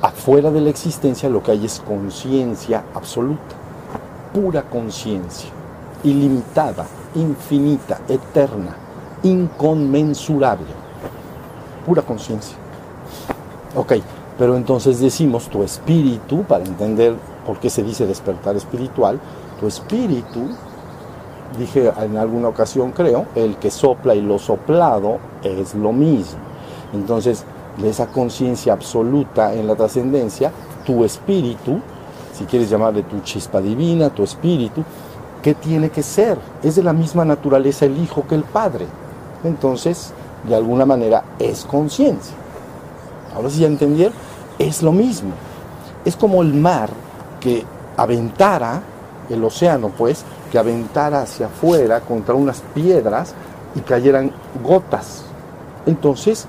afuera 0.00 0.50
de 0.50 0.60
la 0.60 0.70
existencia 0.70 1.28
lo 1.28 1.44
que 1.44 1.52
hay 1.52 1.64
es 1.64 1.78
conciencia 1.78 2.82
absoluta, 2.92 3.54
pura 4.34 4.62
conciencia, 4.62 5.48
ilimitada, 6.02 6.86
infinita, 7.14 8.00
eterna, 8.08 8.74
inconmensurable, 9.22 10.66
pura 11.86 12.02
conciencia. 12.02 12.56
Ok, 13.76 13.92
pero 14.36 14.56
entonces 14.56 14.98
decimos 14.98 15.48
tu 15.48 15.62
espíritu, 15.62 16.42
para 16.42 16.64
entender 16.64 17.14
por 17.46 17.60
qué 17.60 17.70
se 17.70 17.84
dice 17.84 18.08
despertar 18.08 18.56
espiritual, 18.56 19.20
tu 19.60 19.68
espíritu 19.68 20.48
dije 21.58 21.92
en 22.00 22.16
alguna 22.16 22.48
ocasión 22.48 22.92
creo, 22.92 23.26
el 23.34 23.56
que 23.56 23.70
sopla 23.70 24.14
y 24.14 24.20
lo 24.20 24.38
soplado 24.38 25.18
es 25.42 25.74
lo 25.74 25.92
mismo. 25.92 26.38
Entonces, 26.92 27.44
de 27.78 27.88
esa 27.88 28.06
conciencia 28.06 28.72
absoluta 28.72 29.54
en 29.54 29.66
la 29.66 29.74
trascendencia, 29.74 30.52
tu 30.84 31.04
espíritu, 31.04 31.80
si 32.32 32.44
quieres 32.44 32.68
llamarle 32.68 33.02
tu 33.04 33.20
chispa 33.20 33.60
divina, 33.60 34.10
tu 34.10 34.22
espíritu, 34.22 34.82
¿qué 35.42 35.54
tiene 35.54 35.90
que 35.90 36.02
ser? 36.02 36.38
Es 36.62 36.76
de 36.76 36.82
la 36.82 36.92
misma 36.92 37.24
naturaleza 37.24 37.86
el 37.86 37.98
Hijo 37.98 38.26
que 38.26 38.34
el 38.34 38.44
Padre. 38.44 38.86
Entonces, 39.44 40.12
de 40.46 40.54
alguna 40.54 40.84
manera, 40.84 41.24
es 41.38 41.64
conciencia. 41.64 42.34
Ahora 43.34 43.48
si 43.50 43.60
ya 43.60 43.66
entendieron, 43.66 44.14
es 44.58 44.82
lo 44.82 44.92
mismo. 44.92 45.32
Es 46.04 46.16
como 46.16 46.42
el 46.42 46.52
mar 46.54 46.90
que 47.40 47.64
aventara, 47.96 48.82
el 49.30 49.42
océano 49.44 49.88
pues, 49.88 50.24
que 50.52 50.58
aventara 50.58 51.22
hacia 51.22 51.46
afuera 51.46 52.02
contra 52.02 52.34
unas 52.34 52.60
piedras 52.74 53.32
y 53.74 53.80
cayeran 53.80 54.30
gotas. 54.62 55.24
Entonces, 55.86 56.46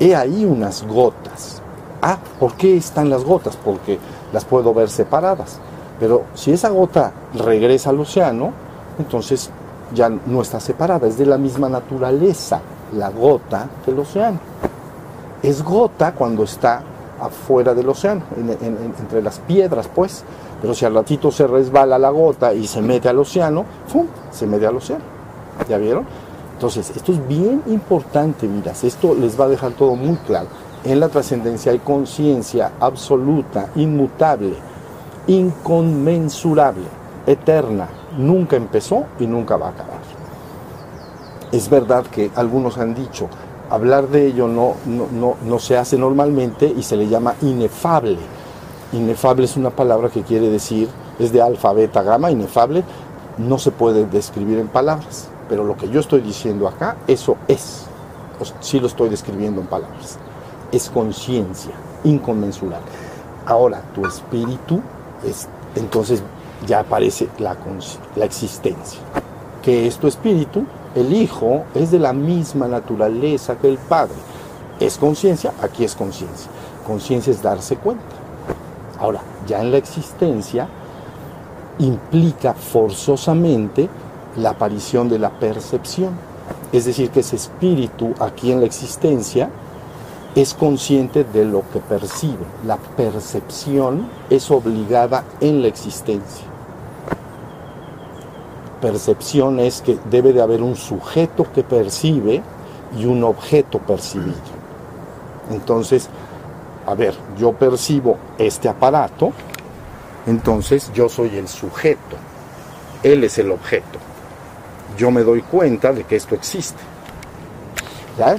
he 0.00 0.16
ahí 0.16 0.46
unas 0.46 0.82
gotas. 0.82 1.60
Ah, 2.00 2.16
¿por 2.40 2.54
qué 2.54 2.78
están 2.78 3.10
las 3.10 3.22
gotas? 3.22 3.58
Porque 3.62 3.98
las 4.32 4.46
puedo 4.46 4.72
ver 4.72 4.88
separadas. 4.88 5.58
Pero 6.00 6.22
si 6.32 6.52
esa 6.52 6.70
gota 6.70 7.12
regresa 7.34 7.90
al 7.90 8.00
océano, 8.00 8.52
entonces 8.98 9.50
ya 9.92 10.08
no 10.08 10.40
está 10.40 10.58
separada, 10.58 11.06
es 11.06 11.18
de 11.18 11.26
la 11.26 11.36
misma 11.36 11.68
naturaleza 11.68 12.62
la 12.96 13.10
gota 13.10 13.68
del 13.84 13.98
océano. 13.98 14.38
Es 15.42 15.62
gota 15.62 16.14
cuando 16.14 16.44
está 16.44 16.82
afuera 17.20 17.74
del 17.74 17.88
océano, 17.88 18.22
entre 18.98 19.22
las 19.22 19.38
piedras, 19.40 19.88
pues. 19.94 20.24
Pero 20.60 20.74
si 20.74 20.84
al 20.84 20.94
ratito 20.94 21.30
se 21.30 21.46
resbala 21.46 21.98
la 21.98 22.10
gota 22.10 22.54
y 22.54 22.66
se 22.66 22.80
mete 22.80 23.08
al 23.08 23.18
océano, 23.18 23.64
¡fum! 23.86 24.06
se 24.30 24.46
mete 24.46 24.66
al 24.66 24.76
océano. 24.76 25.04
¿Ya 25.68 25.78
vieron? 25.78 26.06
Entonces, 26.54 26.92
esto 26.96 27.12
es 27.12 27.26
bien 27.26 27.62
importante, 27.66 28.46
miras, 28.46 28.84
esto 28.84 29.14
les 29.14 29.38
va 29.38 29.44
a 29.46 29.48
dejar 29.48 29.72
todo 29.72 29.96
muy 29.96 30.16
claro. 30.18 30.46
En 30.84 31.00
la 31.00 31.08
trascendencia 31.08 31.72
hay 31.72 31.78
conciencia 31.78 32.72
absoluta, 32.78 33.68
inmutable, 33.74 34.54
inconmensurable, 35.26 36.84
eterna, 37.26 37.88
nunca 38.16 38.56
empezó 38.56 39.04
y 39.18 39.26
nunca 39.26 39.56
va 39.56 39.68
a 39.68 39.70
acabar. 39.70 39.98
Es 41.52 41.68
verdad 41.68 42.04
que 42.06 42.30
algunos 42.34 42.78
han 42.78 42.94
dicho, 42.94 43.28
hablar 43.74 44.08
de 44.08 44.26
ello 44.26 44.48
no, 44.48 44.74
no, 44.86 45.36
no, 45.42 45.58
se 45.58 45.76
hace 45.76 45.98
normalmente 45.98 46.72
y 46.76 46.82
se 46.82 46.96
le 46.96 47.08
llama 47.08 47.34
inefable. 47.42 48.18
Inefable 48.92 49.44
es 49.44 49.56
una 49.56 49.70
palabra 49.70 50.08
que 50.08 50.22
quiere 50.22 50.48
decir, 50.48 50.88
es 51.18 51.32
de 51.32 51.42
alfa, 51.42 51.72
beta, 51.72 52.02
gamma, 52.02 52.30
inefable, 52.30 52.84
no 53.38 53.58
se 53.58 53.70
puede 53.70 54.06
describir 54.06 54.58
en 54.58 54.68
palabras. 54.68 55.28
Pero 55.48 55.64
lo 55.64 55.76
que 55.76 55.88
yo 55.88 56.00
estoy 56.00 56.20
diciendo 56.20 56.68
acá, 56.68 56.96
eso 57.06 57.36
es. 57.48 57.86
Sí 58.60 58.80
lo 58.80 58.86
estoy 58.86 59.08
describiendo 59.08 59.60
en 59.60 59.66
palabras. 59.66 60.18
Es 60.72 60.90
conciencia 60.90 61.72
inconmensurable. 62.04 62.86
Ahora, 63.46 63.82
tu 63.94 64.06
espíritu, 64.06 64.80
es, 65.24 65.48
entonces 65.74 66.22
ya 66.66 66.80
aparece 66.80 67.28
la, 67.38 67.56
la 68.16 68.24
existencia. 68.24 69.00
que 69.62 69.86
es 69.86 69.98
tu 69.98 70.06
espíritu? 70.06 70.64
El 70.94 71.12
Hijo 71.12 71.64
es 71.74 71.90
de 71.90 71.98
la 71.98 72.12
misma 72.12 72.68
naturaleza 72.68 73.56
que 73.56 73.68
el 73.68 73.78
Padre. 73.78 74.14
¿Es 74.78 74.96
conciencia? 74.96 75.52
Aquí 75.60 75.84
es 75.84 75.96
conciencia. 75.96 76.48
Conciencia 76.86 77.32
es 77.32 77.42
darse 77.42 77.76
cuenta. 77.76 78.04
Ahora, 79.00 79.20
ya 79.46 79.60
en 79.60 79.72
la 79.72 79.78
existencia 79.78 80.68
implica 81.80 82.54
forzosamente 82.54 83.88
la 84.36 84.50
aparición 84.50 85.08
de 85.08 85.18
la 85.18 85.30
percepción. 85.30 86.12
Es 86.72 86.84
decir, 86.84 87.10
que 87.10 87.20
ese 87.20 87.36
espíritu 87.36 88.14
aquí 88.20 88.52
en 88.52 88.60
la 88.60 88.66
existencia 88.66 89.50
es 90.36 90.54
consciente 90.54 91.24
de 91.24 91.44
lo 91.44 91.62
que 91.72 91.80
percibe. 91.80 92.44
La 92.64 92.76
percepción 92.76 94.08
es 94.30 94.48
obligada 94.48 95.24
en 95.40 95.60
la 95.60 95.68
existencia 95.68 96.53
percepción 98.84 99.60
es 99.60 99.80
que 99.80 99.96
debe 100.10 100.34
de 100.34 100.42
haber 100.42 100.60
un 100.60 100.76
sujeto 100.76 101.46
que 101.54 101.62
percibe 101.62 102.42
y 102.98 103.06
un 103.06 103.24
objeto 103.24 103.78
percibido. 103.78 104.34
Entonces, 105.50 106.10
a 106.86 106.94
ver, 106.94 107.14
yo 107.38 107.54
percibo 107.54 108.18
este 108.36 108.68
aparato, 108.68 109.32
entonces 110.26 110.92
yo 110.92 111.08
soy 111.08 111.34
el 111.38 111.48
sujeto, 111.48 112.16
él 113.02 113.24
es 113.24 113.38
el 113.38 113.52
objeto. 113.52 113.98
Yo 114.98 115.10
me 115.10 115.22
doy 115.22 115.40
cuenta 115.40 115.94
de 115.94 116.04
que 116.04 116.16
esto 116.16 116.34
existe. 116.34 116.82
¿Ya? 118.18 118.36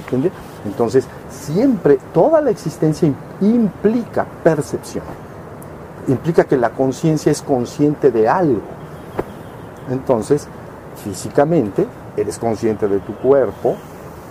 Entonces, 0.64 1.08
siempre, 1.28 1.98
toda 2.14 2.40
la 2.40 2.50
existencia 2.50 3.12
implica 3.40 4.24
percepción. 4.44 5.04
Implica 6.06 6.44
que 6.44 6.56
la 6.56 6.70
conciencia 6.70 7.32
es 7.32 7.42
consciente 7.42 8.12
de 8.12 8.28
algo 8.28 8.75
entonces, 9.90 10.48
físicamente, 11.04 11.86
eres 12.16 12.38
consciente 12.38 12.88
de 12.88 12.98
tu 13.00 13.14
cuerpo, 13.14 13.76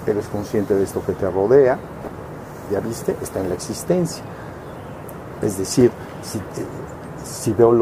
eres 0.08 0.28
consciente 0.28 0.76
de 0.76 0.84
esto 0.84 1.04
que 1.06 1.14
te 1.14 1.30
rodea, 1.30 1.78
ya 2.72 2.80
viste, 2.80 3.16
está 3.22 3.40
en 3.40 3.50
la 3.50 3.56
existencia. 3.56 4.24
Es 5.42 5.58
decir, 5.58 5.92
si, 7.24 7.54
veo 7.54 7.74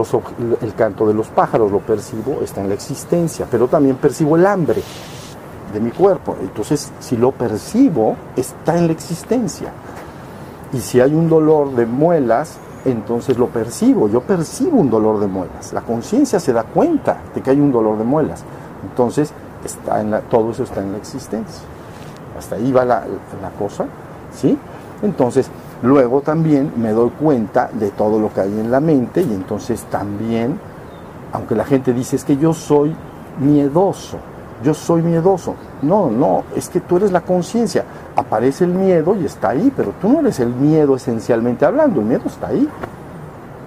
el 0.62 0.74
canto 0.76 1.08
de 1.08 1.14
los 1.14 1.28
pájaros, 1.28 1.72
lo 1.72 1.80
percibo, 1.80 2.40
está 2.42 2.62
en 2.62 2.70
la 2.70 2.74
existencia, 2.74 3.48
pero 3.50 3.68
también 3.68 3.96
percibo 3.96 4.36
el 4.36 4.46
hambre 4.46 4.82
de 5.74 5.80
mi 5.80 5.92
cuerpo. 5.92 6.36
Entonces, 6.42 6.92
si 7.00 7.18
lo 7.18 7.32
percibo, 7.32 8.16
está 8.36 8.78
en 8.78 8.88
la 8.88 8.94
existencia. 8.94 9.72
Y 10.74 10.80
si 10.80 11.00
hay 11.00 11.14
un 11.14 11.30
dolor 11.30 11.76
de 11.76 11.86
muelas, 11.86 12.58
entonces 12.86 13.38
lo 13.38 13.48
percibo, 13.48 14.10
yo 14.10 14.22
percibo 14.22 14.78
un 14.78 14.90
dolor 14.90 15.20
de 15.20 15.28
muelas. 15.28 15.72
La 15.74 15.82
conciencia 15.82 16.40
se 16.40 16.52
da 16.52 16.64
cuenta 16.64 17.18
de 17.34 17.42
que 17.42 17.50
hay 17.50 17.60
un 17.60 17.72
dolor 17.72 17.98
de 17.98 18.04
muelas. 18.04 18.44
Entonces, 18.84 19.32
está 19.64 20.02
en 20.02 20.12
la, 20.12 20.22
todo 20.22 20.52
eso 20.52 20.64
está 20.64 20.82
en 20.82 20.92
la 20.92 20.98
existencia. 20.98 21.64
Hasta 22.38 22.56
ahí 22.56 22.72
va 22.72 22.84
la, 22.84 23.04
cosa, 23.58 23.86
¿sí? 24.34 24.58
Entonces, 25.02 25.50
luego 25.82 26.22
también 26.22 26.74
me 26.76 26.92
doy 26.92 27.10
cuenta 27.12 27.70
de 27.72 27.92
todo 27.92 28.20
lo 28.20 28.34
que 28.34 28.42
hay 28.42 28.60
en 28.60 28.72
la 28.72 28.80
mente 28.80 29.22
y 29.22 29.34
entonces 29.34 29.84
también, 29.84 30.60
aunque 31.32 31.56
la 31.56 31.66
gente 31.66 31.94
dice 31.94 32.16
es 32.16 32.24
que 32.24 32.38
yo 32.38 32.54
soy 32.54 32.96
miedoso, 33.40 34.18
yo 34.64 34.74
soy 34.74 35.02
miedoso. 35.02 35.56
No, 35.82 36.10
no, 36.10 36.44
es 36.56 36.70
que 36.70 36.80
tú 36.80 36.98
eres 36.98 37.12
la 37.12 37.22
conciencia. 37.22 37.84
Aparece 38.16 38.64
el 38.64 38.72
miedo 38.72 39.16
y 39.16 39.26
está 39.26 39.50
ahí, 39.50 39.72
pero 39.76 39.94
tú 40.02 40.10
no 40.10 40.20
eres 40.22 40.40
el 40.40 40.50
miedo 40.50 40.96
esencialmente 40.96 41.66
hablando, 41.66 42.00
el 42.00 42.08
miedo 42.08 42.24
está 42.26 42.48
ahí. 42.48 42.68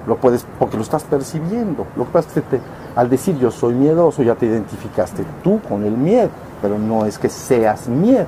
Lo 0.06 0.16
puedes, 0.16 0.46
porque 0.58 0.76
lo 0.76 0.82
estás 0.82 1.04
percibiendo. 1.04 1.86
Lo 1.96 2.04
que 2.06 2.10
pasa 2.12 2.28
es 2.36 2.44
que 2.46 2.60
al 2.94 3.10
decir 3.10 3.36
yo 3.38 3.50
soy 3.50 3.74
miedoso, 3.74 4.22
ya 4.22 4.34
te 4.34 4.46
identificaste 4.46 5.24
tú 5.42 5.60
con 5.68 5.84
el 5.84 5.96
miedo, 5.96 6.30
pero 6.62 6.78
no 6.78 7.04
es 7.04 7.18
que 7.18 7.28
seas 7.28 7.88
miedo. 7.88 8.26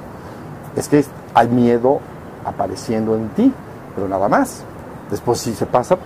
Es 0.76 0.88
que 0.88 1.04
hay 1.34 1.48
miedo 1.48 2.00
apareciendo 2.44 3.16
en 3.16 3.28
ti, 3.30 3.52
pero 3.94 4.08
nada 4.08 4.28
más. 4.28 4.62
Después 5.10 5.38
si 5.38 5.54
se 5.54 5.66
pasa, 5.66 5.96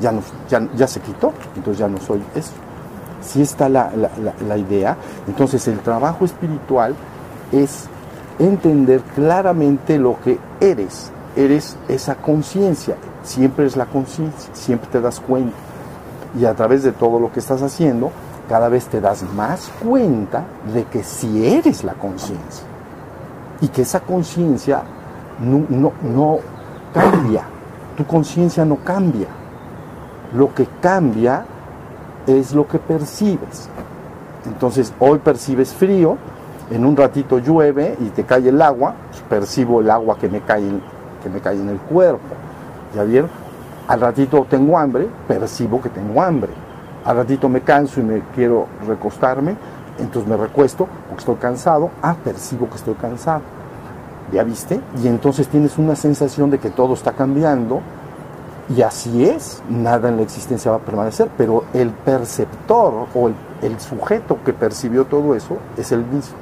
ya, 0.00 0.12
no, 0.12 0.22
ya, 0.48 0.66
ya 0.74 0.86
se 0.86 1.00
quitó, 1.00 1.32
entonces 1.54 1.78
ya 1.78 1.88
no 1.88 1.98
soy 1.98 2.22
eso 2.34 2.69
si 3.20 3.42
está 3.42 3.68
la, 3.68 3.90
la, 4.46 4.56
idea. 4.56 4.96
Entonces 5.26 5.66
el 5.68 5.78
trabajo 5.80 6.24
espiritual 6.24 6.94
es 7.52 7.88
entender 8.38 9.02
claramente 9.14 9.98
lo 9.98 10.18
que 10.20 10.38
eres. 10.60 11.10
Eres 11.36 11.76
esa 11.88 12.16
conciencia, 12.16 12.96
siempre 13.22 13.66
es 13.66 13.76
la 13.76 13.86
conciencia, 13.86 14.50
siempre 14.52 14.88
te 14.90 15.00
das 15.00 15.20
cuenta. 15.20 15.56
Y 16.38 16.44
a 16.44 16.54
través 16.54 16.82
de 16.82 16.92
todo 16.92 17.18
lo 17.20 17.32
que 17.32 17.40
estás 17.40 17.62
haciendo, 17.62 18.10
cada 18.48 18.68
vez 18.68 18.86
te 18.86 19.00
das 19.00 19.22
más 19.34 19.70
cuenta 19.82 20.44
de 20.74 20.84
que 20.84 21.04
si 21.04 21.46
eres 21.46 21.84
la 21.84 21.94
conciencia. 21.94 22.66
Y 23.60 23.68
que 23.68 23.82
esa 23.82 24.00
conciencia 24.00 24.82
no, 25.40 25.64
no, 25.68 25.92
no 26.02 26.38
cambia. 26.92 27.44
Tu 27.96 28.04
conciencia 28.06 28.64
no 28.64 28.76
cambia. 28.76 29.28
Lo 30.34 30.54
que 30.54 30.66
cambia 30.80 31.44
es 32.26 32.52
lo 32.52 32.66
que 32.66 32.78
percibes. 32.78 33.68
Entonces, 34.46 34.92
hoy 34.98 35.18
percibes 35.18 35.72
frío, 35.72 36.16
en 36.70 36.84
un 36.86 36.96
ratito 36.96 37.38
llueve 37.38 37.96
y 38.00 38.10
te 38.10 38.24
cae 38.24 38.48
el 38.48 38.62
agua, 38.62 38.94
percibo 39.28 39.80
el 39.80 39.90
agua 39.90 40.16
que 40.18 40.28
me 40.28 40.40
cae, 40.40 40.62
que 41.22 41.28
me 41.28 41.40
cae 41.40 41.56
en 41.56 41.68
el 41.68 41.78
cuerpo. 41.78 42.34
¿Ya 42.94 43.02
vieron? 43.02 43.30
Al 43.88 44.00
ratito 44.00 44.46
tengo 44.48 44.78
hambre, 44.78 45.08
percibo 45.26 45.80
que 45.80 45.88
tengo 45.88 46.22
hambre. 46.22 46.50
Al 47.04 47.16
ratito 47.16 47.48
me 47.48 47.62
canso 47.62 48.00
y 48.00 48.04
me 48.04 48.22
quiero 48.34 48.66
recostarme, 48.86 49.56
entonces 49.98 50.30
me 50.30 50.36
recuesto 50.36 50.86
porque 51.08 51.20
estoy 51.20 51.36
cansado. 51.36 51.90
Ah, 52.02 52.14
percibo 52.22 52.68
que 52.68 52.76
estoy 52.76 52.94
cansado. 52.94 53.42
¿Ya 54.32 54.44
viste? 54.44 54.80
Y 55.02 55.08
entonces 55.08 55.48
tienes 55.48 55.76
una 55.76 55.96
sensación 55.96 56.50
de 56.50 56.58
que 56.58 56.70
todo 56.70 56.94
está 56.94 57.12
cambiando 57.12 57.80
y 58.76 58.82
así 58.82 59.24
es, 59.24 59.62
nada 59.68 60.08
en 60.08 60.16
la 60.16 60.22
existencia 60.22 60.70
va 60.70 60.76
a 60.76 60.80
permanecer, 60.80 61.28
pero 61.36 61.64
el 61.74 61.90
perceptor 61.90 63.08
o 63.14 63.30
el, 63.62 63.80
sujeto 63.80 64.38
que 64.44 64.52
percibió 64.52 65.06
todo 65.06 65.34
eso 65.34 65.56
es 65.76 65.90
el 65.90 66.04
mismo. 66.04 66.36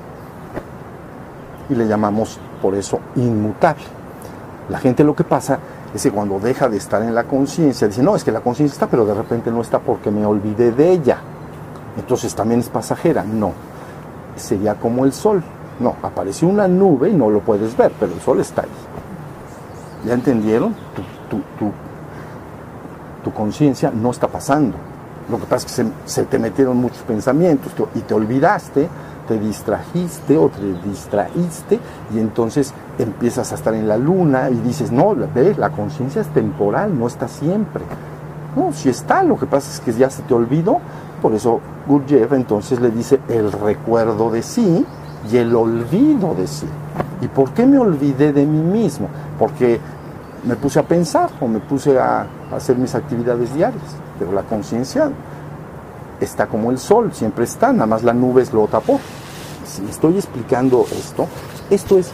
Y 1.70 1.74
le 1.74 1.86
llamamos 1.86 2.38
por 2.60 2.74
eso 2.74 3.00
inmutable. 3.16 3.84
La 4.68 4.78
gente 4.78 5.04
lo 5.04 5.16
que 5.16 5.24
pasa 5.24 5.58
es 5.94 6.02
que 6.02 6.10
cuando 6.10 6.38
deja 6.38 6.68
de 6.68 6.76
estar 6.76 7.02
en 7.02 7.14
la 7.14 7.24
conciencia, 7.24 7.88
dice, 7.88 8.02
no, 8.02 8.14
es 8.14 8.24
que 8.24 8.32
la 8.32 8.40
conciencia 8.40 8.74
está, 8.74 8.88
pero 8.88 9.06
de 9.06 9.14
repente 9.14 9.50
no 9.50 9.62
está 9.62 9.78
porque 9.78 10.10
me 10.10 10.26
olvidé 10.26 10.72
de 10.72 10.90
ella. 10.90 11.18
Entonces 11.96 12.34
también 12.34 12.60
es 12.60 12.68
pasajera. 12.68 13.24
No, 13.24 13.52
sería 14.36 14.74
como 14.74 15.06
el 15.06 15.14
sol. 15.14 15.42
No, 15.80 15.94
apareció 16.02 16.48
una 16.48 16.68
nube 16.68 17.08
y 17.08 17.14
no 17.14 17.30
lo 17.30 17.40
puedes 17.40 17.74
ver, 17.74 17.92
pero 17.98 18.12
el 18.12 18.20
sol 18.20 18.40
está 18.40 18.62
ahí. 18.62 18.68
¿Ya 20.06 20.12
entendieron? 20.12 20.74
Tu, 21.30 21.72
conciencia 23.32 23.90
no 23.90 24.10
está 24.10 24.28
pasando. 24.28 24.76
Lo 25.30 25.38
que 25.38 25.44
pasa 25.44 25.66
es 25.66 25.76
que 25.76 25.90
se, 26.06 26.24
te 26.24 26.38
metieron 26.38 26.78
muchos 26.78 27.02
pensamientos 27.02 27.72
y 27.94 28.00
te 28.00 28.14
olvidaste, 28.14 28.88
te 29.28 29.38
distrajiste 29.38 30.38
o 30.38 30.48
te 30.48 30.88
distraíste 30.88 31.78
y 32.14 32.18
entonces 32.18 32.72
empiezas 32.98 33.52
a 33.52 33.56
estar 33.56 33.74
en 33.74 33.86
la 33.86 33.98
luna 33.98 34.48
y 34.48 34.54
dices, 34.54 34.90
no, 34.90 35.14
ves, 35.34 35.58
la 35.58 35.70
conciencia 35.70 36.22
es 36.22 36.28
temporal, 36.28 36.98
no 36.98 37.06
está 37.06 37.28
siempre. 37.28 37.84
No, 38.56 38.72
si 38.72 38.88
está, 38.88 39.22
lo 39.22 39.38
que 39.38 39.44
pasa 39.44 39.70
es 39.70 39.80
que 39.80 39.92
ya 39.92 40.08
se 40.08 40.22
te 40.22 40.32
olvidó. 40.32 40.78
Por 41.20 41.34
eso 41.34 41.60
Gurdjieff 41.86 42.32
entonces 42.32 42.80
le 42.80 42.90
dice 42.90 43.20
el 43.28 43.52
recuerdo 43.52 44.30
de 44.30 44.42
sí 44.42 44.86
y 45.30 45.36
el 45.36 45.54
olvido 45.54 46.34
de 46.34 46.46
sí. 46.46 46.66
¿Y 47.20 47.28
por 47.28 47.50
qué 47.50 47.66
me 47.66 47.78
olvidé 47.78 48.32
de 48.32 48.46
mí 48.46 48.60
mismo? 48.60 49.08
Porque 49.38 49.78
me 50.44 50.56
puse 50.56 50.78
a 50.78 50.84
pensar 50.84 51.28
o 51.40 51.46
me 51.46 51.58
puse 51.58 51.98
a 51.98 52.26
hacer 52.52 52.76
mis 52.76 52.94
actividades 52.94 53.54
diarias, 53.54 53.82
pero 54.18 54.32
la 54.32 54.42
conciencia 54.42 55.10
está 56.20 56.46
como 56.46 56.70
el 56.70 56.78
sol, 56.78 57.12
siempre 57.12 57.44
está, 57.44 57.72
nada 57.72 57.86
más 57.86 58.02
la 58.02 58.12
nube 58.12 58.44
lo 58.52 58.66
tapó. 58.66 59.00
si 59.64 59.84
estoy 59.84 60.16
explicando 60.16 60.86
esto, 60.90 61.26
esto 61.70 61.98
es 61.98 62.10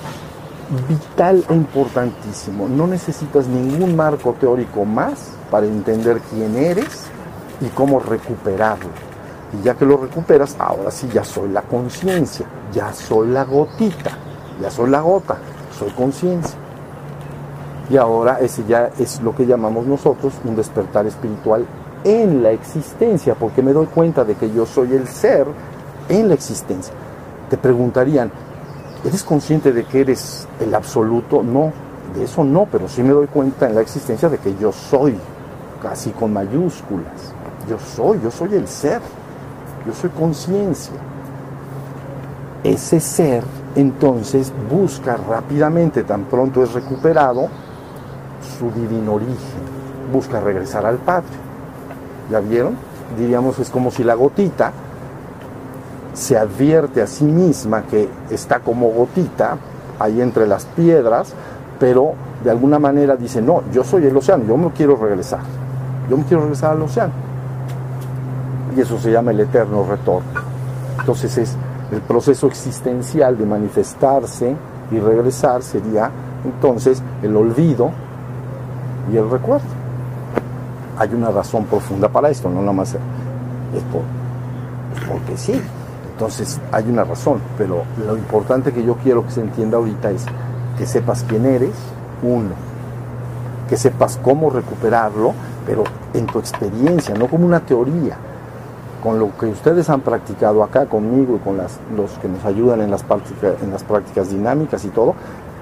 vital 0.89 1.44
e 1.48 1.55
importantísimo. 1.55 2.69
No 2.69 2.86
necesitas 2.86 3.47
ningún 3.47 3.97
marco 3.97 4.35
teórico 4.39 4.85
más 4.85 5.31
para 5.51 5.66
entender 5.66 6.20
quién 6.31 6.56
eres 6.56 7.06
y 7.61 7.66
cómo 7.69 8.01
recuperarlo. 8.01 8.90
Y 9.52 9.62
ya 9.65 9.74
que 9.74 9.86
lo 9.86 9.97
recuperas, 9.97 10.56
ahora 10.59 10.90
sí 10.90 11.09
ya 11.12 11.24
soy 11.24 11.48
la 11.51 11.62
conciencia, 11.62 12.47
ya 12.73 12.93
soy 12.93 13.28
la 13.28 13.44
gotita, 13.44 14.11
ya 14.61 14.70
soy 14.70 14.90
la 14.90 15.01
gota, 15.01 15.36
soy 15.78 15.90
conciencia. 15.90 16.64
Y 17.90 17.97
ahora 17.97 18.39
ese 18.40 18.65
ya 18.66 18.90
es 18.98 19.20
lo 19.20 19.35
que 19.35 19.47
llamamos 19.47 19.86
nosotros 19.86 20.32
un 20.44 20.56
despertar 20.56 21.06
espiritual 21.06 21.66
en 22.02 22.43
la 22.43 22.51
existencia, 22.51 23.35
porque 23.35 23.62
me 23.62 23.73
doy 23.73 23.86
cuenta 23.86 24.24
de 24.24 24.35
que 24.35 24.52
yo 24.52 24.66
soy 24.66 24.94
el 24.94 25.06
ser 25.09 25.47
en 26.09 26.28
la 26.28 26.35
existencia. 26.35 26.93
Te 27.48 27.56
preguntarían, 27.56 28.31
¿eres 29.05 29.23
consciente 29.23 29.73
de 29.73 29.85
que 29.85 30.01
eres 30.01 30.47
el 30.61 30.74
absoluto? 30.74 31.43
No, 31.43 31.73
de 32.15 32.24
eso 32.24 32.44
no, 32.44 32.66
pero 32.70 32.89
sí 32.89 33.02
me 33.02 33.12
doy 33.12 33.27
cuenta 33.27 33.66
en 33.66 33.74
la 33.74 33.81
existencia 33.81 34.28
de 34.28 34.39
que 34.39 34.55
yo 34.56 34.73
soy, 34.73 35.16
casi 35.82 36.11
con 36.11 36.32
mayúsculas. 36.32 37.35
Yo 37.69 37.78
soy, 37.78 38.20
yo 38.23 38.31
soy 38.31 38.55
el 38.55 38.69
ser, 38.69 39.01
yo 39.86 39.93
soy 39.94 40.11
conciencia. 40.11 40.94
Ese 42.62 43.01
ser 43.01 43.44
entonces 43.77 44.52
busca 44.70 45.16
rápidamente, 45.16 46.05
tan 46.05 46.24
pronto 46.24 46.62
es 46.62 46.73
recuperado, 46.73 47.48
su 48.59 48.71
divino 48.71 49.15
origen, 49.15 49.35
busca 50.12 50.41
regresar 50.41 50.87
al 50.87 50.97
Padre. 50.97 51.29
¿Ya 52.31 52.41
vieron? 52.41 52.77
Diríamos, 53.19 53.59
es 53.59 53.71
como 53.71 53.91
si 53.91 54.05
la 54.05 54.15
gotita 54.15 54.73
se 56.15 56.39
advierte 56.39 57.03
a 57.03 57.07
sí 57.07 57.25
misma 57.25 57.83
que 57.83 58.09
está 58.31 58.61
como 58.61 58.89
gotita 58.89 59.57
ahí 59.99 60.21
entre 60.21 60.47
las 60.47 60.65
piedras, 60.65 61.35
pero 61.79 62.15
de 62.43 62.51
alguna 62.51 62.79
manera 62.79 63.16
dice, 63.16 63.43
no, 63.43 63.62
yo 63.73 63.85
soy 63.85 64.07
el 64.07 64.16
océano, 64.16 64.45
yo 64.47 64.57
me 64.57 64.71
quiero 64.71 64.97
regresar, 64.97 65.41
yo 66.09 66.16
me 66.16 66.25
quiero 66.25 66.43
regresar 66.43 66.73
al 66.73 66.83
océano. 66.83 67.12
Y 68.77 68.81
eso 68.81 68.99
se 68.99 69.11
llama 69.11 69.31
el 69.31 69.41
eterno 69.41 69.85
retorno. 69.89 70.29
Entonces 70.99 71.37
es 71.39 71.57
el 71.93 72.01
proceso 72.01 72.47
existencial 72.47 73.37
de 73.37 73.47
manifestarse 73.47 74.57
y 74.91 74.99
regresar 74.99 75.62
sería 75.62 76.11
entonces 76.45 77.03
el 77.23 77.37
olvido 77.37 77.91
y 79.12 79.16
el 79.16 79.28
recuerdo. 79.31 79.66
Hay 80.98 81.12
una 81.12 81.31
razón 81.31 81.64
profunda 81.64 82.09
para 82.09 82.31
esto, 82.31 82.48
no 82.48 82.60
nada 82.60 82.72
más 82.72 82.94
es, 82.94 83.01
porque 85.09 85.36
sí. 85.36 85.60
Entonces 86.12 86.60
hay 86.70 86.89
una 86.89 87.02
razón, 87.02 87.40
pero 87.59 87.82
lo 88.06 88.16
importante 88.16 88.72
que 88.72 88.85
yo 88.85 88.94
quiero 88.97 89.24
que 89.24 89.32
se 89.32 89.40
entienda 89.40 89.78
ahorita 89.78 90.12
es 90.12 90.24
que 90.78 90.86
sepas 90.86 91.24
quién 91.28 91.44
eres, 91.44 91.74
uno, 92.22 92.51
que 93.68 93.76
sepas 93.76 94.18
cómo 94.22 94.51
recuperarlo, 94.51 95.32
pero 95.66 95.82
en 96.12 96.26
tu 96.26 96.39
experiencia, 96.39 97.14
no 97.16 97.26
como 97.26 97.47
una 97.47 97.60
teoría, 97.60 98.16
con 99.02 99.18
lo 99.18 99.36
que 99.36 99.47
ustedes 99.47 99.90
han 99.90 100.02
practicado 100.02 100.62
acá 100.62 100.86
conmigo 100.86 101.36
y 101.36 101.39
con 101.40 101.56
las, 101.56 101.78
los 101.97 102.12
que 102.18 102.28
nos 102.28 102.44
ayudan 102.44 102.81
en 102.81 102.93
las, 102.93 103.02
prácticas, 103.02 103.60
en 103.62 103.72
las 103.72 103.82
prácticas 103.82 104.31
dinámicas 104.31 104.85
y 104.85 104.89
todo, 104.89 105.14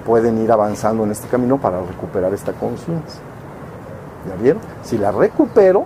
pueden 0.05 0.41
ir 0.41 0.51
avanzando 0.51 1.03
en 1.03 1.11
este 1.11 1.27
camino 1.27 1.57
para 1.57 1.81
recuperar 1.81 2.33
esta 2.33 2.53
conciencia. 2.53 3.21
Si 4.83 4.97
la 4.97 5.11
recupero, 5.11 5.85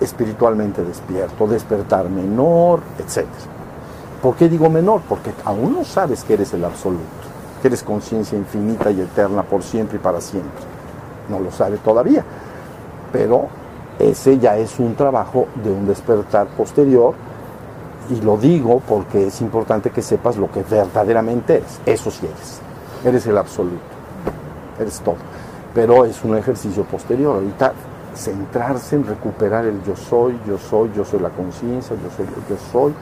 espiritualmente 0.00 0.82
despierto, 0.82 1.46
despertar 1.46 2.08
menor, 2.08 2.80
etc. 2.98 3.26
¿Por 4.22 4.34
qué 4.36 4.48
digo 4.48 4.68
menor? 4.68 5.02
Porque 5.08 5.32
aún 5.44 5.74
no 5.74 5.84
sabes 5.84 6.24
que 6.24 6.34
eres 6.34 6.52
el 6.54 6.64
absoluto, 6.64 7.04
que 7.60 7.68
eres 7.68 7.82
conciencia 7.82 8.36
infinita 8.36 8.90
y 8.90 9.00
eterna 9.00 9.42
por 9.42 9.62
siempre 9.62 9.96
y 9.96 10.00
para 10.00 10.20
siempre. 10.20 10.62
No 11.28 11.38
lo 11.40 11.50
sabe 11.50 11.78
todavía. 11.78 12.24
Pero 13.12 13.48
ese 13.98 14.38
ya 14.38 14.56
es 14.56 14.78
un 14.78 14.94
trabajo 14.94 15.46
de 15.62 15.70
un 15.70 15.86
despertar 15.86 16.48
posterior 16.48 17.14
y 18.10 18.20
lo 18.20 18.36
digo 18.36 18.80
porque 18.86 19.28
es 19.28 19.40
importante 19.40 19.90
que 19.90 20.02
sepas 20.02 20.36
lo 20.36 20.50
que 20.50 20.62
verdaderamente 20.62 21.56
eres. 21.56 21.80
Eso 21.86 22.10
sí 22.10 22.26
eres. 22.26 22.60
Eres 23.04 23.26
el 23.26 23.38
absoluto. 23.38 23.80
Eres 24.78 25.00
todo. 25.00 25.16
Pero 25.74 26.04
es 26.04 26.22
un 26.24 26.36
ejercicio 26.36 26.84
posterior. 26.84 27.36
Ahorita 27.36 27.72
centrarse 28.14 28.96
en 28.96 29.06
recuperar 29.06 29.64
el 29.66 29.82
yo 29.84 29.94
soy, 29.96 30.38
yo 30.46 30.58
soy, 30.58 30.90
yo 30.94 31.04
soy 31.04 31.20
la 31.20 31.30
conciencia, 31.30 31.96
yo 31.96 32.10
soy 32.16 32.26
yo 32.48 32.56
soy. 32.72 32.94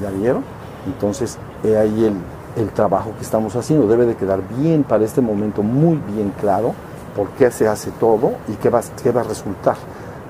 ¿Ya 0.00 0.10
vieron? 0.10 0.42
Entonces, 0.86 1.38
he 1.62 1.76
ahí 1.76 2.04
el, 2.04 2.62
el, 2.62 2.70
trabajo 2.70 3.12
que 3.16 3.22
estamos 3.22 3.54
haciendo. 3.56 3.86
Debe 3.86 4.06
de 4.06 4.16
quedar 4.16 4.40
bien 4.58 4.84
para 4.84 5.04
este 5.04 5.20
momento, 5.20 5.62
muy 5.62 5.96
bien 6.12 6.32
claro, 6.40 6.74
por 7.16 7.28
qué 7.30 7.50
se 7.50 7.68
hace 7.68 7.90
todo 7.92 8.32
y 8.48 8.54
qué 8.54 8.70
va, 8.70 8.80
qué 9.02 9.10
va 9.10 9.22
a 9.22 9.24
resultar. 9.24 9.76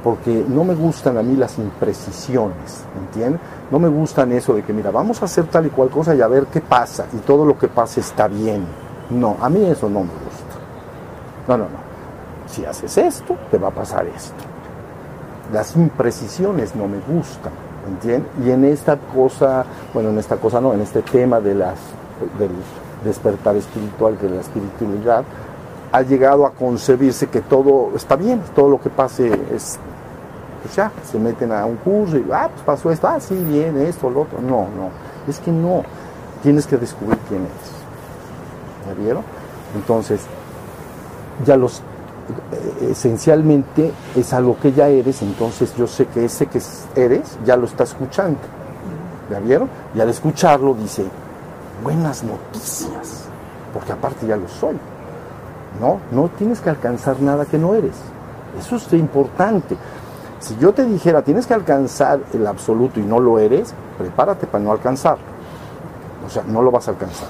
Porque 0.02 0.44
no 0.46 0.64
me 0.64 0.74
gustan 0.74 1.16
a 1.16 1.22
mí 1.22 1.34
las 1.34 1.58
imprecisiones, 1.58 2.84
¿entienden? 2.98 3.40
No 3.70 3.78
me 3.78 3.88
gustan 3.88 4.32
eso 4.32 4.52
de 4.52 4.62
que, 4.62 4.72
mira, 4.72 4.90
vamos 4.90 5.22
a 5.22 5.24
hacer 5.24 5.46
tal 5.46 5.66
y 5.66 5.70
cual 5.70 5.88
cosa 5.88 6.14
y 6.14 6.20
a 6.20 6.28
ver 6.28 6.46
qué 6.46 6.60
pasa, 6.60 7.06
y 7.14 7.16
todo 7.18 7.46
lo 7.46 7.58
que 7.58 7.68
pase 7.68 8.00
está 8.00 8.28
bien. 8.28 8.66
No, 9.10 9.36
a 9.40 9.48
mí 9.48 9.64
eso 9.64 9.88
no 9.88 10.00
me 10.00 10.10
gusta. 10.12 10.23
No, 11.48 11.56
no, 11.56 11.64
no 11.64 11.94
si 12.46 12.64
haces 12.64 12.96
esto, 12.98 13.36
te 13.50 13.58
va 13.58 13.68
a 13.68 13.70
pasar 13.70 14.06
esto. 14.06 14.34
Las 15.52 15.76
imprecisiones 15.76 16.74
no 16.74 16.88
me 16.88 16.98
gustan, 16.98 17.52
¿entiendes? 17.88 18.30
Y 18.44 18.50
en 18.50 18.64
esta 18.64 18.96
cosa, 18.96 19.64
bueno, 19.92 20.10
en 20.10 20.18
esta 20.18 20.36
cosa 20.36 20.60
no, 20.60 20.72
en 20.72 20.80
este 20.80 21.02
tema 21.02 21.40
de 21.40 21.54
las, 21.54 21.78
del 22.38 22.50
despertar 23.04 23.56
espiritual, 23.56 24.18
de 24.18 24.30
la 24.30 24.40
espiritualidad, 24.40 25.24
ha 25.92 26.02
llegado 26.02 26.46
a 26.46 26.52
concebirse 26.52 27.28
que 27.28 27.40
todo 27.40 27.92
está 27.94 28.16
bien, 28.16 28.42
todo 28.54 28.68
lo 28.68 28.80
que 28.80 28.90
pase 28.90 29.26
es, 29.54 29.78
pues 30.62 30.74
ya, 30.74 30.90
se 31.04 31.18
meten 31.18 31.52
a 31.52 31.66
un 31.66 31.76
curso 31.76 32.16
y, 32.16 32.26
ah, 32.32 32.48
pues 32.52 32.62
pasó 32.64 32.90
esto, 32.90 33.06
ah, 33.06 33.20
sí, 33.20 33.34
bien, 33.34 33.76
esto, 33.80 34.10
lo 34.10 34.22
otro. 34.22 34.40
No, 34.40 34.62
no, 34.76 34.90
es 35.28 35.38
que 35.38 35.52
no, 35.52 35.82
tienes 36.42 36.66
que 36.66 36.76
descubrir 36.76 37.18
quién 37.28 37.42
eres. 37.42 38.88
¿Ya 38.88 39.02
vieron? 39.02 39.22
Entonces, 39.76 40.20
ya 41.44 41.56
los 41.56 41.82
eh, 42.52 42.88
esencialmente 42.90 43.92
es 44.16 44.32
algo 44.32 44.56
que 44.58 44.72
ya 44.72 44.88
eres, 44.88 45.20
entonces 45.22 45.74
yo 45.76 45.86
sé 45.86 46.06
que 46.06 46.24
ese 46.24 46.46
que 46.46 46.60
eres 46.94 47.38
ya 47.44 47.56
lo 47.56 47.66
está 47.66 47.84
escuchando. 47.84 48.38
¿Ya 49.30 49.40
vieron? 49.40 49.68
Y 49.94 50.00
al 50.00 50.08
escucharlo 50.08 50.74
dice, 50.74 51.04
buenas 51.82 52.22
noticias, 52.24 53.24
porque 53.72 53.92
aparte 53.92 54.26
ya 54.26 54.36
lo 54.36 54.48
soy. 54.48 54.76
No, 55.80 56.00
no 56.12 56.28
tienes 56.28 56.60
que 56.60 56.70
alcanzar 56.70 57.20
nada 57.20 57.44
que 57.46 57.58
no 57.58 57.74
eres. 57.74 57.96
Eso 58.58 58.76
es 58.76 58.92
importante. 58.92 59.76
Si 60.38 60.56
yo 60.58 60.72
te 60.72 60.84
dijera, 60.84 61.22
tienes 61.22 61.46
que 61.46 61.54
alcanzar 61.54 62.20
el 62.32 62.46
absoluto 62.46 63.00
y 63.00 63.02
no 63.02 63.18
lo 63.18 63.38
eres, 63.38 63.74
prepárate 63.98 64.46
para 64.46 64.62
no 64.62 64.72
alcanzarlo. 64.72 65.24
O 66.26 66.30
sea, 66.30 66.42
no 66.46 66.62
lo 66.62 66.70
vas 66.70 66.86
a 66.88 66.92
alcanzar. 66.92 67.28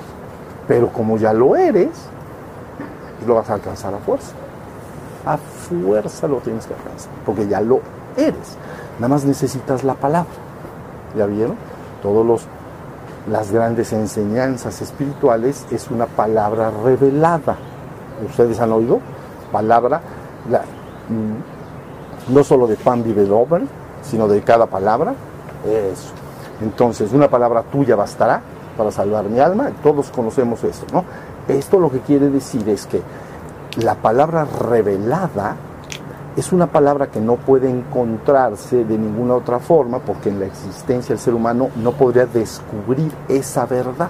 Pero 0.68 0.88
como 0.88 1.16
ya 1.16 1.32
lo 1.32 1.56
eres, 1.56 1.90
lo 3.26 3.34
vas 3.34 3.50
a 3.50 3.54
alcanzar 3.54 3.94
a 3.94 3.98
fuerza 3.98 4.32
a 5.26 5.36
fuerza 5.36 6.28
lo 6.28 6.38
tienes 6.38 6.66
que 6.66 6.74
alcanzar, 6.74 7.10
porque 7.24 7.48
ya 7.48 7.60
lo 7.60 7.80
eres. 8.16 8.56
Nada 8.98 9.08
más 9.08 9.24
necesitas 9.24 9.84
la 9.84 9.94
palabra. 9.94 10.30
¿Ya 11.16 11.26
vieron? 11.26 11.56
Todos 12.02 12.26
los 12.26 12.46
las 13.30 13.50
grandes 13.50 13.90
enseñanzas 13.94 14.82
espirituales 14.82 15.64
es 15.70 15.90
una 15.90 16.04
palabra 16.04 16.70
revelada. 16.70 17.56
¿Ustedes 18.28 18.60
han 18.60 18.70
oído? 18.72 19.00
Palabra, 19.50 20.02
mm, 21.08 22.34
no 22.34 22.44
solo 22.44 22.66
de 22.66 22.76
pan 22.76 23.02
vive 23.02 23.26
sino 24.02 24.28
de 24.28 24.42
cada 24.42 24.66
palabra. 24.66 25.14
Eso. 25.64 26.12
Entonces, 26.60 27.12
una 27.14 27.28
palabra 27.28 27.62
tuya 27.62 27.96
bastará 27.96 28.42
para 28.76 28.90
salvar 28.90 29.24
mi 29.24 29.40
alma. 29.40 29.70
Todos 29.82 30.10
conocemos 30.10 30.62
eso, 30.62 30.84
¿no? 30.92 31.04
Esto 31.48 31.78
lo 31.78 31.90
que 31.90 32.00
quiere 32.00 32.30
decir 32.30 32.68
es 32.68 32.86
que 32.86 33.02
la 33.82 33.96
palabra 33.96 34.44
revelada 34.44 35.56
es 36.36 36.52
una 36.52 36.66
palabra 36.66 37.08
que 37.08 37.20
no 37.20 37.36
puede 37.36 37.70
encontrarse 37.70 38.84
de 38.84 38.98
ninguna 38.98 39.34
otra 39.34 39.60
forma 39.60 40.00
porque 40.00 40.30
en 40.30 40.40
la 40.40 40.46
existencia 40.46 41.14
del 41.14 41.22
ser 41.22 41.34
humano 41.34 41.68
no 41.76 41.92
podría 41.92 42.26
descubrir 42.26 43.12
esa 43.28 43.66
verdad. 43.66 44.08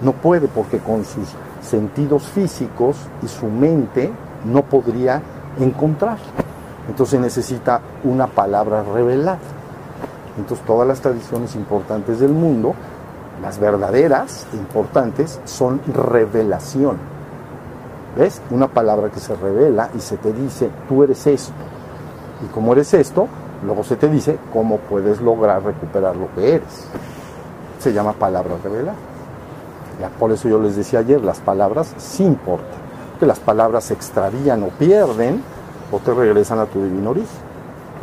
No 0.00 0.12
puede 0.12 0.48
porque 0.48 0.78
con 0.78 1.04
sus 1.04 1.28
sentidos 1.62 2.24
físicos 2.24 2.96
y 3.22 3.28
su 3.28 3.46
mente 3.46 4.10
no 4.44 4.62
podría 4.62 5.22
encontrar. 5.60 6.18
Entonces 6.88 7.20
necesita 7.20 7.80
una 8.02 8.26
palabra 8.26 8.82
revelada. 8.82 9.38
Entonces 10.36 10.66
todas 10.66 10.88
las 10.88 11.00
tradiciones 11.00 11.54
importantes 11.54 12.18
del 12.18 12.32
mundo, 12.32 12.74
las 13.42 13.58
verdaderas 13.58 14.46
importantes, 14.54 15.40
son 15.44 15.80
revelación 15.92 17.12
¿Ves? 18.16 18.42
Una 18.50 18.68
palabra 18.68 19.08
que 19.08 19.20
se 19.20 19.34
revela 19.34 19.88
y 19.96 20.00
se 20.00 20.18
te 20.18 20.32
dice, 20.32 20.68
tú 20.88 21.02
eres 21.02 21.26
esto. 21.26 21.54
Y 22.44 22.46
como 22.52 22.72
eres 22.72 22.92
esto, 22.92 23.26
luego 23.64 23.84
se 23.84 23.96
te 23.96 24.08
dice 24.08 24.38
cómo 24.52 24.78
puedes 24.78 25.20
lograr 25.20 25.62
recuperar 25.64 26.16
lo 26.16 26.32
que 26.34 26.56
eres. 26.56 26.86
se 27.78 27.92
llama 27.92 28.12
palabra 28.12 28.54
revelada. 28.62 28.96
Por 30.18 30.30
eso 30.30 30.48
yo 30.48 30.60
les 30.60 30.76
decía 30.76 31.00
ayer, 31.00 31.22
las 31.22 31.40
palabras 31.40 31.94
sí 31.96 32.24
importan, 32.24 32.78
que 33.18 33.26
las 33.26 33.40
palabras 33.40 33.84
se 33.84 33.94
extravían 33.94 34.62
o 34.62 34.68
pierden 34.68 35.42
o 35.90 35.98
te 35.98 36.12
regresan 36.12 36.58
a 36.58 36.66
tu 36.66 36.82
divino 36.82 37.10
origen. 37.10 37.52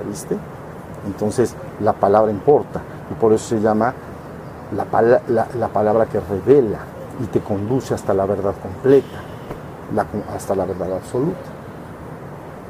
¿Viste? 0.08 0.38
Entonces 1.06 1.56
la 1.82 1.94
palabra 1.94 2.32
importa 2.32 2.82
y 3.12 3.14
por 3.14 3.32
eso 3.34 3.50
se 3.50 3.62
llama 3.62 3.94
la, 4.76 5.46
la, 5.58 5.68
palabra 5.70 6.06
que 6.06 6.20
revela 6.20 6.80
y 7.22 7.26
te 7.28 7.40
conduce 7.40 7.94
hasta 7.94 8.14
la 8.14 8.26
verdad 8.26 8.54
completa, 8.62 9.20
hasta 10.36 10.56
la 10.56 10.66
verdad 10.66 10.94
absoluta. 10.94 11.38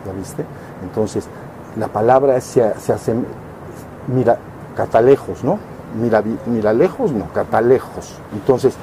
¿Ya 0.05 0.13
viste? 0.13 0.45
Entonces, 0.83 1.27
la 1.77 1.87
palabra 1.87 2.39
se, 2.39 2.73
se 2.79 2.93
hace, 2.93 3.13
mira, 4.07 4.37
catalejos, 4.75 5.43
¿no? 5.43 5.59
Mira, 5.99 6.23
mira 6.45 6.71
lejos, 6.71 7.11
no, 7.11 7.25
catalejos. 7.33 8.15
Entonces, 8.33 8.75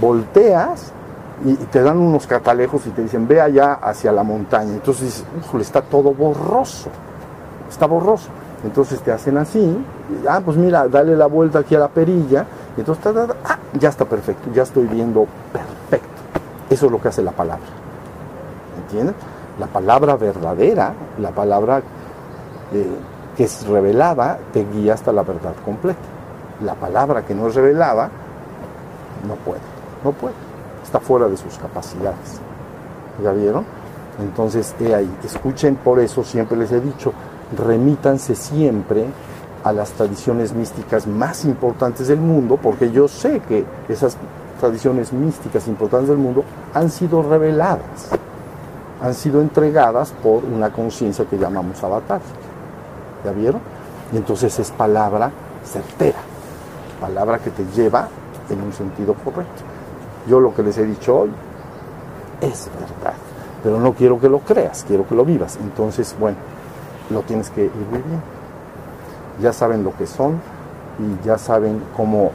volteas 0.00 0.92
y 1.44 1.54
te 1.54 1.82
dan 1.82 1.98
unos 1.98 2.26
catalejos 2.26 2.86
y 2.86 2.90
te 2.90 3.02
dicen, 3.02 3.26
ve 3.26 3.40
allá 3.40 3.74
hacia 3.74 4.12
la 4.12 4.22
montaña. 4.22 4.72
Entonces 4.72 5.04
dices, 5.04 5.26
está 5.60 5.82
todo 5.82 6.12
borroso, 6.12 6.90
está 7.68 7.86
borroso. 7.86 8.28
Entonces 8.64 9.00
te 9.00 9.12
hacen 9.12 9.36
así, 9.36 9.76
ah, 10.28 10.40
pues 10.44 10.56
mira, 10.56 10.88
dale 10.88 11.16
la 11.16 11.26
vuelta 11.26 11.60
aquí 11.60 11.74
a 11.74 11.80
la 11.80 11.88
perilla, 11.88 12.46
y 12.76 12.80
entonces, 12.80 13.14
ah, 13.44 13.58
ya 13.78 13.90
está 13.90 14.04
perfecto, 14.04 14.50
ya 14.52 14.62
estoy 14.62 14.86
viendo 14.86 15.26
perfecto. 15.52 16.08
Eso 16.70 16.86
es 16.86 16.92
lo 16.92 17.00
que 17.00 17.08
hace 17.08 17.22
la 17.22 17.32
palabra. 17.32 17.66
¿Entiendes? 18.82 19.14
La 19.58 19.66
palabra 19.66 20.16
verdadera, 20.16 20.92
la 21.18 21.30
palabra 21.30 21.82
eh, 22.72 22.86
que 23.36 23.44
es 23.44 23.66
revelada, 23.66 24.38
te 24.52 24.64
guía 24.64 24.94
hasta 24.94 25.12
la 25.12 25.22
verdad 25.22 25.54
completa. 25.64 25.98
La 26.64 26.74
palabra 26.74 27.22
que 27.22 27.34
no 27.34 27.48
es 27.48 27.54
revelada, 27.54 28.08
no 29.28 29.34
puede, 29.36 29.60
no 30.02 30.12
puede. 30.12 30.34
Está 30.82 31.00
fuera 31.00 31.28
de 31.28 31.36
sus 31.36 31.58
capacidades. 31.58 32.40
¿Ya 33.22 33.32
vieron? 33.32 33.64
Entonces, 34.20 34.74
he 34.80 34.94
ahí. 34.94 35.10
Escuchen, 35.24 35.76
por 35.76 35.98
eso 35.98 36.22
siempre 36.24 36.56
les 36.56 36.72
he 36.72 36.80
dicho, 36.80 37.12
remítanse 37.56 38.34
siempre 38.34 39.04
a 39.62 39.72
las 39.72 39.90
tradiciones 39.92 40.52
místicas 40.52 41.06
más 41.06 41.44
importantes 41.44 42.08
del 42.08 42.20
mundo, 42.20 42.58
porque 42.62 42.90
yo 42.90 43.08
sé 43.08 43.40
que 43.40 43.64
esas 43.88 44.16
tradiciones 44.60 45.12
místicas 45.12 45.66
importantes 45.68 46.08
del 46.08 46.18
mundo 46.18 46.44
han 46.74 46.90
sido 46.90 47.22
reveladas, 47.22 48.10
han 49.02 49.14
sido 49.14 49.40
entregadas 49.40 50.12
por 50.22 50.44
una 50.44 50.70
conciencia 50.70 51.24
que 51.24 51.38
llamamos 51.38 51.82
avatar. 51.82 52.20
¿Ya 53.24 53.32
vieron? 53.32 53.60
Y 54.12 54.18
entonces 54.18 54.58
es 54.58 54.70
palabra 54.70 55.30
certera, 55.64 56.18
palabra 57.00 57.38
que 57.38 57.50
te 57.50 57.64
lleva 57.74 58.08
en 58.50 58.60
un 58.60 58.72
sentido 58.72 59.14
correcto. 59.14 59.62
Yo 60.28 60.40
lo 60.40 60.54
que 60.54 60.62
les 60.62 60.76
he 60.78 60.84
dicho 60.84 61.20
hoy 61.20 61.30
es 62.40 62.68
verdad, 62.78 63.14
pero 63.62 63.80
no 63.80 63.94
quiero 63.94 64.20
que 64.20 64.28
lo 64.28 64.40
creas, 64.40 64.84
quiero 64.86 65.06
que 65.06 65.14
lo 65.14 65.24
vivas. 65.24 65.58
Entonces, 65.62 66.14
bueno, 66.18 66.36
lo 67.10 67.22
tienes 67.22 67.50
que 67.50 67.64
ir 67.64 67.72
viviendo. 67.72 68.22
Ya 69.40 69.52
saben 69.52 69.82
lo 69.84 69.96
que 69.96 70.06
son 70.06 70.40
y 70.98 71.26
ya 71.26 71.38
saben 71.38 71.82
cómo 71.96 72.30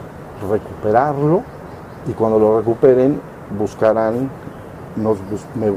recuperarlo 0.50 1.42
y 2.06 2.12
cuando 2.12 2.38
lo 2.38 2.58
recuperen 2.58 3.20
buscarán 3.58 4.30
nos 4.96 5.18
me 5.54 5.70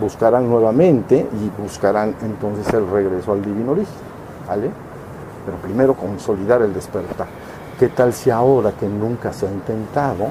buscarán 0.00 0.48
nuevamente 0.48 1.28
y 1.32 1.62
buscarán 1.62 2.14
entonces 2.22 2.72
el 2.72 2.88
regreso 2.88 3.32
al 3.32 3.42
divino 3.42 3.72
origen, 3.72 3.94
¿vale? 4.48 4.70
Pero 5.44 5.58
primero 5.58 5.94
consolidar 5.94 6.62
el 6.62 6.72
despertar. 6.72 7.26
¿Qué 7.78 7.88
tal 7.88 8.14
si 8.14 8.30
ahora 8.30 8.72
que 8.72 8.88
nunca 8.88 9.32
se 9.32 9.46
ha 9.46 9.50
intentado 9.50 10.28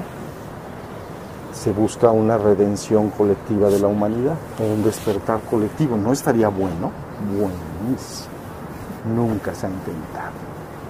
se 1.52 1.72
busca 1.72 2.10
una 2.10 2.36
redención 2.36 3.10
colectiva 3.10 3.70
de 3.70 3.78
la 3.78 3.86
humanidad, 3.86 4.34
un 4.58 4.82
despertar 4.82 5.40
colectivo? 5.48 5.96
¿No 5.96 6.12
estaría 6.12 6.48
bueno? 6.48 6.90
Nunca 9.14 9.54
se 9.54 9.66
ha 9.66 9.70
intentado. 9.70 10.32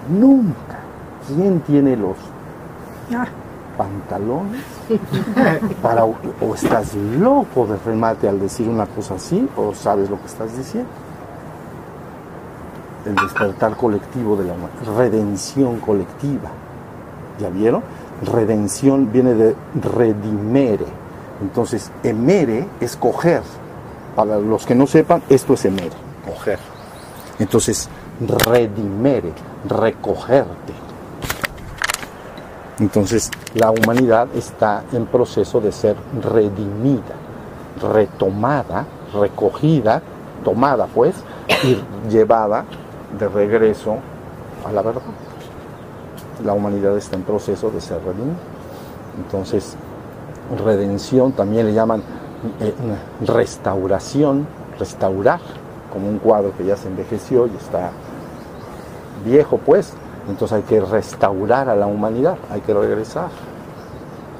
Nunca. 0.09 0.79
¿Quién 1.27 1.59
tiene 1.61 1.95
los 1.95 2.17
ah. 3.13 3.27
pantalones? 3.77 4.63
Para, 5.81 6.05
o 6.05 6.55
estás 6.55 6.95
loco 6.95 7.67
de 7.67 7.77
remate 7.77 8.27
al 8.27 8.39
decir 8.39 8.67
una 8.69 8.85
cosa 8.85 9.15
así, 9.15 9.47
o 9.57 9.73
sabes 9.73 10.09
lo 10.09 10.19
que 10.19 10.27
estás 10.27 10.57
diciendo. 10.57 10.89
El 13.05 13.15
despertar 13.15 13.75
colectivo 13.77 14.35
de 14.35 14.45
la 14.45 14.53
redención 14.97 15.79
colectiva. 15.79 16.49
¿Ya 17.39 17.49
vieron? 17.49 17.83
Redención 18.23 19.11
viene 19.11 19.33
de 19.33 19.55
redimere. 19.81 20.85
Entonces, 21.41 21.91
emere 22.03 22.67
es 22.79 22.95
coger. 22.95 23.43
Para 24.15 24.39
los 24.39 24.65
que 24.65 24.73
no 24.73 24.87
sepan, 24.87 25.21
esto 25.29 25.53
es 25.53 25.65
emere 25.65 26.07
coger. 26.27 26.59
Entonces, 27.39 27.89
redimere, 28.19 29.31
recogerte. 29.67 30.73
Entonces, 32.79 33.31
la 33.53 33.71
humanidad 33.71 34.27
está 34.35 34.83
en 34.91 35.05
proceso 35.05 35.59
de 35.61 35.71
ser 35.71 35.95
redimida, 36.21 37.15
retomada, 37.81 38.85
recogida, 39.13 40.01
tomada 40.43 40.87
pues, 40.87 41.15
y 41.63 41.77
llevada 42.09 42.65
de 43.17 43.27
regreso 43.27 43.97
a 44.67 44.71
la 44.71 44.81
verdad. 44.81 45.01
La 46.43 46.53
humanidad 46.53 46.95
está 46.97 47.15
en 47.15 47.23
proceso 47.23 47.71
de 47.71 47.81
ser 47.81 47.99
redimida. 48.03 48.37
Entonces, 49.17 49.75
redención 50.63 51.31
también 51.31 51.65
le 51.65 51.73
llaman 51.73 52.03
eh, 52.59 52.73
restauración, 53.25 54.47
restaurar 54.77 55.39
como 55.97 56.09
un 56.09 56.19
cuadro 56.19 56.53
que 56.55 56.63
ya 56.63 56.77
se 56.77 56.87
envejeció 56.87 57.47
y 57.47 57.55
está 57.55 57.89
viejo 59.25 59.57
pues, 59.57 59.93
entonces 60.29 60.57
hay 60.57 60.61
que 60.61 60.79
restaurar 60.79 61.69
a 61.69 61.75
la 61.75 61.87
humanidad, 61.87 62.37
hay 62.51 62.61
que 62.61 62.71
regresar. 62.71 63.29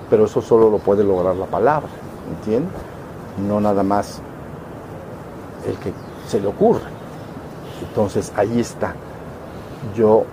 Pero 0.07 0.25
eso 0.25 0.39
solo 0.39 0.69
lo 0.69 0.77
puede 0.77 1.03
lograr 1.03 1.35
la 1.35 1.47
palabra, 1.47 1.89
¿entiendes? 2.29 2.71
No 3.47 3.59
nada 3.59 3.81
más 3.81 4.21
el 5.65 5.75
que 5.77 5.91
se 6.27 6.39
le 6.39 6.47
ocurre. 6.47 6.85
Entonces 7.81 8.31
ahí 8.35 8.59
está. 8.59 8.93
Yo 9.95 10.25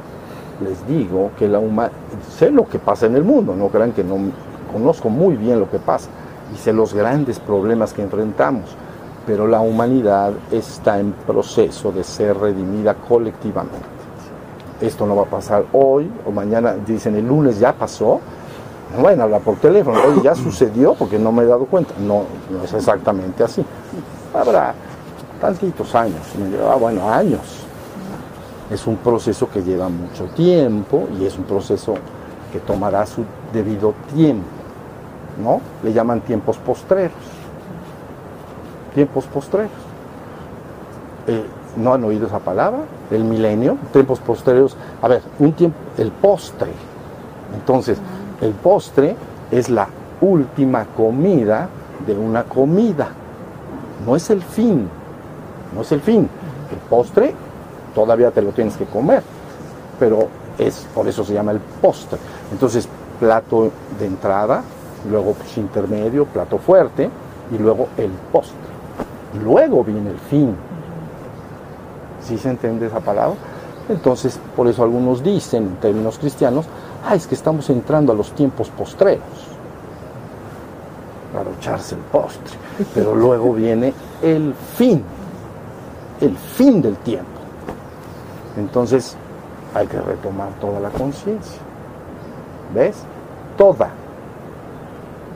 les 0.62 0.86
digo 0.86 1.30
que 1.38 1.48
la 1.48 1.59
humanidad, 1.59 1.96
sé 2.36 2.51
lo 2.51 2.68
que 2.68 2.78
pasa 2.78 3.06
en 3.06 3.16
el 3.16 3.24
mundo, 3.24 3.56
no 3.56 3.68
crean 3.68 3.92
que 3.92 4.05
no 4.05 4.16
conozco 4.70 5.09
muy 5.09 5.36
bien 5.36 5.59
lo 5.59 5.70
que 5.70 5.78
pasa 5.78 6.10
y 6.55 6.59
sé 6.59 6.74
los 6.74 6.92
grandes 6.92 7.38
problemas 7.38 7.94
que 7.94 8.02
enfrentamos 8.02 8.76
pero 9.26 9.46
la 9.46 9.60
humanidad 9.60 10.32
está 10.51 10.98
en 10.98 11.12
proceso 11.12 11.92
de 11.92 12.05
ser 12.05 12.36
redimida 12.36 12.94
colectivamente. 12.94 13.86
Esto 14.80 15.06
no 15.06 15.16
va 15.16 15.22
a 15.22 15.26
pasar 15.26 15.64
hoy 15.72 16.10
o 16.26 16.30
mañana, 16.30 16.74
dicen 16.74 17.16
el 17.16 17.26
lunes 17.26 17.59
ya 17.59 17.72
pasó, 17.72 18.20
no 18.94 19.02
vayan 19.02 19.20
a 19.20 19.24
hablar 19.24 19.40
por 19.40 19.56
teléfono, 19.56 19.98
oye, 20.06 20.22
ya 20.22 20.34
sucedió 20.34 20.94
porque 20.94 21.18
no 21.18 21.32
me 21.32 21.42
he 21.42 21.46
dado 21.46 21.64
cuenta. 21.66 21.94
No, 21.98 22.24
no 22.51 22.64
es 22.64 22.72
exactamente 22.74 23.42
así. 23.42 23.64
Habrá 24.34 24.74
tantitos 25.40 25.94
años, 25.94 26.20
ah, 26.68 26.76
bueno, 26.78 27.10
años. 27.10 27.40
Es 28.70 28.86
un 28.86 28.96
proceso 28.96 29.48
que 29.48 29.62
lleva 29.62 29.88
mucho 29.88 30.24
tiempo 30.34 31.06
y 31.18 31.26
es 31.26 31.36
un 31.36 31.44
proceso 31.44 31.94
que 32.52 32.60
tomará 32.60 33.05
su 33.06 33.24
debido 33.52 33.94
tiempo, 34.14 34.46
¿no? 35.42 35.60
Le 35.82 35.92
llaman 35.92 36.20
tiempos 36.20 36.56
postreros 36.59 37.34
tiempos 38.94 39.24
postreros. 39.26 39.70
Eh, 41.26 41.44
¿No 41.76 41.92
han 41.92 42.04
oído 42.04 42.28
esa 42.28 42.38
palabra? 42.38 42.80
El 43.10 43.24
milenio, 43.24 43.76
tiempos 43.92 44.20
postreros. 44.20 44.76
A 45.02 45.08
ver, 45.08 45.22
un 45.40 45.52
tiempo, 45.52 45.76
el 45.98 46.12
postre. 46.12 46.70
Entonces, 47.52 47.98
el 48.40 48.52
postre 48.52 49.16
es 49.50 49.68
la 49.68 49.88
última 50.20 50.84
comida 50.96 51.68
de 52.06 52.16
una 52.16 52.44
comida. 52.44 53.08
No 54.06 54.14
es 54.14 54.30
el 54.30 54.42
fin. 54.42 54.88
No 55.74 55.82
es 55.82 55.90
el 55.90 56.00
fin. 56.00 56.28
El 56.70 56.78
postre 56.88 57.34
todavía 57.94 58.30
te 58.30 58.40
lo 58.40 58.52
tienes 58.52 58.76
que 58.76 58.84
comer. 58.84 59.22
Pero 59.98 60.28
es, 60.58 60.86
por 60.94 61.08
eso 61.08 61.24
se 61.24 61.34
llama 61.34 61.50
el 61.50 61.58
postre. 61.58 62.18
Entonces, 62.52 62.88
plato 63.18 63.70
de 63.98 64.06
entrada, 64.06 64.62
luego 65.10 65.32
pues, 65.32 65.58
intermedio, 65.58 66.24
plato 66.26 66.58
fuerte 66.58 67.10
y 67.52 67.58
luego 67.58 67.88
el 67.96 68.10
postre 68.30 68.73
luego 69.43 69.85
viene 69.85 70.11
el 70.11 70.19
fin. 70.19 70.55
¿Sí 72.23 72.39
se 72.39 72.51
entiende 72.51 72.86
esa 72.86 73.01
palabra? 73.01 73.36
Entonces, 73.89 74.39
por 74.56 74.66
eso 74.66 74.82
algunos 74.82 75.23
dicen, 75.23 75.65
en 75.65 75.77
términos 75.77 76.19
cristianos, 76.19 76.66
ah, 77.06 77.15
es 77.15 77.27
que 77.27 77.35
estamos 77.35 77.69
entrando 77.69 78.12
a 78.12 78.15
los 78.15 78.32
tiempos 78.32 78.70
postreros, 78.70 79.23
para 81.32 81.51
echarse 81.51 81.94
el 81.94 82.01
postre. 82.02 82.56
Pero 82.94 83.15
luego 83.15 83.52
viene 83.55 83.93
el 84.23 84.55
fin, 84.55 85.02
el 86.20 86.36
fin 86.36 86.81
del 86.81 86.97
tiempo. 86.98 87.28
Entonces, 88.56 89.16
hay 89.74 89.86
que 89.86 90.01
retomar 90.01 90.48
toda 90.61 90.81
la 90.81 90.90
conciencia. 90.90 91.61
¿Ves? 92.73 92.97
Toda. 93.59 93.90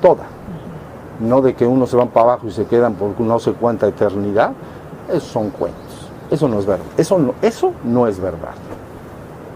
Toda. 0.01 0.38
No 1.21 1.41
de 1.41 1.55
que 1.55 1.67
unos 1.67 1.91
se 1.91 1.97
van 1.97 2.09
para 2.09 2.33
abajo 2.33 2.47
y 2.47 2.53
se 2.53 2.67
quedan 2.67 2.95
por 2.95 3.19
no 3.21 3.39
sé 3.39 3.53
cuánta 3.53 3.89
eternidad. 3.89 4.53
Esos 5.09 5.25
son 5.25 5.51
cuentos. 5.51 5.83
Eso 6.31 6.49
no 6.49 6.59
es 6.59 6.67
verdad. 6.67 6.85
Eso 6.97 7.19
no, 7.19 7.35
eso 7.43 7.73
no 7.85 8.07
es 8.07 8.21
verdad. 8.21 8.55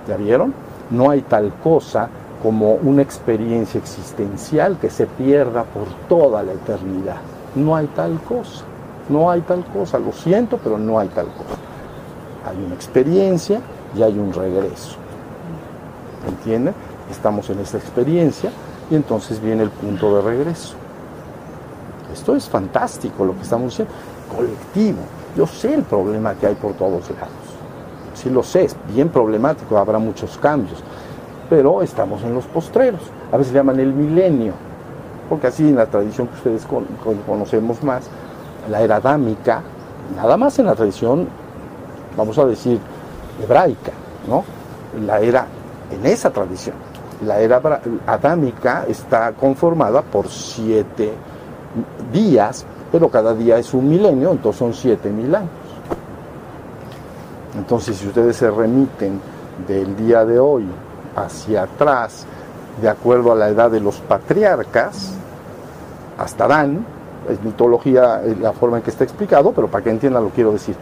¿Ya 0.08 0.16
vieron? 0.16 0.52
No 0.90 1.10
hay 1.10 1.22
tal 1.22 1.52
cosa 1.62 2.08
como 2.42 2.74
una 2.74 3.02
experiencia 3.02 3.78
existencial 3.78 4.78
que 4.78 4.90
se 4.90 5.06
pierda 5.06 5.64
por 5.64 5.86
toda 6.08 6.42
la 6.42 6.52
eternidad. 6.52 7.18
No 7.54 7.76
hay 7.76 7.86
tal 7.88 8.20
cosa. 8.20 8.64
No 9.08 9.30
hay 9.30 9.42
tal 9.42 9.64
cosa. 9.66 9.98
Lo 9.98 10.12
siento, 10.12 10.58
pero 10.62 10.78
no 10.78 10.98
hay 10.98 11.08
tal 11.08 11.26
cosa. 11.26 11.60
Hay 12.48 12.64
una 12.64 12.74
experiencia 12.74 13.60
y 13.96 14.02
hay 14.02 14.18
un 14.18 14.32
regreso. 14.32 14.96
¿Entienden? 16.26 16.74
Estamos 17.10 17.48
en 17.50 17.60
esa 17.60 17.78
experiencia 17.78 18.50
y 18.90 18.94
entonces 18.94 19.40
viene 19.40 19.62
el 19.62 19.70
punto 19.70 20.16
de 20.16 20.22
regreso. 20.22 20.74
Esto 22.12 22.36
es 22.36 22.48
fantástico 22.48 23.24
lo 23.24 23.34
que 23.34 23.42
estamos 23.42 23.70
diciendo. 23.70 23.92
Colectivo. 24.34 24.98
Yo 25.36 25.46
sé 25.46 25.74
el 25.74 25.82
problema 25.82 26.34
que 26.34 26.46
hay 26.46 26.54
por 26.54 26.74
todos 26.74 27.10
lados. 27.10 27.30
Sí 28.14 28.28
lo 28.28 28.42
sé, 28.42 28.64
es 28.64 28.76
bien 28.92 29.08
problemático, 29.08 29.78
habrá 29.78 29.98
muchos 29.98 30.36
cambios. 30.38 30.82
Pero 31.48 31.82
estamos 31.82 32.22
en 32.22 32.34
los 32.34 32.44
postreros. 32.46 33.00
A 33.32 33.36
veces 33.36 33.52
le 33.52 33.60
llaman 33.60 33.80
el 33.80 33.92
milenio, 33.92 34.52
porque 35.28 35.46
así 35.46 35.68
en 35.68 35.76
la 35.76 35.86
tradición 35.86 36.28
que 36.28 36.34
ustedes 36.34 36.66
conocemos 37.26 37.82
más, 37.82 38.08
la 38.70 38.82
era 38.82 38.96
adámica, 38.96 39.62
nada 40.14 40.36
más 40.36 40.58
en 40.58 40.66
la 40.66 40.74
tradición, 40.74 41.26
vamos 42.16 42.38
a 42.38 42.44
decir, 42.44 42.78
hebraica, 43.42 43.92
¿no? 44.28 44.44
La 45.06 45.20
era, 45.20 45.46
en 45.90 46.04
esa 46.06 46.30
tradición, 46.30 46.76
la 47.24 47.40
era 47.40 47.60
adámica 48.06 48.84
está 48.86 49.32
conformada 49.32 50.02
por 50.02 50.28
siete 50.28 51.12
días, 52.12 52.64
pero 52.90 53.08
cada 53.08 53.34
día 53.34 53.58
es 53.58 53.72
un 53.74 53.88
milenio, 53.88 54.32
entonces 54.32 54.58
son 54.58 54.74
siete 54.74 55.10
mil 55.10 55.34
años. 55.34 55.50
Entonces, 57.56 57.96
si 57.96 58.08
ustedes 58.08 58.36
se 58.36 58.50
remiten 58.50 59.20
del 59.66 59.96
día 59.96 60.24
de 60.24 60.38
hoy 60.38 60.64
hacia 61.16 61.64
atrás, 61.64 62.26
de 62.80 62.88
acuerdo 62.88 63.32
a 63.32 63.34
la 63.34 63.48
edad 63.48 63.70
de 63.70 63.80
los 63.80 63.96
patriarcas, 64.00 65.12
hasta 66.18 66.44
Adán, 66.44 66.84
es 67.28 67.42
mitología 67.42 68.22
la 68.40 68.52
forma 68.52 68.78
en 68.78 68.82
que 68.82 68.90
está 68.90 69.04
explicado, 69.04 69.52
pero 69.52 69.68
para 69.68 69.84
que 69.84 69.90
entiendan 69.90 70.24
lo 70.24 70.30
quiero 70.30 70.52
decir. 70.52 70.74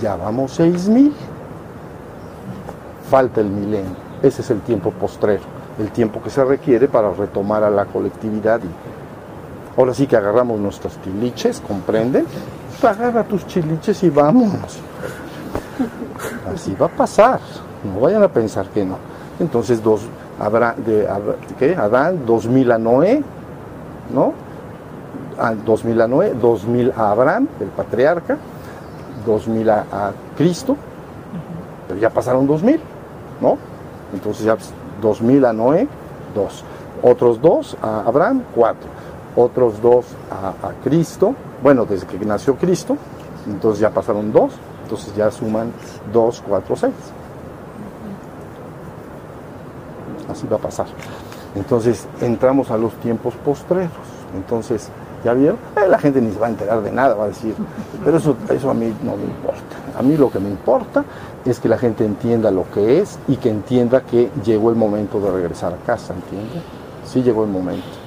Ya 0.00 0.16
vamos 0.16 0.52
seis 0.52 0.88
mil, 0.88 1.14
falta 3.10 3.40
el 3.42 3.50
milenio, 3.50 3.94
ese 4.22 4.40
es 4.40 4.50
el 4.50 4.60
tiempo 4.62 4.90
postrero, 4.92 5.42
el 5.78 5.90
tiempo 5.90 6.22
que 6.22 6.30
se 6.30 6.42
requiere 6.42 6.88
para 6.88 7.12
retomar 7.12 7.62
a 7.64 7.70
la 7.70 7.84
colectividad 7.84 8.60
y 8.60 8.70
Ahora 9.76 9.94
sí 9.94 10.06
que 10.06 10.16
agarramos 10.16 10.58
nuestros 10.58 11.00
chiliches, 11.02 11.60
¿comprenden? 11.60 12.26
Pues 12.80 12.92
agarra 12.92 13.22
tus 13.24 13.46
chiliches 13.46 14.02
y 14.02 14.10
vámonos. 14.10 14.80
Así 16.52 16.74
va 16.74 16.86
a 16.86 16.88
pasar. 16.88 17.40
No 17.84 18.00
vayan 18.00 18.22
a 18.22 18.28
pensar 18.28 18.66
que 18.68 18.84
no. 18.84 18.96
Entonces, 19.38 19.82
dos, 19.82 20.02
habrá 20.38 20.74
de, 20.74 21.08
¿qué? 21.58 21.74
Adán, 21.76 22.26
2000 22.26 22.72
a 22.72 22.78
Noé, 22.78 23.22
¿no? 24.12 24.34
A 25.38 25.54
2000 25.54 26.00
a 26.00 26.08
Noé, 26.08 26.34
2000 26.34 26.92
a 26.96 27.12
Abraham, 27.12 27.48
el 27.60 27.68
patriarca, 27.68 28.36
2000 29.24 29.70
a, 29.70 29.78
a 29.92 30.12
Cristo, 30.36 30.76
pero 31.88 31.98
ya 31.98 32.10
pasaron 32.10 32.46
2000, 32.46 32.80
¿no? 33.40 33.56
Entonces 34.12 34.44
ya 34.44 34.56
2000 35.00 35.44
a 35.44 35.52
Noé, 35.52 35.88
dos. 36.34 36.64
Otros 37.02 37.40
dos 37.40 37.78
a 37.80 38.00
Abraham, 38.00 38.42
cuatro 38.54 38.90
otros 39.36 39.80
dos 39.80 40.06
a, 40.30 40.72
Cristo, 40.82 41.34
bueno, 41.62 41.84
desde 41.84 42.06
que 42.06 42.18
nació 42.24 42.56
Cristo, 42.56 42.96
entonces 43.46 43.80
ya 43.80 43.90
pasaron 43.90 44.32
dos, 44.32 44.52
entonces 44.82 45.14
ya 45.14 45.30
suman 45.30 45.72
dos, 46.12 46.42
cuatro, 46.46 46.76
seis. 46.76 46.94
Así 50.28 50.46
va 50.46 50.56
a 50.56 50.60
pasar. 50.60 50.86
Entonces 51.54 52.06
entramos 52.20 52.70
a 52.70 52.76
los 52.76 52.92
tiempos 52.94 53.34
postreros. 53.34 53.90
Entonces, 54.36 54.88
¿ya 55.24 55.34
vieron? 55.34 55.58
Eh, 55.76 55.88
la 55.88 55.98
gente 55.98 56.20
ni 56.20 56.30
se 56.30 56.38
va 56.38 56.46
a 56.46 56.50
enterar 56.50 56.82
de 56.82 56.92
nada, 56.92 57.14
va 57.14 57.24
a 57.24 57.28
decir, 57.28 57.54
pero 58.04 58.16
eso, 58.16 58.36
eso 58.48 58.70
a 58.70 58.74
mí 58.74 58.94
no 59.02 59.16
me 59.16 59.24
importa. 59.24 59.76
A 59.98 60.02
mí 60.02 60.16
lo 60.16 60.30
que 60.30 60.38
me 60.38 60.48
importa 60.48 61.04
es 61.44 61.58
que 61.58 61.68
la 61.68 61.78
gente 61.78 62.04
entienda 62.04 62.50
lo 62.50 62.70
que 62.70 63.00
es 63.00 63.18
y 63.26 63.36
que 63.36 63.50
entienda 63.50 64.02
que 64.02 64.30
llegó 64.44 64.70
el 64.70 64.76
momento 64.76 65.20
de 65.20 65.30
regresar 65.30 65.72
a 65.74 65.76
casa, 65.78 66.14
¿entiende? 66.14 66.62
Sí 67.04 67.22
llegó 67.22 67.44
el 67.44 67.50
momento. 67.50 67.99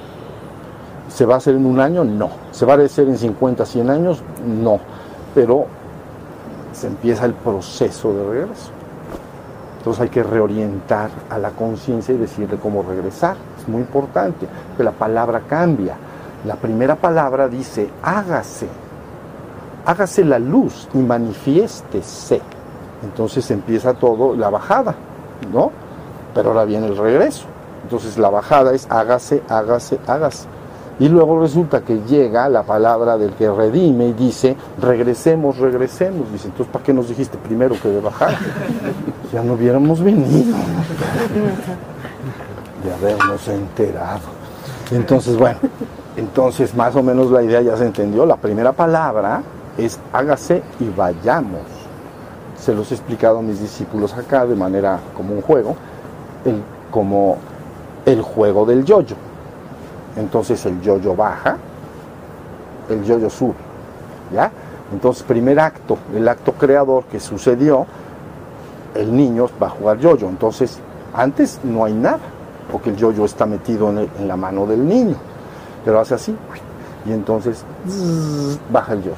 ¿Se 1.13 1.27
va 1.27 1.35
a 1.35 1.37
hacer 1.37 1.55
en 1.55 1.65
un 1.67 1.79
año? 1.79 2.03
No. 2.03 2.29
¿Se 2.51 2.65
va 2.65 2.73
a 2.73 2.77
hacer 2.77 3.07
en 3.07 3.17
50, 3.17 3.65
100 3.65 3.89
años? 3.89 4.23
No. 4.47 4.79
Pero 5.35 5.67
se 6.71 6.87
empieza 6.87 7.25
el 7.25 7.33
proceso 7.33 8.13
de 8.13 8.23
regreso. 8.23 8.71
Entonces 9.77 10.01
hay 10.01 10.09
que 10.09 10.23
reorientar 10.23 11.11
a 11.29 11.37
la 11.37 11.51
conciencia 11.51 12.15
y 12.15 12.17
decirle 12.17 12.57
cómo 12.57 12.81
regresar. 12.81 13.35
Es 13.59 13.67
muy 13.67 13.81
importante, 13.81 14.47
que 14.75 14.83
la 14.83 14.91
palabra 14.91 15.41
cambia. 15.47 15.95
La 16.45 16.55
primera 16.55 16.95
palabra 16.95 17.47
dice, 17.47 17.89
hágase. 18.01 18.67
Hágase 19.85 20.25
la 20.25 20.39
luz 20.39 20.87
y 20.95 20.97
manifiéstese. 20.97 22.41
Entonces 23.03 23.51
empieza 23.51 23.93
todo, 23.93 24.35
la 24.35 24.49
bajada, 24.49 24.95
¿no? 25.53 25.71
Pero 26.33 26.49
ahora 26.49 26.65
viene 26.65 26.87
el 26.87 26.97
regreso. 26.97 27.45
Entonces 27.83 28.17
la 28.17 28.31
bajada 28.31 28.73
es 28.73 28.87
hágase, 28.89 29.43
hágase, 29.47 29.99
hágase. 30.07 30.47
Y 30.99 31.09
luego 31.09 31.41
resulta 31.41 31.81
que 31.81 32.01
llega 32.07 32.47
la 32.49 32.63
palabra 32.63 33.17
del 33.17 33.31
que 33.33 33.49
redime 33.49 34.09
y 34.09 34.13
dice, 34.13 34.55
regresemos, 34.79 35.57
regresemos. 35.57 36.31
Dice, 36.31 36.47
entonces, 36.49 36.71
¿para 36.71 36.85
qué 36.85 36.93
nos 36.93 37.09
dijiste 37.09 37.37
primero 37.37 37.75
que 37.81 37.89
de 37.89 37.99
bajar? 37.99 38.37
ya 39.33 39.41
no 39.43 39.53
hubiéramos 39.53 40.03
venido. 40.03 40.55
de 42.83 42.93
habernos 42.93 43.47
enterado. 43.47 44.21
Entonces, 44.91 45.37
bueno, 45.37 45.57
entonces 46.15 46.75
más 46.75 46.95
o 46.95 47.01
menos 47.01 47.31
la 47.31 47.41
idea 47.41 47.61
ya 47.61 47.77
se 47.77 47.85
entendió. 47.85 48.25
La 48.25 48.35
primera 48.35 48.71
palabra 48.71 49.41
es 49.77 49.99
hágase 50.11 50.61
y 50.79 50.89
vayamos. 50.89 51.61
Se 52.59 52.73
los 52.73 52.91
he 52.91 52.95
explicado 52.95 53.39
a 53.39 53.41
mis 53.41 53.59
discípulos 53.59 54.13
acá 54.13 54.45
de 54.45 54.55
manera 54.55 54.99
como 55.15 55.33
un 55.33 55.41
juego, 55.41 55.75
el, 56.45 56.61
como 56.91 57.37
el 58.05 58.21
juego 58.21 58.65
del 58.65 58.85
yoyo. 58.85 59.15
Entonces 60.15 60.65
el 60.65 60.81
yoyo 60.81 61.15
baja, 61.15 61.57
el 62.89 63.03
yoyo 63.03 63.29
sube. 63.29 63.55
¿Ya? 64.31 64.51
Entonces, 64.93 65.23
primer 65.23 65.59
acto, 65.59 65.97
el 66.15 66.27
acto 66.27 66.53
creador 66.53 67.05
que 67.05 67.19
sucedió, 67.19 67.87
el 68.93 69.15
niño 69.15 69.49
va 69.61 69.67
a 69.67 69.69
jugar 69.71 69.97
yoyo. 69.97 70.29
Entonces, 70.29 70.79
antes 71.13 71.59
no 71.63 71.85
hay 71.85 71.93
nada, 71.93 72.19
porque 72.71 72.91
el 72.91 72.95
yoyo 72.95 73.25
está 73.25 73.45
metido 73.45 73.89
en, 73.89 74.27
la 74.27 74.37
mano 74.37 74.67
del 74.67 74.87
niño. 74.87 75.15
Pero 75.83 75.99
hace 75.99 76.13
así, 76.13 76.35
y 77.05 77.11
entonces 77.11 77.65
baja 78.71 78.93
el 78.93 79.01
yoyo. 79.01 79.15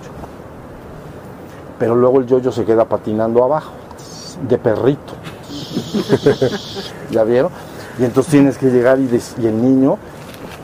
Pero 1.78 1.96
luego 1.96 2.20
el 2.20 2.26
yoyo 2.26 2.52
se 2.54 2.64
queda 2.64 2.86
patinando 2.86 3.44
abajo, 3.44 3.72
de 4.48 4.58
perrito. 4.58 5.14
¿Ya 7.12 7.24
vieron? 7.24 7.52
Y 8.00 8.06
entonces 8.06 8.32
tienes 8.32 8.58
que 8.58 8.68
llegar 8.68 8.98
y, 9.00 9.22
y 9.42 9.48
el 9.48 9.62
niño 9.62 9.98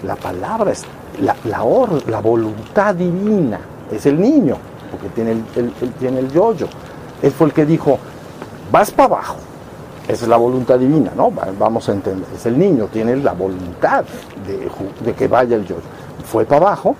la 0.03 0.15
palabra 0.15 0.71
es 0.71 0.83
la, 1.21 1.35
la, 1.45 1.63
la 2.07 2.19
voluntad 2.19 2.95
divina, 2.95 3.59
es 3.91 4.05
el 4.05 4.19
niño, 4.19 4.55
porque 4.91 5.09
tiene 5.09 5.31
el, 5.55 5.93
tiene 5.99 6.19
el 6.19 6.31
yoyo. 6.31 6.67
Él 7.21 7.31
fue 7.31 7.47
el 7.47 7.53
que 7.53 7.65
dijo, 7.65 7.99
vas 8.71 8.91
para 8.91 9.15
abajo. 9.15 9.35
Esa 10.07 10.25
es 10.25 10.27
la 10.27 10.37
voluntad 10.37 10.79
divina, 10.79 11.11
¿no? 11.15 11.31
Vamos 11.59 11.87
a 11.87 11.91
entender. 11.91 12.27
Es 12.33 12.45
el 12.45 12.57
niño, 12.57 12.87
tiene 12.91 13.15
la 13.17 13.33
voluntad 13.33 14.03
de, 15.05 15.13
que 15.13 15.27
vaya 15.27 15.55
el 15.55 15.65
yoyo. 15.65 15.81
Fue 16.25 16.43
para 16.45 16.67
abajo, 16.67 16.95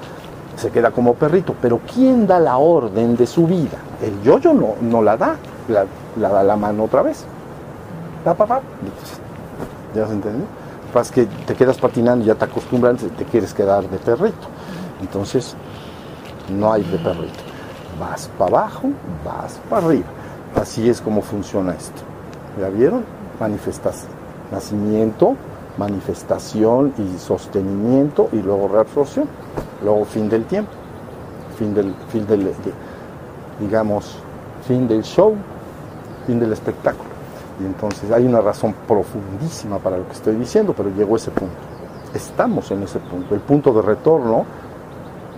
se 0.56 0.69
queda 0.69 0.91
como 0.91 1.15
perrito. 1.15 1.56
Pero 1.61 1.82
¿quién 1.94 2.28
da 2.28 2.40
la 2.40 2.57
orden 2.57 3.18
de 3.18 3.26
su 3.26 3.48
vida? 3.48 3.78
El 4.02 4.22
yoyo 4.22 4.53
no, 4.53 4.76
no 4.82 5.02
la 5.02 5.18
da, 5.18 5.36
la, 5.68 6.30
da 6.30 6.44
la 6.44 6.56
mano 6.56 6.84
otra 6.84 7.02
vez. 7.02 7.26
Da 8.23 8.34
papá. 8.36 8.61
¿Ya 9.95 10.06
se 10.06 10.14
entendió? 10.14 10.45
Pasa 10.92 11.14
que 11.14 11.26
te 11.26 11.56
quedas 11.56 11.78
patinando, 11.78 12.26
ya 12.26 12.36
te 12.36 12.46
acostumbras, 12.46 12.98
te 13.18 13.26
quieres 13.26 13.54
quedar 13.54 13.90
de 13.90 13.98
perrito. 13.98 14.48
Entonces, 15.02 15.56
no 16.50 16.72
hay 16.72 16.84
de 16.84 16.98
perrito. 16.98 17.40
Vas 18.00 18.30
para 18.38 18.58
abajo, 18.58 18.90
vas 19.26 19.60
para 19.70 19.88
arriba. 19.88 20.08
Así 20.56 20.90
es 20.90 21.02
como 21.02 21.22
funciona 21.22 21.74
esto. 21.74 22.02
¿Ya 22.60 22.70
vieron? 22.70 23.04
Manifestación, 23.40 24.12
nacimiento, 24.52 25.36
manifestación 25.78 26.94
y 26.98 27.18
sostenimiento 27.20 28.30
y 28.32 28.38
luego 28.38 28.68
reabsorción. 28.68 29.28
Luego 29.84 30.06
fin 30.06 30.30
del 30.30 30.46
tiempo. 30.46 30.72
Fin 31.58 31.74
del, 31.74 31.94
fin 32.10 32.26
del 32.28 32.54
digamos, 33.60 34.18
fin 34.68 34.88
del 34.88 35.04
show, 35.04 35.36
fin 36.26 36.40
del 36.40 36.54
espectáculo. 36.54 37.11
Y 37.62 37.66
entonces 37.66 38.12
hay 38.12 38.26
una 38.26 38.42
razón 38.42 38.74
profundísima 38.88 39.78
para 39.78 39.98
lo 39.98 40.08
que 40.08 40.14
estoy 40.14 40.36
diciendo, 40.36 40.74
pero 40.76 40.90
llegó 40.90 41.16
ese 41.16 41.32
punto. 41.32 41.54
Estamos 42.14 42.72
en 42.72 42.84
ese 42.84 43.00
punto. 43.00 43.36
El 43.36 43.42
punto 43.42 43.72
de 43.74 43.82
retorno 43.82 44.46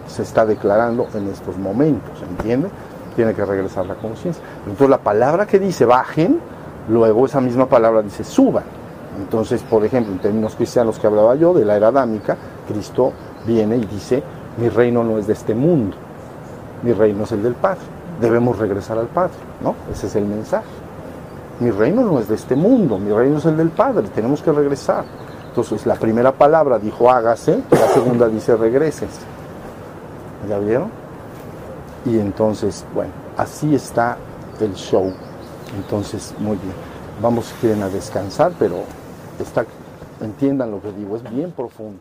se 0.08 0.24
está 0.24 0.46
declarando 0.46 1.08
en 1.14 1.28
estos 1.28 1.58
momentos, 1.58 2.22
¿entiende? 2.22 2.70
Tiene 3.16 3.34
que 3.34 3.46
regresar 3.46 3.86
la 3.86 3.96
conciencia. 3.96 4.44
Entonces 4.66 4.90
la 4.90 5.00
palabra 5.00 5.46
que 5.46 5.60
dice 5.60 5.86
bajen, 5.86 6.40
luego 6.90 7.26
esa 7.26 7.42
misma 7.42 7.68
palabra 7.68 8.02
dice 8.02 8.24
suban. 8.24 8.64
Entonces, 9.20 9.62
por 9.62 9.86
ejemplo, 9.86 10.14
en 10.14 10.20
términos 10.20 10.56
cristianos 10.56 10.98
que 10.98 11.06
hablaba 11.06 11.36
yo, 11.36 11.54
de 11.54 11.66
la 11.66 11.76
era 11.76 11.90
adámica, 11.90 12.36
Cristo 12.68 13.12
viene 13.46 13.78
y 13.78 13.86
dice, 13.86 14.24
mi 14.58 14.70
reino 14.70 15.04
no 15.04 15.20
es 15.20 15.28
de 15.28 15.34
este 15.34 15.54
mundo, 15.54 15.96
mi 16.82 16.94
reino 16.94 17.26
es 17.26 17.32
el 17.32 17.44
del 17.44 17.54
Padre. 17.54 17.82
Debemos 18.20 18.58
regresar 18.58 18.98
al 18.98 19.08
Padre, 19.08 19.34
¿no? 19.62 19.76
Ese 19.92 20.08
es 20.08 20.16
el 20.16 20.26
mensaje. 20.26 20.83
Mi 21.64 21.72
reino 21.72 22.02
no 22.02 22.20
es 22.20 22.28
de 22.28 22.36
este 22.36 22.58
mundo, 22.58 23.00
mi 23.00 23.10
reino 23.10 23.38
es 23.38 23.46
el 23.46 23.56
del 23.56 23.70
Padre, 23.70 24.10
tenemos 24.14 24.42
que 24.42 24.52
regresar. 24.52 25.06
Entonces, 25.48 25.86
la 25.86 25.96
primera 25.96 26.34
palabra 26.34 26.78
dijo 26.78 27.10
hágase, 27.10 27.64
la 27.72 27.88
segunda 27.88 28.28
dice 28.28 28.58
regreses. 28.58 29.08
¿Ya 30.50 30.60
vieron? 30.60 30.90
Y 32.06 32.20
entonces, 32.20 32.84
bueno, 32.94 33.14
así 33.38 33.74
está 33.74 34.18
el 34.60 34.74
show. 34.74 35.14
Entonces, 35.78 36.36
muy 36.38 36.58
bien. 36.58 36.74
Vamos 37.22 37.54
quieren 37.62 37.82
a 37.84 37.88
descansar, 37.88 38.52
pero 38.60 38.84
está, 39.40 39.66
entiendan 40.20 40.70
lo 40.70 40.82
que 40.82 40.92
digo, 40.92 41.16
es 41.16 41.24
bien 41.34 41.52
profundo. 41.52 42.00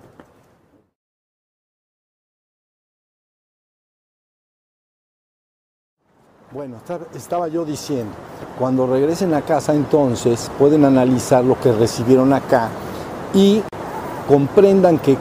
Bueno, 6.55 6.77
estaba 7.16 7.49
yo 7.49 7.65
diciendo, 7.65 8.12
cuando 8.59 8.87
regresen 8.87 9.33
a 9.33 9.41
casa 9.41 9.73
entonces 9.73 10.51
pueden 10.59 10.85
analizar 10.85 11.43
lo 11.43 11.59
que 11.59 11.73
recibieron 11.73 12.35
acá 12.35 12.69
y 13.33 13.62
comprendan 14.29 14.99
que, 14.99 15.16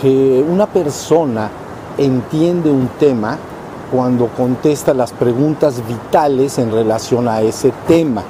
que 0.00 0.44
una 0.44 0.66
persona 0.66 1.48
entiende 1.96 2.68
un 2.68 2.88
tema 2.98 3.38
cuando 3.92 4.26
contesta 4.26 4.92
las 4.92 5.12
preguntas 5.12 5.86
vitales 5.86 6.58
en 6.58 6.72
relación 6.72 7.28
a 7.28 7.42
ese 7.42 7.72
tema. 7.86 8.24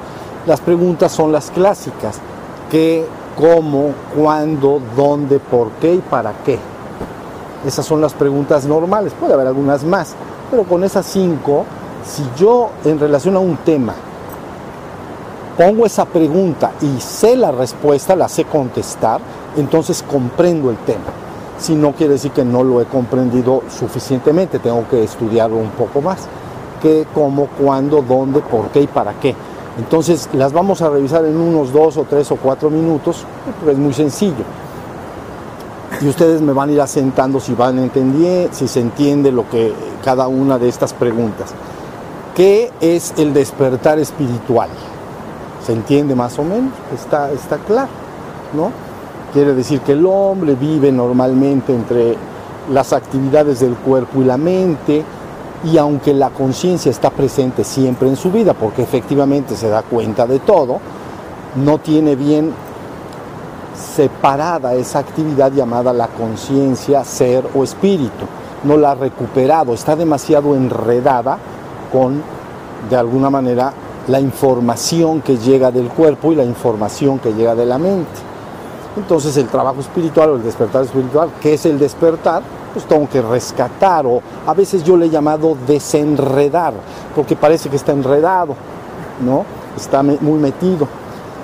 Las 0.45 0.61
preguntas 0.61 1.11
son 1.11 1.31
las 1.31 1.49
clásicas, 1.49 2.19
qué, 2.69 3.03
cómo, 3.35 3.93
cuándo, 4.15 4.79
dónde, 4.95 5.39
por 5.39 5.71
qué 5.81 5.95
y 5.95 6.01
para 6.01 6.33
qué. 6.45 6.59
Esas 7.65 7.83
son 7.83 7.99
las 7.99 8.13
preguntas 8.13 8.67
normales, 8.67 9.11
puede 9.19 9.33
haber 9.33 9.47
algunas 9.47 9.83
más, 9.83 10.13
pero 10.51 10.65
con 10.65 10.83
esas 10.83 11.07
cinco 11.07 11.65
si 12.05 12.23
yo 12.37 12.69
en 12.83 12.99
relación 12.99 13.35
a 13.35 13.39
un 13.39 13.57
tema 13.57 13.93
pongo 15.57 15.85
esa 15.85 16.05
pregunta 16.05 16.71
y 16.81 16.99
sé 16.99 17.35
la 17.35 17.51
respuesta, 17.51 18.15
la 18.15 18.27
sé 18.27 18.45
contestar, 18.45 19.21
entonces 19.55 20.03
comprendo 20.03 20.69
el 20.69 20.77
tema. 20.77 21.11
Si 21.59 21.75
no 21.75 21.93
quiere 21.93 22.13
decir 22.13 22.31
que 22.31 22.43
no 22.43 22.63
lo 22.63 22.81
he 22.81 22.85
comprendido 22.85 23.61
suficientemente, 23.69 24.59
tengo 24.59 24.87
que 24.89 25.03
estudiarlo 25.03 25.57
un 25.57 25.69
poco 25.69 26.01
más. 26.01 26.27
¿Qué, 26.81 27.05
cómo, 27.13 27.47
cuándo, 27.61 28.01
dónde, 28.01 28.41
por 28.41 28.67
qué 28.69 28.81
y 28.81 28.87
para 28.87 29.13
qué? 29.13 29.35
Entonces 29.77 30.29
las 30.33 30.51
vamos 30.51 30.81
a 30.81 30.89
revisar 30.89 31.23
en 31.25 31.37
unos 31.37 31.71
dos 31.71 31.97
o 31.97 32.03
tres 32.03 32.31
o 32.31 32.35
cuatro 32.35 32.69
minutos, 32.69 33.25
es 33.67 33.77
muy 33.77 33.93
sencillo. 33.93 34.43
Y 36.01 36.07
ustedes 36.07 36.41
me 36.41 36.51
van 36.51 36.69
a 36.69 36.71
ir 36.73 36.81
asentando 36.81 37.39
si 37.39 37.53
van 37.53 37.79
entendiendo, 37.79 38.49
si 38.53 38.67
se 38.67 38.81
entiende 38.81 39.31
lo 39.31 39.47
que 39.49 39.73
cada 40.03 40.27
una 40.27 40.57
de 40.59 40.67
estas 40.67 40.93
preguntas. 40.93 41.53
¿Qué 42.35 42.71
es 42.81 43.13
el 43.17 43.31
despertar 43.31 43.99
espiritual? 43.99 44.69
¿Se 45.63 45.71
entiende 45.71 46.15
más 46.15 46.39
o 46.39 46.43
menos? 46.43 46.73
Está, 46.91 47.31
está 47.31 47.57
claro, 47.57 47.91
¿no? 48.55 48.71
Quiere 49.33 49.53
decir 49.53 49.81
que 49.81 49.91
el 49.91 50.03
hombre 50.07 50.55
vive 50.55 50.91
normalmente 50.91 51.73
entre 51.75 52.15
las 52.71 52.91
actividades 52.91 53.59
del 53.59 53.75
cuerpo 53.75 54.21
y 54.21 54.25
la 54.25 54.37
mente, 54.37 55.03
y 55.63 55.77
aunque 55.77 56.11
la 56.13 56.31
conciencia 56.31 56.89
está 56.89 57.11
presente 57.11 57.63
siempre 57.63 58.09
en 58.09 58.15
su 58.15 58.31
vida, 58.31 58.55
porque 58.55 58.81
efectivamente 58.81 59.55
se 59.55 59.69
da 59.69 59.83
cuenta 59.83 60.25
de 60.25 60.39
todo, 60.39 60.79
no 61.63 61.77
tiene 61.77 62.15
bien 62.15 62.51
separada 63.95 64.73
esa 64.73 64.99
actividad 64.99 65.51
llamada 65.51 65.93
la 65.93 66.07
conciencia, 66.07 67.03
ser 67.03 67.47
o 67.53 67.63
espíritu. 67.63 68.25
No 68.63 68.75
la 68.77 68.91
ha 68.91 68.95
recuperado, 68.95 69.73
está 69.73 69.95
demasiado 69.95 70.55
enredada 70.55 71.37
con, 71.93 72.21
de 72.89 72.95
alguna 72.97 73.29
manera, 73.29 73.71
la 74.07 74.19
información 74.19 75.21
que 75.21 75.37
llega 75.37 75.71
del 75.71 75.87
cuerpo 75.87 76.33
y 76.33 76.35
la 76.35 76.43
información 76.43 77.19
que 77.19 77.33
llega 77.33 77.55
de 77.55 77.65
la 77.65 77.77
mente. 77.77 78.19
Entonces 78.97 79.37
el 79.37 79.47
trabajo 79.47 79.79
espiritual 79.79 80.31
o 80.31 80.35
el 80.35 80.43
despertar 80.43 80.83
espiritual, 80.83 81.29
¿qué 81.41 81.53
es 81.53 81.65
el 81.65 81.79
despertar? 81.79 82.43
Pues 82.73 82.85
tengo 82.85 83.07
que 83.07 83.21
rescatar 83.21 84.05
o 84.05 84.21
a 84.45 84.53
veces 84.53 84.83
yo 84.83 84.97
le 84.97 85.05
he 85.05 85.09
llamado 85.09 85.55
desenredar, 85.67 86.73
porque 87.15 87.35
parece 87.35 87.69
que 87.69 87.75
está 87.75 87.91
enredado, 87.91 88.55
¿no? 89.23 89.45
Está 89.77 90.03
muy 90.03 90.39
metido. 90.39 90.87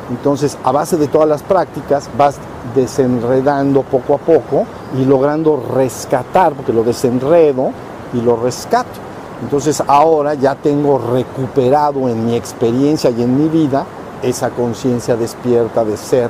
Entonces, 0.09 0.57
a 0.63 0.71
base 0.71 0.97
de 0.97 1.07
todas 1.07 1.29
las 1.29 1.43
prácticas, 1.43 2.09
vas 2.17 2.37
desenredando 2.75 3.83
poco 3.83 4.15
a 4.15 4.17
poco 4.17 4.65
y 4.99 5.05
logrando 5.05 5.63
rescatar, 5.75 6.53
porque 6.53 6.73
lo 6.73 6.83
desenredo 6.83 7.71
y 8.13 8.21
lo 8.21 8.35
rescato. 8.35 9.08
Entonces 9.41 9.81
ahora 9.87 10.33
ya 10.33 10.55
tengo 10.55 10.97
recuperado 10.97 12.09
en 12.09 12.25
mi 12.25 12.35
experiencia 12.35 13.09
y 13.09 13.23
en 13.23 13.41
mi 13.41 13.47
vida 13.47 13.85
esa 14.21 14.49
conciencia 14.49 15.15
despierta 15.15 15.85
de 15.85 15.95
ser, 15.95 16.29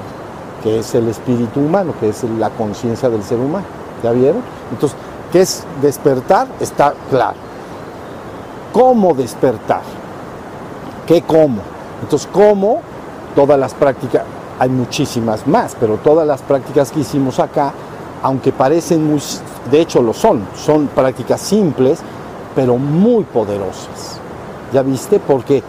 que 0.63 0.79
es 0.79 0.93
el 0.93 1.07
espíritu 1.07 1.59
humano, 1.59 1.93
que 1.99 2.09
es 2.09 2.23
la 2.23 2.49
conciencia 2.51 3.09
del 3.09 3.23
ser 3.23 3.39
humano. 3.39 3.65
¿Ya 4.03 4.11
vieron? 4.11 4.41
Entonces, 4.71 4.97
¿qué 5.31 5.41
es 5.41 5.63
despertar? 5.81 6.47
Está 6.59 6.93
claro. 7.09 7.37
¿Cómo 8.71 9.13
despertar? 9.15 9.81
¿Qué 11.07 11.23
cómo? 11.23 11.61
Entonces, 12.01 12.29
¿cómo? 12.31 12.81
Todas 13.35 13.59
las 13.59 13.73
prácticas, 13.73 14.23
hay 14.59 14.69
muchísimas 14.69 15.47
más, 15.47 15.75
pero 15.79 15.97
todas 15.97 16.27
las 16.27 16.41
prácticas 16.41 16.91
que 16.91 16.99
hicimos 16.99 17.39
acá, 17.39 17.73
aunque 18.21 18.51
parecen 18.51 19.05
muy, 19.09 19.21
de 19.71 19.81
hecho 19.81 20.01
lo 20.01 20.13
son, 20.13 20.45
son 20.55 20.87
prácticas 20.87 21.41
simples, 21.41 21.99
pero 22.59 22.75
muy 22.75 23.23
poderosas. 23.23 24.19
¿Ya 24.73 24.81
viste? 24.81 25.17
Porque 25.17 25.63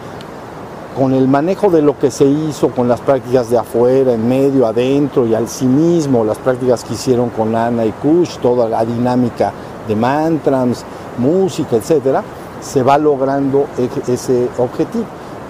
con 0.93 1.13
el 1.13 1.25
manejo 1.25 1.69
de 1.69 1.81
lo 1.81 1.97
que 1.97 2.11
se 2.11 2.25
hizo 2.25 2.67
con 2.71 2.89
las 2.89 2.99
prácticas 2.99 3.49
de 3.49 3.57
afuera, 3.57 4.11
en 4.11 4.27
medio, 4.27 4.67
adentro 4.67 5.25
y 5.25 5.33
al 5.33 5.47
sí 5.47 5.67
mismo, 5.67 6.25
las 6.25 6.37
prácticas 6.37 6.83
que 6.83 6.95
hicieron 6.95 7.29
con 7.29 7.55
Ana 7.55 7.85
y 7.85 7.93
Kush, 7.93 8.39
toda 8.39 8.67
la 8.67 8.83
dinámica 8.83 9.53
de 9.87 9.95
mantras, 9.95 10.83
música, 11.17 11.77
etcétera, 11.77 12.25
se 12.59 12.83
va 12.83 12.97
logrando 12.97 13.67
ese 14.05 14.49
objetivo. 14.57 15.05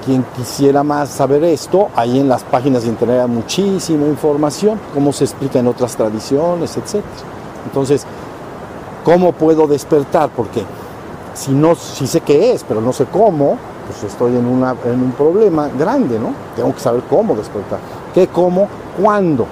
Quien 0.06 0.24
quisiera 0.38 0.84
más 0.84 1.10
saber 1.10 1.44
esto, 1.44 1.88
ahí 1.96 2.20
en 2.20 2.30
las 2.30 2.44
páginas 2.44 2.84
de 2.84 2.90
internet 2.90 3.22
hay 3.22 3.28
muchísima 3.28 4.06
información, 4.06 4.80
cómo 4.94 5.12
se 5.12 5.24
explica 5.24 5.58
en 5.58 5.66
otras 5.66 5.96
tradiciones, 5.96 6.78
etcétera. 6.78 7.26
Entonces, 7.66 8.06
¿cómo 9.04 9.32
puedo 9.32 9.66
despertar? 9.66 10.30
Porque 10.30 10.64
si, 11.34 11.52
no, 11.52 11.76
si 11.76 12.08
sé 12.08 12.22
qué 12.22 12.54
es, 12.54 12.64
pero 12.64 12.82
no 12.82 12.94
sé 12.94 13.06
cómo, 13.06 13.58
pues 13.88 14.04
estoy 14.04 14.36
en, 14.36 14.46
una, 14.46 14.76
en 14.86 15.02
un 15.02 15.12
problema 15.12 15.70
grande, 15.78 16.20
¿no? 16.20 16.34
Tengo 16.56 16.74
que 16.74 16.80
saber 16.80 17.04
cómo 17.10 17.36
despertar. 17.36 17.80
¿Qué, 18.14 18.28
cómo, 18.28 18.68
cuándo? 19.02 19.46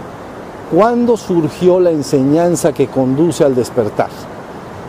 ¿Cuándo 0.74 1.18
surgió 1.18 1.80
la 1.80 1.92
enseñanza 1.92 2.74
que 2.74 2.88
conduce 2.88 3.44
al 3.44 3.56
despertar? 3.56 4.10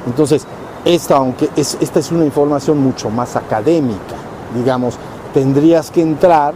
Entonces, 0.06 0.46
esta, 0.84 1.16
aunque 1.16 1.48
es, 1.56 1.76
esta 1.80 2.00
es 2.00 2.10
una 2.10 2.24
información 2.24 2.78
mucho 2.78 3.10
más 3.10 3.36
académica, 3.36 4.16
digamos, 4.54 4.96
tendrías 5.32 5.90
que 5.90 6.02
entrar, 6.02 6.54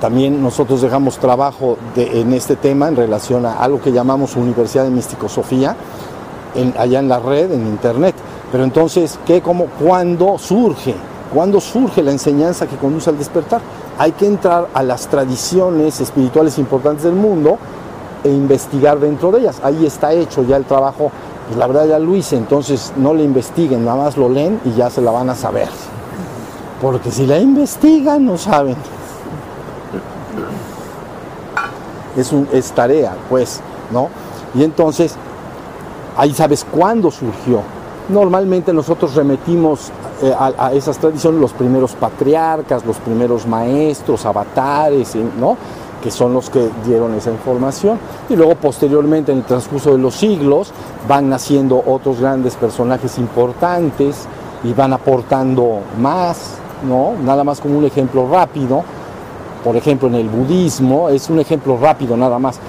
también 0.00 0.42
nosotros 0.42 0.82
dejamos 0.82 1.18
trabajo 1.18 1.78
en 1.96 2.32
este 2.32 2.56
tema 2.56 2.88
en 2.88 2.96
relación 2.96 3.46
a 3.46 3.58
algo 3.58 3.80
que 3.80 3.92
llamamos 3.92 4.36
Universidad 4.36 4.84
de 4.84 4.90
Misticosofía, 4.90 5.76
en, 6.54 6.74
allá 6.78 6.98
en 6.98 7.08
la 7.08 7.18
red, 7.18 7.52
en 7.52 7.66
internet. 7.66 8.14
Pero 8.50 8.64
entonces, 8.64 9.18
¿qué, 9.26 9.40
cómo, 9.40 9.66
cuándo 9.66 10.38
surge? 10.38 10.94
¿Cuándo 11.32 11.60
surge 11.60 12.02
la 12.02 12.12
enseñanza 12.12 12.66
que 12.66 12.76
conduce 12.76 13.10
al 13.10 13.18
despertar? 13.18 13.60
Hay 13.98 14.12
que 14.12 14.26
entrar 14.26 14.68
a 14.72 14.82
las 14.82 15.08
tradiciones 15.08 16.00
espirituales 16.00 16.58
importantes 16.58 17.04
del 17.04 17.14
mundo 17.14 17.58
e 18.22 18.28
investigar 18.30 18.98
dentro 19.00 19.32
de 19.32 19.40
ellas. 19.40 19.60
Ahí 19.62 19.84
está 19.84 20.12
hecho 20.12 20.44
ya 20.44 20.56
el 20.56 20.64
trabajo, 20.64 21.10
pues 21.46 21.58
la 21.58 21.66
verdad 21.66 21.86
ya 21.86 21.98
lo 21.98 22.14
hice, 22.14 22.36
entonces 22.36 22.92
no 22.96 23.14
le 23.14 23.24
investiguen, 23.24 23.84
nada 23.84 23.96
más 23.96 24.16
lo 24.16 24.28
leen 24.28 24.60
y 24.64 24.72
ya 24.72 24.90
se 24.90 25.00
la 25.00 25.10
van 25.10 25.28
a 25.30 25.34
saber. 25.34 25.68
Porque 26.80 27.10
si 27.10 27.26
la 27.26 27.38
investigan, 27.38 28.24
no 28.24 28.38
saben. 28.38 28.76
Es, 32.16 32.32
un, 32.32 32.48
es 32.52 32.70
tarea, 32.72 33.16
pues, 33.28 33.60
¿no? 33.90 34.08
Y 34.54 34.62
entonces, 34.62 35.16
ahí 36.16 36.32
sabes 36.32 36.64
cuándo 36.64 37.10
surgió 37.10 37.62
Normalmente 38.08 38.70
nosotros 38.74 39.14
remetimos 39.14 39.90
eh, 40.22 40.34
a, 40.38 40.72
esas 40.74 40.98
tradiciones 40.98 41.40
los 41.40 41.54
primeros 41.54 41.92
patriarcas, 41.92 42.84
los 42.84 42.98
primeros 42.98 43.46
maestros, 43.46 44.26
avatares, 44.26 45.16
¿no? 45.38 45.56
que 46.02 46.10
son 46.10 46.34
los 46.34 46.50
que 46.50 46.68
dieron 46.84 47.14
esa 47.14 47.30
información. 47.30 47.98
Y 48.28 48.36
luego 48.36 48.56
posteriormente 48.56 49.32
en 49.32 49.38
el 49.38 49.44
transcurso 49.44 49.92
de 49.92 49.98
los 49.98 50.14
siglos 50.14 50.70
van 51.08 51.30
naciendo 51.30 51.82
otros 51.86 52.20
grandes 52.20 52.56
personajes 52.56 53.16
importantes 53.16 54.28
y 54.64 54.74
van 54.74 54.92
aportando 54.92 55.78
más, 55.98 56.56
¿no? 56.86 57.14
Nada 57.24 57.42
más 57.42 57.58
como 57.58 57.78
un 57.78 57.86
ejemplo 57.86 58.28
rápido. 58.30 58.84
Por 59.64 59.76
ejemplo, 59.76 60.08
en 60.08 60.16
el 60.16 60.28
budismo 60.28 61.08
es 61.08 61.30
un 61.30 61.40
ejemplo 61.40 61.78
rápido 61.80 62.18
nada 62.18 62.38
más. 62.38 62.60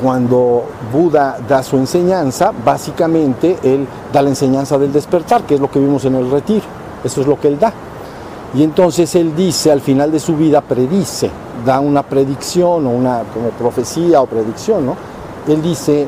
Cuando 0.00 0.64
Buda 0.92 1.38
da 1.48 1.62
su 1.62 1.76
enseñanza, 1.76 2.52
básicamente 2.64 3.58
él 3.62 3.86
da 4.12 4.22
la 4.22 4.28
enseñanza 4.28 4.78
del 4.78 4.92
despertar, 4.92 5.42
que 5.42 5.56
es 5.56 5.60
lo 5.60 5.70
que 5.70 5.80
vimos 5.80 6.04
en 6.04 6.14
el 6.14 6.30
retiro. 6.30 6.64
Eso 7.02 7.20
es 7.20 7.26
lo 7.26 7.38
que 7.38 7.48
él 7.48 7.58
da. 7.58 7.72
Y 8.54 8.62
entonces 8.62 9.14
él 9.14 9.34
dice, 9.36 9.70
al 9.70 9.80
final 9.80 10.10
de 10.10 10.20
su 10.20 10.36
vida, 10.36 10.60
predice, 10.60 11.30
da 11.66 11.80
una 11.80 12.02
predicción 12.02 12.86
o 12.86 12.90
una 12.90 13.22
como 13.34 13.50
profecía 13.50 14.20
o 14.22 14.26
predicción, 14.26 14.86
¿no? 14.86 14.96
Él 15.46 15.60
dice, 15.60 16.06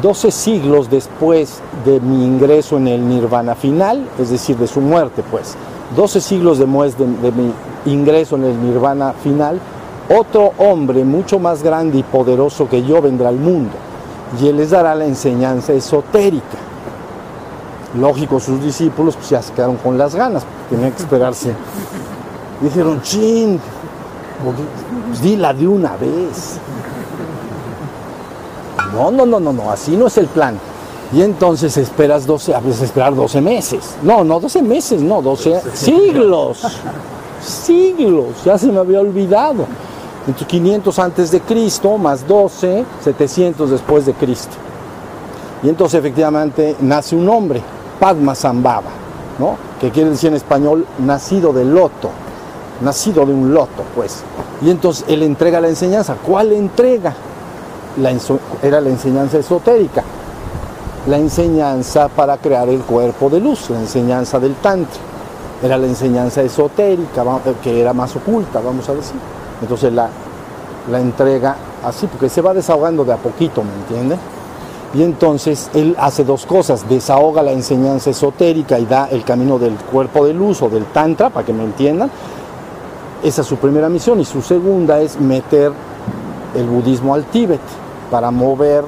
12 0.00 0.30
siglos 0.30 0.88
después 0.88 1.60
de 1.84 1.98
mi 2.00 2.24
ingreso 2.24 2.76
en 2.76 2.88
el 2.88 3.08
nirvana 3.08 3.54
final, 3.54 4.06
es 4.18 4.30
decir, 4.30 4.56
de 4.56 4.66
su 4.66 4.80
muerte, 4.80 5.22
pues, 5.30 5.56
12 5.96 6.20
siglos 6.20 6.58
después 6.58 6.96
de, 6.96 7.06
de 7.06 7.32
mi 7.32 7.52
ingreso 7.86 8.36
en 8.36 8.44
el 8.44 8.62
nirvana 8.62 9.12
final, 9.12 9.58
otro 10.08 10.52
hombre 10.58 11.04
mucho 11.04 11.38
más 11.38 11.62
grande 11.62 11.98
y 11.98 12.02
poderoso 12.02 12.68
que 12.68 12.82
yo 12.82 13.00
vendrá 13.00 13.28
al 13.28 13.36
mundo 13.36 13.72
y 14.40 14.48
él 14.48 14.56
les 14.56 14.70
dará 14.70 14.94
la 14.94 15.04
enseñanza 15.04 15.72
esotérica. 15.72 16.58
Lógico, 17.98 18.40
sus 18.40 18.62
discípulos 18.62 19.16
pues 19.16 19.30
ya 19.30 19.42
se 19.42 19.52
quedaron 19.52 19.76
con 19.76 19.98
las 19.98 20.14
ganas, 20.14 20.44
tenían 20.70 20.92
que 20.92 21.02
esperarse. 21.02 21.52
Dijeron, 22.60 23.02
chin, 23.02 23.60
pues, 24.42 25.22
dila 25.22 25.52
de 25.52 25.68
una 25.68 25.96
vez. 25.96 26.58
No, 28.94 29.10
no, 29.10 29.26
no, 29.26 29.40
no, 29.40 29.52
no, 29.52 29.70
así 29.70 29.96
no 29.96 30.06
es 30.06 30.16
el 30.16 30.26
plan. 30.26 30.58
Y 31.12 31.20
entonces 31.20 31.76
esperas 31.76 32.26
12, 32.26 32.54
a 32.54 32.60
veces 32.60 32.82
esperar 32.82 33.14
12 33.14 33.40
meses. 33.42 33.96
No, 34.02 34.24
no 34.24 34.40
12 34.40 34.62
meses, 34.62 35.02
no, 35.02 35.20
12 35.20 35.60
siglos. 35.74 36.62
Siglos, 37.42 38.42
ya 38.44 38.56
se 38.56 38.68
me 38.68 38.78
había 38.78 39.00
olvidado. 39.00 39.66
Entonces 40.26 40.46
500 40.46 40.98
antes 40.98 41.30
de 41.30 41.40
Cristo 41.40 41.98
más 41.98 42.26
12, 42.26 42.84
700 43.02 43.70
después 43.70 44.06
de 44.06 44.14
Cristo. 44.14 44.56
Y 45.62 45.68
entonces 45.68 45.98
efectivamente 45.98 46.76
nace 46.80 47.16
un 47.16 47.28
hombre, 47.28 47.60
Padma 47.98 48.34
Zambaba, 48.34 48.90
¿no? 49.38 49.56
que 49.82 49.90
quiere 49.90 50.10
decir 50.10 50.28
en 50.28 50.36
español 50.36 50.86
nacido 51.00 51.52
de 51.52 51.64
loto, 51.64 52.10
nacido 52.82 53.26
de 53.26 53.32
un 53.32 53.52
loto, 53.52 53.82
pues. 53.96 54.22
Y 54.64 54.70
entonces 54.70 55.04
él 55.08 55.24
entrega 55.24 55.60
la 55.60 55.68
enseñanza. 55.68 56.14
¿Cuál 56.24 56.52
entrega? 56.52 57.12
La, 58.00 58.12
era 58.62 58.80
la 58.80 58.88
enseñanza 58.88 59.38
esotérica, 59.38 60.04
la 61.08 61.18
enseñanza 61.18 62.08
para 62.08 62.36
crear 62.38 62.68
el 62.68 62.80
cuerpo 62.82 63.28
de 63.28 63.40
luz, 63.40 63.70
la 63.70 63.80
enseñanza 63.80 64.38
del 64.38 64.54
Tantra. 64.54 65.00
Era 65.60 65.76
la 65.76 65.86
enseñanza 65.88 66.42
esotérica, 66.42 67.24
que 67.60 67.80
era 67.80 67.92
más 67.92 68.14
oculta, 68.14 68.60
vamos 68.60 68.88
a 68.88 68.94
decir. 68.94 69.16
Entonces 69.62 69.92
la, 69.92 70.08
la 70.90 71.00
entrega 71.00 71.56
así, 71.84 72.06
porque 72.06 72.28
se 72.28 72.42
va 72.42 72.52
desahogando 72.52 73.04
de 73.04 73.12
a 73.12 73.16
poquito, 73.16 73.62
¿me 73.62 73.72
entienden? 73.72 74.18
Y 74.94 75.02
entonces 75.02 75.70
él 75.72 75.96
hace 75.98 76.22
dos 76.22 76.44
cosas, 76.44 76.86
desahoga 76.88 77.42
la 77.42 77.52
enseñanza 77.52 78.10
esotérica 78.10 78.78
y 78.78 78.84
da 78.84 79.08
el 79.10 79.24
camino 79.24 79.58
del 79.58 79.74
cuerpo 79.76 80.26
de 80.26 80.34
luz 80.34 80.60
o 80.60 80.68
del 80.68 80.84
tantra, 80.86 81.30
para 81.30 81.46
que 81.46 81.52
me 81.54 81.64
entiendan. 81.64 82.10
Esa 83.22 83.40
es 83.40 83.46
su 83.46 83.56
primera 83.56 83.88
misión. 83.88 84.20
Y 84.20 84.26
su 84.26 84.42
segunda 84.42 85.00
es 85.00 85.18
meter 85.18 85.72
el 86.54 86.66
budismo 86.66 87.14
al 87.14 87.24
Tíbet, 87.24 87.60
para 88.10 88.30
mover 88.30 88.84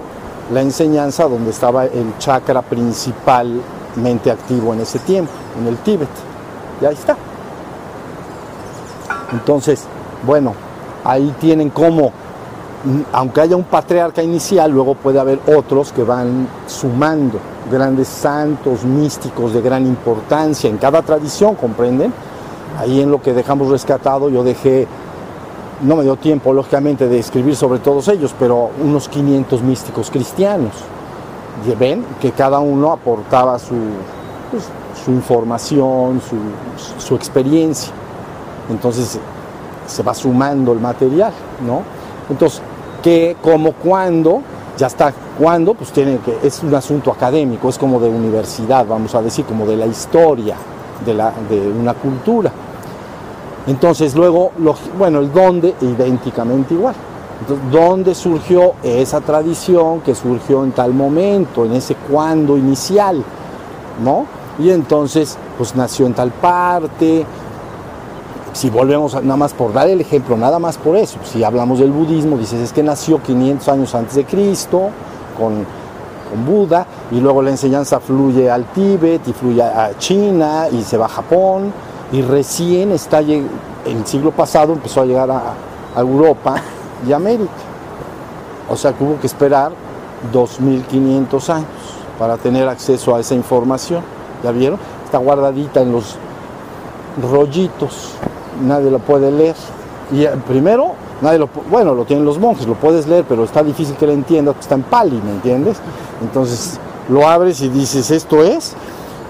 la 0.52 0.60
enseñanza 0.60 1.26
donde 1.26 1.50
estaba 1.50 1.86
el 1.86 2.18
chakra 2.18 2.60
principalmente 2.60 4.30
activo 4.30 4.74
en 4.74 4.80
ese 4.80 4.98
tiempo, 4.98 5.32
en 5.58 5.68
el 5.68 5.78
Tíbet. 5.78 6.10
Y 6.82 6.84
ahí 6.84 6.94
está. 6.94 7.16
Entonces, 9.32 9.86
bueno, 10.24 10.54
ahí 11.04 11.34
tienen 11.40 11.70
como 11.70 12.12
aunque 13.12 13.40
haya 13.40 13.56
un 13.56 13.64
patriarca 13.64 14.22
inicial, 14.22 14.70
luego 14.70 14.94
puede 14.94 15.18
haber 15.18 15.40
otros 15.56 15.92
que 15.92 16.02
van 16.02 16.46
sumando 16.66 17.38
grandes 17.70 18.08
santos 18.08 18.84
místicos 18.84 19.54
de 19.54 19.62
gran 19.62 19.86
importancia 19.86 20.68
en 20.68 20.76
cada 20.76 21.00
tradición, 21.02 21.54
¿comprenden? 21.54 22.12
Ahí 22.78 23.00
en 23.00 23.10
lo 23.10 23.22
que 23.22 23.32
dejamos 23.32 23.68
rescatado 23.68 24.28
yo 24.28 24.44
dejé, 24.44 24.86
no 25.82 25.96
me 25.96 26.02
dio 26.02 26.16
tiempo 26.16 26.52
lógicamente 26.52 27.08
de 27.08 27.18
escribir 27.18 27.56
sobre 27.56 27.78
todos 27.78 28.08
ellos, 28.08 28.34
pero 28.38 28.70
unos 28.82 29.08
500 29.08 29.62
místicos 29.62 30.10
cristianos. 30.10 30.72
ven 31.78 32.04
que 32.20 32.32
cada 32.32 32.58
uno 32.58 32.92
aportaba 32.92 33.58
su, 33.58 33.76
pues, 34.50 34.68
información, 35.08 36.20
su, 36.20 37.02
su 37.02 37.14
experiencia. 37.14 37.92
Entonces 38.70 39.18
se 39.86 40.02
va 40.02 40.14
sumando 40.14 40.72
el 40.72 40.80
material, 40.80 41.32
¿no? 41.66 41.82
Entonces, 42.28 42.60
¿qué, 43.02 43.36
cómo, 43.42 43.72
cuándo? 43.72 44.42
Ya 44.76 44.86
está, 44.86 45.12
¿cuándo? 45.38 45.74
Pues 45.74 45.92
tiene 45.92 46.18
que, 46.18 46.38
es 46.42 46.62
un 46.62 46.74
asunto 46.74 47.12
académico, 47.12 47.68
es 47.68 47.78
como 47.78 48.00
de 48.00 48.08
universidad, 48.08 48.86
vamos 48.86 49.14
a 49.14 49.22
decir, 49.22 49.44
como 49.44 49.66
de 49.66 49.76
la 49.76 49.86
historia 49.86 50.56
de, 51.04 51.14
la, 51.14 51.32
de 51.48 51.68
una 51.68 51.94
cultura. 51.94 52.50
Entonces, 53.66 54.14
luego, 54.14 54.52
bueno, 54.98 55.20
el 55.20 55.32
dónde, 55.32 55.74
idénticamente 55.80 56.74
igual. 56.74 56.94
Entonces, 57.40 57.70
¿dónde 57.70 58.14
surgió 58.14 58.74
esa 58.82 59.20
tradición 59.20 60.00
que 60.00 60.14
surgió 60.14 60.64
en 60.64 60.72
tal 60.72 60.92
momento, 60.92 61.64
en 61.64 61.72
ese 61.72 61.94
cuándo 61.94 62.56
inicial? 62.56 63.22
¿No? 64.02 64.26
Y 64.58 64.70
entonces, 64.70 65.36
pues 65.56 65.74
nació 65.74 66.06
en 66.06 66.14
tal 66.14 66.30
parte, 66.30 67.26
si 68.54 68.70
volvemos 68.70 69.14
nada 69.22 69.36
más 69.36 69.52
por 69.52 69.72
dar 69.72 69.88
el 69.88 70.00
ejemplo, 70.00 70.36
nada 70.36 70.60
más 70.60 70.78
por 70.78 70.96
eso, 70.96 71.18
si 71.24 71.42
hablamos 71.42 71.80
del 71.80 71.90
budismo, 71.90 72.38
dices 72.38 72.60
es 72.60 72.72
que 72.72 72.84
nació 72.84 73.20
500 73.20 73.68
años 73.68 73.94
antes 73.96 74.14
de 74.14 74.24
Cristo 74.24 74.90
con, 75.36 75.66
con 76.30 76.46
Buda 76.46 76.86
y 77.10 77.18
luego 77.18 77.42
la 77.42 77.50
enseñanza 77.50 77.98
fluye 77.98 78.48
al 78.48 78.66
Tíbet 78.66 79.26
y 79.26 79.32
fluye 79.32 79.60
a 79.60 79.90
China 79.98 80.68
y 80.70 80.82
se 80.82 80.96
va 80.96 81.06
a 81.06 81.08
Japón 81.08 81.72
y 82.12 82.22
recién 82.22 82.92
está 82.92 83.18
el 83.18 84.06
siglo 84.06 84.30
pasado 84.30 84.72
empezó 84.72 85.00
a 85.00 85.04
llegar 85.04 85.28
a, 85.32 85.54
a 85.96 86.00
Europa 86.00 86.54
y 87.06 87.12
América. 87.12 87.50
O 88.70 88.76
sea 88.76 88.92
que 88.92 89.02
hubo 89.02 89.18
que 89.18 89.26
esperar 89.26 89.72
2500 90.32 91.50
años 91.50 91.68
para 92.20 92.36
tener 92.36 92.68
acceso 92.68 93.16
a 93.16 93.20
esa 93.20 93.34
información. 93.34 94.04
¿Ya 94.44 94.52
vieron? 94.52 94.78
Está 95.04 95.18
guardadita 95.18 95.80
en 95.80 95.90
los 95.90 96.16
rollitos 97.20 98.12
nadie 98.62 98.90
lo 98.90 98.98
puede 98.98 99.30
leer. 99.30 99.56
Y 100.12 100.24
eh, 100.24 100.30
primero, 100.46 100.92
nadie 101.20 101.38
lo, 101.38 101.48
bueno, 101.70 101.94
lo 101.94 102.04
tienen 102.04 102.24
los 102.24 102.38
monjes, 102.38 102.66
lo 102.66 102.74
puedes 102.74 103.06
leer, 103.06 103.24
pero 103.28 103.44
está 103.44 103.62
difícil 103.62 103.96
que 103.96 104.06
lo 104.06 104.12
entiendas, 104.12 104.56
está 104.60 104.74
en 104.74 104.82
pali, 104.82 105.20
¿me 105.24 105.32
entiendes? 105.32 105.78
Entonces 106.22 106.78
lo 107.08 107.26
abres 107.28 107.60
y 107.60 107.68
dices, 107.68 108.10
esto 108.10 108.42
es. 108.42 108.74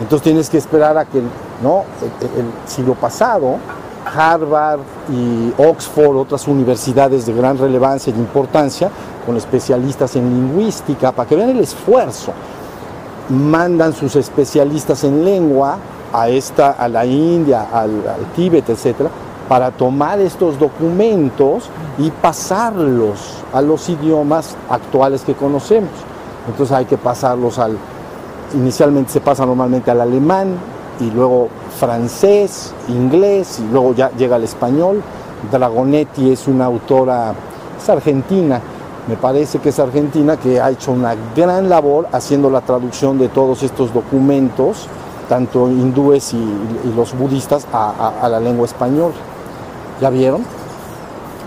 Entonces 0.00 0.22
tienes 0.22 0.50
que 0.50 0.58
esperar 0.58 0.98
a 0.98 1.04
que, 1.04 1.20
¿no? 1.62 1.84
El, 2.20 2.68
siglo 2.68 2.94
pasado, 2.94 3.56
Harvard 4.04 4.80
y 5.10 5.52
Oxford, 5.56 6.16
otras 6.16 6.48
universidades 6.48 7.26
de 7.26 7.32
gran 7.32 7.58
relevancia 7.58 8.12
y 8.14 8.18
importancia, 8.18 8.90
con 9.24 9.36
especialistas 9.36 10.16
en 10.16 10.28
lingüística, 10.28 11.12
para 11.12 11.28
que 11.28 11.36
vean 11.36 11.50
el 11.50 11.60
esfuerzo. 11.60 12.32
Mandan 13.28 13.94
sus 13.94 14.16
especialistas 14.16 15.04
en 15.04 15.24
lengua 15.24 15.78
a, 16.14 16.28
esta, 16.28 16.70
a 16.70 16.88
la 16.88 17.04
India, 17.04 17.66
al, 17.72 17.90
Tíbet, 18.36 18.70
etcétera, 18.70 19.10
para 19.48 19.72
tomar 19.72 20.20
estos 20.20 20.58
documentos 20.58 21.68
y 21.98 22.10
pasarlos 22.10 23.42
a 23.52 23.60
los 23.60 23.88
idiomas 23.88 24.56
actuales 24.70 25.22
que 25.22 25.34
conocemos. 25.34 25.90
Entonces 26.48 26.74
hay 26.74 26.84
que 26.84 26.96
pasarlos 26.96 27.58
al, 27.58 27.76
inicialmente 28.54 29.12
se 29.12 29.20
pasa 29.20 29.44
normalmente 29.44 29.90
al 29.90 30.00
alemán 30.00 30.54
y 31.00 31.10
luego 31.10 31.48
francés, 31.78 32.72
inglés 32.88 33.58
y 33.58 33.72
luego 33.72 33.94
ya 33.94 34.10
llega 34.16 34.36
al 34.36 34.44
español. 34.44 35.02
Dragonetti 35.50 36.30
es 36.30 36.46
una 36.46 36.66
autora, 36.66 37.34
es 37.76 37.88
argentina, 37.88 38.60
me 39.08 39.16
parece 39.16 39.58
que 39.58 39.70
es 39.70 39.78
argentina, 39.78 40.36
que 40.36 40.60
ha 40.60 40.70
hecho 40.70 40.92
una 40.92 41.14
gran 41.36 41.68
labor 41.68 42.06
haciendo 42.12 42.48
la 42.50 42.60
traducción 42.60 43.18
de 43.18 43.28
todos 43.28 43.62
estos 43.62 43.92
documentos 43.92 44.88
tanto 45.28 45.68
hindúes 45.68 46.34
y, 46.34 46.92
los 46.96 47.16
budistas 47.16 47.66
a, 47.72 48.28
la 48.28 48.40
lengua 48.40 48.66
española. 48.66 49.14
¿Ya 50.00 50.10
vieron? 50.10 50.42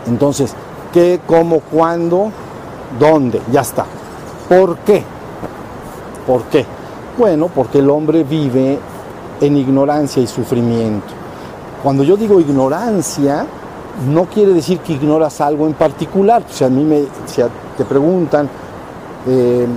Entonces, 0.08 0.54
¿qué, 0.94 1.20
cómo, 1.26 1.60
cuándo, 1.60 2.32
dónde? 3.00 3.42
Ya 3.52 3.62
está. 3.62 3.86
¿Por 4.50 4.78
qué? 4.80 5.04
¿Por 6.26 6.44
qué? 6.44 6.66
Bueno, 7.18 7.50
porque 7.54 7.80
el 7.80 7.90
hombre 7.90 8.24
vive 8.24 8.80
en 9.42 9.58
ignorancia 9.58 10.22
y 10.22 10.28
sufrimiento. 10.28 11.08
Cuando 11.84 12.04
yo 12.04 12.18
digo 12.18 12.40
ignorancia, 12.40 13.46
no 14.10 14.26
quiere 14.26 14.54
decir 14.54 14.80
que 14.80 14.94
ignoras 14.94 15.42
algo 15.42 15.68
en 15.68 15.74
particular. 15.74 16.44
Si 16.50 16.64
a 16.64 16.70
mí 16.70 16.84
me, 16.84 17.06
si 17.26 17.42
te 17.78 17.86
preguntan, 17.86 18.50
eh, 19.26 19.68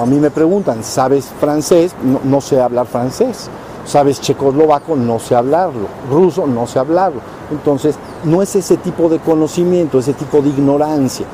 a 0.00 0.06
mí 0.06 0.18
me 0.18 0.30
preguntan, 0.30 0.84
¿sabes 0.84 1.26
francés? 1.40 1.94
No, 2.24 2.40
sé 2.40 2.60
hablar 2.60 2.86
francés. 2.86 3.48
¿Sabes 3.84 4.20
checoslovaco? 4.20 4.94
No 4.94 5.18
sé 5.18 5.34
hablarlo. 5.34 5.86
Ruso? 6.10 6.46
No 6.46 6.66
sé 6.66 6.78
hablarlo. 6.78 7.20
Entonces, 7.50 7.96
no 8.24 8.42
es 8.42 8.54
ese 8.54 8.76
tipo 8.76 9.08
de 9.08 9.18
conocimiento, 9.18 9.98
ese 9.98 10.12
tipo 10.12 10.40
de 10.42 10.50
ignorancia. 10.50 11.26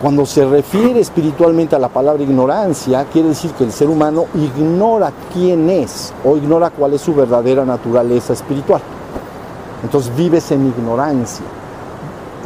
Cuando 0.00 0.24
se 0.26 0.44
refiere 0.44 1.00
espiritualmente 1.00 1.74
a 1.74 1.78
la 1.80 1.88
palabra 1.88 2.22
ignorancia, 2.22 3.04
quiere 3.12 3.30
decir 3.30 3.50
que 3.52 3.64
el 3.64 3.72
ser 3.72 3.88
humano 3.88 4.26
ignora 4.34 5.12
quién 5.32 5.68
es 5.70 6.12
o 6.24 6.36
ignora 6.36 6.70
cuál 6.70 6.94
es 6.94 7.00
su 7.00 7.14
verdadera 7.14 7.64
naturaleza 7.64 8.32
espiritual. 8.32 8.80
Entonces 9.82 10.14
vives 10.14 10.52
en 10.52 10.68
ignorancia 10.68 11.44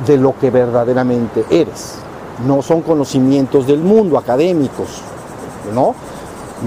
de 0.06 0.16
lo 0.16 0.34
que 0.38 0.50
verdaderamente 0.50 1.44
eres. 1.50 2.01
No 2.46 2.62
son 2.62 2.82
conocimientos 2.82 3.66
del 3.66 3.80
mundo, 3.80 4.18
académicos, 4.18 4.88
¿no? 5.74 5.94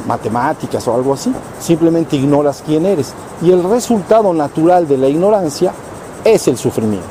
Matemáticas 0.07 0.87
o 0.87 0.95
algo 0.95 1.13
así. 1.13 1.33
Simplemente 1.59 2.15
ignoras 2.15 2.63
quién 2.65 2.85
eres. 2.85 3.13
Y 3.41 3.51
el 3.51 3.63
resultado 3.63 4.33
natural 4.33 4.87
de 4.87 4.97
la 4.97 5.07
ignorancia 5.07 5.73
es 6.23 6.47
el 6.47 6.57
sufrimiento. 6.57 7.05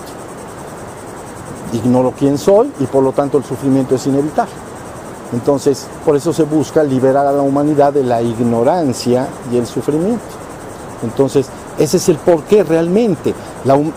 Ignoro 1.73 2.13
quién 2.19 2.39
soy 2.39 2.73
y 2.81 2.85
por 2.85 3.03
lo 3.03 3.13
tanto 3.13 3.39
el 3.39 3.45
sufrimiento 3.45 3.97
es 3.97 4.07
inevitable. 4.07 4.53
Entonces, 5.33 5.87
por 6.05 6.17
eso 6.17 6.33
se 6.33 6.45
busca 6.45 6.83
liberar 6.83 7.27
a 7.27 7.33
la 7.33 7.43
humanidad 7.43 7.93
de 7.93 8.05
la 8.05 8.23
ignorancia 8.23 9.27
y 9.53 9.57
el 9.57 9.67
sufrimiento. 9.67 10.23
Entonces, 11.03 11.49
ese 11.79 11.97
es 11.97 12.09
el 12.09 12.17
porqué 12.17 12.63
realmente. 12.63 13.35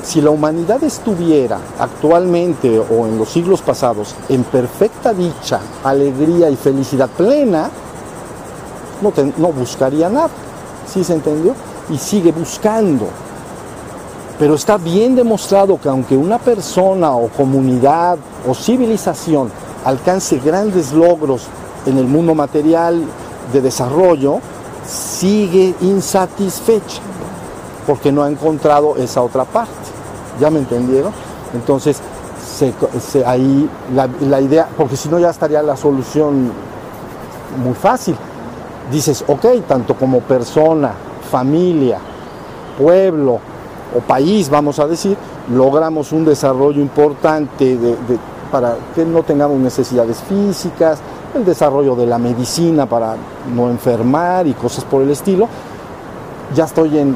si 0.04 0.22
la 0.22 0.32
humanidad 0.32 0.84
estuviera 0.84 1.60
actualmente 1.80 2.80
o 2.80 3.06
en 3.06 3.18
los 3.18 3.30
siglos 3.30 3.62
pasados 3.62 4.16
en 4.30 4.44
perfecta 4.44 5.14
dicha, 5.14 5.60
alegría 5.84 6.49
y 6.49 6.56
felicidad 6.56 7.10
plena, 7.10 7.70
no, 9.02 9.14
no 9.38 9.52
buscaría 9.52 10.10
nada. 10.10 10.30
¿Sí 10.91 11.04
se 11.04 11.14
entendió? 11.14 11.54
Y 11.90 11.98
sigue 11.98 12.32
buscando. 12.32 13.08
Pero 14.40 14.56
está 14.56 14.78
bien 14.78 15.16
demostrado 15.16 15.80
que 15.80 15.90
aunque 15.90 16.18
una 16.18 16.40
persona 16.40 17.12
o 17.12 17.28
comunidad 17.30 18.18
o 18.48 18.54
civilización 18.54 19.52
alcance 19.86 20.40
grandes 20.40 20.94
logros 20.94 21.44
en 21.86 21.98
el 21.98 22.06
mundo 22.06 22.34
material 22.34 23.04
de 23.54 23.62
desarrollo, 23.62 24.40
sigue 24.86 25.76
insatisfecha 25.82 27.02
porque 27.88 28.12
no 28.12 28.22
ha 28.22 28.30
encontrado 28.30 28.98
esa 28.98 29.24
otra 29.24 29.46
parte. 29.46 29.72
¿Ya 30.40 30.52
me 30.52 30.60
entendieron? 30.60 31.14
Entonces, 31.54 32.00
ahí 33.26 33.70
la, 33.94 34.42
idea, 34.42 34.68
porque 34.78 34.98
si 34.98 35.10
no 35.10 35.18
ya 35.18 35.30
estaría 35.30 35.64
la 35.64 35.78
solución 35.78 36.52
muy 37.64 37.74
fácil. 37.74 38.16
Dices, 38.92 39.24
ok, 39.28 39.46
tanto 39.68 39.96
como 39.96 40.20
persona, 40.20 40.92
familia, 41.32 42.00
pueblo, 42.78 43.40
o 43.96 44.00
país, 44.02 44.50
vamos 44.50 44.80
a 44.80 44.88
decir, 44.88 45.18
logramos 45.54 46.12
un 46.12 46.26
desarrollo 46.26 46.82
importante 46.82 47.78
para 48.52 48.76
que 48.94 49.06
no 49.06 49.24
tengamos 49.24 49.58
necesidades 49.60 50.22
físicas, 50.24 51.00
el 51.34 51.46
desarrollo 51.46 51.96
de 51.96 52.06
la 52.06 52.18
medicina 52.18 52.86
para 52.86 53.16
no 53.54 53.70
enfermar 53.70 54.46
y 54.48 54.54
cosas 54.54 54.84
por 54.84 55.02
el 55.02 55.10
estilo, 55.10 55.48
ya 56.54 56.66
estoy 56.66 56.98
en 56.98 57.16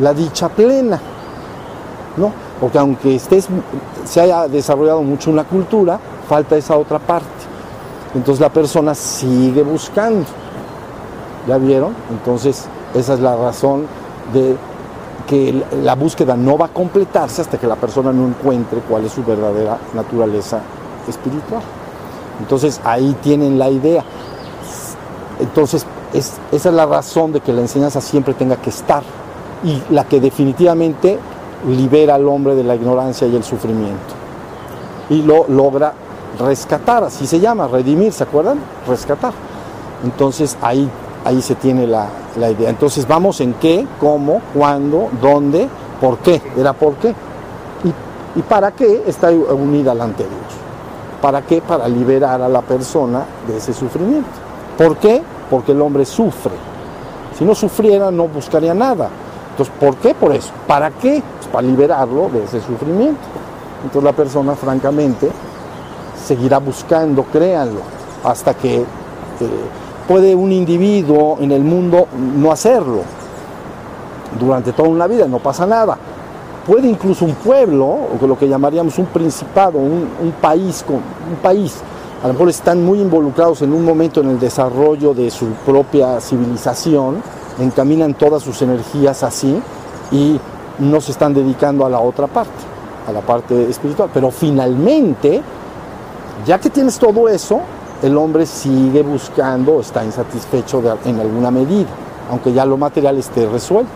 la 0.00 0.14
dicha 0.14 0.48
plena, 0.48 1.00
¿no? 2.16 2.32
Porque 2.60 2.78
aunque 2.78 3.16
estés, 3.16 3.48
se 4.04 4.20
haya 4.20 4.46
desarrollado 4.48 5.02
mucho 5.02 5.30
una 5.30 5.44
cultura, 5.44 5.98
falta 6.28 6.56
esa 6.56 6.76
otra 6.76 6.98
parte. 6.98 7.28
Entonces 8.14 8.40
la 8.40 8.50
persona 8.50 8.94
sigue 8.94 9.62
buscando. 9.62 10.26
¿Ya 11.48 11.56
vieron? 11.56 11.94
Entonces 12.10 12.66
esa 12.94 13.14
es 13.14 13.20
la 13.20 13.36
razón 13.36 13.86
de 14.32 14.56
que 15.26 15.64
la 15.82 15.94
búsqueda 15.94 16.36
no 16.36 16.58
va 16.58 16.66
a 16.66 16.68
completarse 16.70 17.40
hasta 17.40 17.56
que 17.56 17.66
la 17.66 17.76
persona 17.76 18.12
no 18.12 18.26
encuentre 18.26 18.80
cuál 18.80 19.04
es 19.04 19.12
su 19.12 19.24
verdadera 19.24 19.78
naturaleza 19.94 20.60
espiritual. 21.08 21.62
Entonces 22.40 22.80
ahí 22.84 23.16
tienen 23.22 23.58
la 23.58 23.70
idea. 23.70 24.04
Entonces 25.38 25.86
es, 26.12 26.34
esa 26.50 26.68
es 26.68 26.74
la 26.74 26.84
razón 26.84 27.32
de 27.32 27.40
que 27.40 27.52
la 27.52 27.60
enseñanza 27.60 28.00
siempre 28.00 28.34
tenga 28.34 28.56
que 28.56 28.70
estar 28.70 29.02
y 29.64 29.82
la 29.90 30.04
que 30.04 30.20
definitivamente 30.20 31.18
libera 31.68 32.14
al 32.14 32.26
hombre 32.26 32.54
de 32.54 32.64
la 32.64 32.74
ignorancia 32.74 33.26
y 33.26 33.36
el 33.36 33.44
sufrimiento. 33.44 34.14
Y 35.10 35.22
lo 35.22 35.46
logra 35.48 35.92
rescatar, 36.38 37.04
así 37.04 37.26
se 37.26 37.40
llama, 37.40 37.66
redimir, 37.68 38.12
¿se 38.12 38.24
acuerdan? 38.24 38.60
Rescatar. 38.86 39.32
Entonces 40.04 40.56
ahí 40.62 40.88
ahí 41.24 41.42
se 41.42 41.54
tiene 41.54 41.86
la, 41.86 42.08
idea. 42.36 42.70
Entonces 42.70 43.06
vamos 43.06 43.40
en 43.40 43.54
qué, 43.54 43.86
cómo, 43.98 44.40
cuándo, 44.54 45.08
dónde, 45.20 45.68
por 46.00 46.18
qué. 46.18 46.40
Era 46.56 46.72
por 46.72 46.94
qué. 46.94 47.14
Y, 48.36 48.42
para 48.42 48.70
qué 48.70 49.02
está 49.06 49.30
unida 49.30 49.94
la 49.94 50.04
anterior. 50.04 50.38
¿Para 51.20 51.42
qué? 51.42 51.60
Para 51.60 51.88
liberar 51.88 52.40
a 52.40 52.48
la 52.48 52.62
persona 52.62 53.24
de 53.46 53.56
ese 53.56 53.72
sufrimiento. 53.72 54.28
¿Por 54.78 54.96
qué? 54.96 55.22
Porque 55.50 55.72
el 55.72 55.82
hombre 55.82 56.04
sufre. 56.04 56.52
Si 57.36 57.44
no 57.44 57.54
sufriera 57.54 58.10
no 58.10 58.28
buscaría 58.28 58.72
nada. 58.72 59.08
Entonces, 59.60 59.74
¿por 59.78 59.96
qué? 59.96 60.14
Por 60.14 60.34
eso. 60.34 60.52
¿Para 60.66 60.90
qué? 60.90 61.22
Pues 61.36 61.48
para 61.48 61.66
liberarlo 61.66 62.30
de 62.30 62.44
ese 62.44 62.62
sufrimiento. 62.62 63.20
Entonces 63.84 64.02
la 64.02 64.12
persona, 64.12 64.54
francamente, 64.54 65.30
seguirá 66.24 66.58
buscando, 66.58 67.24
créanlo, 67.24 67.80
hasta 68.24 68.54
que 68.54 68.76
eh, 68.76 68.84
puede 70.08 70.34
un 70.34 70.50
individuo 70.50 71.36
en 71.40 71.52
el 71.52 71.62
mundo 71.62 72.06
no 72.36 72.50
hacerlo 72.50 73.02
durante 74.38 74.72
toda 74.72 74.88
una 74.88 75.06
vida, 75.06 75.26
no 75.26 75.40
pasa 75.40 75.66
nada. 75.66 75.98
Puede 76.66 76.88
incluso 76.88 77.26
un 77.26 77.34
pueblo, 77.34 77.86
o 77.86 78.26
lo 78.26 78.38
que 78.38 78.48
llamaríamos 78.48 78.98
un 78.98 79.06
principado, 79.06 79.78
un, 79.78 80.32
país, 80.40 80.84
un 80.88 81.36
país, 81.42 81.76
a 82.22 82.28
lo 82.28 82.32
mejor 82.32 82.48
están 82.48 82.82
muy 82.82 83.00
involucrados 83.00 83.60
en 83.60 83.74
un 83.74 83.84
momento 83.84 84.22
en 84.22 84.30
el 84.30 84.40
desarrollo 84.40 85.12
de 85.12 85.30
su 85.30 85.46
propia 85.66 86.18
civilización, 86.18 87.22
encaminan 87.60 88.14
todas 88.14 88.42
sus 88.42 88.60
energías 88.62 89.22
así 89.22 89.60
y 90.10 90.40
no 90.78 91.00
se 91.00 91.12
están 91.12 91.34
dedicando 91.34 91.84
a 91.84 91.90
la 91.90 92.00
otra 92.00 92.26
parte, 92.26 92.50
a 93.06 93.12
la 93.12 93.20
parte 93.20 93.68
espiritual. 93.68 94.10
Pero 94.12 94.30
finalmente, 94.30 95.42
ya 96.46 96.58
que 96.58 96.70
tienes 96.70 96.98
todo 96.98 97.28
eso, 97.28 97.60
el 98.02 98.16
hombre 98.16 98.46
sigue 98.46 99.02
buscando, 99.02 99.80
está 99.80 100.04
insatisfecho 100.04 100.82
en 101.04 101.20
alguna 101.20 101.50
medida, 101.50 101.88
aunque 102.30 102.52
ya 102.52 102.64
lo 102.64 102.76
material 102.76 103.18
esté 103.18 103.46
resuelto. 103.46 103.90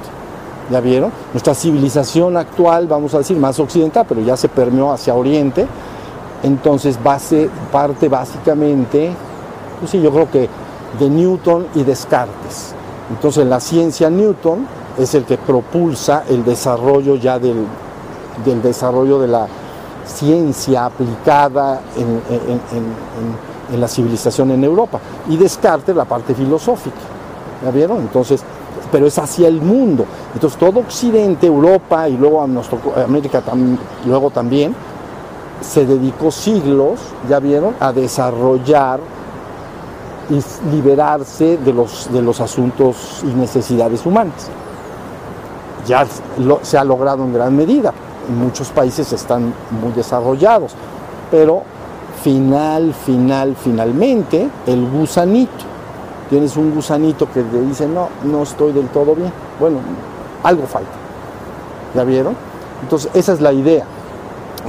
¿Ya 0.70 0.80
vieron? 0.80 1.12
Nuestra 1.34 1.54
civilización 1.54 2.38
actual, 2.38 2.86
vamos 2.86 3.12
a 3.14 3.18
decir, 3.18 3.36
más 3.36 3.58
occidental, 3.60 4.06
pero 4.08 4.22
ya 4.22 4.34
se 4.34 4.48
permeó 4.48 4.92
hacia 4.92 5.14
oriente, 5.14 5.66
entonces 6.42 7.02
base, 7.02 7.50
parte 7.70 8.08
básicamente, 8.08 9.12
pues 9.78 9.90
sí, 9.90 10.00
yo 10.00 10.10
creo 10.10 10.30
que 10.30 10.48
de 10.98 11.10
Newton 11.10 11.66
y 11.74 11.82
Descartes. 11.82 12.74
Entonces 13.10 13.46
la 13.46 13.60
ciencia 13.60 14.10
Newton 14.10 14.66
es 14.98 15.14
el 15.14 15.24
que 15.24 15.36
propulsa 15.38 16.24
el 16.28 16.44
desarrollo 16.44 17.16
ya 17.16 17.38
del, 17.38 17.66
desarrollo 18.62 19.18
de 19.18 19.28
la 19.28 19.46
ciencia 20.06 20.86
aplicada 20.86 21.80
en 21.96 22.20
en 23.72 23.80
la 23.80 23.88
civilización 23.88 24.50
en 24.50 24.64
Europa. 24.64 25.00
Y 25.28 25.36
Descartes 25.36 25.94
la 25.94 26.04
parte 26.04 26.34
filosófica. 26.34 26.96
¿Ya 27.64 27.70
vieron? 27.70 27.98
Entonces, 27.98 28.42
pero 28.90 29.06
es 29.06 29.18
hacia 29.18 29.48
el 29.48 29.60
mundo. 29.60 30.04
Entonces 30.34 30.58
todo 30.58 30.80
Occidente, 30.80 31.46
Europa 31.46 32.08
y 32.08 32.16
luego 32.16 32.42
a 32.42 32.46
nuestro, 32.46 32.78
América 33.04 33.42
luego 34.06 34.30
también, 34.30 34.74
se 35.60 35.86
dedicó 35.86 36.30
siglos, 36.30 37.00
ya 37.28 37.40
vieron, 37.40 37.74
a 37.80 37.92
desarrollar 37.92 39.00
y 40.30 40.70
liberarse 40.70 41.58
de 41.58 41.72
los, 41.72 42.12
de 42.12 42.22
los 42.22 42.40
asuntos 42.40 43.22
y 43.22 43.26
necesidades 43.26 44.04
humanas. 44.06 44.48
Ya 45.86 46.06
se 46.62 46.78
ha 46.78 46.84
logrado 46.84 47.24
en 47.24 47.32
gran 47.32 47.56
medida. 47.56 47.92
Muchos 48.40 48.70
países 48.70 49.12
están 49.12 49.52
muy 49.82 49.92
desarrollados, 49.92 50.72
pero 51.30 51.62
final, 52.22 52.94
final, 52.94 53.54
finalmente, 53.54 54.48
el 54.66 54.90
gusanito. 54.90 55.52
Tienes 56.30 56.56
un 56.56 56.74
gusanito 56.74 57.30
que 57.30 57.42
te 57.42 57.60
dice, 57.60 57.86
no, 57.86 58.08
no 58.24 58.42
estoy 58.42 58.72
del 58.72 58.88
todo 58.88 59.14
bien. 59.14 59.30
Bueno, 59.60 59.78
algo 60.42 60.66
falta. 60.66 60.90
¿Ya 61.94 62.02
vieron? 62.02 62.34
Entonces, 62.82 63.10
esa 63.14 63.34
es 63.34 63.40
la 63.42 63.52
idea. 63.52 63.84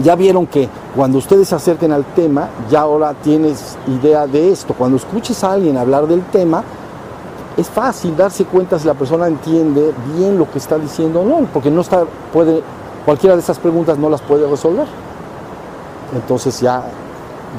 Ya 0.04 0.16
vieron 0.16 0.46
que 0.46 0.68
cuando 0.96 1.20
ustedes 1.20 1.48
se 1.48 1.56
acerquen 1.56 1.92
al 1.92 2.04
tema, 2.04 2.50
ya 2.70 2.82
ahora 2.82 3.14
tienes 3.14 3.78
idea 3.88 4.28
de 4.28 4.52
esto. 4.52 4.74
Cuando 4.74 4.98
escuches 4.98 5.44
a 5.44 5.54
alguien 5.54 5.78
hablar 5.78 6.06
del 6.08 6.24
tema, 6.26 6.64
es 7.56 7.70
fácil 7.70 8.16
darse 8.18 8.44
cuenta 8.46 8.78
si 8.78 8.88
la 8.88 8.94
persona 8.94 9.28
entiende 9.28 9.94
bien 10.18 10.38
lo 10.38 10.50
que 10.52 10.58
está 10.58 10.78
diciendo 10.78 11.22
o 11.22 11.26
no, 11.26 11.48
porque 11.54 11.72
no 11.72 11.82
está, 11.82 12.04
puede, 12.34 12.62
cualquiera 13.06 13.36
de 13.36 13.42
esas 13.42 13.58
preguntas 13.60 13.98
no 13.98 14.10
las 14.10 14.22
puede 14.22 14.48
resolver. 14.50 14.88
Entonces 16.14 16.60
ya, 16.60 16.84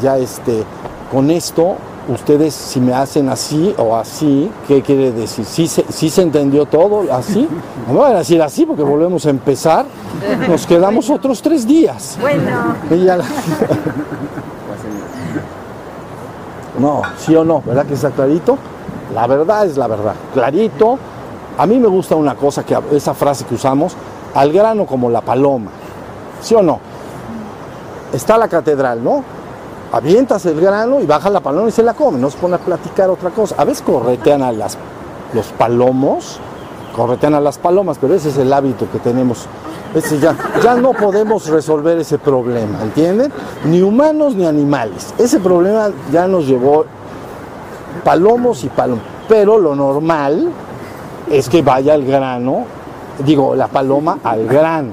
ya 0.02 0.18
este, 0.18 0.64
con 1.10 1.30
esto, 1.30 1.76
ustedes 2.08 2.54
si 2.54 2.80
me 2.80 2.94
hacen 2.94 3.28
así 3.28 3.74
o 3.78 3.96
así, 3.96 4.50
¿qué 4.68 4.82
quiere 4.82 5.12
decir? 5.12 5.44
¿Sí 5.44 5.66
se, 5.66 5.84
se 5.90 6.22
entendió 6.22 6.66
todo 6.66 7.12
así? 7.12 7.48
No 7.86 7.94
me 7.94 8.00
van 8.00 8.14
a 8.14 8.18
decir 8.18 8.40
así 8.42 8.64
porque 8.64 8.82
volvemos 8.82 9.26
a 9.26 9.30
empezar, 9.30 9.86
nos 10.48 10.66
quedamos 10.66 11.10
otros 11.10 11.42
tres 11.42 11.66
días. 11.66 12.18
Bueno. 12.20 12.74
No, 16.78 17.02
sí 17.18 17.34
o 17.34 17.44
no, 17.44 17.62
¿verdad 17.64 17.86
que 17.86 17.94
está 17.94 18.10
clarito? 18.10 18.58
La 19.14 19.26
verdad 19.26 19.64
es 19.66 19.76
la 19.76 19.86
verdad, 19.86 20.14
clarito. 20.34 20.98
A 21.58 21.66
mí 21.66 21.78
me 21.78 21.88
gusta 21.88 22.16
una 22.16 22.34
cosa, 22.34 22.64
que 22.64 22.76
esa 22.92 23.14
frase 23.14 23.46
que 23.46 23.54
usamos, 23.54 23.96
al 24.34 24.52
grano 24.52 24.84
como 24.84 25.08
la 25.08 25.22
paloma. 25.22 25.70
¿Sí 26.42 26.54
o 26.54 26.62
no? 26.62 26.78
Está 28.12 28.36
la 28.36 28.46
catedral, 28.46 29.02
¿no? 29.02 29.24
Avientas 29.92 30.44
el 30.46 30.60
grano 30.60 31.00
y 31.00 31.06
baja 31.06 31.30
la 31.30 31.40
paloma 31.40 31.68
y 31.68 31.72
se 31.72 31.82
la 31.82 31.94
come, 31.94 32.18
no 32.18 32.28
se 32.28 32.38
pone 32.38 32.56
a 32.56 32.58
platicar 32.58 33.08
otra 33.08 33.30
cosa. 33.30 33.54
A 33.58 33.64
veces 33.64 33.82
corretean 33.82 34.42
a 34.42 34.52
las, 34.52 34.76
los 35.32 35.46
palomos, 35.48 36.38
corretean 36.94 37.34
a 37.34 37.40
las 37.40 37.58
palomas, 37.58 37.98
pero 38.00 38.14
ese 38.14 38.30
es 38.30 38.38
el 38.38 38.52
hábito 38.52 38.90
que 38.90 38.98
tenemos. 38.98 39.46
Ese 39.94 40.18
ya, 40.18 40.36
ya 40.62 40.74
no 40.74 40.92
podemos 40.92 41.48
resolver 41.48 41.98
ese 41.98 42.18
problema, 42.18 42.82
¿entienden? 42.82 43.32
Ni 43.64 43.80
humanos 43.80 44.34
ni 44.34 44.44
animales. 44.44 45.14
Ese 45.18 45.38
problema 45.38 45.90
ya 46.12 46.26
nos 46.26 46.46
llevó 46.46 46.84
palomos 48.04 48.64
y 48.64 48.68
palomos. 48.68 49.04
Pero 49.28 49.58
lo 49.58 49.74
normal 49.74 50.50
es 51.30 51.48
que 51.48 51.62
vaya 51.62 51.94
al 51.94 52.04
grano, 52.04 52.64
digo, 53.24 53.54
la 53.54 53.68
paloma 53.68 54.18
al 54.22 54.46
grano, 54.46 54.90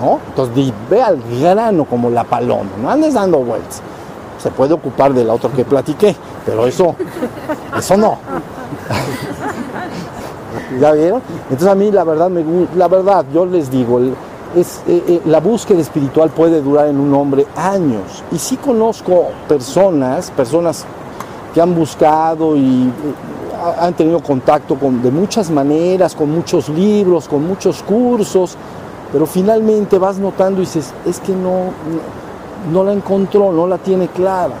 ¿no? 0.00 0.20
Entonces 0.28 0.72
ve 0.90 1.02
al 1.02 1.18
grano 1.40 1.84
como 1.84 2.10
la 2.10 2.24
paloma, 2.24 2.70
no 2.80 2.90
andes 2.90 3.14
dando 3.14 3.38
vueltas. 3.38 3.82
Se 4.42 4.50
puede 4.50 4.74
ocupar 4.74 5.14
del 5.14 5.30
otro 5.30 5.52
que 5.52 5.64
platiqué, 5.64 6.16
pero 6.44 6.66
eso, 6.66 6.96
eso 7.78 7.96
no. 7.96 8.18
¿Ya 10.80 10.92
vieron? 10.92 11.22
Entonces 11.44 11.68
a 11.68 11.74
mí 11.74 11.92
la 11.92 12.02
verdad, 12.02 12.28
me, 12.28 12.44
la 12.76 12.88
verdad, 12.88 13.24
yo 13.32 13.46
les 13.46 13.70
digo, 13.70 14.00
eh, 14.00 14.12
eh, 14.88 15.20
la 15.26 15.38
búsqueda 15.38 15.80
espiritual 15.80 16.30
puede 16.30 16.60
durar 16.60 16.88
en 16.88 16.98
un 16.98 17.14
hombre 17.14 17.46
años. 17.56 18.24
Y 18.32 18.38
sí 18.38 18.56
conozco 18.56 19.28
personas, 19.46 20.30
personas 20.32 20.84
que 21.54 21.60
han 21.60 21.74
buscado 21.74 22.56
y 22.56 22.88
eh, 22.88 23.80
han 23.80 23.94
tenido 23.94 24.20
contacto 24.20 24.74
con, 24.74 25.02
de 25.02 25.10
muchas 25.10 25.50
maneras, 25.50 26.16
con 26.16 26.30
muchos 26.30 26.68
libros, 26.68 27.28
con 27.28 27.46
muchos 27.46 27.82
cursos, 27.82 28.56
pero 29.12 29.26
finalmente 29.26 29.98
vas 29.98 30.18
notando 30.18 30.60
y 30.62 30.64
dices, 30.64 30.92
es 31.06 31.20
que 31.20 31.32
no, 31.32 31.70
la 32.84 32.92
encontró, 32.92 33.52
no 33.52 33.66
la 33.66 33.78
tiene 33.78 34.08
clara. 34.08 34.54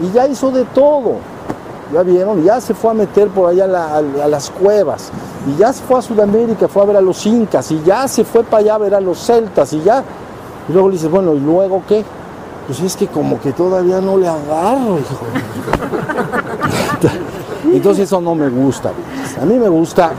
Y 0.00 0.12
ya 0.12 0.26
hizo 0.26 0.50
de 0.50 0.64
todo, 0.64 1.16
ya 1.92 2.02
vieron, 2.02 2.42
ya 2.44 2.60
se 2.60 2.74
fue 2.74 2.90
a 2.90 2.94
meter 2.94 3.28
por 3.28 3.50
allá 3.50 3.64
a, 3.64 3.98
a, 3.98 4.28
las 4.28 4.50
cuevas, 4.50 5.10
y 5.46 5.56
ya 5.58 5.72
se 5.72 5.82
fue 5.82 5.98
a 5.98 6.02
Sudamérica, 6.02 6.68
fue 6.68 6.82
a 6.82 6.86
ver 6.86 6.96
a 6.96 7.00
los 7.00 7.24
incas, 7.26 7.70
y 7.72 7.82
ya 7.82 8.06
se 8.06 8.24
fue 8.24 8.44
para 8.44 8.58
allá 8.58 8.74
a 8.74 8.78
ver 8.78 8.94
a 8.94 9.00
los 9.00 9.18
celtas, 9.18 9.72
y 9.72 9.82
ya, 9.82 10.04
y 10.68 10.72
luego 10.72 10.88
le 10.88 10.94
dices, 10.94 11.10
bueno, 11.10 11.34
¿y 11.34 11.40
luego 11.40 11.82
qué? 11.88 12.04
Pues 12.66 12.80
es 12.80 12.96
que 12.96 13.06
como 13.06 13.40
que 13.40 13.52
todavía 13.52 14.00
no 14.00 14.18
le 14.18 14.28
agarro, 14.28 14.98
hijo. 14.98 15.24
Entonces 17.72 18.04
eso 18.04 18.20
no 18.20 18.34
me 18.34 18.48
gusta. 18.50 18.92
A 19.40 19.44
mí 19.46 19.54
me 19.54 19.68
gusta, 19.68 20.12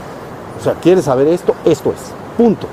o 0.60 0.64
sea, 0.64 0.74
¿quieres 0.74 1.06
saber 1.06 1.28
esto? 1.28 1.54
Esto 1.64 1.92
es. 1.92 2.12
Punto. 2.36 2.68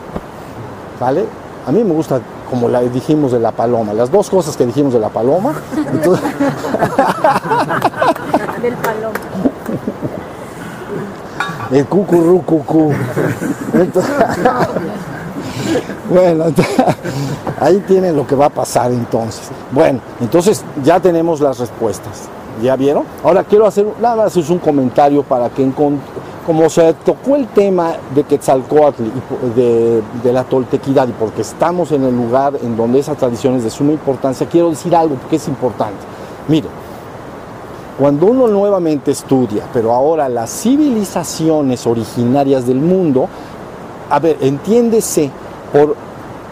¿Vale? 0.99 1.27
A 1.67 1.73
mí 1.73 1.85
me 1.85 1.93
gusta, 1.93 2.21
como 2.48 2.68
la 2.68 2.81
dijimos 2.81 3.32
de 3.32 3.40
la 3.40 3.52
paloma, 3.52 3.93
las 3.93 4.10
dos 4.10 4.31
cosas 4.31 4.56
que 4.56 4.64
dijimos 4.66 4.93
de 4.93 5.01
la 5.01 5.09
paloma. 5.09 5.55
Entonces... 5.93 6.24
Del 8.62 8.74
paloma. 8.74 9.18
El 11.70 11.86
cucurru 11.86 12.43
cucú. 12.43 12.93
Entonces... 13.74 14.12
Bueno, 16.09 16.44
ahí 17.60 17.82
tienen 17.86 18.16
lo 18.16 18.27
que 18.27 18.36
va 18.36 18.47
a 18.47 18.51
pasar 18.51 18.93
entonces. 18.93 19.51
Bueno, 19.73 20.01
entonces 20.20 20.64
ya 20.85 21.01
tenemos 21.01 21.40
las 21.40 21.59
respuestas. 21.59 22.28
¿Ya 22.62 22.77
vieron? 22.77 23.05
Ahora 23.23 23.44
quiero 23.44 23.66
hacer, 23.66 23.86
nada 24.01 24.16
más 24.16 24.36
es 24.36 24.48
un 24.48 24.59
comentario 24.59 25.23
para 25.23 25.51
que 25.51 25.62
como 26.47 26.70
se 26.70 26.94
tocó 27.05 27.35
el 27.35 27.48
tema 27.48 27.94
de 28.14 28.23
Quetzalcoatl 28.23 29.02
de, 29.56 30.01
de, 30.23 30.32
la 30.32 30.44
toltequidad 30.44 31.09
y 31.09 31.12
porque 31.12 31.43
estamos 31.43 31.90
en 31.90 32.05
el 32.05 32.16
lugar 32.16 32.55
en 32.62 32.77
donde 32.77 33.01
esa 33.01 33.16
tradición 33.16 33.56
es 33.56 33.64
de 33.64 33.70
suma 33.70 33.93
importancia, 33.93 34.47
quiero 34.48 34.70
decir 34.70 34.94
algo 34.94 35.16
porque 35.16 35.36
es 35.36 35.48
importante. 35.48 35.98
Mire, 36.47 36.68
cuando 37.98 38.27
uno 38.27 38.47
nuevamente 38.47 39.10
estudia, 39.10 39.64
pero 39.73 39.93
ahora 39.93 40.28
las 40.28 40.51
civilizaciones 40.51 41.85
originarias 41.85 42.64
del 42.64 42.78
mundo, 42.78 43.28
a 44.09 44.20
ver, 44.20 44.36
entiéndese 44.40 45.31
por 45.73 45.97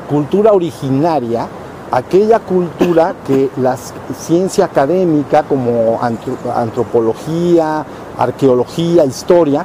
cultura 0.08 0.52
originaria, 0.52 1.46
aquella 1.92 2.40
cultura 2.40 3.14
que 3.24 3.50
la 3.58 3.76
ciencia 4.18 4.64
académica 4.64 5.44
como 5.44 6.00
antropología, 6.02 7.86
arqueología, 8.18 9.04
historia, 9.04 9.64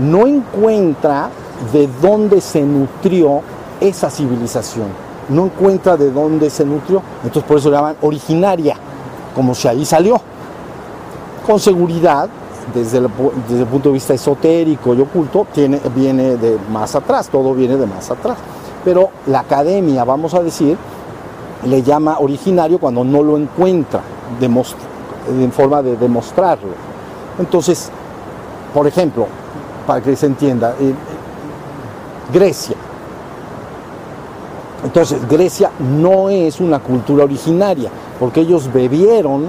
no 0.00 0.26
encuentra 0.26 1.30
de 1.72 1.88
dónde 2.00 2.40
se 2.40 2.62
nutrió 2.62 3.40
esa 3.80 4.10
civilización, 4.10 4.88
no 5.28 5.46
encuentra 5.46 5.96
de 5.96 6.10
dónde 6.10 6.50
se 6.50 6.64
nutrió, 6.64 7.02
entonces 7.22 7.44
por 7.44 7.58
eso 7.58 7.70
le 7.70 7.76
llaman 7.76 7.96
originaria, 8.02 8.76
como 9.34 9.54
si 9.54 9.68
ahí 9.68 9.84
salió. 9.84 10.20
Con 11.46 11.60
seguridad, 11.60 12.28
desde 12.74 12.98
el, 12.98 13.08
desde 13.48 13.62
el 13.62 13.68
punto 13.68 13.90
de 13.90 13.94
vista 13.94 14.14
esotérico 14.14 14.94
y 14.94 15.00
oculto, 15.00 15.46
tiene, 15.52 15.80
viene 15.94 16.36
de 16.36 16.58
más 16.72 16.94
atrás, 16.94 17.28
todo 17.28 17.54
viene 17.54 17.76
de 17.76 17.86
más 17.86 18.10
atrás. 18.10 18.38
Pero 18.84 19.10
la 19.26 19.40
academia, 19.40 20.04
vamos 20.04 20.34
a 20.34 20.42
decir, 20.42 20.76
le 21.66 21.82
llama 21.82 22.18
originario 22.18 22.78
cuando 22.78 23.04
no 23.04 23.22
lo 23.22 23.36
encuentra 23.36 24.00
en 24.40 25.52
forma 25.52 25.82
de 25.82 25.96
demostrarlo. 25.96 26.72
Entonces, 27.38 27.90
por 28.72 28.86
ejemplo, 28.86 29.26
para 29.86 30.00
que 30.00 30.16
se 30.16 30.26
entienda, 30.26 30.74
eh, 30.80 30.94
Grecia. 32.32 32.76
Entonces, 34.84 35.26
Grecia 35.28 35.70
no 35.78 36.28
es 36.28 36.60
una 36.60 36.78
cultura 36.78 37.24
originaria, 37.24 37.90
porque 38.20 38.40
ellos 38.40 38.70
bebieron 38.72 39.46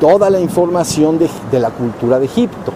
toda 0.00 0.30
la 0.30 0.40
información 0.40 1.18
de, 1.18 1.28
de 1.50 1.58
la 1.58 1.70
cultura 1.70 2.18
de 2.18 2.26
Egipto. 2.26 2.72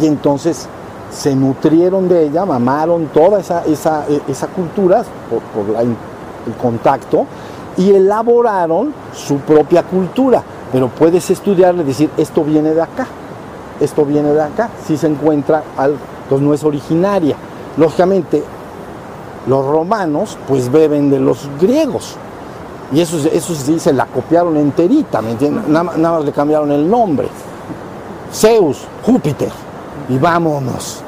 Y 0.00 0.06
entonces 0.06 0.68
se 1.10 1.34
nutrieron 1.34 2.08
de 2.08 2.24
ella, 2.24 2.44
mamaron 2.44 3.06
toda 3.06 3.40
esa, 3.40 3.64
esa, 3.64 4.04
esa 4.28 4.46
cultura 4.48 5.04
por, 5.30 5.40
por 5.64 5.76
el 5.80 6.54
contacto 6.60 7.26
y 7.76 7.92
elaboraron 7.92 8.92
su 9.14 9.36
propia 9.38 9.82
cultura. 9.82 10.42
Pero 10.72 10.88
puedes 10.88 11.30
estudiarle 11.30 11.82
y 11.82 11.86
decir, 11.86 12.10
esto 12.16 12.42
viene 12.42 12.74
de 12.74 12.82
acá, 12.82 13.06
esto 13.80 14.04
viene 14.04 14.32
de 14.32 14.42
acá, 14.42 14.70
si 14.86 14.96
se 14.96 15.06
encuentra, 15.06 15.62
al, 15.76 15.96
pues 16.28 16.40
no 16.40 16.54
es 16.54 16.64
originaria. 16.64 17.36
Lógicamente, 17.76 18.42
los 19.46 19.66
romanos 19.66 20.38
pues 20.48 20.70
beben 20.70 21.10
de 21.10 21.18
los 21.18 21.48
griegos. 21.60 22.16
Y 22.92 23.00
eso, 23.00 23.16
eso 23.32 23.54
sí 23.54 23.78
se 23.80 23.92
la 23.92 24.06
copiaron 24.06 24.56
enterita, 24.56 25.20
¿me 25.20 25.32
entiendes? 25.32 25.66
Nada, 25.66 25.84
más 25.84 26.24
le 26.24 26.32
cambiaron 26.32 26.70
el 26.70 26.88
nombre. 26.88 27.28
Zeus, 28.32 28.84
Júpiter. 29.04 29.50
Y 30.08 30.18
vámonos. 30.18 31.02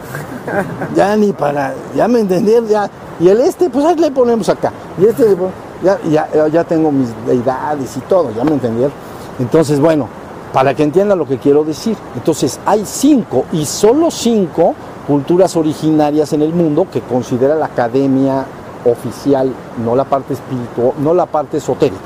Ya 0.94 1.16
ni 1.16 1.32
para, 1.32 1.74
ya 1.94 2.09
me 2.09 2.20
entendieron, 2.20 2.68
ya. 2.68 2.88
Y 3.20 3.28
el 3.28 3.40
este, 3.40 3.68
pues 3.68 3.84
ahí 3.84 3.97
le 3.97 4.10
ponemos 4.10 4.48
acá. 4.48 4.72
Y 4.98 5.05
este 5.05 5.36
ya, 5.82 5.98
ya, 6.09 6.48
ya 6.48 6.64
tengo 6.64 6.90
mis 6.90 7.09
deidades 7.26 7.97
y 7.97 8.01
todo, 8.01 8.30
ya 8.34 8.44
me 8.44 8.52
entendieron. 8.52 8.93
Entonces, 9.38 9.78
bueno, 9.80 10.09
para 10.57 10.73
que 10.73 10.85
entiendan 10.85 11.19
lo 11.19 11.27
que 11.27 11.37
quiero 11.37 11.65
decir. 11.65 11.99
Entonces, 12.15 12.59
hay 12.65 12.87
cinco 12.87 13.45
y 13.53 13.66
solo 13.66 14.11
cinco 14.11 14.74
culturas 15.07 15.55
originarias 15.55 16.33
en 16.33 16.41
el 16.41 16.55
mundo 16.55 16.87
que 16.91 17.03
considera 17.03 17.55
la 17.55 17.66
academia 17.66 18.47
oficial, 18.87 19.53
no 19.85 19.95
la 19.95 20.05
parte 20.05 20.33
espiritual, 20.33 20.93
no 20.99 21.12
la 21.12 21.27
parte 21.27 21.59
esotérica, 21.59 22.01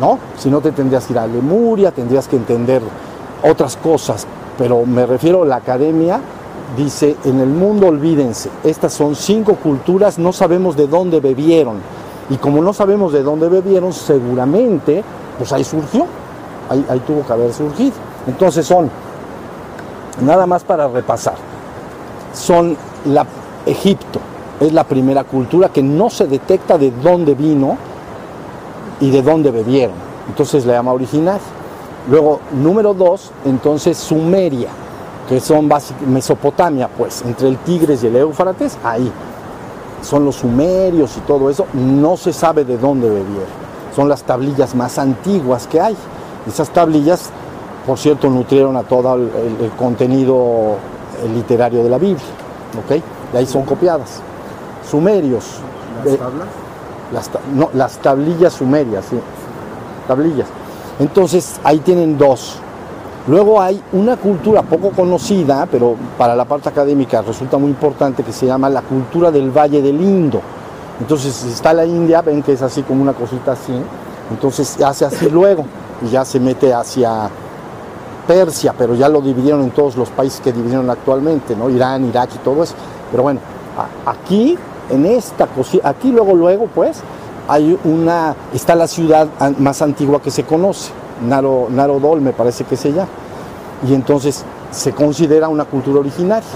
¿no? 0.00 0.18
Si 0.38 0.48
no 0.48 0.62
te 0.62 0.72
tendrías 0.72 1.04
que 1.04 1.12
ir 1.12 1.18
a 1.18 1.26
Lemuria, 1.26 1.90
tendrías 1.90 2.28
que 2.28 2.36
entender 2.36 2.80
otras 3.42 3.76
cosas, 3.76 4.26
pero 4.56 4.86
me 4.86 5.04
refiero 5.04 5.42
a 5.42 5.46
la 5.46 5.56
academia, 5.56 6.18
dice, 6.78 7.14
en 7.26 7.40
el 7.40 7.50
mundo 7.50 7.88
olvídense, 7.88 8.48
estas 8.64 8.94
son 8.94 9.14
cinco 9.14 9.56
culturas, 9.56 10.18
no 10.18 10.32
sabemos 10.32 10.78
de 10.78 10.86
dónde 10.86 11.20
bebieron, 11.20 11.82
y 12.30 12.36
como 12.38 12.62
no 12.62 12.72
sabemos 12.72 13.12
de 13.12 13.22
dónde 13.22 13.50
bebieron, 13.50 13.92
seguramente, 13.92 15.04
pues 15.36 15.52
ahí 15.52 15.62
surgió, 15.62 16.06
ahí, 16.68 17.02
tuvo 17.06 17.26
que 17.26 17.32
haber 17.32 17.52
surgido. 17.52 17.94
Entonces 18.26 18.66
son 18.66 18.90
nada 20.20 20.46
más 20.46 20.64
para 20.64 20.88
repasar, 20.88 21.34
son 22.34 22.76
la 23.04 23.26
Egipto, 23.66 24.20
es 24.60 24.72
la 24.72 24.84
primera 24.84 25.24
cultura 25.24 25.68
que 25.68 25.82
no 25.82 26.08
se 26.08 26.26
detecta 26.26 26.78
de 26.78 26.90
dónde 26.90 27.34
vino 27.34 27.76
y 29.00 29.10
de 29.10 29.22
dónde 29.22 29.50
bebieron. 29.50 29.96
Entonces 30.28 30.64
le 30.64 30.72
llama 30.72 30.92
original. 30.92 31.40
Luego, 32.08 32.40
número 32.52 32.94
dos, 32.94 33.32
entonces 33.44 33.98
Sumeria, 33.98 34.68
que 35.28 35.40
son 35.40 35.68
Mesopotamia, 36.06 36.88
pues, 36.88 37.22
entre 37.22 37.48
el 37.48 37.58
Tigres 37.58 38.04
y 38.04 38.06
el 38.06 38.16
Éufrates, 38.16 38.78
ahí. 38.84 39.10
Son 40.02 40.24
los 40.24 40.36
sumerios 40.36 41.16
y 41.16 41.20
todo 41.20 41.50
eso, 41.50 41.66
no 41.74 42.16
se 42.16 42.32
sabe 42.32 42.64
de 42.64 42.78
dónde 42.78 43.08
bebieron. 43.08 43.66
Son 43.94 44.08
las 44.08 44.22
tablillas 44.22 44.74
más 44.74 44.98
antiguas 44.98 45.66
que 45.66 45.80
hay. 45.80 45.96
Esas 46.46 46.70
tablillas, 46.70 47.30
por 47.86 47.98
cierto, 47.98 48.30
nutrieron 48.30 48.76
a 48.76 48.82
todo 48.82 49.14
el, 49.14 49.70
contenido 49.78 50.76
literario 51.34 51.82
de 51.82 51.90
la 51.90 51.98
Biblia. 51.98 52.24
¿ok? 52.78 53.02
De 53.32 53.38
ahí 53.38 53.46
son 53.46 53.62
copiadas. 53.62 54.20
Sumerios. 54.88 55.44
¿Las 56.04 56.14
eh, 56.14 56.18
tablas? 56.18 56.48
Las, 57.12 57.30
no, 57.54 57.70
las 57.74 57.98
tablillas 57.98 58.52
sumerias, 58.52 59.04
sí. 59.10 59.18
Tablillas. 60.06 60.48
Entonces, 60.98 61.60
ahí 61.64 61.78
tienen 61.80 62.16
dos. 62.16 62.58
Luego 63.28 63.60
hay 63.60 63.82
una 63.92 64.16
cultura 64.16 64.62
poco 64.62 64.90
conocida, 64.90 65.66
pero 65.70 65.96
para 66.16 66.36
la 66.36 66.44
parte 66.44 66.68
académica 66.68 67.22
resulta 67.22 67.58
muy 67.58 67.70
importante, 67.70 68.22
que 68.22 68.32
se 68.32 68.46
llama 68.46 68.70
la 68.70 68.82
cultura 68.82 69.32
del 69.32 69.50
Valle 69.50 69.82
del 69.82 70.00
Indo. 70.00 70.40
Entonces, 71.00 71.34
si 71.34 71.48
está 71.48 71.72
la 71.72 71.84
India, 71.84 72.22
ven 72.22 72.42
que 72.42 72.52
es 72.52 72.62
así 72.62 72.82
como 72.82 73.02
una 73.02 73.12
cosita 73.12 73.52
así, 73.52 73.74
entonces 74.30 74.80
hace 74.80 75.04
así 75.04 75.28
luego 75.28 75.64
y 76.02 76.08
ya 76.08 76.24
se 76.24 76.40
mete 76.40 76.72
hacia 76.72 77.30
Persia, 78.26 78.74
pero 78.76 78.94
ya 78.94 79.08
lo 79.08 79.20
dividieron 79.20 79.62
en 79.62 79.70
todos 79.70 79.96
los 79.96 80.10
países 80.10 80.40
que 80.40 80.52
dividieron 80.52 80.90
actualmente, 80.90 81.54
¿no? 81.54 81.70
Irán, 81.70 82.04
Irak 82.06 82.30
y 82.34 82.38
todo 82.38 82.62
eso. 82.62 82.74
Pero 83.10 83.22
bueno, 83.22 83.40
aquí, 84.04 84.58
en 84.90 85.06
esta 85.06 85.46
cosita, 85.46 85.88
aquí 85.88 86.10
luego, 86.10 86.34
luego, 86.34 86.66
pues, 86.74 87.00
hay 87.48 87.78
una, 87.84 88.34
está 88.52 88.74
la 88.74 88.88
ciudad 88.88 89.28
más 89.58 89.80
antigua 89.82 90.20
que 90.20 90.30
se 90.30 90.44
conoce, 90.44 90.90
Naro, 91.26 91.68
Narodol 91.70 92.20
me 92.20 92.32
parece 92.32 92.64
que 92.64 92.76
se 92.76 92.92
llama. 92.92 93.08
Y 93.88 93.94
entonces 93.94 94.44
se 94.70 94.92
considera 94.92 95.48
una 95.48 95.64
cultura 95.64 96.00
originaria. 96.00 96.48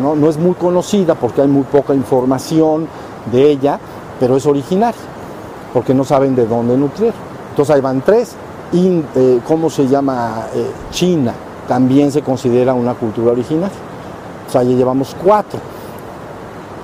¿no? 0.00 0.16
no 0.16 0.30
es 0.30 0.38
muy 0.38 0.54
conocida 0.54 1.14
porque 1.14 1.42
hay 1.42 1.48
muy 1.48 1.64
poca 1.64 1.94
información 1.94 2.88
de 3.30 3.50
ella, 3.50 3.78
pero 4.18 4.36
es 4.36 4.46
originaria, 4.46 5.00
porque 5.72 5.92
no 5.92 6.04
saben 6.04 6.34
de 6.34 6.46
dónde 6.46 6.76
nutrir. 6.76 7.12
Entonces 7.50 7.74
ahí 7.74 7.80
van 7.80 8.00
tres, 8.00 8.34
eh, 8.72 9.40
¿cómo 9.46 9.68
se 9.68 9.86
llama? 9.86 10.46
Eh, 10.54 10.70
China, 10.90 11.34
también 11.68 12.10
se 12.10 12.22
considera 12.22 12.74
una 12.74 12.94
cultura 12.94 13.32
original. 13.32 13.70
O 14.48 14.50
sea, 14.50 14.62
ya 14.62 14.70
llevamos 14.70 15.14
cuatro. 15.22 15.60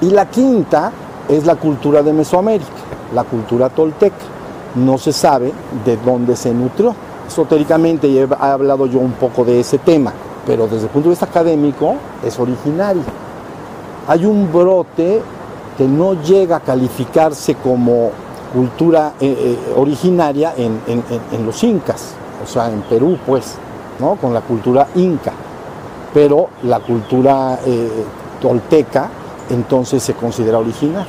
Y 0.00 0.10
la 0.10 0.26
quinta 0.26 0.92
es 1.28 1.44
la 1.44 1.56
cultura 1.56 2.02
de 2.02 2.12
Mesoamérica, 2.12 2.70
la 3.14 3.24
cultura 3.24 3.68
tolteca. 3.68 4.16
No 4.74 4.98
se 4.98 5.12
sabe 5.12 5.52
de 5.84 5.96
dónde 5.96 6.36
se 6.36 6.52
nutrió. 6.52 6.94
Esotéricamente 7.26 8.08
he 8.08 8.28
hablado 8.38 8.86
yo 8.86 8.98
un 9.00 9.12
poco 9.12 9.44
de 9.44 9.60
ese 9.60 9.78
tema, 9.78 10.12
pero 10.46 10.66
desde 10.66 10.84
el 10.84 10.90
punto 10.90 11.08
de 11.08 11.12
vista 11.12 11.26
académico 11.26 11.96
es 12.24 12.38
originario. 12.38 13.02
Hay 14.06 14.24
un 14.24 14.50
brote 14.52 15.20
que 15.76 15.86
no 15.86 16.14
llega 16.22 16.56
a 16.56 16.60
calificarse 16.60 17.54
como 17.56 18.10
cultura 18.52 19.14
eh, 19.20 19.36
eh, 19.38 19.74
originaria 19.76 20.54
en, 20.56 20.80
los 21.44 21.62
incas, 21.64 22.14
o 22.42 22.46
sea, 22.46 22.70
en 22.70 22.82
Perú, 22.82 23.18
pues, 23.26 23.54
¿no? 23.98 24.16
con 24.16 24.32
la 24.32 24.40
cultura 24.40 24.88
inca. 24.94 25.32
Pero 26.14 26.48
la 26.62 26.80
cultura 26.80 27.58
eh, 27.64 28.04
tolteca 28.40 29.08
entonces 29.50 30.02
se 30.02 30.14
considera 30.14 30.58
original. 30.58 31.06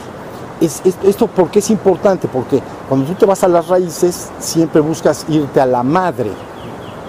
Es, 0.60 0.82
esto 0.86 1.28
porque 1.28 1.60
es 1.60 1.70
importante, 1.70 2.28
porque 2.28 2.62
cuando 2.88 3.08
tú 3.08 3.14
te 3.14 3.26
vas 3.26 3.44
a 3.44 3.48
las 3.48 3.68
raíces 3.68 4.30
siempre 4.40 4.82
buscas 4.82 5.26
irte 5.30 5.62
a 5.62 5.66
la 5.66 5.84
madre. 5.84 6.32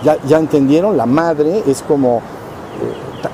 ¿Ya, 0.04 0.16
ya 0.26 0.38
entendieron? 0.38 0.96
La 0.96 1.04
madre 1.04 1.62
es 1.66 1.82
como, 1.82 2.22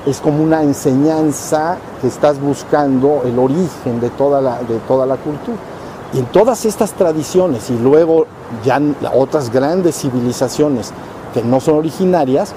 es 0.05 0.19
como 0.19 0.43
una 0.43 0.63
enseñanza 0.63 1.77
que 2.01 2.07
estás 2.07 2.41
buscando 2.41 3.21
el 3.25 3.39
origen 3.39 4.01
de 4.01 4.09
toda 4.09 4.41
la, 4.41 4.57
de 4.63 4.79
toda 4.79 5.05
la 5.05 5.15
cultura. 5.15 5.57
Y 6.13 6.19
en 6.19 6.25
todas 6.25 6.65
estas 6.65 6.93
tradiciones 6.93 7.69
y 7.69 7.77
luego 7.77 8.25
ya 8.63 8.81
otras 9.13 9.51
grandes 9.51 9.99
civilizaciones 9.99 10.93
que 11.33 11.43
no 11.43 11.59
son 11.59 11.75
originarias, 11.77 12.53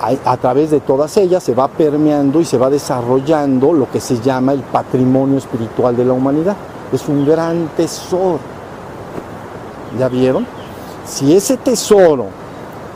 a, 0.00 0.36
través 0.36 0.70
de 0.70 0.78
todas 0.80 1.16
ellas 1.16 1.42
se 1.42 1.54
va 1.54 1.66
permeando 1.66 2.40
y 2.40 2.44
se 2.44 2.56
va 2.56 2.70
desarrollando 2.70 3.72
lo 3.72 3.90
que 3.90 4.00
se 4.00 4.20
llama 4.20 4.52
el 4.52 4.60
patrimonio 4.60 5.38
espiritual 5.38 5.96
de 5.96 6.04
la 6.04 6.12
humanidad. 6.12 6.56
Es 6.92 7.08
un 7.08 7.26
gran 7.26 7.68
tesoro. 7.76 8.38
¿Ya 9.98 10.08
vieron? 10.08 10.46
Si 11.04 11.34
ese 11.34 11.56
tesoro 11.56 12.26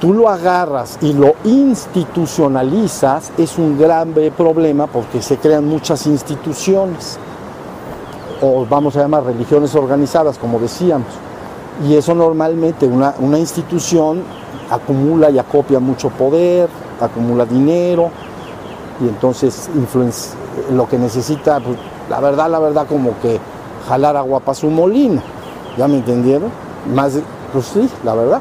tú 0.00 0.12
lo 0.12 0.28
agarras 0.28 0.98
y 1.00 1.12
lo 1.12 1.34
institucionalizas, 1.44 3.32
es 3.36 3.58
un 3.58 3.78
gran 3.78 4.14
problema 4.36 4.86
porque 4.86 5.22
se 5.22 5.38
crean 5.38 5.66
muchas 5.66 6.06
instituciones 6.06 7.18
o 8.42 8.66
vamos 8.66 8.96
a 8.96 9.00
llamar 9.00 9.24
religiones 9.24 9.74
organizadas, 9.74 10.36
como 10.36 10.58
decíamos. 10.58 11.08
Y 11.88 11.94
eso 11.94 12.14
normalmente 12.14 12.86
una, 12.86 13.14
una 13.20 13.38
institución 13.38 14.22
acumula 14.68 15.30
y 15.30 15.38
acopia 15.38 15.78
mucho 15.80 16.10
poder, 16.10 16.68
acumula 17.00 17.46
dinero, 17.46 18.10
y 19.00 19.08
entonces 19.08 19.70
lo 20.72 20.88
que 20.88 20.98
necesita, 20.98 21.60
pues, 21.60 21.78
la 22.10 22.20
verdad, 22.20 22.50
la 22.50 22.58
verdad, 22.58 22.86
como 22.86 23.18
que 23.20 23.38
jalar 23.88 24.16
agua 24.16 24.40
para 24.40 24.54
su 24.54 24.68
molino. 24.68 25.22
¿Ya 25.78 25.88
me 25.88 25.96
entendieron? 25.96 26.50
Más, 26.94 27.18
pues 27.52 27.66
sí, 27.66 27.88
la 28.04 28.14
verdad, 28.14 28.40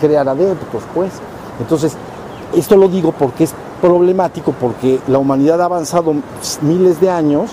crear 0.00 0.28
adeptos, 0.28 0.82
pues. 0.94 1.12
Entonces, 1.58 1.96
esto 2.54 2.76
lo 2.76 2.88
digo 2.88 3.12
porque 3.12 3.44
es 3.44 3.54
problemático, 3.80 4.52
porque 4.52 5.00
la 5.08 5.18
humanidad 5.18 5.60
ha 5.60 5.66
avanzado 5.66 6.14
miles 6.62 7.00
de 7.00 7.10
años 7.10 7.50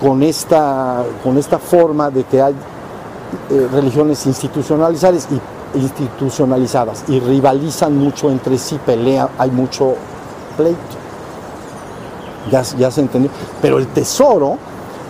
con 0.00 0.22
esta, 0.22 1.04
con 1.22 1.36
esta 1.36 1.58
forma 1.58 2.10
de 2.10 2.24
que 2.24 2.40
hay 2.40 2.54
eh, 3.50 3.68
religiones 3.70 4.26
institucionalizadas 4.26 5.28
y, 5.30 5.78
institucionalizadas 5.78 7.04
y 7.08 7.20
rivalizan 7.20 7.96
mucho 7.96 8.30
entre 8.30 8.58
sí, 8.58 8.78
pelean, 8.84 9.28
hay 9.38 9.50
mucho 9.50 9.94
pleito. 10.56 10.78
Ya, 12.50 12.62
ya 12.62 12.90
se 12.90 13.02
entendió. 13.02 13.30
Pero 13.60 13.78
el 13.78 13.86
tesoro, 13.88 14.56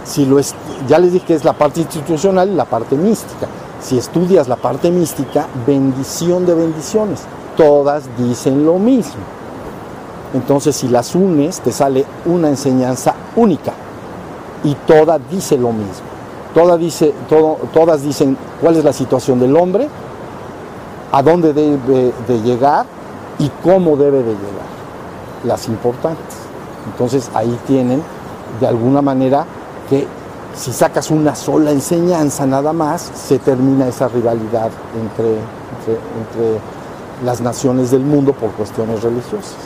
si 0.04 0.26
lo 0.26 0.38
es, 0.38 0.54
ya 0.88 0.98
les 0.98 1.12
dije 1.12 1.26
que 1.26 1.34
es 1.34 1.44
la 1.44 1.52
parte 1.52 1.80
institucional 1.80 2.50
y 2.50 2.54
la 2.54 2.64
parte 2.64 2.96
mística. 2.96 3.46
Si 3.80 3.96
estudias 3.96 4.48
la 4.48 4.56
parte 4.56 4.90
mística, 4.90 5.46
bendición 5.66 6.44
de 6.44 6.54
bendiciones. 6.54 7.20
Todas 7.56 8.04
dicen 8.18 8.66
lo 8.66 8.74
mismo. 8.78 9.22
Entonces, 10.34 10.76
si 10.76 10.88
las 10.88 11.14
unes, 11.14 11.60
te 11.60 11.72
sale 11.72 12.04
una 12.26 12.48
enseñanza 12.48 13.14
única 13.36 13.69
y 14.64 14.74
todas 14.86 15.20
dice 15.30 15.56
lo 15.56 15.72
mismo. 15.72 16.08
Todas, 16.54 16.80
dice, 16.80 17.14
todo, 17.28 17.58
todas 17.72 18.02
dicen 18.02 18.36
cuál 18.60 18.76
es 18.76 18.84
la 18.84 18.92
situación 18.92 19.38
del 19.38 19.56
hombre, 19.56 19.88
a 21.12 21.22
dónde 21.22 21.52
debe 21.52 22.12
de 22.26 22.42
llegar 22.42 22.86
y 23.38 23.50
cómo 23.62 23.96
debe 23.96 24.18
de 24.18 24.32
llegar. 24.32 24.70
Las 25.44 25.68
importantes. 25.68 26.36
Entonces 26.86 27.30
ahí 27.34 27.56
tienen 27.66 28.02
de 28.58 28.66
alguna 28.66 29.00
manera 29.00 29.46
que 29.88 30.06
si 30.54 30.72
sacas 30.72 31.10
una 31.10 31.34
sola 31.34 31.70
enseñanza 31.70 32.46
nada 32.46 32.72
más, 32.72 33.10
se 33.14 33.38
termina 33.38 33.86
esa 33.86 34.08
rivalidad 34.08 34.70
entre, 35.00 35.34
entre 35.34 36.60
las 37.24 37.40
naciones 37.40 37.90
del 37.90 38.02
mundo 38.02 38.32
por 38.32 38.50
cuestiones 38.52 39.02
religiosas. 39.02 39.56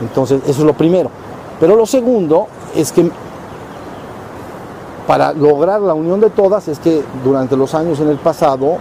Entonces, 0.00 0.42
eso 0.46 0.60
es 0.60 0.66
lo 0.66 0.74
primero. 0.74 1.10
Pero 1.58 1.76
lo 1.76 1.86
segundo 1.86 2.48
es 2.74 2.92
que 2.92 3.10
para 5.06 5.32
lograr 5.32 5.80
la 5.80 5.94
unión 5.94 6.20
de 6.20 6.30
todas 6.30 6.68
es 6.68 6.78
que 6.78 7.02
durante 7.24 7.56
los 7.56 7.74
años 7.74 7.98
en 8.00 8.08
el 8.08 8.18
pasado 8.18 8.76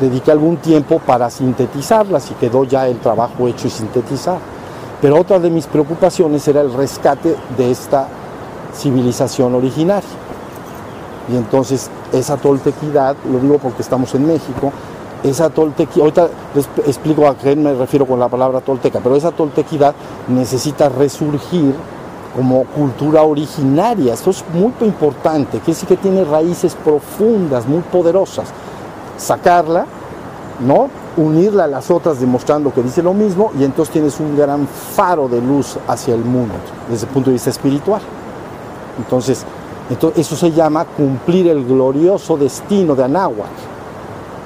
dediqué 0.00 0.32
algún 0.32 0.56
tiempo 0.56 0.98
para 0.98 1.30
sintetizarlas 1.30 2.30
y 2.30 2.34
quedó 2.34 2.64
ya 2.64 2.88
el 2.88 2.98
trabajo 2.98 3.46
hecho 3.46 3.68
y 3.68 3.70
sintetizar. 3.70 4.38
Pero 5.00 5.20
otra 5.20 5.38
de 5.38 5.50
mis 5.50 5.66
preocupaciones 5.66 6.46
era 6.48 6.60
el 6.60 6.72
rescate 6.72 7.36
de 7.56 7.70
esta 7.70 8.08
civilización 8.74 9.54
originaria. 9.54 10.08
Y 11.32 11.36
entonces 11.36 11.90
esa 12.12 12.36
toltequidad, 12.36 13.16
lo 13.30 13.38
digo 13.38 13.58
porque 13.58 13.82
estamos 13.82 14.14
en 14.14 14.26
México, 14.26 14.72
esa 15.22 15.48
toltequidad, 15.48 16.04
ahorita 16.04 16.28
les 16.54 16.68
explico 16.86 17.26
a 17.26 17.36
qué 17.36 17.56
me 17.56 17.72
refiero 17.74 18.04
con 18.04 18.18
la 18.20 18.28
palabra 18.28 18.60
tolteca, 18.60 19.00
pero 19.02 19.16
esa 19.16 19.30
toltequidad 19.30 19.94
necesita 20.28 20.88
resurgir 20.88 21.74
como 22.34 22.64
cultura 22.64 23.22
originaria. 23.22 24.14
Esto 24.14 24.30
es 24.30 24.44
muy 24.52 24.72
importante, 24.80 25.60
que 25.60 25.74
sí 25.74 25.86
que 25.86 25.96
tiene 25.96 26.24
raíces 26.24 26.74
profundas, 26.74 27.66
muy 27.66 27.80
poderosas. 27.80 28.48
Sacarla, 29.16 29.86
¿no? 30.60 30.88
unirla 31.16 31.64
a 31.64 31.68
las 31.68 31.90
otras 31.90 32.20
demostrando 32.20 32.72
que 32.72 32.82
dice 32.82 33.02
lo 33.02 33.14
mismo 33.14 33.52
y 33.58 33.64
entonces 33.64 33.92
tienes 33.92 34.18
un 34.18 34.36
gran 34.36 34.66
faro 34.66 35.28
de 35.28 35.40
luz 35.40 35.78
hacia 35.86 36.14
el 36.14 36.24
mundo 36.24 36.54
desde 36.88 37.06
el 37.06 37.12
punto 37.12 37.30
de 37.30 37.34
vista 37.34 37.50
espiritual. 37.50 38.00
Entonces, 38.98 39.44
entonces 39.90 40.26
eso 40.26 40.36
se 40.36 40.52
llama 40.52 40.84
cumplir 40.84 41.48
el 41.48 41.64
glorioso 41.64 42.36
destino 42.36 42.94
de 42.94 43.04
Anáhuac. 43.04 43.48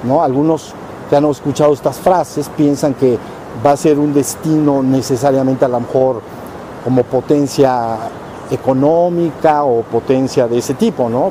¿no? 0.04 0.22
Algunos 0.22 0.74
que 1.08 1.16
han 1.16 1.24
escuchado 1.24 1.72
estas 1.72 1.98
frases 1.98 2.50
piensan 2.50 2.94
que 2.94 3.18
va 3.64 3.72
a 3.72 3.76
ser 3.76 3.98
un 3.98 4.12
destino 4.12 4.82
necesariamente 4.82 5.64
a 5.64 5.68
lo 5.68 5.80
mejor 5.80 6.20
como 6.84 7.02
potencia 7.02 7.96
económica 8.50 9.64
o 9.64 9.82
potencia 9.82 10.46
de 10.48 10.58
ese 10.58 10.74
tipo, 10.74 11.08
¿no? 11.08 11.30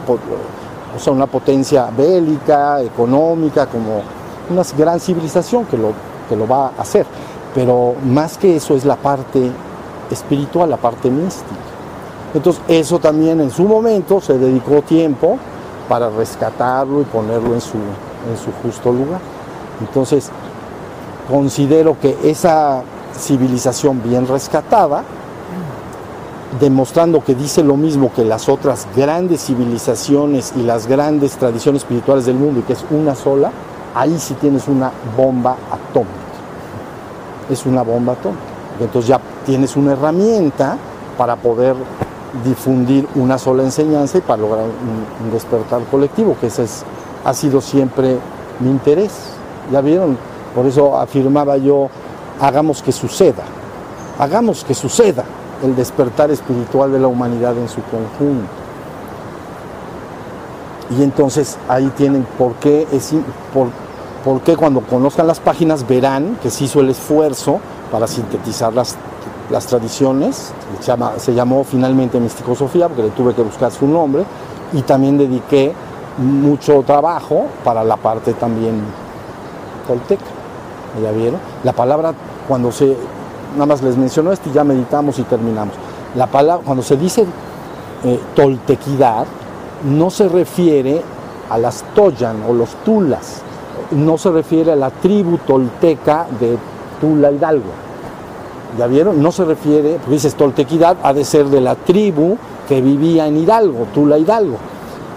O 0.95 0.99
sea, 0.99 1.13
una 1.13 1.27
potencia 1.27 1.89
bélica, 1.95 2.81
económica, 2.81 3.65
como 3.67 4.01
una 4.49 4.63
gran 4.77 4.99
civilización 4.99 5.65
que 5.65 5.77
lo, 5.77 5.91
que 6.29 6.35
lo 6.35 6.47
va 6.47 6.67
a 6.67 6.81
hacer. 6.81 7.05
Pero 7.53 7.95
más 8.05 8.37
que 8.37 8.55
eso 8.55 8.75
es 8.75 8.85
la 8.85 8.95
parte 8.95 9.51
espiritual, 10.11 10.69
la 10.69 10.77
parte 10.77 11.09
mística. 11.09 11.55
Entonces 12.33 12.61
eso 12.67 12.99
también 12.99 13.41
en 13.41 13.51
su 13.51 13.63
momento 13.63 14.21
se 14.21 14.37
dedicó 14.37 14.81
tiempo 14.81 15.37
para 15.87 16.09
rescatarlo 16.09 17.01
y 17.01 17.05
ponerlo 17.05 17.53
en 17.53 17.61
su, 17.61 17.77
en 17.77 18.37
su 18.37 18.51
justo 18.61 18.91
lugar. 18.91 19.21
Entonces 19.79 20.29
considero 21.29 21.97
que 21.99 22.17
esa 22.23 22.83
civilización 23.17 24.01
bien 24.03 24.27
rescatada, 24.27 25.03
demostrando 26.59 27.23
que 27.23 27.35
dice 27.35 27.63
lo 27.63 27.75
mismo 27.75 28.11
que 28.13 28.23
las 28.23 28.49
otras 28.49 28.87
grandes 28.95 29.45
civilizaciones 29.45 30.53
y 30.55 30.63
las 30.63 30.87
grandes 30.87 31.37
tradiciones 31.37 31.81
espirituales 31.81 32.25
del 32.25 32.35
mundo 32.35 32.59
y 32.59 32.63
que 32.63 32.73
es 32.73 32.85
una 32.89 33.15
sola, 33.15 33.51
ahí 33.93 34.17
sí 34.17 34.33
tienes 34.35 34.67
una 34.67 34.91
bomba 35.15 35.57
atómica. 35.71 36.11
Es 37.49 37.65
una 37.65 37.81
bomba 37.81 38.13
atómica. 38.13 38.41
Entonces 38.79 39.09
ya 39.09 39.19
tienes 39.45 39.75
una 39.75 39.93
herramienta 39.93 40.77
para 41.17 41.35
poder 41.35 41.75
difundir 42.43 43.07
una 43.15 43.37
sola 43.37 43.63
enseñanza 43.63 44.17
y 44.17 44.21
para 44.21 44.41
lograr 44.41 44.65
un, 44.65 45.31
despertar 45.31 45.81
colectivo, 45.89 46.35
que 46.39 46.47
ese 46.47 46.63
es, 46.63 46.83
ha 47.25 47.33
sido 47.33 47.61
siempre 47.61 48.17
mi 48.59 48.69
interés. 48.69 49.11
¿Ya 49.71 49.81
vieron? 49.81 50.17
Por 50.55 50.65
eso 50.65 50.97
afirmaba 50.97 51.57
yo, 51.57 51.89
hagamos 52.39 52.81
que 52.81 52.91
suceda, 52.91 53.43
hagamos 54.17 54.63
que 54.63 54.73
suceda 54.73 55.25
el 55.63 55.75
despertar 55.75 56.31
espiritual 56.31 56.91
de 56.91 56.99
la 56.99 57.07
humanidad 57.07 57.57
en 57.57 57.67
su 57.67 57.81
conjunto. 57.83 58.47
Y 60.97 61.03
entonces 61.03 61.57
ahí 61.67 61.91
tienen 61.97 62.25
por 62.37 62.53
qué, 62.55 62.87
es, 62.91 63.13
por, 63.53 63.67
porque 64.23 64.55
cuando 64.55 64.81
conozcan 64.81 65.27
las 65.27 65.39
páginas 65.39 65.87
verán 65.87 66.37
que 66.41 66.49
se 66.49 66.65
hizo 66.65 66.79
el 66.79 66.89
esfuerzo 66.89 67.59
para 67.91 68.07
sintetizar 68.07 68.73
las, 68.73 68.95
las 69.49 69.65
tradiciones, 69.65 70.51
se, 71.17 71.33
llamó 71.33 71.63
finalmente 71.63 72.19
Misticosofía 72.19 72.87
porque 72.87 73.03
le 73.03 73.09
tuve 73.09 73.33
que 73.33 73.41
buscar 73.41 73.71
su 73.71 73.87
nombre 73.87 74.23
y 74.73 74.81
también 74.81 75.17
dediqué 75.17 75.73
mucho 76.17 76.83
trabajo 76.83 77.45
para 77.63 77.83
la 77.83 77.97
parte 77.97 78.33
también 78.33 78.81
tolteca. 79.87 80.25
¿Ya 81.01 81.11
vieron? 81.11 81.39
La 81.63 81.73
palabra 81.73 82.13
cuando 82.47 82.71
se, 82.71 82.97
nada 83.53 83.65
más 83.65 83.81
les 83.81 83.97
menciono 83.97 84.31
esto 84.31 84.49
y 84.49 84.53
ya 84.53 84.63
meditamos 84.63 85.19
y 85.19 85.23
terminamos. 85.23 85.75
La 86.15 86.27
palabra, 86.27 86.63
cuando 86.65 86.83
se 86.83 86.97
dice 86.97 87.25
eh, 88.03 88.19
toltequidad, 88.35 89.25
no 89.83 90.09
se 90.09 90.27
refiere 90.27 91.01
a 91.49 91.57
las 91.57 91.83
Toyan 91.95 92.43
o 92.47 92.53
los 92.53 92.69
Tulas, 92.83 93.41
no 93.91 94.17
se 94.17 94.31
refiere 94.31 94.71
a 94.71 94.75
la 94.75 94.89
tribu 94.89 95.37
tolteca 95.39 96.27
de 96.39 96.57
Tula 96.99 97.31
Hidalgo. 97.31 97.71
¿Ya 98.77 98.87
vieron? 98.87 99.21
No 99.21 99.31
se 99.31 99.45
refiere, 99.45 99.93
porque 99.93 100.11
dices 100.11 100.35
toltequidad, 100.35 100.97
ha 101.03 101.13
de 101.13 101.23
ser 101.23 101.45
de 101.45 101.61
la 101.61 101.75
tribu 101.75 102.37
que 102.67 102.81
vivía 102.81 103.27
en 103.27 103.37
Hidalgo, 103.37 103.87
Tula 103.93 104.17
Hidalgo. 104.17 104.57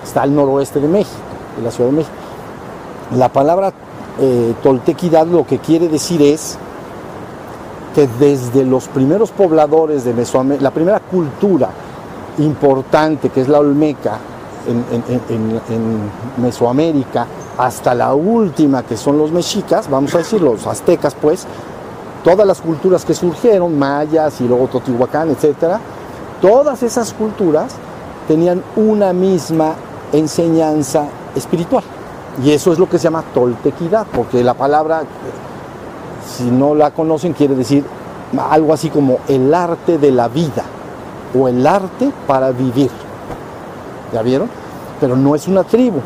Está 0.04 0.22
al 0.22 0.34
noroeste 0.34 0.80
de 0.80 0.88
México, 0.88 1.18
de 1.56 1.62
la 1.64 1.70
Ciudad 1.70 1.90
de 1.90 1.96
México. 1.96 2.14
La 3.16 3.28
palabra 3.28 3.72
eh, 4.20 4.54
toltequidad 4.62 5.26
lo 5.26 5.46
que 5.46 5.58
quiere 5.58 5.88
decir 5.88 6.22
es 6.22 6.58
que 7.94 8.08
desde 8.18 8.64
los 8.64 8.88
primeros 8.88 9.30
pobladores 9.30 10.04
de 10.04 10.14
Mesoamérica, 10.14 10.62
la 10.62 10.70
primera 10.70 11.00
cultura 11.00 11.70
importante 12.38 13.30
que 13.30 13.40
es 13.40 13.48
la 13.48 13.58
Olmeca 13.58 14.18
en 14.66 16.42
Mesoamérica, 16.42 17.26
hasta 17.58 17.94
la 17.94 18.14
última 18.14 18.82
que 18.82 18.96
son 18.96 19.18
los 19.18 19.32
mexicas, 19.32 19.88
vamos 19.90 20.14
a 20.14 20.18
decir 20.18 20.40
los 20.40 20.66
aztecas 20.66 21.14
pues, 21.14 21.46
todas 22.24 22.46
las 22.46 22.60
culturas 22.60 23.04
que 23.04 23.14
surgieron, 23.14 23.78
mayas 23.78 24.40
y 24.40 24.48
luego 24.48 24.68
Totihuacán, 24.68 25.30
etcétera, 25.30 25.80
todas 26.40 26.82
esas 26.82 27.12
culturas 27.12 27.74
tenían 28.28 28.62
una 28.76 29.12
misma 29.12 29.74
enseñanza 30.12 31.04
espiritual. 31.34 31.84
Y 32.44 32.52
eso 32.52 32.72
es 32.72 32.78
lo 32.78 32.88
que 32.88 32.98
se 32.98 33.04
llama 33.04 33.24
toltequidad, 33.34 34.06
porque 34.14 34.42
la 34.42 34.54
palabra, 34.54 35.02
si 36.26 36.44
no 36.44 36.74
la 36.74 36.90
conocen, 36.90 37.32
quiere 37.32 37.54
decir 37.54 37.84
algo 38.50 38.72
así 38.72 38.90
como 38.90 39.18
el 39.28 39.52
arte 39.52 39.98
de 39.98 40.10
la 40.10 40.28
vida 40.28 40.64
o 41.38 41.48
el 41.48 41.66
arte 41.66 42.10
para 42.26 42.50
vivir. 42.50 42.90
¿Ya 44.12 44.22
vieron? 44.22 44.48
Pero 45.00 45.16
no 45.16 45.34
es 45.34 45.48
una 45.48 45.64
tribu, 45.64 46.00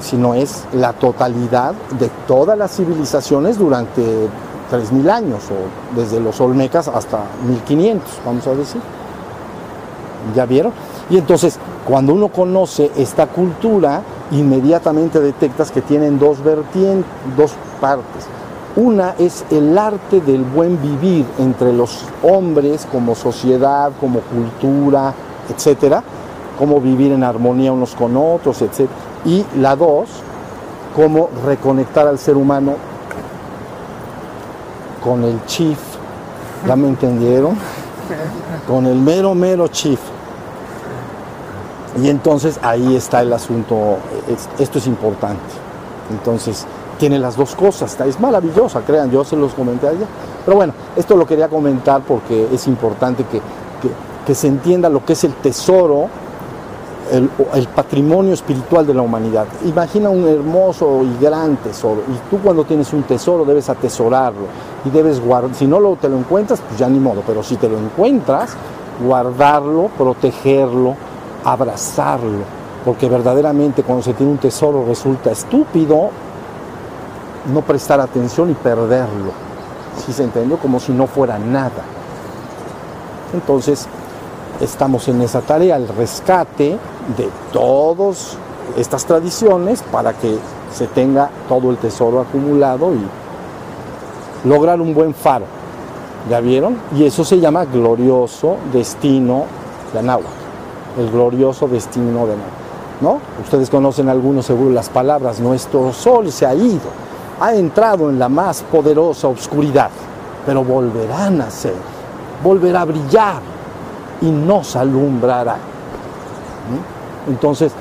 sino 0.00 0.34
es 0.34 0.64
la 0.72 0.92
totalidad 0.92 1.74
de 1.98 2.10
todas 2.26 2.58
las 2.58 2.74
civilizaciones 2.76 3.58
durante 3.58 4.02
3.000 4.70 5.10
años, 5.10 5.42
o 5.50 5.96
desde 5.98 6.20
los 6.20 6.40
Olmecas 6.40 6.88
hasta 6.88 7.20
1500, 7.46 8.20
vamos 8.24 8.46
a 8.46 8.54
decir. 8.54 8.80
¿Ya 10.34 10.44
vieron? 10.44 10.72
Y 11.08 11.16
entonces, 11.16 11.58
cuando 11.86 12.12
uno 12.12 12.28
conoce 12.28 12.90
esta 12.96 13.26
cultura, 13.28 14.02
inmediatamente 14.30 15.20
detectas 15.20 15.70
que 15.70 15.80
tienen 15.80 16.18
dos 16.18 16.42
vertientes, 16.42 17.10
dos 17.36 17.52
partes. 17.80 18.26
Una 18.78 19.14
es 19.18 19.44
el 19.50 19.76
arte 19.76 20.20
del 20.20 20.44
buen 20.44 20.80
vivir 20.80 21.26
entre 21.38 21.72
los 21.72 22.04
hombres 22.22 22.86
como 22.90 23.14
sociedad, 23.14 23.90
como 24.00 24.20
cultura, 24.20 25.12
etcétera, 25.52 26.02
cómo 26.58 26.80
vivir 26.80 27.12
en 27.12 27.24
armonía 27.24 27.72
unos 27.72 27.94
con 27.94 28.16
otros, 28.16 28.62
etcétera 28.62 29.08
y 29.24 29.44
la 29.56 29.76
dos, 29.76 30.08
cómo 30.94 31.28
reconectar 31.44 32.06
al 32.06 32.18
ser 32.18 32.36
humano 32.36 32.76
con 35.02 35.24
el 35.24 35.44
chief, 35.46 35.78
¿ya 36.66 36.76
me 36.76 36.88
entendieron? 36.88 37.56
Con 38.66 38.86
el 38.86 38.96
mero, 38.96 39.34
mero 39.34 39.68
chief. 39.68 40.00
Y 42.00 42.08
entonces 42.08 42.58
ahí 42.62 42.96
está 42.96 43.22
el 43.22 43.32
asunto, 43.32 43.98
esto 44.58 44.78
es 44.78 44.86
importante. 44.86 45.40
Entonces, 46.10 46.66
tiene 46.98 47.18
las 47.18 47.36
dos 47.36 47.54
cosas, 47.54 47.98
es 48.00 48.20
maravillosa, 48.20 48.80
crean, 48.80 49.10
yo 49.10 49.24
se 49.24 49.36
los 49.36 49.54
comenté 49.54 49.88
allá. 49.88 50.06
Pero 50.44 50.56
bueno, 50.56 50.72
esto 50.96 51.16
lo 51.16 51.26
quería 51.26 51.48
comentar 51.48 52.02
porque 52.02 52.48
es 52.52 52.66
importante 52.66 53.24
que, 53.24 53.40
que 54.26 54.34
se 54.34 54.48
entienda 54.48 54.88
lo 54.88 55.04
que 55.04 55.14
es 55.14 55.24
el 55.24 55.34
tesoro 55.34 56.08
el, 57.12 57.68
patrimonio 57.74 58.34
espiritual 58.34 58.86
de 58.86 58.94
la 58.94 59.02
humanidad. 59.02 59.46
Imagina 59.64 60.10
un 60.10 60.26
hermoso 60.26 61.02
y 61.02 61.22
gran 61.22 61.56
tesoro. 61.56 62.02
Y 62.08 62.30
tú 62.30 62.40
cuando 62.42 62.64
tienes 62.64 62.92
un 62.92 63.02
tesoro 63.02 63.44
debes 63.44 63.68
atesorarlo 63.68 64.46
y 64.84 64.90
debes 64.90 65.20
guardar. 65.20 65.54
Si 65.54 65.66
no 65.66 65.80
lo, 65.80 65.96
te 65.96 66.08
lo 66.08 66.18
encuentras, 66.18 66.60
pues 66.60 66.78
ya 66.78 66.88
ni 66.88 66.98
modo. 66.98 67.22
Pero 67.26 67.42
si 67.42 67.56
te 67.56 67.68
lo 67.68 67.78
encuentras, 67.78 68.54
guardarlo, 69.04 69.90
protegerlo, 69.96 70.94
abrazarlo. 71.44 72.58
Porque 72.84 73.08
verdaderamente 73.08 73.82
cuando 73.82 74.02
se 74.02 74.14
tiene 74.14 74.32
un 74.32 74.38
tesoro 74.38 74.84
resulta 74.86 75.30
estúpido 75.30 76.10
no 77.52 77.62
prestar 77.62 78.00
atención 78.00 78.50
y 78.50 78.54
perderlo. 78.54 79.32
Si 80.04 80.12
se 80.12 80.24
entendió? 80.24 80.58
Como 80.58 80.80
si 80.80 80.92
no 80.92 81.06
fuera 81.06 81.38
nada. 81.38 81.84
Entonces, 83.34 83.86
estamos 84.60 85.08
en 85.08 85.22
esa 85.22 85.40
tarea, 85.40 85.76
el 85.76 85.88
rescate 85.88 86.78
de 87.16 87.28
todas 87.52 88.36
estas 88.76 89.04
tradiciones 89.04 89.82
para 89.82 90.12
que 90.12 90.38
se 90.72 90.86
tenga 90.86 91.30
todo 91.48 91.70
el 91.70 91.76
tesoro 91.78 92.20
acumulado 92.20 92.92
y 92.94 94.48
lograr 94.48 94.80
un 94.80 94.94
buen 94.94 95.14
faro. 95.14 95.44
¿Ya 96.28 96.40
vieron? 96.40 96.76
Y 96.96 97.04
eso 97.04 97.24
se 97.24 97.40
llama 97.40 97.64
glorioso 97.64 98.56
destino 98.72 99.44
de 99.92 100.00
Anáhuac. 100.00 100.26
El 100.98 101.10
glorioso 101.10 101.68
destino 101.68 102.26
de 102.26 102.34
Anáhuac. 102.34 102.58
¿No? 103.00 103.20
Ustedes 103.42 103.70
conocen 103.70 104.08
algunos 104.08 104.44
seguro 104.46 104.70
las 104.70 104.88
palabras, 104.88 105.38
nuestro 105.38 105.92
sol 105.92 106.32
se 106.32 106.44
ha 106.44 106.52
ido, 106.52 106.90
ha 107.40 107.54
entrado 107.54 108.10
en 108.10 108.18
la 108.18 108.28
más 108.28 108.62
poderosa 108.62 109.28
oscuridad, 109.28 109.90
pero 110.44 110.64
volverá 110.64 111.26
a 111.26 111.30
nacer, 111.30 111.74
volverá 112.42 112.82
a 112.82 112.84
brillar 112.84 113.40
y 114.20 114.26
nos 114.26 114.74
alumbrará. 114.76 115.56
Entonces, 117.28 117.72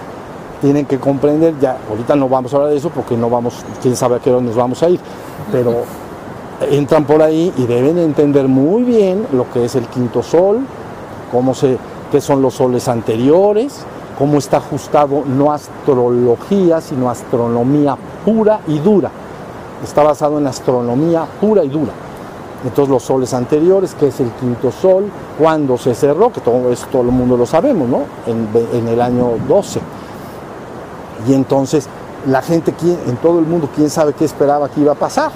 tienen 0.62 0.86
que 0.86 1.00
comprender, 1.00 1.56
ya 1.60 1.78
ahorita 1.90 2.16
no 2.16 2.28
vamos 2.28 2.54
a 2.54 2.58
hablar 2.58 2.72
de 2.72 2.78
eso 2.78 2.90
porque 2.90 3.16
no 3.16 3.30
vamos, 3.30 3.64
quién 3.82 3.96
sabe 3.96 4.16
a 4.16 4.20
qué 4.20 4.32
hora 4.32 4.42
nos 4.42 4.56
vamos 4.56 4.82
a 4.84 4.90
ir, 4.90 5.00
pero 5.52 5.84
entran 6.70 7.06
por 7.06 7.22
ahí 7.22 7.54
y 7.58 7.66
deben 7.66 7.98
entender 7.98 8.48
muy 8.48 8.84
bien 8.84 9.28
lo 9.32 9.50
que 9.52 9.66
es 9.66 9.76
el 9.76 9.86
quinto 9.88 10.24
sol, 10.24 10.60
cómo 11.32 11.54
se, 11.54 11.78
qué 12.12 12.22
son 12.22 12.42
los 12.42 12.56
soles 12.56 12.88
anteriores, 12.88 13.86
cómo 14.18 14.40
está 14.40 14.58
ajustado 14.58 15.24
no 15.26 15.52
astrología, 15.52 16.82
sino 16.82 17.10
astronomía 17.10 17.96
pura 18.26 18.62
y 18.68 18.80
dura. 18.80 19.12
Está 19.84 20.04
basado 20.04 20.38
en 20.38 20.48
astronomía 20.48 21.26
pura 21.40 21.64
y 21.64 21.70
dura. 21.70 21.92
Entonces 22.64 22.90
los 22.90 23.04
soles 23.04 23.34
anteriores, 23.34 23.94
que 23.94 24.08
es 24.08 24.20
el 24.20 24.32
quinto 24.32 24.72
sol, 24.72 25.06
cuando 25.38 25.78
se 25.78 25.94
cerró, 25.94 26.32
que 26.32 26.42
todo 26.42 26.72
eso 26.72 26.88
todo 26.92 27.04
el 27.04 27.10
mundo 27.10 27.38
lo 27.38 27.46
sabemos, 27.46 27.88
¿no? 27.88 28.02
En, 28.26 28.88
el 28.88 29.02
año 29.02 29.34
12 29.48 29.80
y 31.28 31.34
entonces 31.34 31.88
la 32.28 32.42
gente 32.42 32.74
en 33.08 33.16
todo 33.18 33.40
el 33.40 33.46
mundo, 33.46 33.70
quién 33.76 33.90
sabe 33.90 34.14
qué 34.14 34.26
esperaba 34.26 34.70
que 34.70 34.82
iba 34.82 34.92
a 34.92 34.96
pasar, 34.96 35.32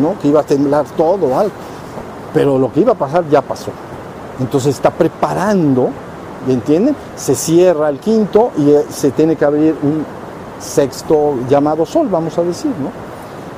¿no? 0.00 0.18
Que 0.20 0.28
iba 0.28 0.40
a 0.40 0.44
temblar 0.44 0.84
todo, 0.96 1.38
algo. 1.38 1.52
Pero 2.32 2.58
lo 2.58 2.72
que 2.72 2.80
iba 2.80 2.92
a 2.92 2.96
pasar 2.96 3.28
ya 3.28 3.42
pasó. 3.42 3.70
Entonces 4.38 4.74
está 4.74 4.90
preparando, 4.90 5.88
¿me 6.46 6.54
entienden? 6.54 6.94
Se 7.16 7.34
cierra 7.34 7.88
el 7.88 7.98
quinto 7.98 8.50
y 8.56 8.70
eh, 8.70 8.84
se 8.90 9.10
tiene 9.10 9.36
que 9.36 9.44
abrir 9.44 9.74
un 9.82 10.04
sexto 10.60 11.34
llamado 11.48 11.84
sol, 11.84 12.08
vamos 12.10 12.36
a 12.38 12.42
decir, 12.42 12.70
¿no? 12.70 13.11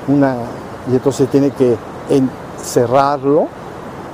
Una, 0.09 0.37
y 0.91 0.95
entonces 0.95 1.29
tiene 1.29 1.51
que 1.51 1.77
cerrarlo 2.63 3.49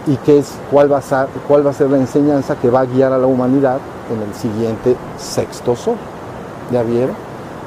y 0.06 0.16
qué 0.16 0.38
es, 0.38 0.52
cuál 0.70 0.92
va, 0.92 0.98
a 0.98 1.02
ser, 1.02 1.28
cuál 1.46 1.66
va 1.66 1.70
a 1.70 1.74
ser 1.74 1.90
la 1.90 1.98
enseñanza 1.98 2.56
que 2.56 2.70
va 2.70 2.80
a 2.80 2.84
guiar 2.84 3.12
a 3.12 3.18
la 3.18 3.26
humanidad 3.26 3.78
en 4.10 4.22
el 4.22 4.34
siguiente 4.34 4.96
sexto 5.18 5.76
sol. 5.76 5.96
¿Ya 6.72 6.82
vieron? 6.82 7.14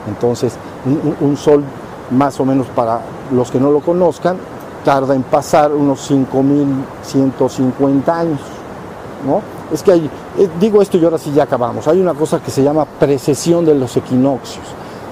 Entonces, 0.07 0.55
un, 1.21 1.37
sol 1.37 1.63
más 2.11 2.39
o 2.39 2.45
menos 2.45 2.67
para 2.67 3.01
los 3.31 3.51
que 3.51 3.59
no 3.59 3.71
lo 3.71 3.79
conozcan, 3.79 4.37
tarda 4.83 5.15
en 5.15 5.23
pasar 5.23 5.73
unos 5.73 6.09
5.150 6.09 8.09
años. 8.09 8.39
¿no? 9.25 9.41
Es 9.71 9.81
que 9.81 9.93
hay, 9.93 10.09
eh, 10.37 10.49
digo 10.59 10.81
esto 10.81 10.97
y 10.97 11.05
ahora 11.05 11.17
sí 11.17 11.31
ya 11.31 11.43
acabamos, 11.43 11.87
hay 11.87 12.01
una 12.01 12.13
cosa 12.13 12.39
que 12.39 12.51
se 12.51 12.61
llama 12.61 12.85
precesión 12.85 13.65
de 13.65 13.75
los 13.75 13.95
equinoccios. 13.95 14.65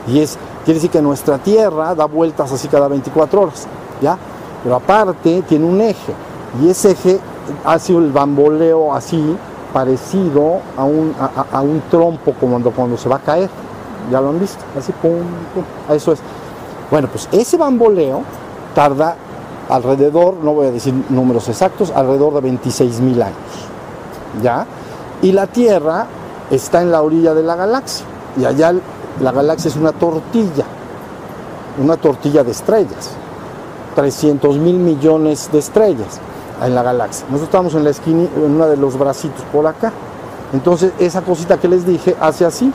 Y 0.08 0.20
es, 0.20 0.38
quiere 0.64 0.76
decir 0.76 0.90
que 0.90 1.02
nuestra 1.02 1.38
Tierra 1.38 1.96
da 1.96 2.06
vueltas 2.06 2.52
así 2.52 2.68
cada 2.68 2.88
24 2.88 3.42
horas, 3.42 3.68
¿ya? 4.02 4.18
Pero 4.64 4.76
aparte 4.76 5.44
tiene 5.48 5.66
un 5.66 5.82
eje, 5.82 6.14
y 6.62 6.70
ese 6.70 6.92
eje 6.92 7.20
ha 7.66 7.80
sido 7.80 8.00
el 8.00 8.12
bamboleo 8.12 8.94
así, 8.94 9.38
parecido 9.74 10.60
a 10.78 10.84
un, 10.84 11.16
a, 11.52 11.62
un 11.62 11.82
trompo 11.90 12.34
cuando, 12.40 12.72
cuando 12.72 12.98
se 12.98 13.08
va 13.08 13.16
a 13.16 13.20
caer 13.20 13.50
ya 14.10 14.20
lo 14.20 14.30
han 14.30 14.40
visto, 14.40 14.64
así 14.78 14.92
pum, 14.94 15.20
pum, 15.54 15.64
eso 15.90 16.14
es. 16.14 16.20
Bueno, 16.90 17.08
pues 17.08 17.30
ese 17.32 17.58
bamboleo 17.58 18.24
tarda 18.74 19.16
alrededor, 19.70 20.36
no 20.44 20.54
voy 20.54 20.68
a 20.68 20.72
decir 20.72 20.94
números 21.10 21.48
exactos, 21.50 21.92
alrededor 21.96 22.34
de 22.36 22.42
26 22.42 23.00
mil 23.00 23.22
años, 23.22 23.36
¿ya? 24.42 24.66
Y 25.22 25.32
la 25.32 25.48
Tierra 25.48 26.08
está 26.50 26.82
en 26.82 26.92
la 26.92 27.02
orilla 27.02 27.34
de 27.34 27.44
la 27.44 27.56
galaxia, 27.56 28.06
y 28.38 28.46
allá 28.46 28.74
la 29.20 29.32
galaxia 29.32 29.70
es 29.70 29.76
una 29.76 29.92
tortilla, 29.92 30.66
una 31.82 31.98
tortilla 31.98 32.44
de 32.44 32.52
estrellas, 32.52 33.12
300 33.96 34.58
mil 34.58 34.76
millones 34.76 35.50
de 35.52 35.60
estrellas 35.60 36.20
en 36.64 36.76
la 36.76 36.84
galaxia. 36.84 37.26
Nosotros 37.26 37.48
estamos 37.48 37.76
en 37.76 37.84
la 37.84 37.90
esquina, 37.90 38.28
en 38.36 38.44
uno 38.44 38.68
de 38.68 38.78
los 38.78 38.98
bracitos 38.98 39.44
por 39.52 39.68
acá. 39.68 39.92
Entonces, 40.54 40.94
esa 41.00 41.22
cosita 41.22 41.58
que 41.58 41.68
les 41.68 41.86
dije 41.86 42.16
hace 42.20 42.46
así, 42.46 42.72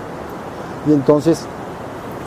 y 0.86 0.92
entonces 0.92 1.44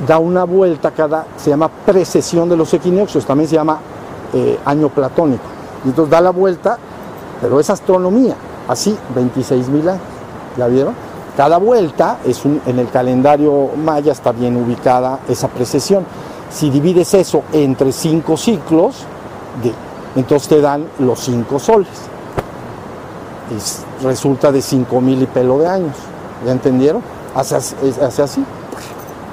da 0.07 0.19
una 0.19 0.43
vuelta 0.43 0.91
cada, 0.91 1.25
se 1.37 1.49
llama 1.49 1.69
precesión 1.85 2.49
de 2.49 2.57
los 2.57 2.73
equinoccios, 2.73 3.25
también 3.25 3.49
se 3.49 3.55
llama 3.55 3.79
eh, 4.33 4.59
año 4.65 4.89
platónico. 4.89 5.43
Y 5.85 5.89
entonces 5.89 6.11
da 6.11 6.21
la 6.21 6.31
vuelta, 6.31 6.77
pero 7.41 7.59
es 7.59 7.69
astronomía, 7.69 8.35
así 8.67 8.97
26 9.15 9.69
mil 9.69 9.87
años, 9.89 10.01
¿ya 10.57 10.67
vieron? 10.67 11.08
Cada 11.37 11.57
vuelta 11.57 12.19
es 12.25 12.43
un, 12.43 12.61
en 12.65 12.79
el 12.79 12.89
calendario 12.89 13.69
maya 13.77 14.11
está 14.11 14.31
bien 14.31 14.57
ubicada 14.57 15.19
esa 15.29 15.47
precesión. 15.47 16.05
Si 16.51 16.69
divides 16.69 17.13
eso 17.13 17.43
entre 17.53 17.91
cinco 17.91 18.35
ciclos, 18.35 18.95
entonces 20.15 20.47
te 20.47 20.61
dan 20.61 20.85
los 20.99 21.19
cinco 21.19 21.59
soles. 21.59 21.87
Y 23.51 24.05
resulta 24.05 24.51
de 24.51 24.61
cinco 24.61 25.01
mil 25.01 25.21
y 25.21 25.25
pelo 25.25 25.59
de 25.59 25.67
años. 25.67 25.95
¿Ya 26.45 26.51
entendieron? 26.51 27.01
hace, 27.35 28.21
así. 28.21 28.43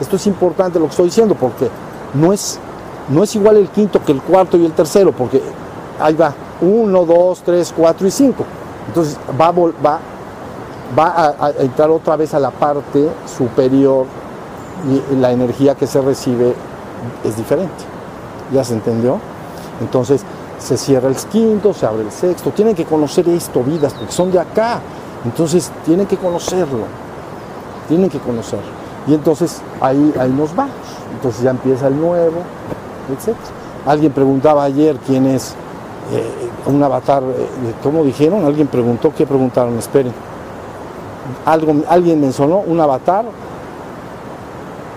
Esto 0.00 0.16
es 0.16 0.26
importante 0.26 0.78
lo 0.78 0.86
que 0.86 0.90
estoy 0.90 1.06
diciendo 1.06 1.34
porque 1.34 1.68
no 2.14 2.32
es, 2.32 2.58
no 3.08 3.22
es 3.22 3.34
igual 3.34 3.56
el 3.56 3.68
quinto 3.68 4.04
que 4.04 4.12
el 4.12 4.20
cuarto 4.20 4.56
y 4.56 4.64
el 4.64 4.72
tercero, 4.72 5.12
porque 5.12 5.42
ahí 6.00 6.14
va, 6.14 6.34
uno, 6.60 7.04
dos, 7.04 7.42
tres, 7.44 7.72
cuatro 7.76 8.06
y 8.06 8.10
cinco. 8.10 8.44
Entonces 8.88 9.18
va, 9.40 9.50
va, 9.50 9.98
va 10.98 11.34
a, 11.38 11.50
entrar 11.58 11.90
otra 11.90 12.16
vez 12.16 12.34
a 12.34 12.38
la 12.38 12.50
parte 12.50 13.08
superior 13.36 14.06
y 14.88 15.16
la 15.16 15.32
energía 15.32 15.74
que 15.74 15.86
se 15.86 16.00
recibe 16.00 16.54
es 17.24 17.36
diferente. 17.36 17.84
¿Ya 18.52 18.62
se 18.62 18.74
entendió? 18.74 19.18
Entonces 19.80 20.22
se 20.58 20.76
cierra 20.76 21.08
el 21.08 21.16
quinto, 21.16 21.72
se 21.72 21.86
abre 21.86 22.02
el 22.02 22.12
sexto. 22.12 22.50
Tienen 22.50 22.74
que 22.74 22.84
conocer 22.84 23.28
esto, 23.28 23.62
vidas, 23.62 23.94
porque 23.94 24.12
son 24.12 24.30
de 24.30 24.38
acá. 24.38 24.80
Entonces 25.24 25.70
tienen 25.84 26.06
que 26.06 26.16
conocerlo 26.16 26.84
tienen 27.86 28.10
que 28.10 28.18
conocer. 28.18 28.60
Y 29.06 29.14
entonces 29.14 29.60
ahí, 29.80 30.12
ahí 30.18 30.30
nos 30.30 30.54
vamos. 30.54 30.74
Entonces 31.14 31.42
ya 31.42 31.50
empieza 31.50 31.88
el 31.88 31.98
nuevo, 31.98 32.42
etc. 33.12 33.36
Alguien 33.86 34.12
preguntaba 34.12 34.64
ayer 34.64 34.96
quién 35.06 35.26
es 35.26 35.54
eh, 36.12 36.50
un 36.66 36.82
avatar, 36.82 37.22
eh, 37.22 37.74
¿cómo 37.82 38.04
dijeron? 38.04 38.44
Alguien 38.44 38.66
preguntó, 38.66 39.12
¿qué 39.16 39.26
preguntaron? 39.26 39.78
Esperen. 39.78 40.12
Algo, 41.44 41.74
alguien 41.88 42.20
mencionó 42.20 42.58
un 42.58 42.80
avatar 42.80 43.24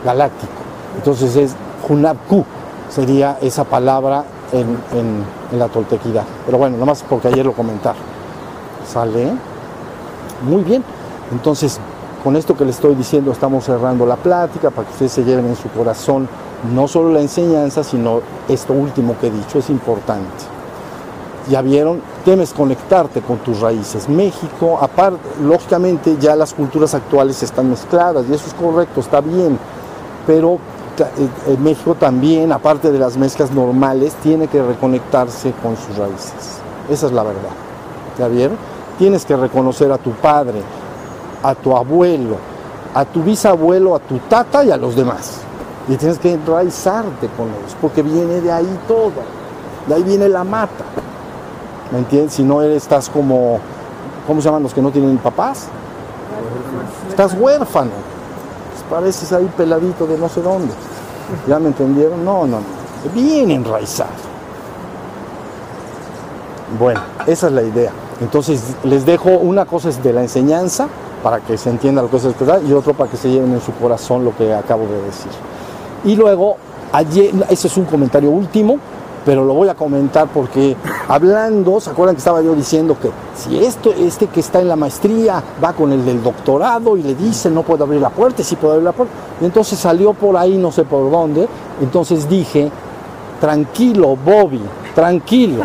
galáctico. 0.04 0.54
Entonces 0.96 1.36
es 1.36 1.56
Hunabku, 1.88 2.46
sería 2.90 3.38
esa 3.42 3.64
palabra 3.64 4.24
en, 4.52 4.68
en, 4.98 5.24
en 5.52 5.60
la 5.60 5.68
toltequidad. 5.68 6.24
Pero 6.46 6.58
bueno, 6.58 6.78
nomás 6.78 7.04
porque 7.08 7.28
ayer 7.28 7.46
lo 7.46 7.54
comentaron. 7.54 8.02
¿Sale? 8.92 9.32
Muy 10.48 10.64
bien. 10.64 10.84
Entonces, 11.32 11.80
con 12.24 12.36
esto 12.36 12.56
que 12.58 12.66
les 12.66 12.76
estoy 12.76 12.96
diciendo 12.96 13.32
estamos 13.32 13.64
cerrando 13.64 14.06
la 14.06 14.16
plática 14.16 14.70
para 14.72 14.88
que 14.88 14.94
ustedes 14.94 15.12
se 15.12 15.24
lleven 15.24 15.46
en 15.46 15.56
su 15.56 15.70
corazón 15.70 16.28
no 16.74 16.88
solo 16.88 17.12
la 17.12 17.22
enseñanza, 17.22 17.84
sino 17.84 18.22
esto 18.48 18.74
último 18.74 19.16
que 19.20 19.28
he 19.28 19.32
dicho, 19.32 19.60
es 19.60 19.70
importante. 19.70 20.59
Ya 21.50 21.62
vieron, 21.64 22.02
temes 22.24 22.54
conectarte 22.54 23.22
con 23.22 23.40
tus 23.40 23.60
raíces. 23.60 24.08
México, 24.08 24.78
aparte, 24.80 25.20
lógicamente 25.42 26.16
ya 26.20 26.36
las 26.36 26.54
culturas 26.54 26.94
actuales 26.94 27.42
están 27.42 27.70
mezcladas 27.70 28.26
y 28.30 28.34
eso 28.34 28.46
es 28.48 28.54
correcto, 28.54 29.00
está 29.00 29.20
bien, 29.20 29.58
pero 30.28 30.60
eh, 31.00 31.58
México 31.60 31.96
también, 31.96 32.52
aparte 32.52 32.92
de 32.92 33.00
las 33.00 33.18
mezclas 33.18 33.52
normales, 33.52 34.14
tiene 34.22 34.48
que 34.48 34.62
reconectarse 34.62 35.54
con 35.64 35.76
sus 35.76 35.98
raíces. 35.98 36.60
Esa 36.90 37.08
es 37.08 37.12
la 37.12 37.24
verdad. 37.24 37.52
¿Ya 38.18 38.28
vieron? 38.28 38.58
Tienes 38.98 39.26
que 39.26 39.36
reconocer 39.36 39.92
a 39.92 39.98
tu 39.98 40.12
padre, 40.12 40.62
a 41.42 41.56
tu 41.56 41.76
abuelo, 41.76 42.36
a 42.94 43.06
tu 43.06 43.24
bisabuelo, 43.24 43.96
a 43.96 44.00
tu 44.00 44.18
tata 44.20 44.64
y 44.64 44.72
a 44.72 44.78
los 44.78 44.96
demás. 44.96 45.40
Y 45.88 45.96
tienes 45.96 46.20
que 46.20 46.34
enraizarte 46.34 47.28
con 47.38 47.48
ellos, 47.48 47.76
porque 47.82 48.04
viene 48.04 48.42
de 48.42 48.52
ahí 48.52 48.80
todo. 48.88 49.12
De 49.88 49.96
ahí 49.96 50.04
viene 50.04 50.28
la 50.28 50.44
mata. 50.44 50.84
¿Me 51.92 52.00
entiendes? 52.00 52.34
Si 52.34 52.44
no 52.44 52.62
eres, 52.62 52.84
estás 52.84 53.10
como, 53.10 53.60
¿cómo 54.28 54.42
se 54.42 54.46
llaman 54.46 54.64
los 54.64 54.74
que 54.74 54.82
no 54.82 54.92
tienen 54.92 55.18
papás? 55.18 55.68
Estás 57.10 57.34
huérfano. 57.34 57.92
Pues 58.72 58.84
pareces 58.90 59.32
ahí 59.34 59.50
peladito 59.58 60.06
de 60.06 60.18
no 60.18 60.30
sé 60.30 60.42
dónde. 60.42 60.74
¿Ya 61.48 61.60
me 61.60 61.68
entendieron? 61.68 62.24
No, 62.24 62.46
no, 62.46 62.58
no. 62.58 63.14
Bien 63.14 63.52
enraizado. 63.52 64.30
Bueno, 66.78 67.02
esa 67.26 67.48
es 67.48 67.54
la 67.54 67.64
idea. 67.64 67.92
Entonces 68.22 68.62
les 68.84 69.06
dejo 69.06 69.30
una 69.32 69.66
cosa 69.66 69.90
es 69.90 70.04
de 70.04 70.14
la 70.14 70.22
enseñanza 70.22 70.88
para 71.24 71.40
que 71.40 71.58
se 71.58 71.70
entienda 71.70 72.02
lo 72.02 72.10
que 72.10 72.18
es 72.18 72.26
el 72.26 72.36
y 72.68 72.74
otro 72.74 72.94
para 72.94 73.10
que 73.10 73.18
se 73.18 73.30
lleven 73.30 73.54
en 73.54 73.62
su 73.62 73.74
corazón 73.74 74.24
lo 74.24 74.36
que 74.36 74.54
acabo 74.54 74.84
de 74.84 75.02
decir. 75.02 75.32
Y 76.06 76.16
luego, 76.16 76.58
ayer, 76.92 77.32
ese 77.50 77.68
es 77.68 77.78
un 77.78 77.86
comentario 77.86 78.30
último, 78.30 78.78
pero 79.30 79.46
lo 79.46 79.54
voy 79.54 79.70
a 79.70 79.76
comentar 79.76 80.28
porque 80.34 80.76
hablando, 81.08 81.80
¿se 81.80 81.92
acuerdan 81.92 82.16
que 82.16 82.18
estaba 82.18 82.42
yo 82.42 82.56
diciendo 82.56 82.98
que 83.00 83.12
si 83.36 83.64
esto, 83.64 83.94
este 83.94 84.26
que 84.26 84.40
está 84.40 84.60
en 84.60 84.68
la 84.68 84.76
maestría 84.76 85.44
va 85.64 85.74
con 85.74 85.92
el 85.92 86.04
del 86.04 86.24
doctorado 86.24 86.98
y 86.98 87.04
le 87.04 87.14
dice 87.14 87.52
no 87.52 87.62
puedo 87.62 87.84
abrir 87.84 88.02
la 88.02 88.10
puerta, 88.10 88.42
sí 88.42 88.56
puedo 88.56 88.74
abrir 88.74 88.86
la 88.86 88.92
puerta? 88.92 89.14
Y 89.40 89.46
entonces 89.46 89.78
salió 89.78 90.14
por 90.14 90.36
ahí, 90.36 90.58
no 90.58 90.72
sé 90.72 90.84
por 90.84 91.12
dónde, 91.12 91.48
entonces 91.80 92.28
dije, 92.28 92.72
tranquilo 93.40 94.18
Bobby, 94.18 94.62
tranquilo. 94.96 95.64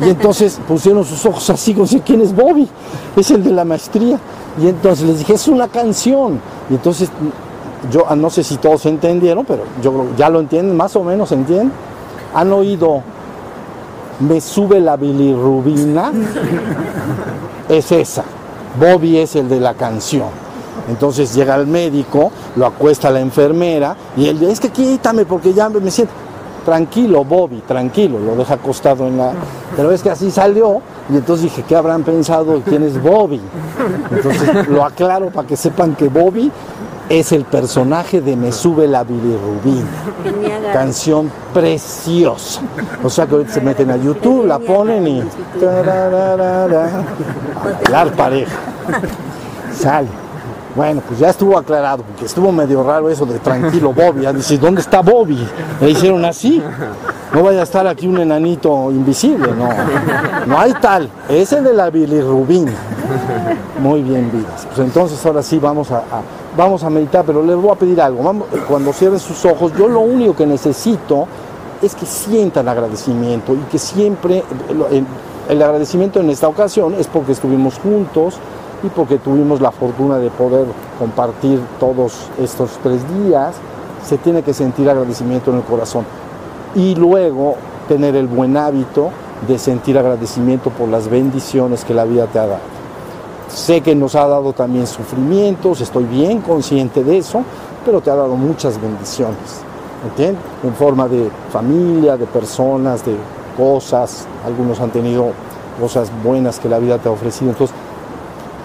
Y 0.00 0.08
entonces 0.08 0.58
pusieron 0.66 1.04
sus 1.04 1.24
ojos 1.26 1.48
así, 1.48 1.74
como 1.74 1.86
si, 1.86 2.00
¿quién 2.00 2.20
es 2.22 2.34
Bobby? 2.34 2.68
Es 3.14 3.30
el 3.30 3.44
de 3.44 3.52
la 3.52 3.64
maestría. 3.64 4.18
Y 4.60 4.66
entonces 4.66 5.06
les 5.06 5.18
dije, 5.20 5.34
es 5.34 5.46
una 5.46 5.68
canción. 5.68 6.40
Y 6.68 6.74
entonces 6.74 7.08
yo 7.92 8.04
ah, 8.08 8.16
no 8.16 8.30
sé 8.30 8.42
si 8.42 8.56
todos 8.56 8.84
entendieron, 8.86 9.44
pero 9.44 9.62
yo 9.80 10.06
ya 10.16 10.28
lo 10.28 10.40
entienden, 10.40 10.76
más 10.76 10.96
o 10.96 11.04
menos 11.04 11.30
entienden. 11.30 11.70
¿Han 12.34 12.52
oído 12.52 13.02
me 14.20 14.40
sube 14.40 14.80
la 14.80 14.96
bilirrubina? 14.96 16.12
Es 17.68 17.92
esa. 17.92 18.24
Bobby 18.78 19.18
es 19.18 19.36
el 19.36 19.48
de 19.48 19.60
la 19.60 19.74
canción. 19.74 20.28
Entonces 20.88 21.34
llega 21.34 21.56
el 21.56 21.66
médico, 21.66 22.30
lo 22.56 22.66
acuesta 22.66 23.10
la 23.10 23.20
enfermera 23.20 23.96
y 24.16 24.26
él 24.26 24.38
dice, 24.38 24.52
es 24.52 24.60
que 24.60 24.70
quítame 24.70 25.24
porque 25.24 25.52
ya 25.52 25.68
me 25.68 25.90
siento 25.90 26.12
tranquilo, 26.64 27.24
Bobby, 27.24 27.62
tranquilo, 27.66 28.18
lo 28.18 28.36
deja 28.36 28.54
acostado 28.54 29.06
en 29.06 29.16
la... 29.16 29.32
Pero 29.76 29.92
es 29.92 30.02
que 30.02 30.10
así 30.10 30.30
salió 30.30 30.80
y 31.08 31.16
entonces 31.16 31.44
dije, 31.44 31.64
¿qué 31.66 31.76
habrán 31.76 32.02
pensado? 32.02 32.60
¿Quién 32.64 32.82
es 32.82 33.00
Bobby? 33.00 33.40
Entonces 34.10 34.68
lo 34.68 34.84
aclaro 34.84 35.30
para 35.30 35.46
que 35.46 35.56
sepan 35.56 35.94
que 35.94 36.08
Bobby 36.08 36.50
es 37.10 37.32
el 37.32 37.44
personaje 37.44 38.20
de 38.20 38.36
Me 38.36 38.52
sube 38.52 38.86
la 38.86 39.04
bilirrubina. 39.04 39.90
Canción 40.72 41.30
preciosa. 41.52 42.62
O 43.02 43.10
sea 43.10 43.26
que 43.26 43.34
ahorita 43.34 43.52
se 43.52 43.60
meten 43.60 43.90
a 43.90 43.96
YouTube, 43.96 44.46
la 44.46 44.60
ponen 44.60 45.06
y... 45.06 45.20
A 47.92 48.04
pareja. 48.16 48.56
Sale. 49.74 50.08
Bueno, 50.76 51.02
pues 51.06 51.18
ya 51.18 51.30
estuvo 51.30 51.58
aclarado, 51.58 52.04
porque 52.04 52.26
estuvo 52.26 52.52
medio 52.52 52.84
raro 52.84 53.10
eso 53.10 53.26
de 53.26 53.40
tranquilo 53.40 53.92
Bobby. 53.92 54.24
Dice, 54.32 54.56
¿dónde 54.56 54.80
está 54.80 55.00
Bobby? 55.00 55.44
Le 55.80 55.90
hicieron 55.90 56.24
así. 56.24 56.62
No 57.34 57.42
vaya 57.42 57.60
a 57.60 57.62
estar 57.64 57.86
aquí 57.88 58.06
un 58.06 58.18
enanito 58.18 58.90
invisible, 58.92 59.52
no. 59.52 59.68
No 60.46 60.60
hay 60.60 60.72
tal. 60.80 61.10
Ese 61.28 61.60
de 61.60 61.74
la 61.74 61.90
bilirrubina. 61.90 62.72
Muy 63.80 64.02
bien, 64.02 64.30
vidas. 64.32 64.66
Pues 64.66 64.78
entonces 64.78 65.24
ahora 65.26 65.42
sí 65.42 65.58
vamos 65.58 65.90
a, 65.90 66.02
vamos 66.56 66.82
a 66.82 66.90
meditar, 66.90 67.24
pero 67.24 67.42
les 67.42 67.56
voy 67.56 67.70
a 67.70 67.74
pedir 67.74 68.00
algo. 68.00 68.22
cuando 68.68 68.92
cierren 68.92 69.18
sus 69.18 69.44
ojos, 69.44 69.72
yo 69.76 69.88
lo 69.88 70.00
único 70.00 70.34
que 70.34 70.46
necesito 70.46 71.26
es 71.82 71.94
que 71.94 72.06
sientan 72.06 72.68
agradecimiento 72.68 73.54
y 73.54 73.58
que 73.70 73.78
siempre 73.78 74.44
el 75.48 75.62
agradecimiento 75.62 76.20
en 76.20 76.30
esta 76.30 76.48
ocasión 76.48 76.94
es 76.94 77.06
porque 77.06 77.32
estuvimos 77.32 77.78
juntos, 77.78 78.38
y 78.82 78.88
porque 78.88 79.18
tuvimos 79.18 79.60
la 79.60 79.70
fortuna 79.70 80.18
de 80.18 80.30
poder 80.30 80.66
compartir 80.98 81.60
todos 81.78 82.28
estos 82.40 82.70
tres 82.82 83.02
días, 83.22 83.54
se 84.04 84.16
tiene 84.18 84.42
que 84.42 84.54
sentir 84.54 84.88
agradecimiento 84.88 85.50
en 85.50 85.58
el 85.58 85.62
corazón. 85.62 86.04
Y 86.74 86.94
luego 86.94 87.56
tener 87.88 88.16
el 88.16 88.26
buen 88.26 88.56
hábito 88.56 89.10
de 89.46 89.58
sentir 89.58 89.98
agradecimiento 89.98 90.70
por 90.70 90.88
las 90.88 91.08
bendiciones 91.08 91.84
que 91.84 91.94
la 91.94 92.04
vida 92.04 92.26
te 92.26 92.38
ha 92.38 92.46
dado. 92.46 92.79
Sé 93.52 93.80
que 93.80 93.96
nos 93.96 94.14
ha 94.14 94.28
dado 94.28 94.52
también 94.52 94.86
sufrimientos, 94.86 95.80
estoy 95.80 96.04
bien 96.04 96.40
consciente 96.40 97.02
de 97.02 97.18
eso, 97.18 97.42
pero 97.84 98.00
te 98.00 98.10
ha 98.10 98.14
dado 98.14 98.36
muchas 98.36 98.80
bendiciones, 98.80 99.62
¿entiendes? 100.04 100.42
En 100.62 100.72
forma 100.74 101.08
de 101.08 101.28
familia, 101.50 102.16
de 102.16 102.26
personas, 102.26 103.04
de 103.04 103.16
cosas, 103.56 104.26
algunos 104.46 104.80
han 104.80 104.90
tenido 104.90 105.32
cosas 105.80 106.10
buenas 106.22 106.60
que 106.60 106.68
la 106.68 106.78
vida 106.78 106.98
te 106.98 107.08
ha 107.08 107.12
ofrecido. 107.12 107.50
Entonces, 107.50 107.74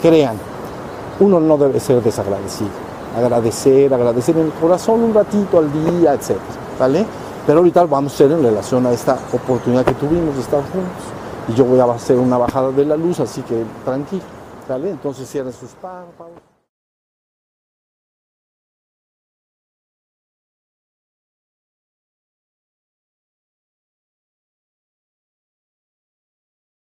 crean, 0.03 0.35
uno 1.19 1.39
no 1.39 1.57
debe 1.57 1.79
ser 1.79 2.03
desagradecido. 2.03 2.69
Agradecer, 3.17 3.91
agradecer 3.91 4.37
en 4.37 4.45
el 4.47 4.51
corazón 4.51 5.01
un 5.01 5.13
ratito 5.13 5.57
al 5.57 5.71
día, 5.71 6.13
etc. 6.13 6.37
¿Vale? 6.79 7.05
Pero 7.47 7.59
ahorita 7.59 7.85
vamos 7.85 8.13
a 8.13 8.17
ser 8.17 8.31
en 8.31 8.43
relación 8.43 8.85
a 8.85 8.91
esta 8.91 9.17
oportunidad 9.33 9.83
que 9.83 9.93
tuvimos 9.93 10.35
de 10.35 10.41
estar 10.41 10.61
juntos. 10.61 11.03
Y 11.47 11.53
yo 11.53 11.65
voy 11.65 11.79
a 11.79 11.85
hacer 11.85 12.17
una 12.17 12.37
bajada 12.37 12.71
de 12.71 12.85
la 12.85 12.97
luz, 12.97 13.19
así 13.19 13.41
que 13.41 13.63
tranquilo. 13.83 14.34
¿Vale? 14.67 14.89
Entonces 14.89 15.29
cierren 15.29 15.53
sus 15.53 15.71
párpados. 15.71 16.54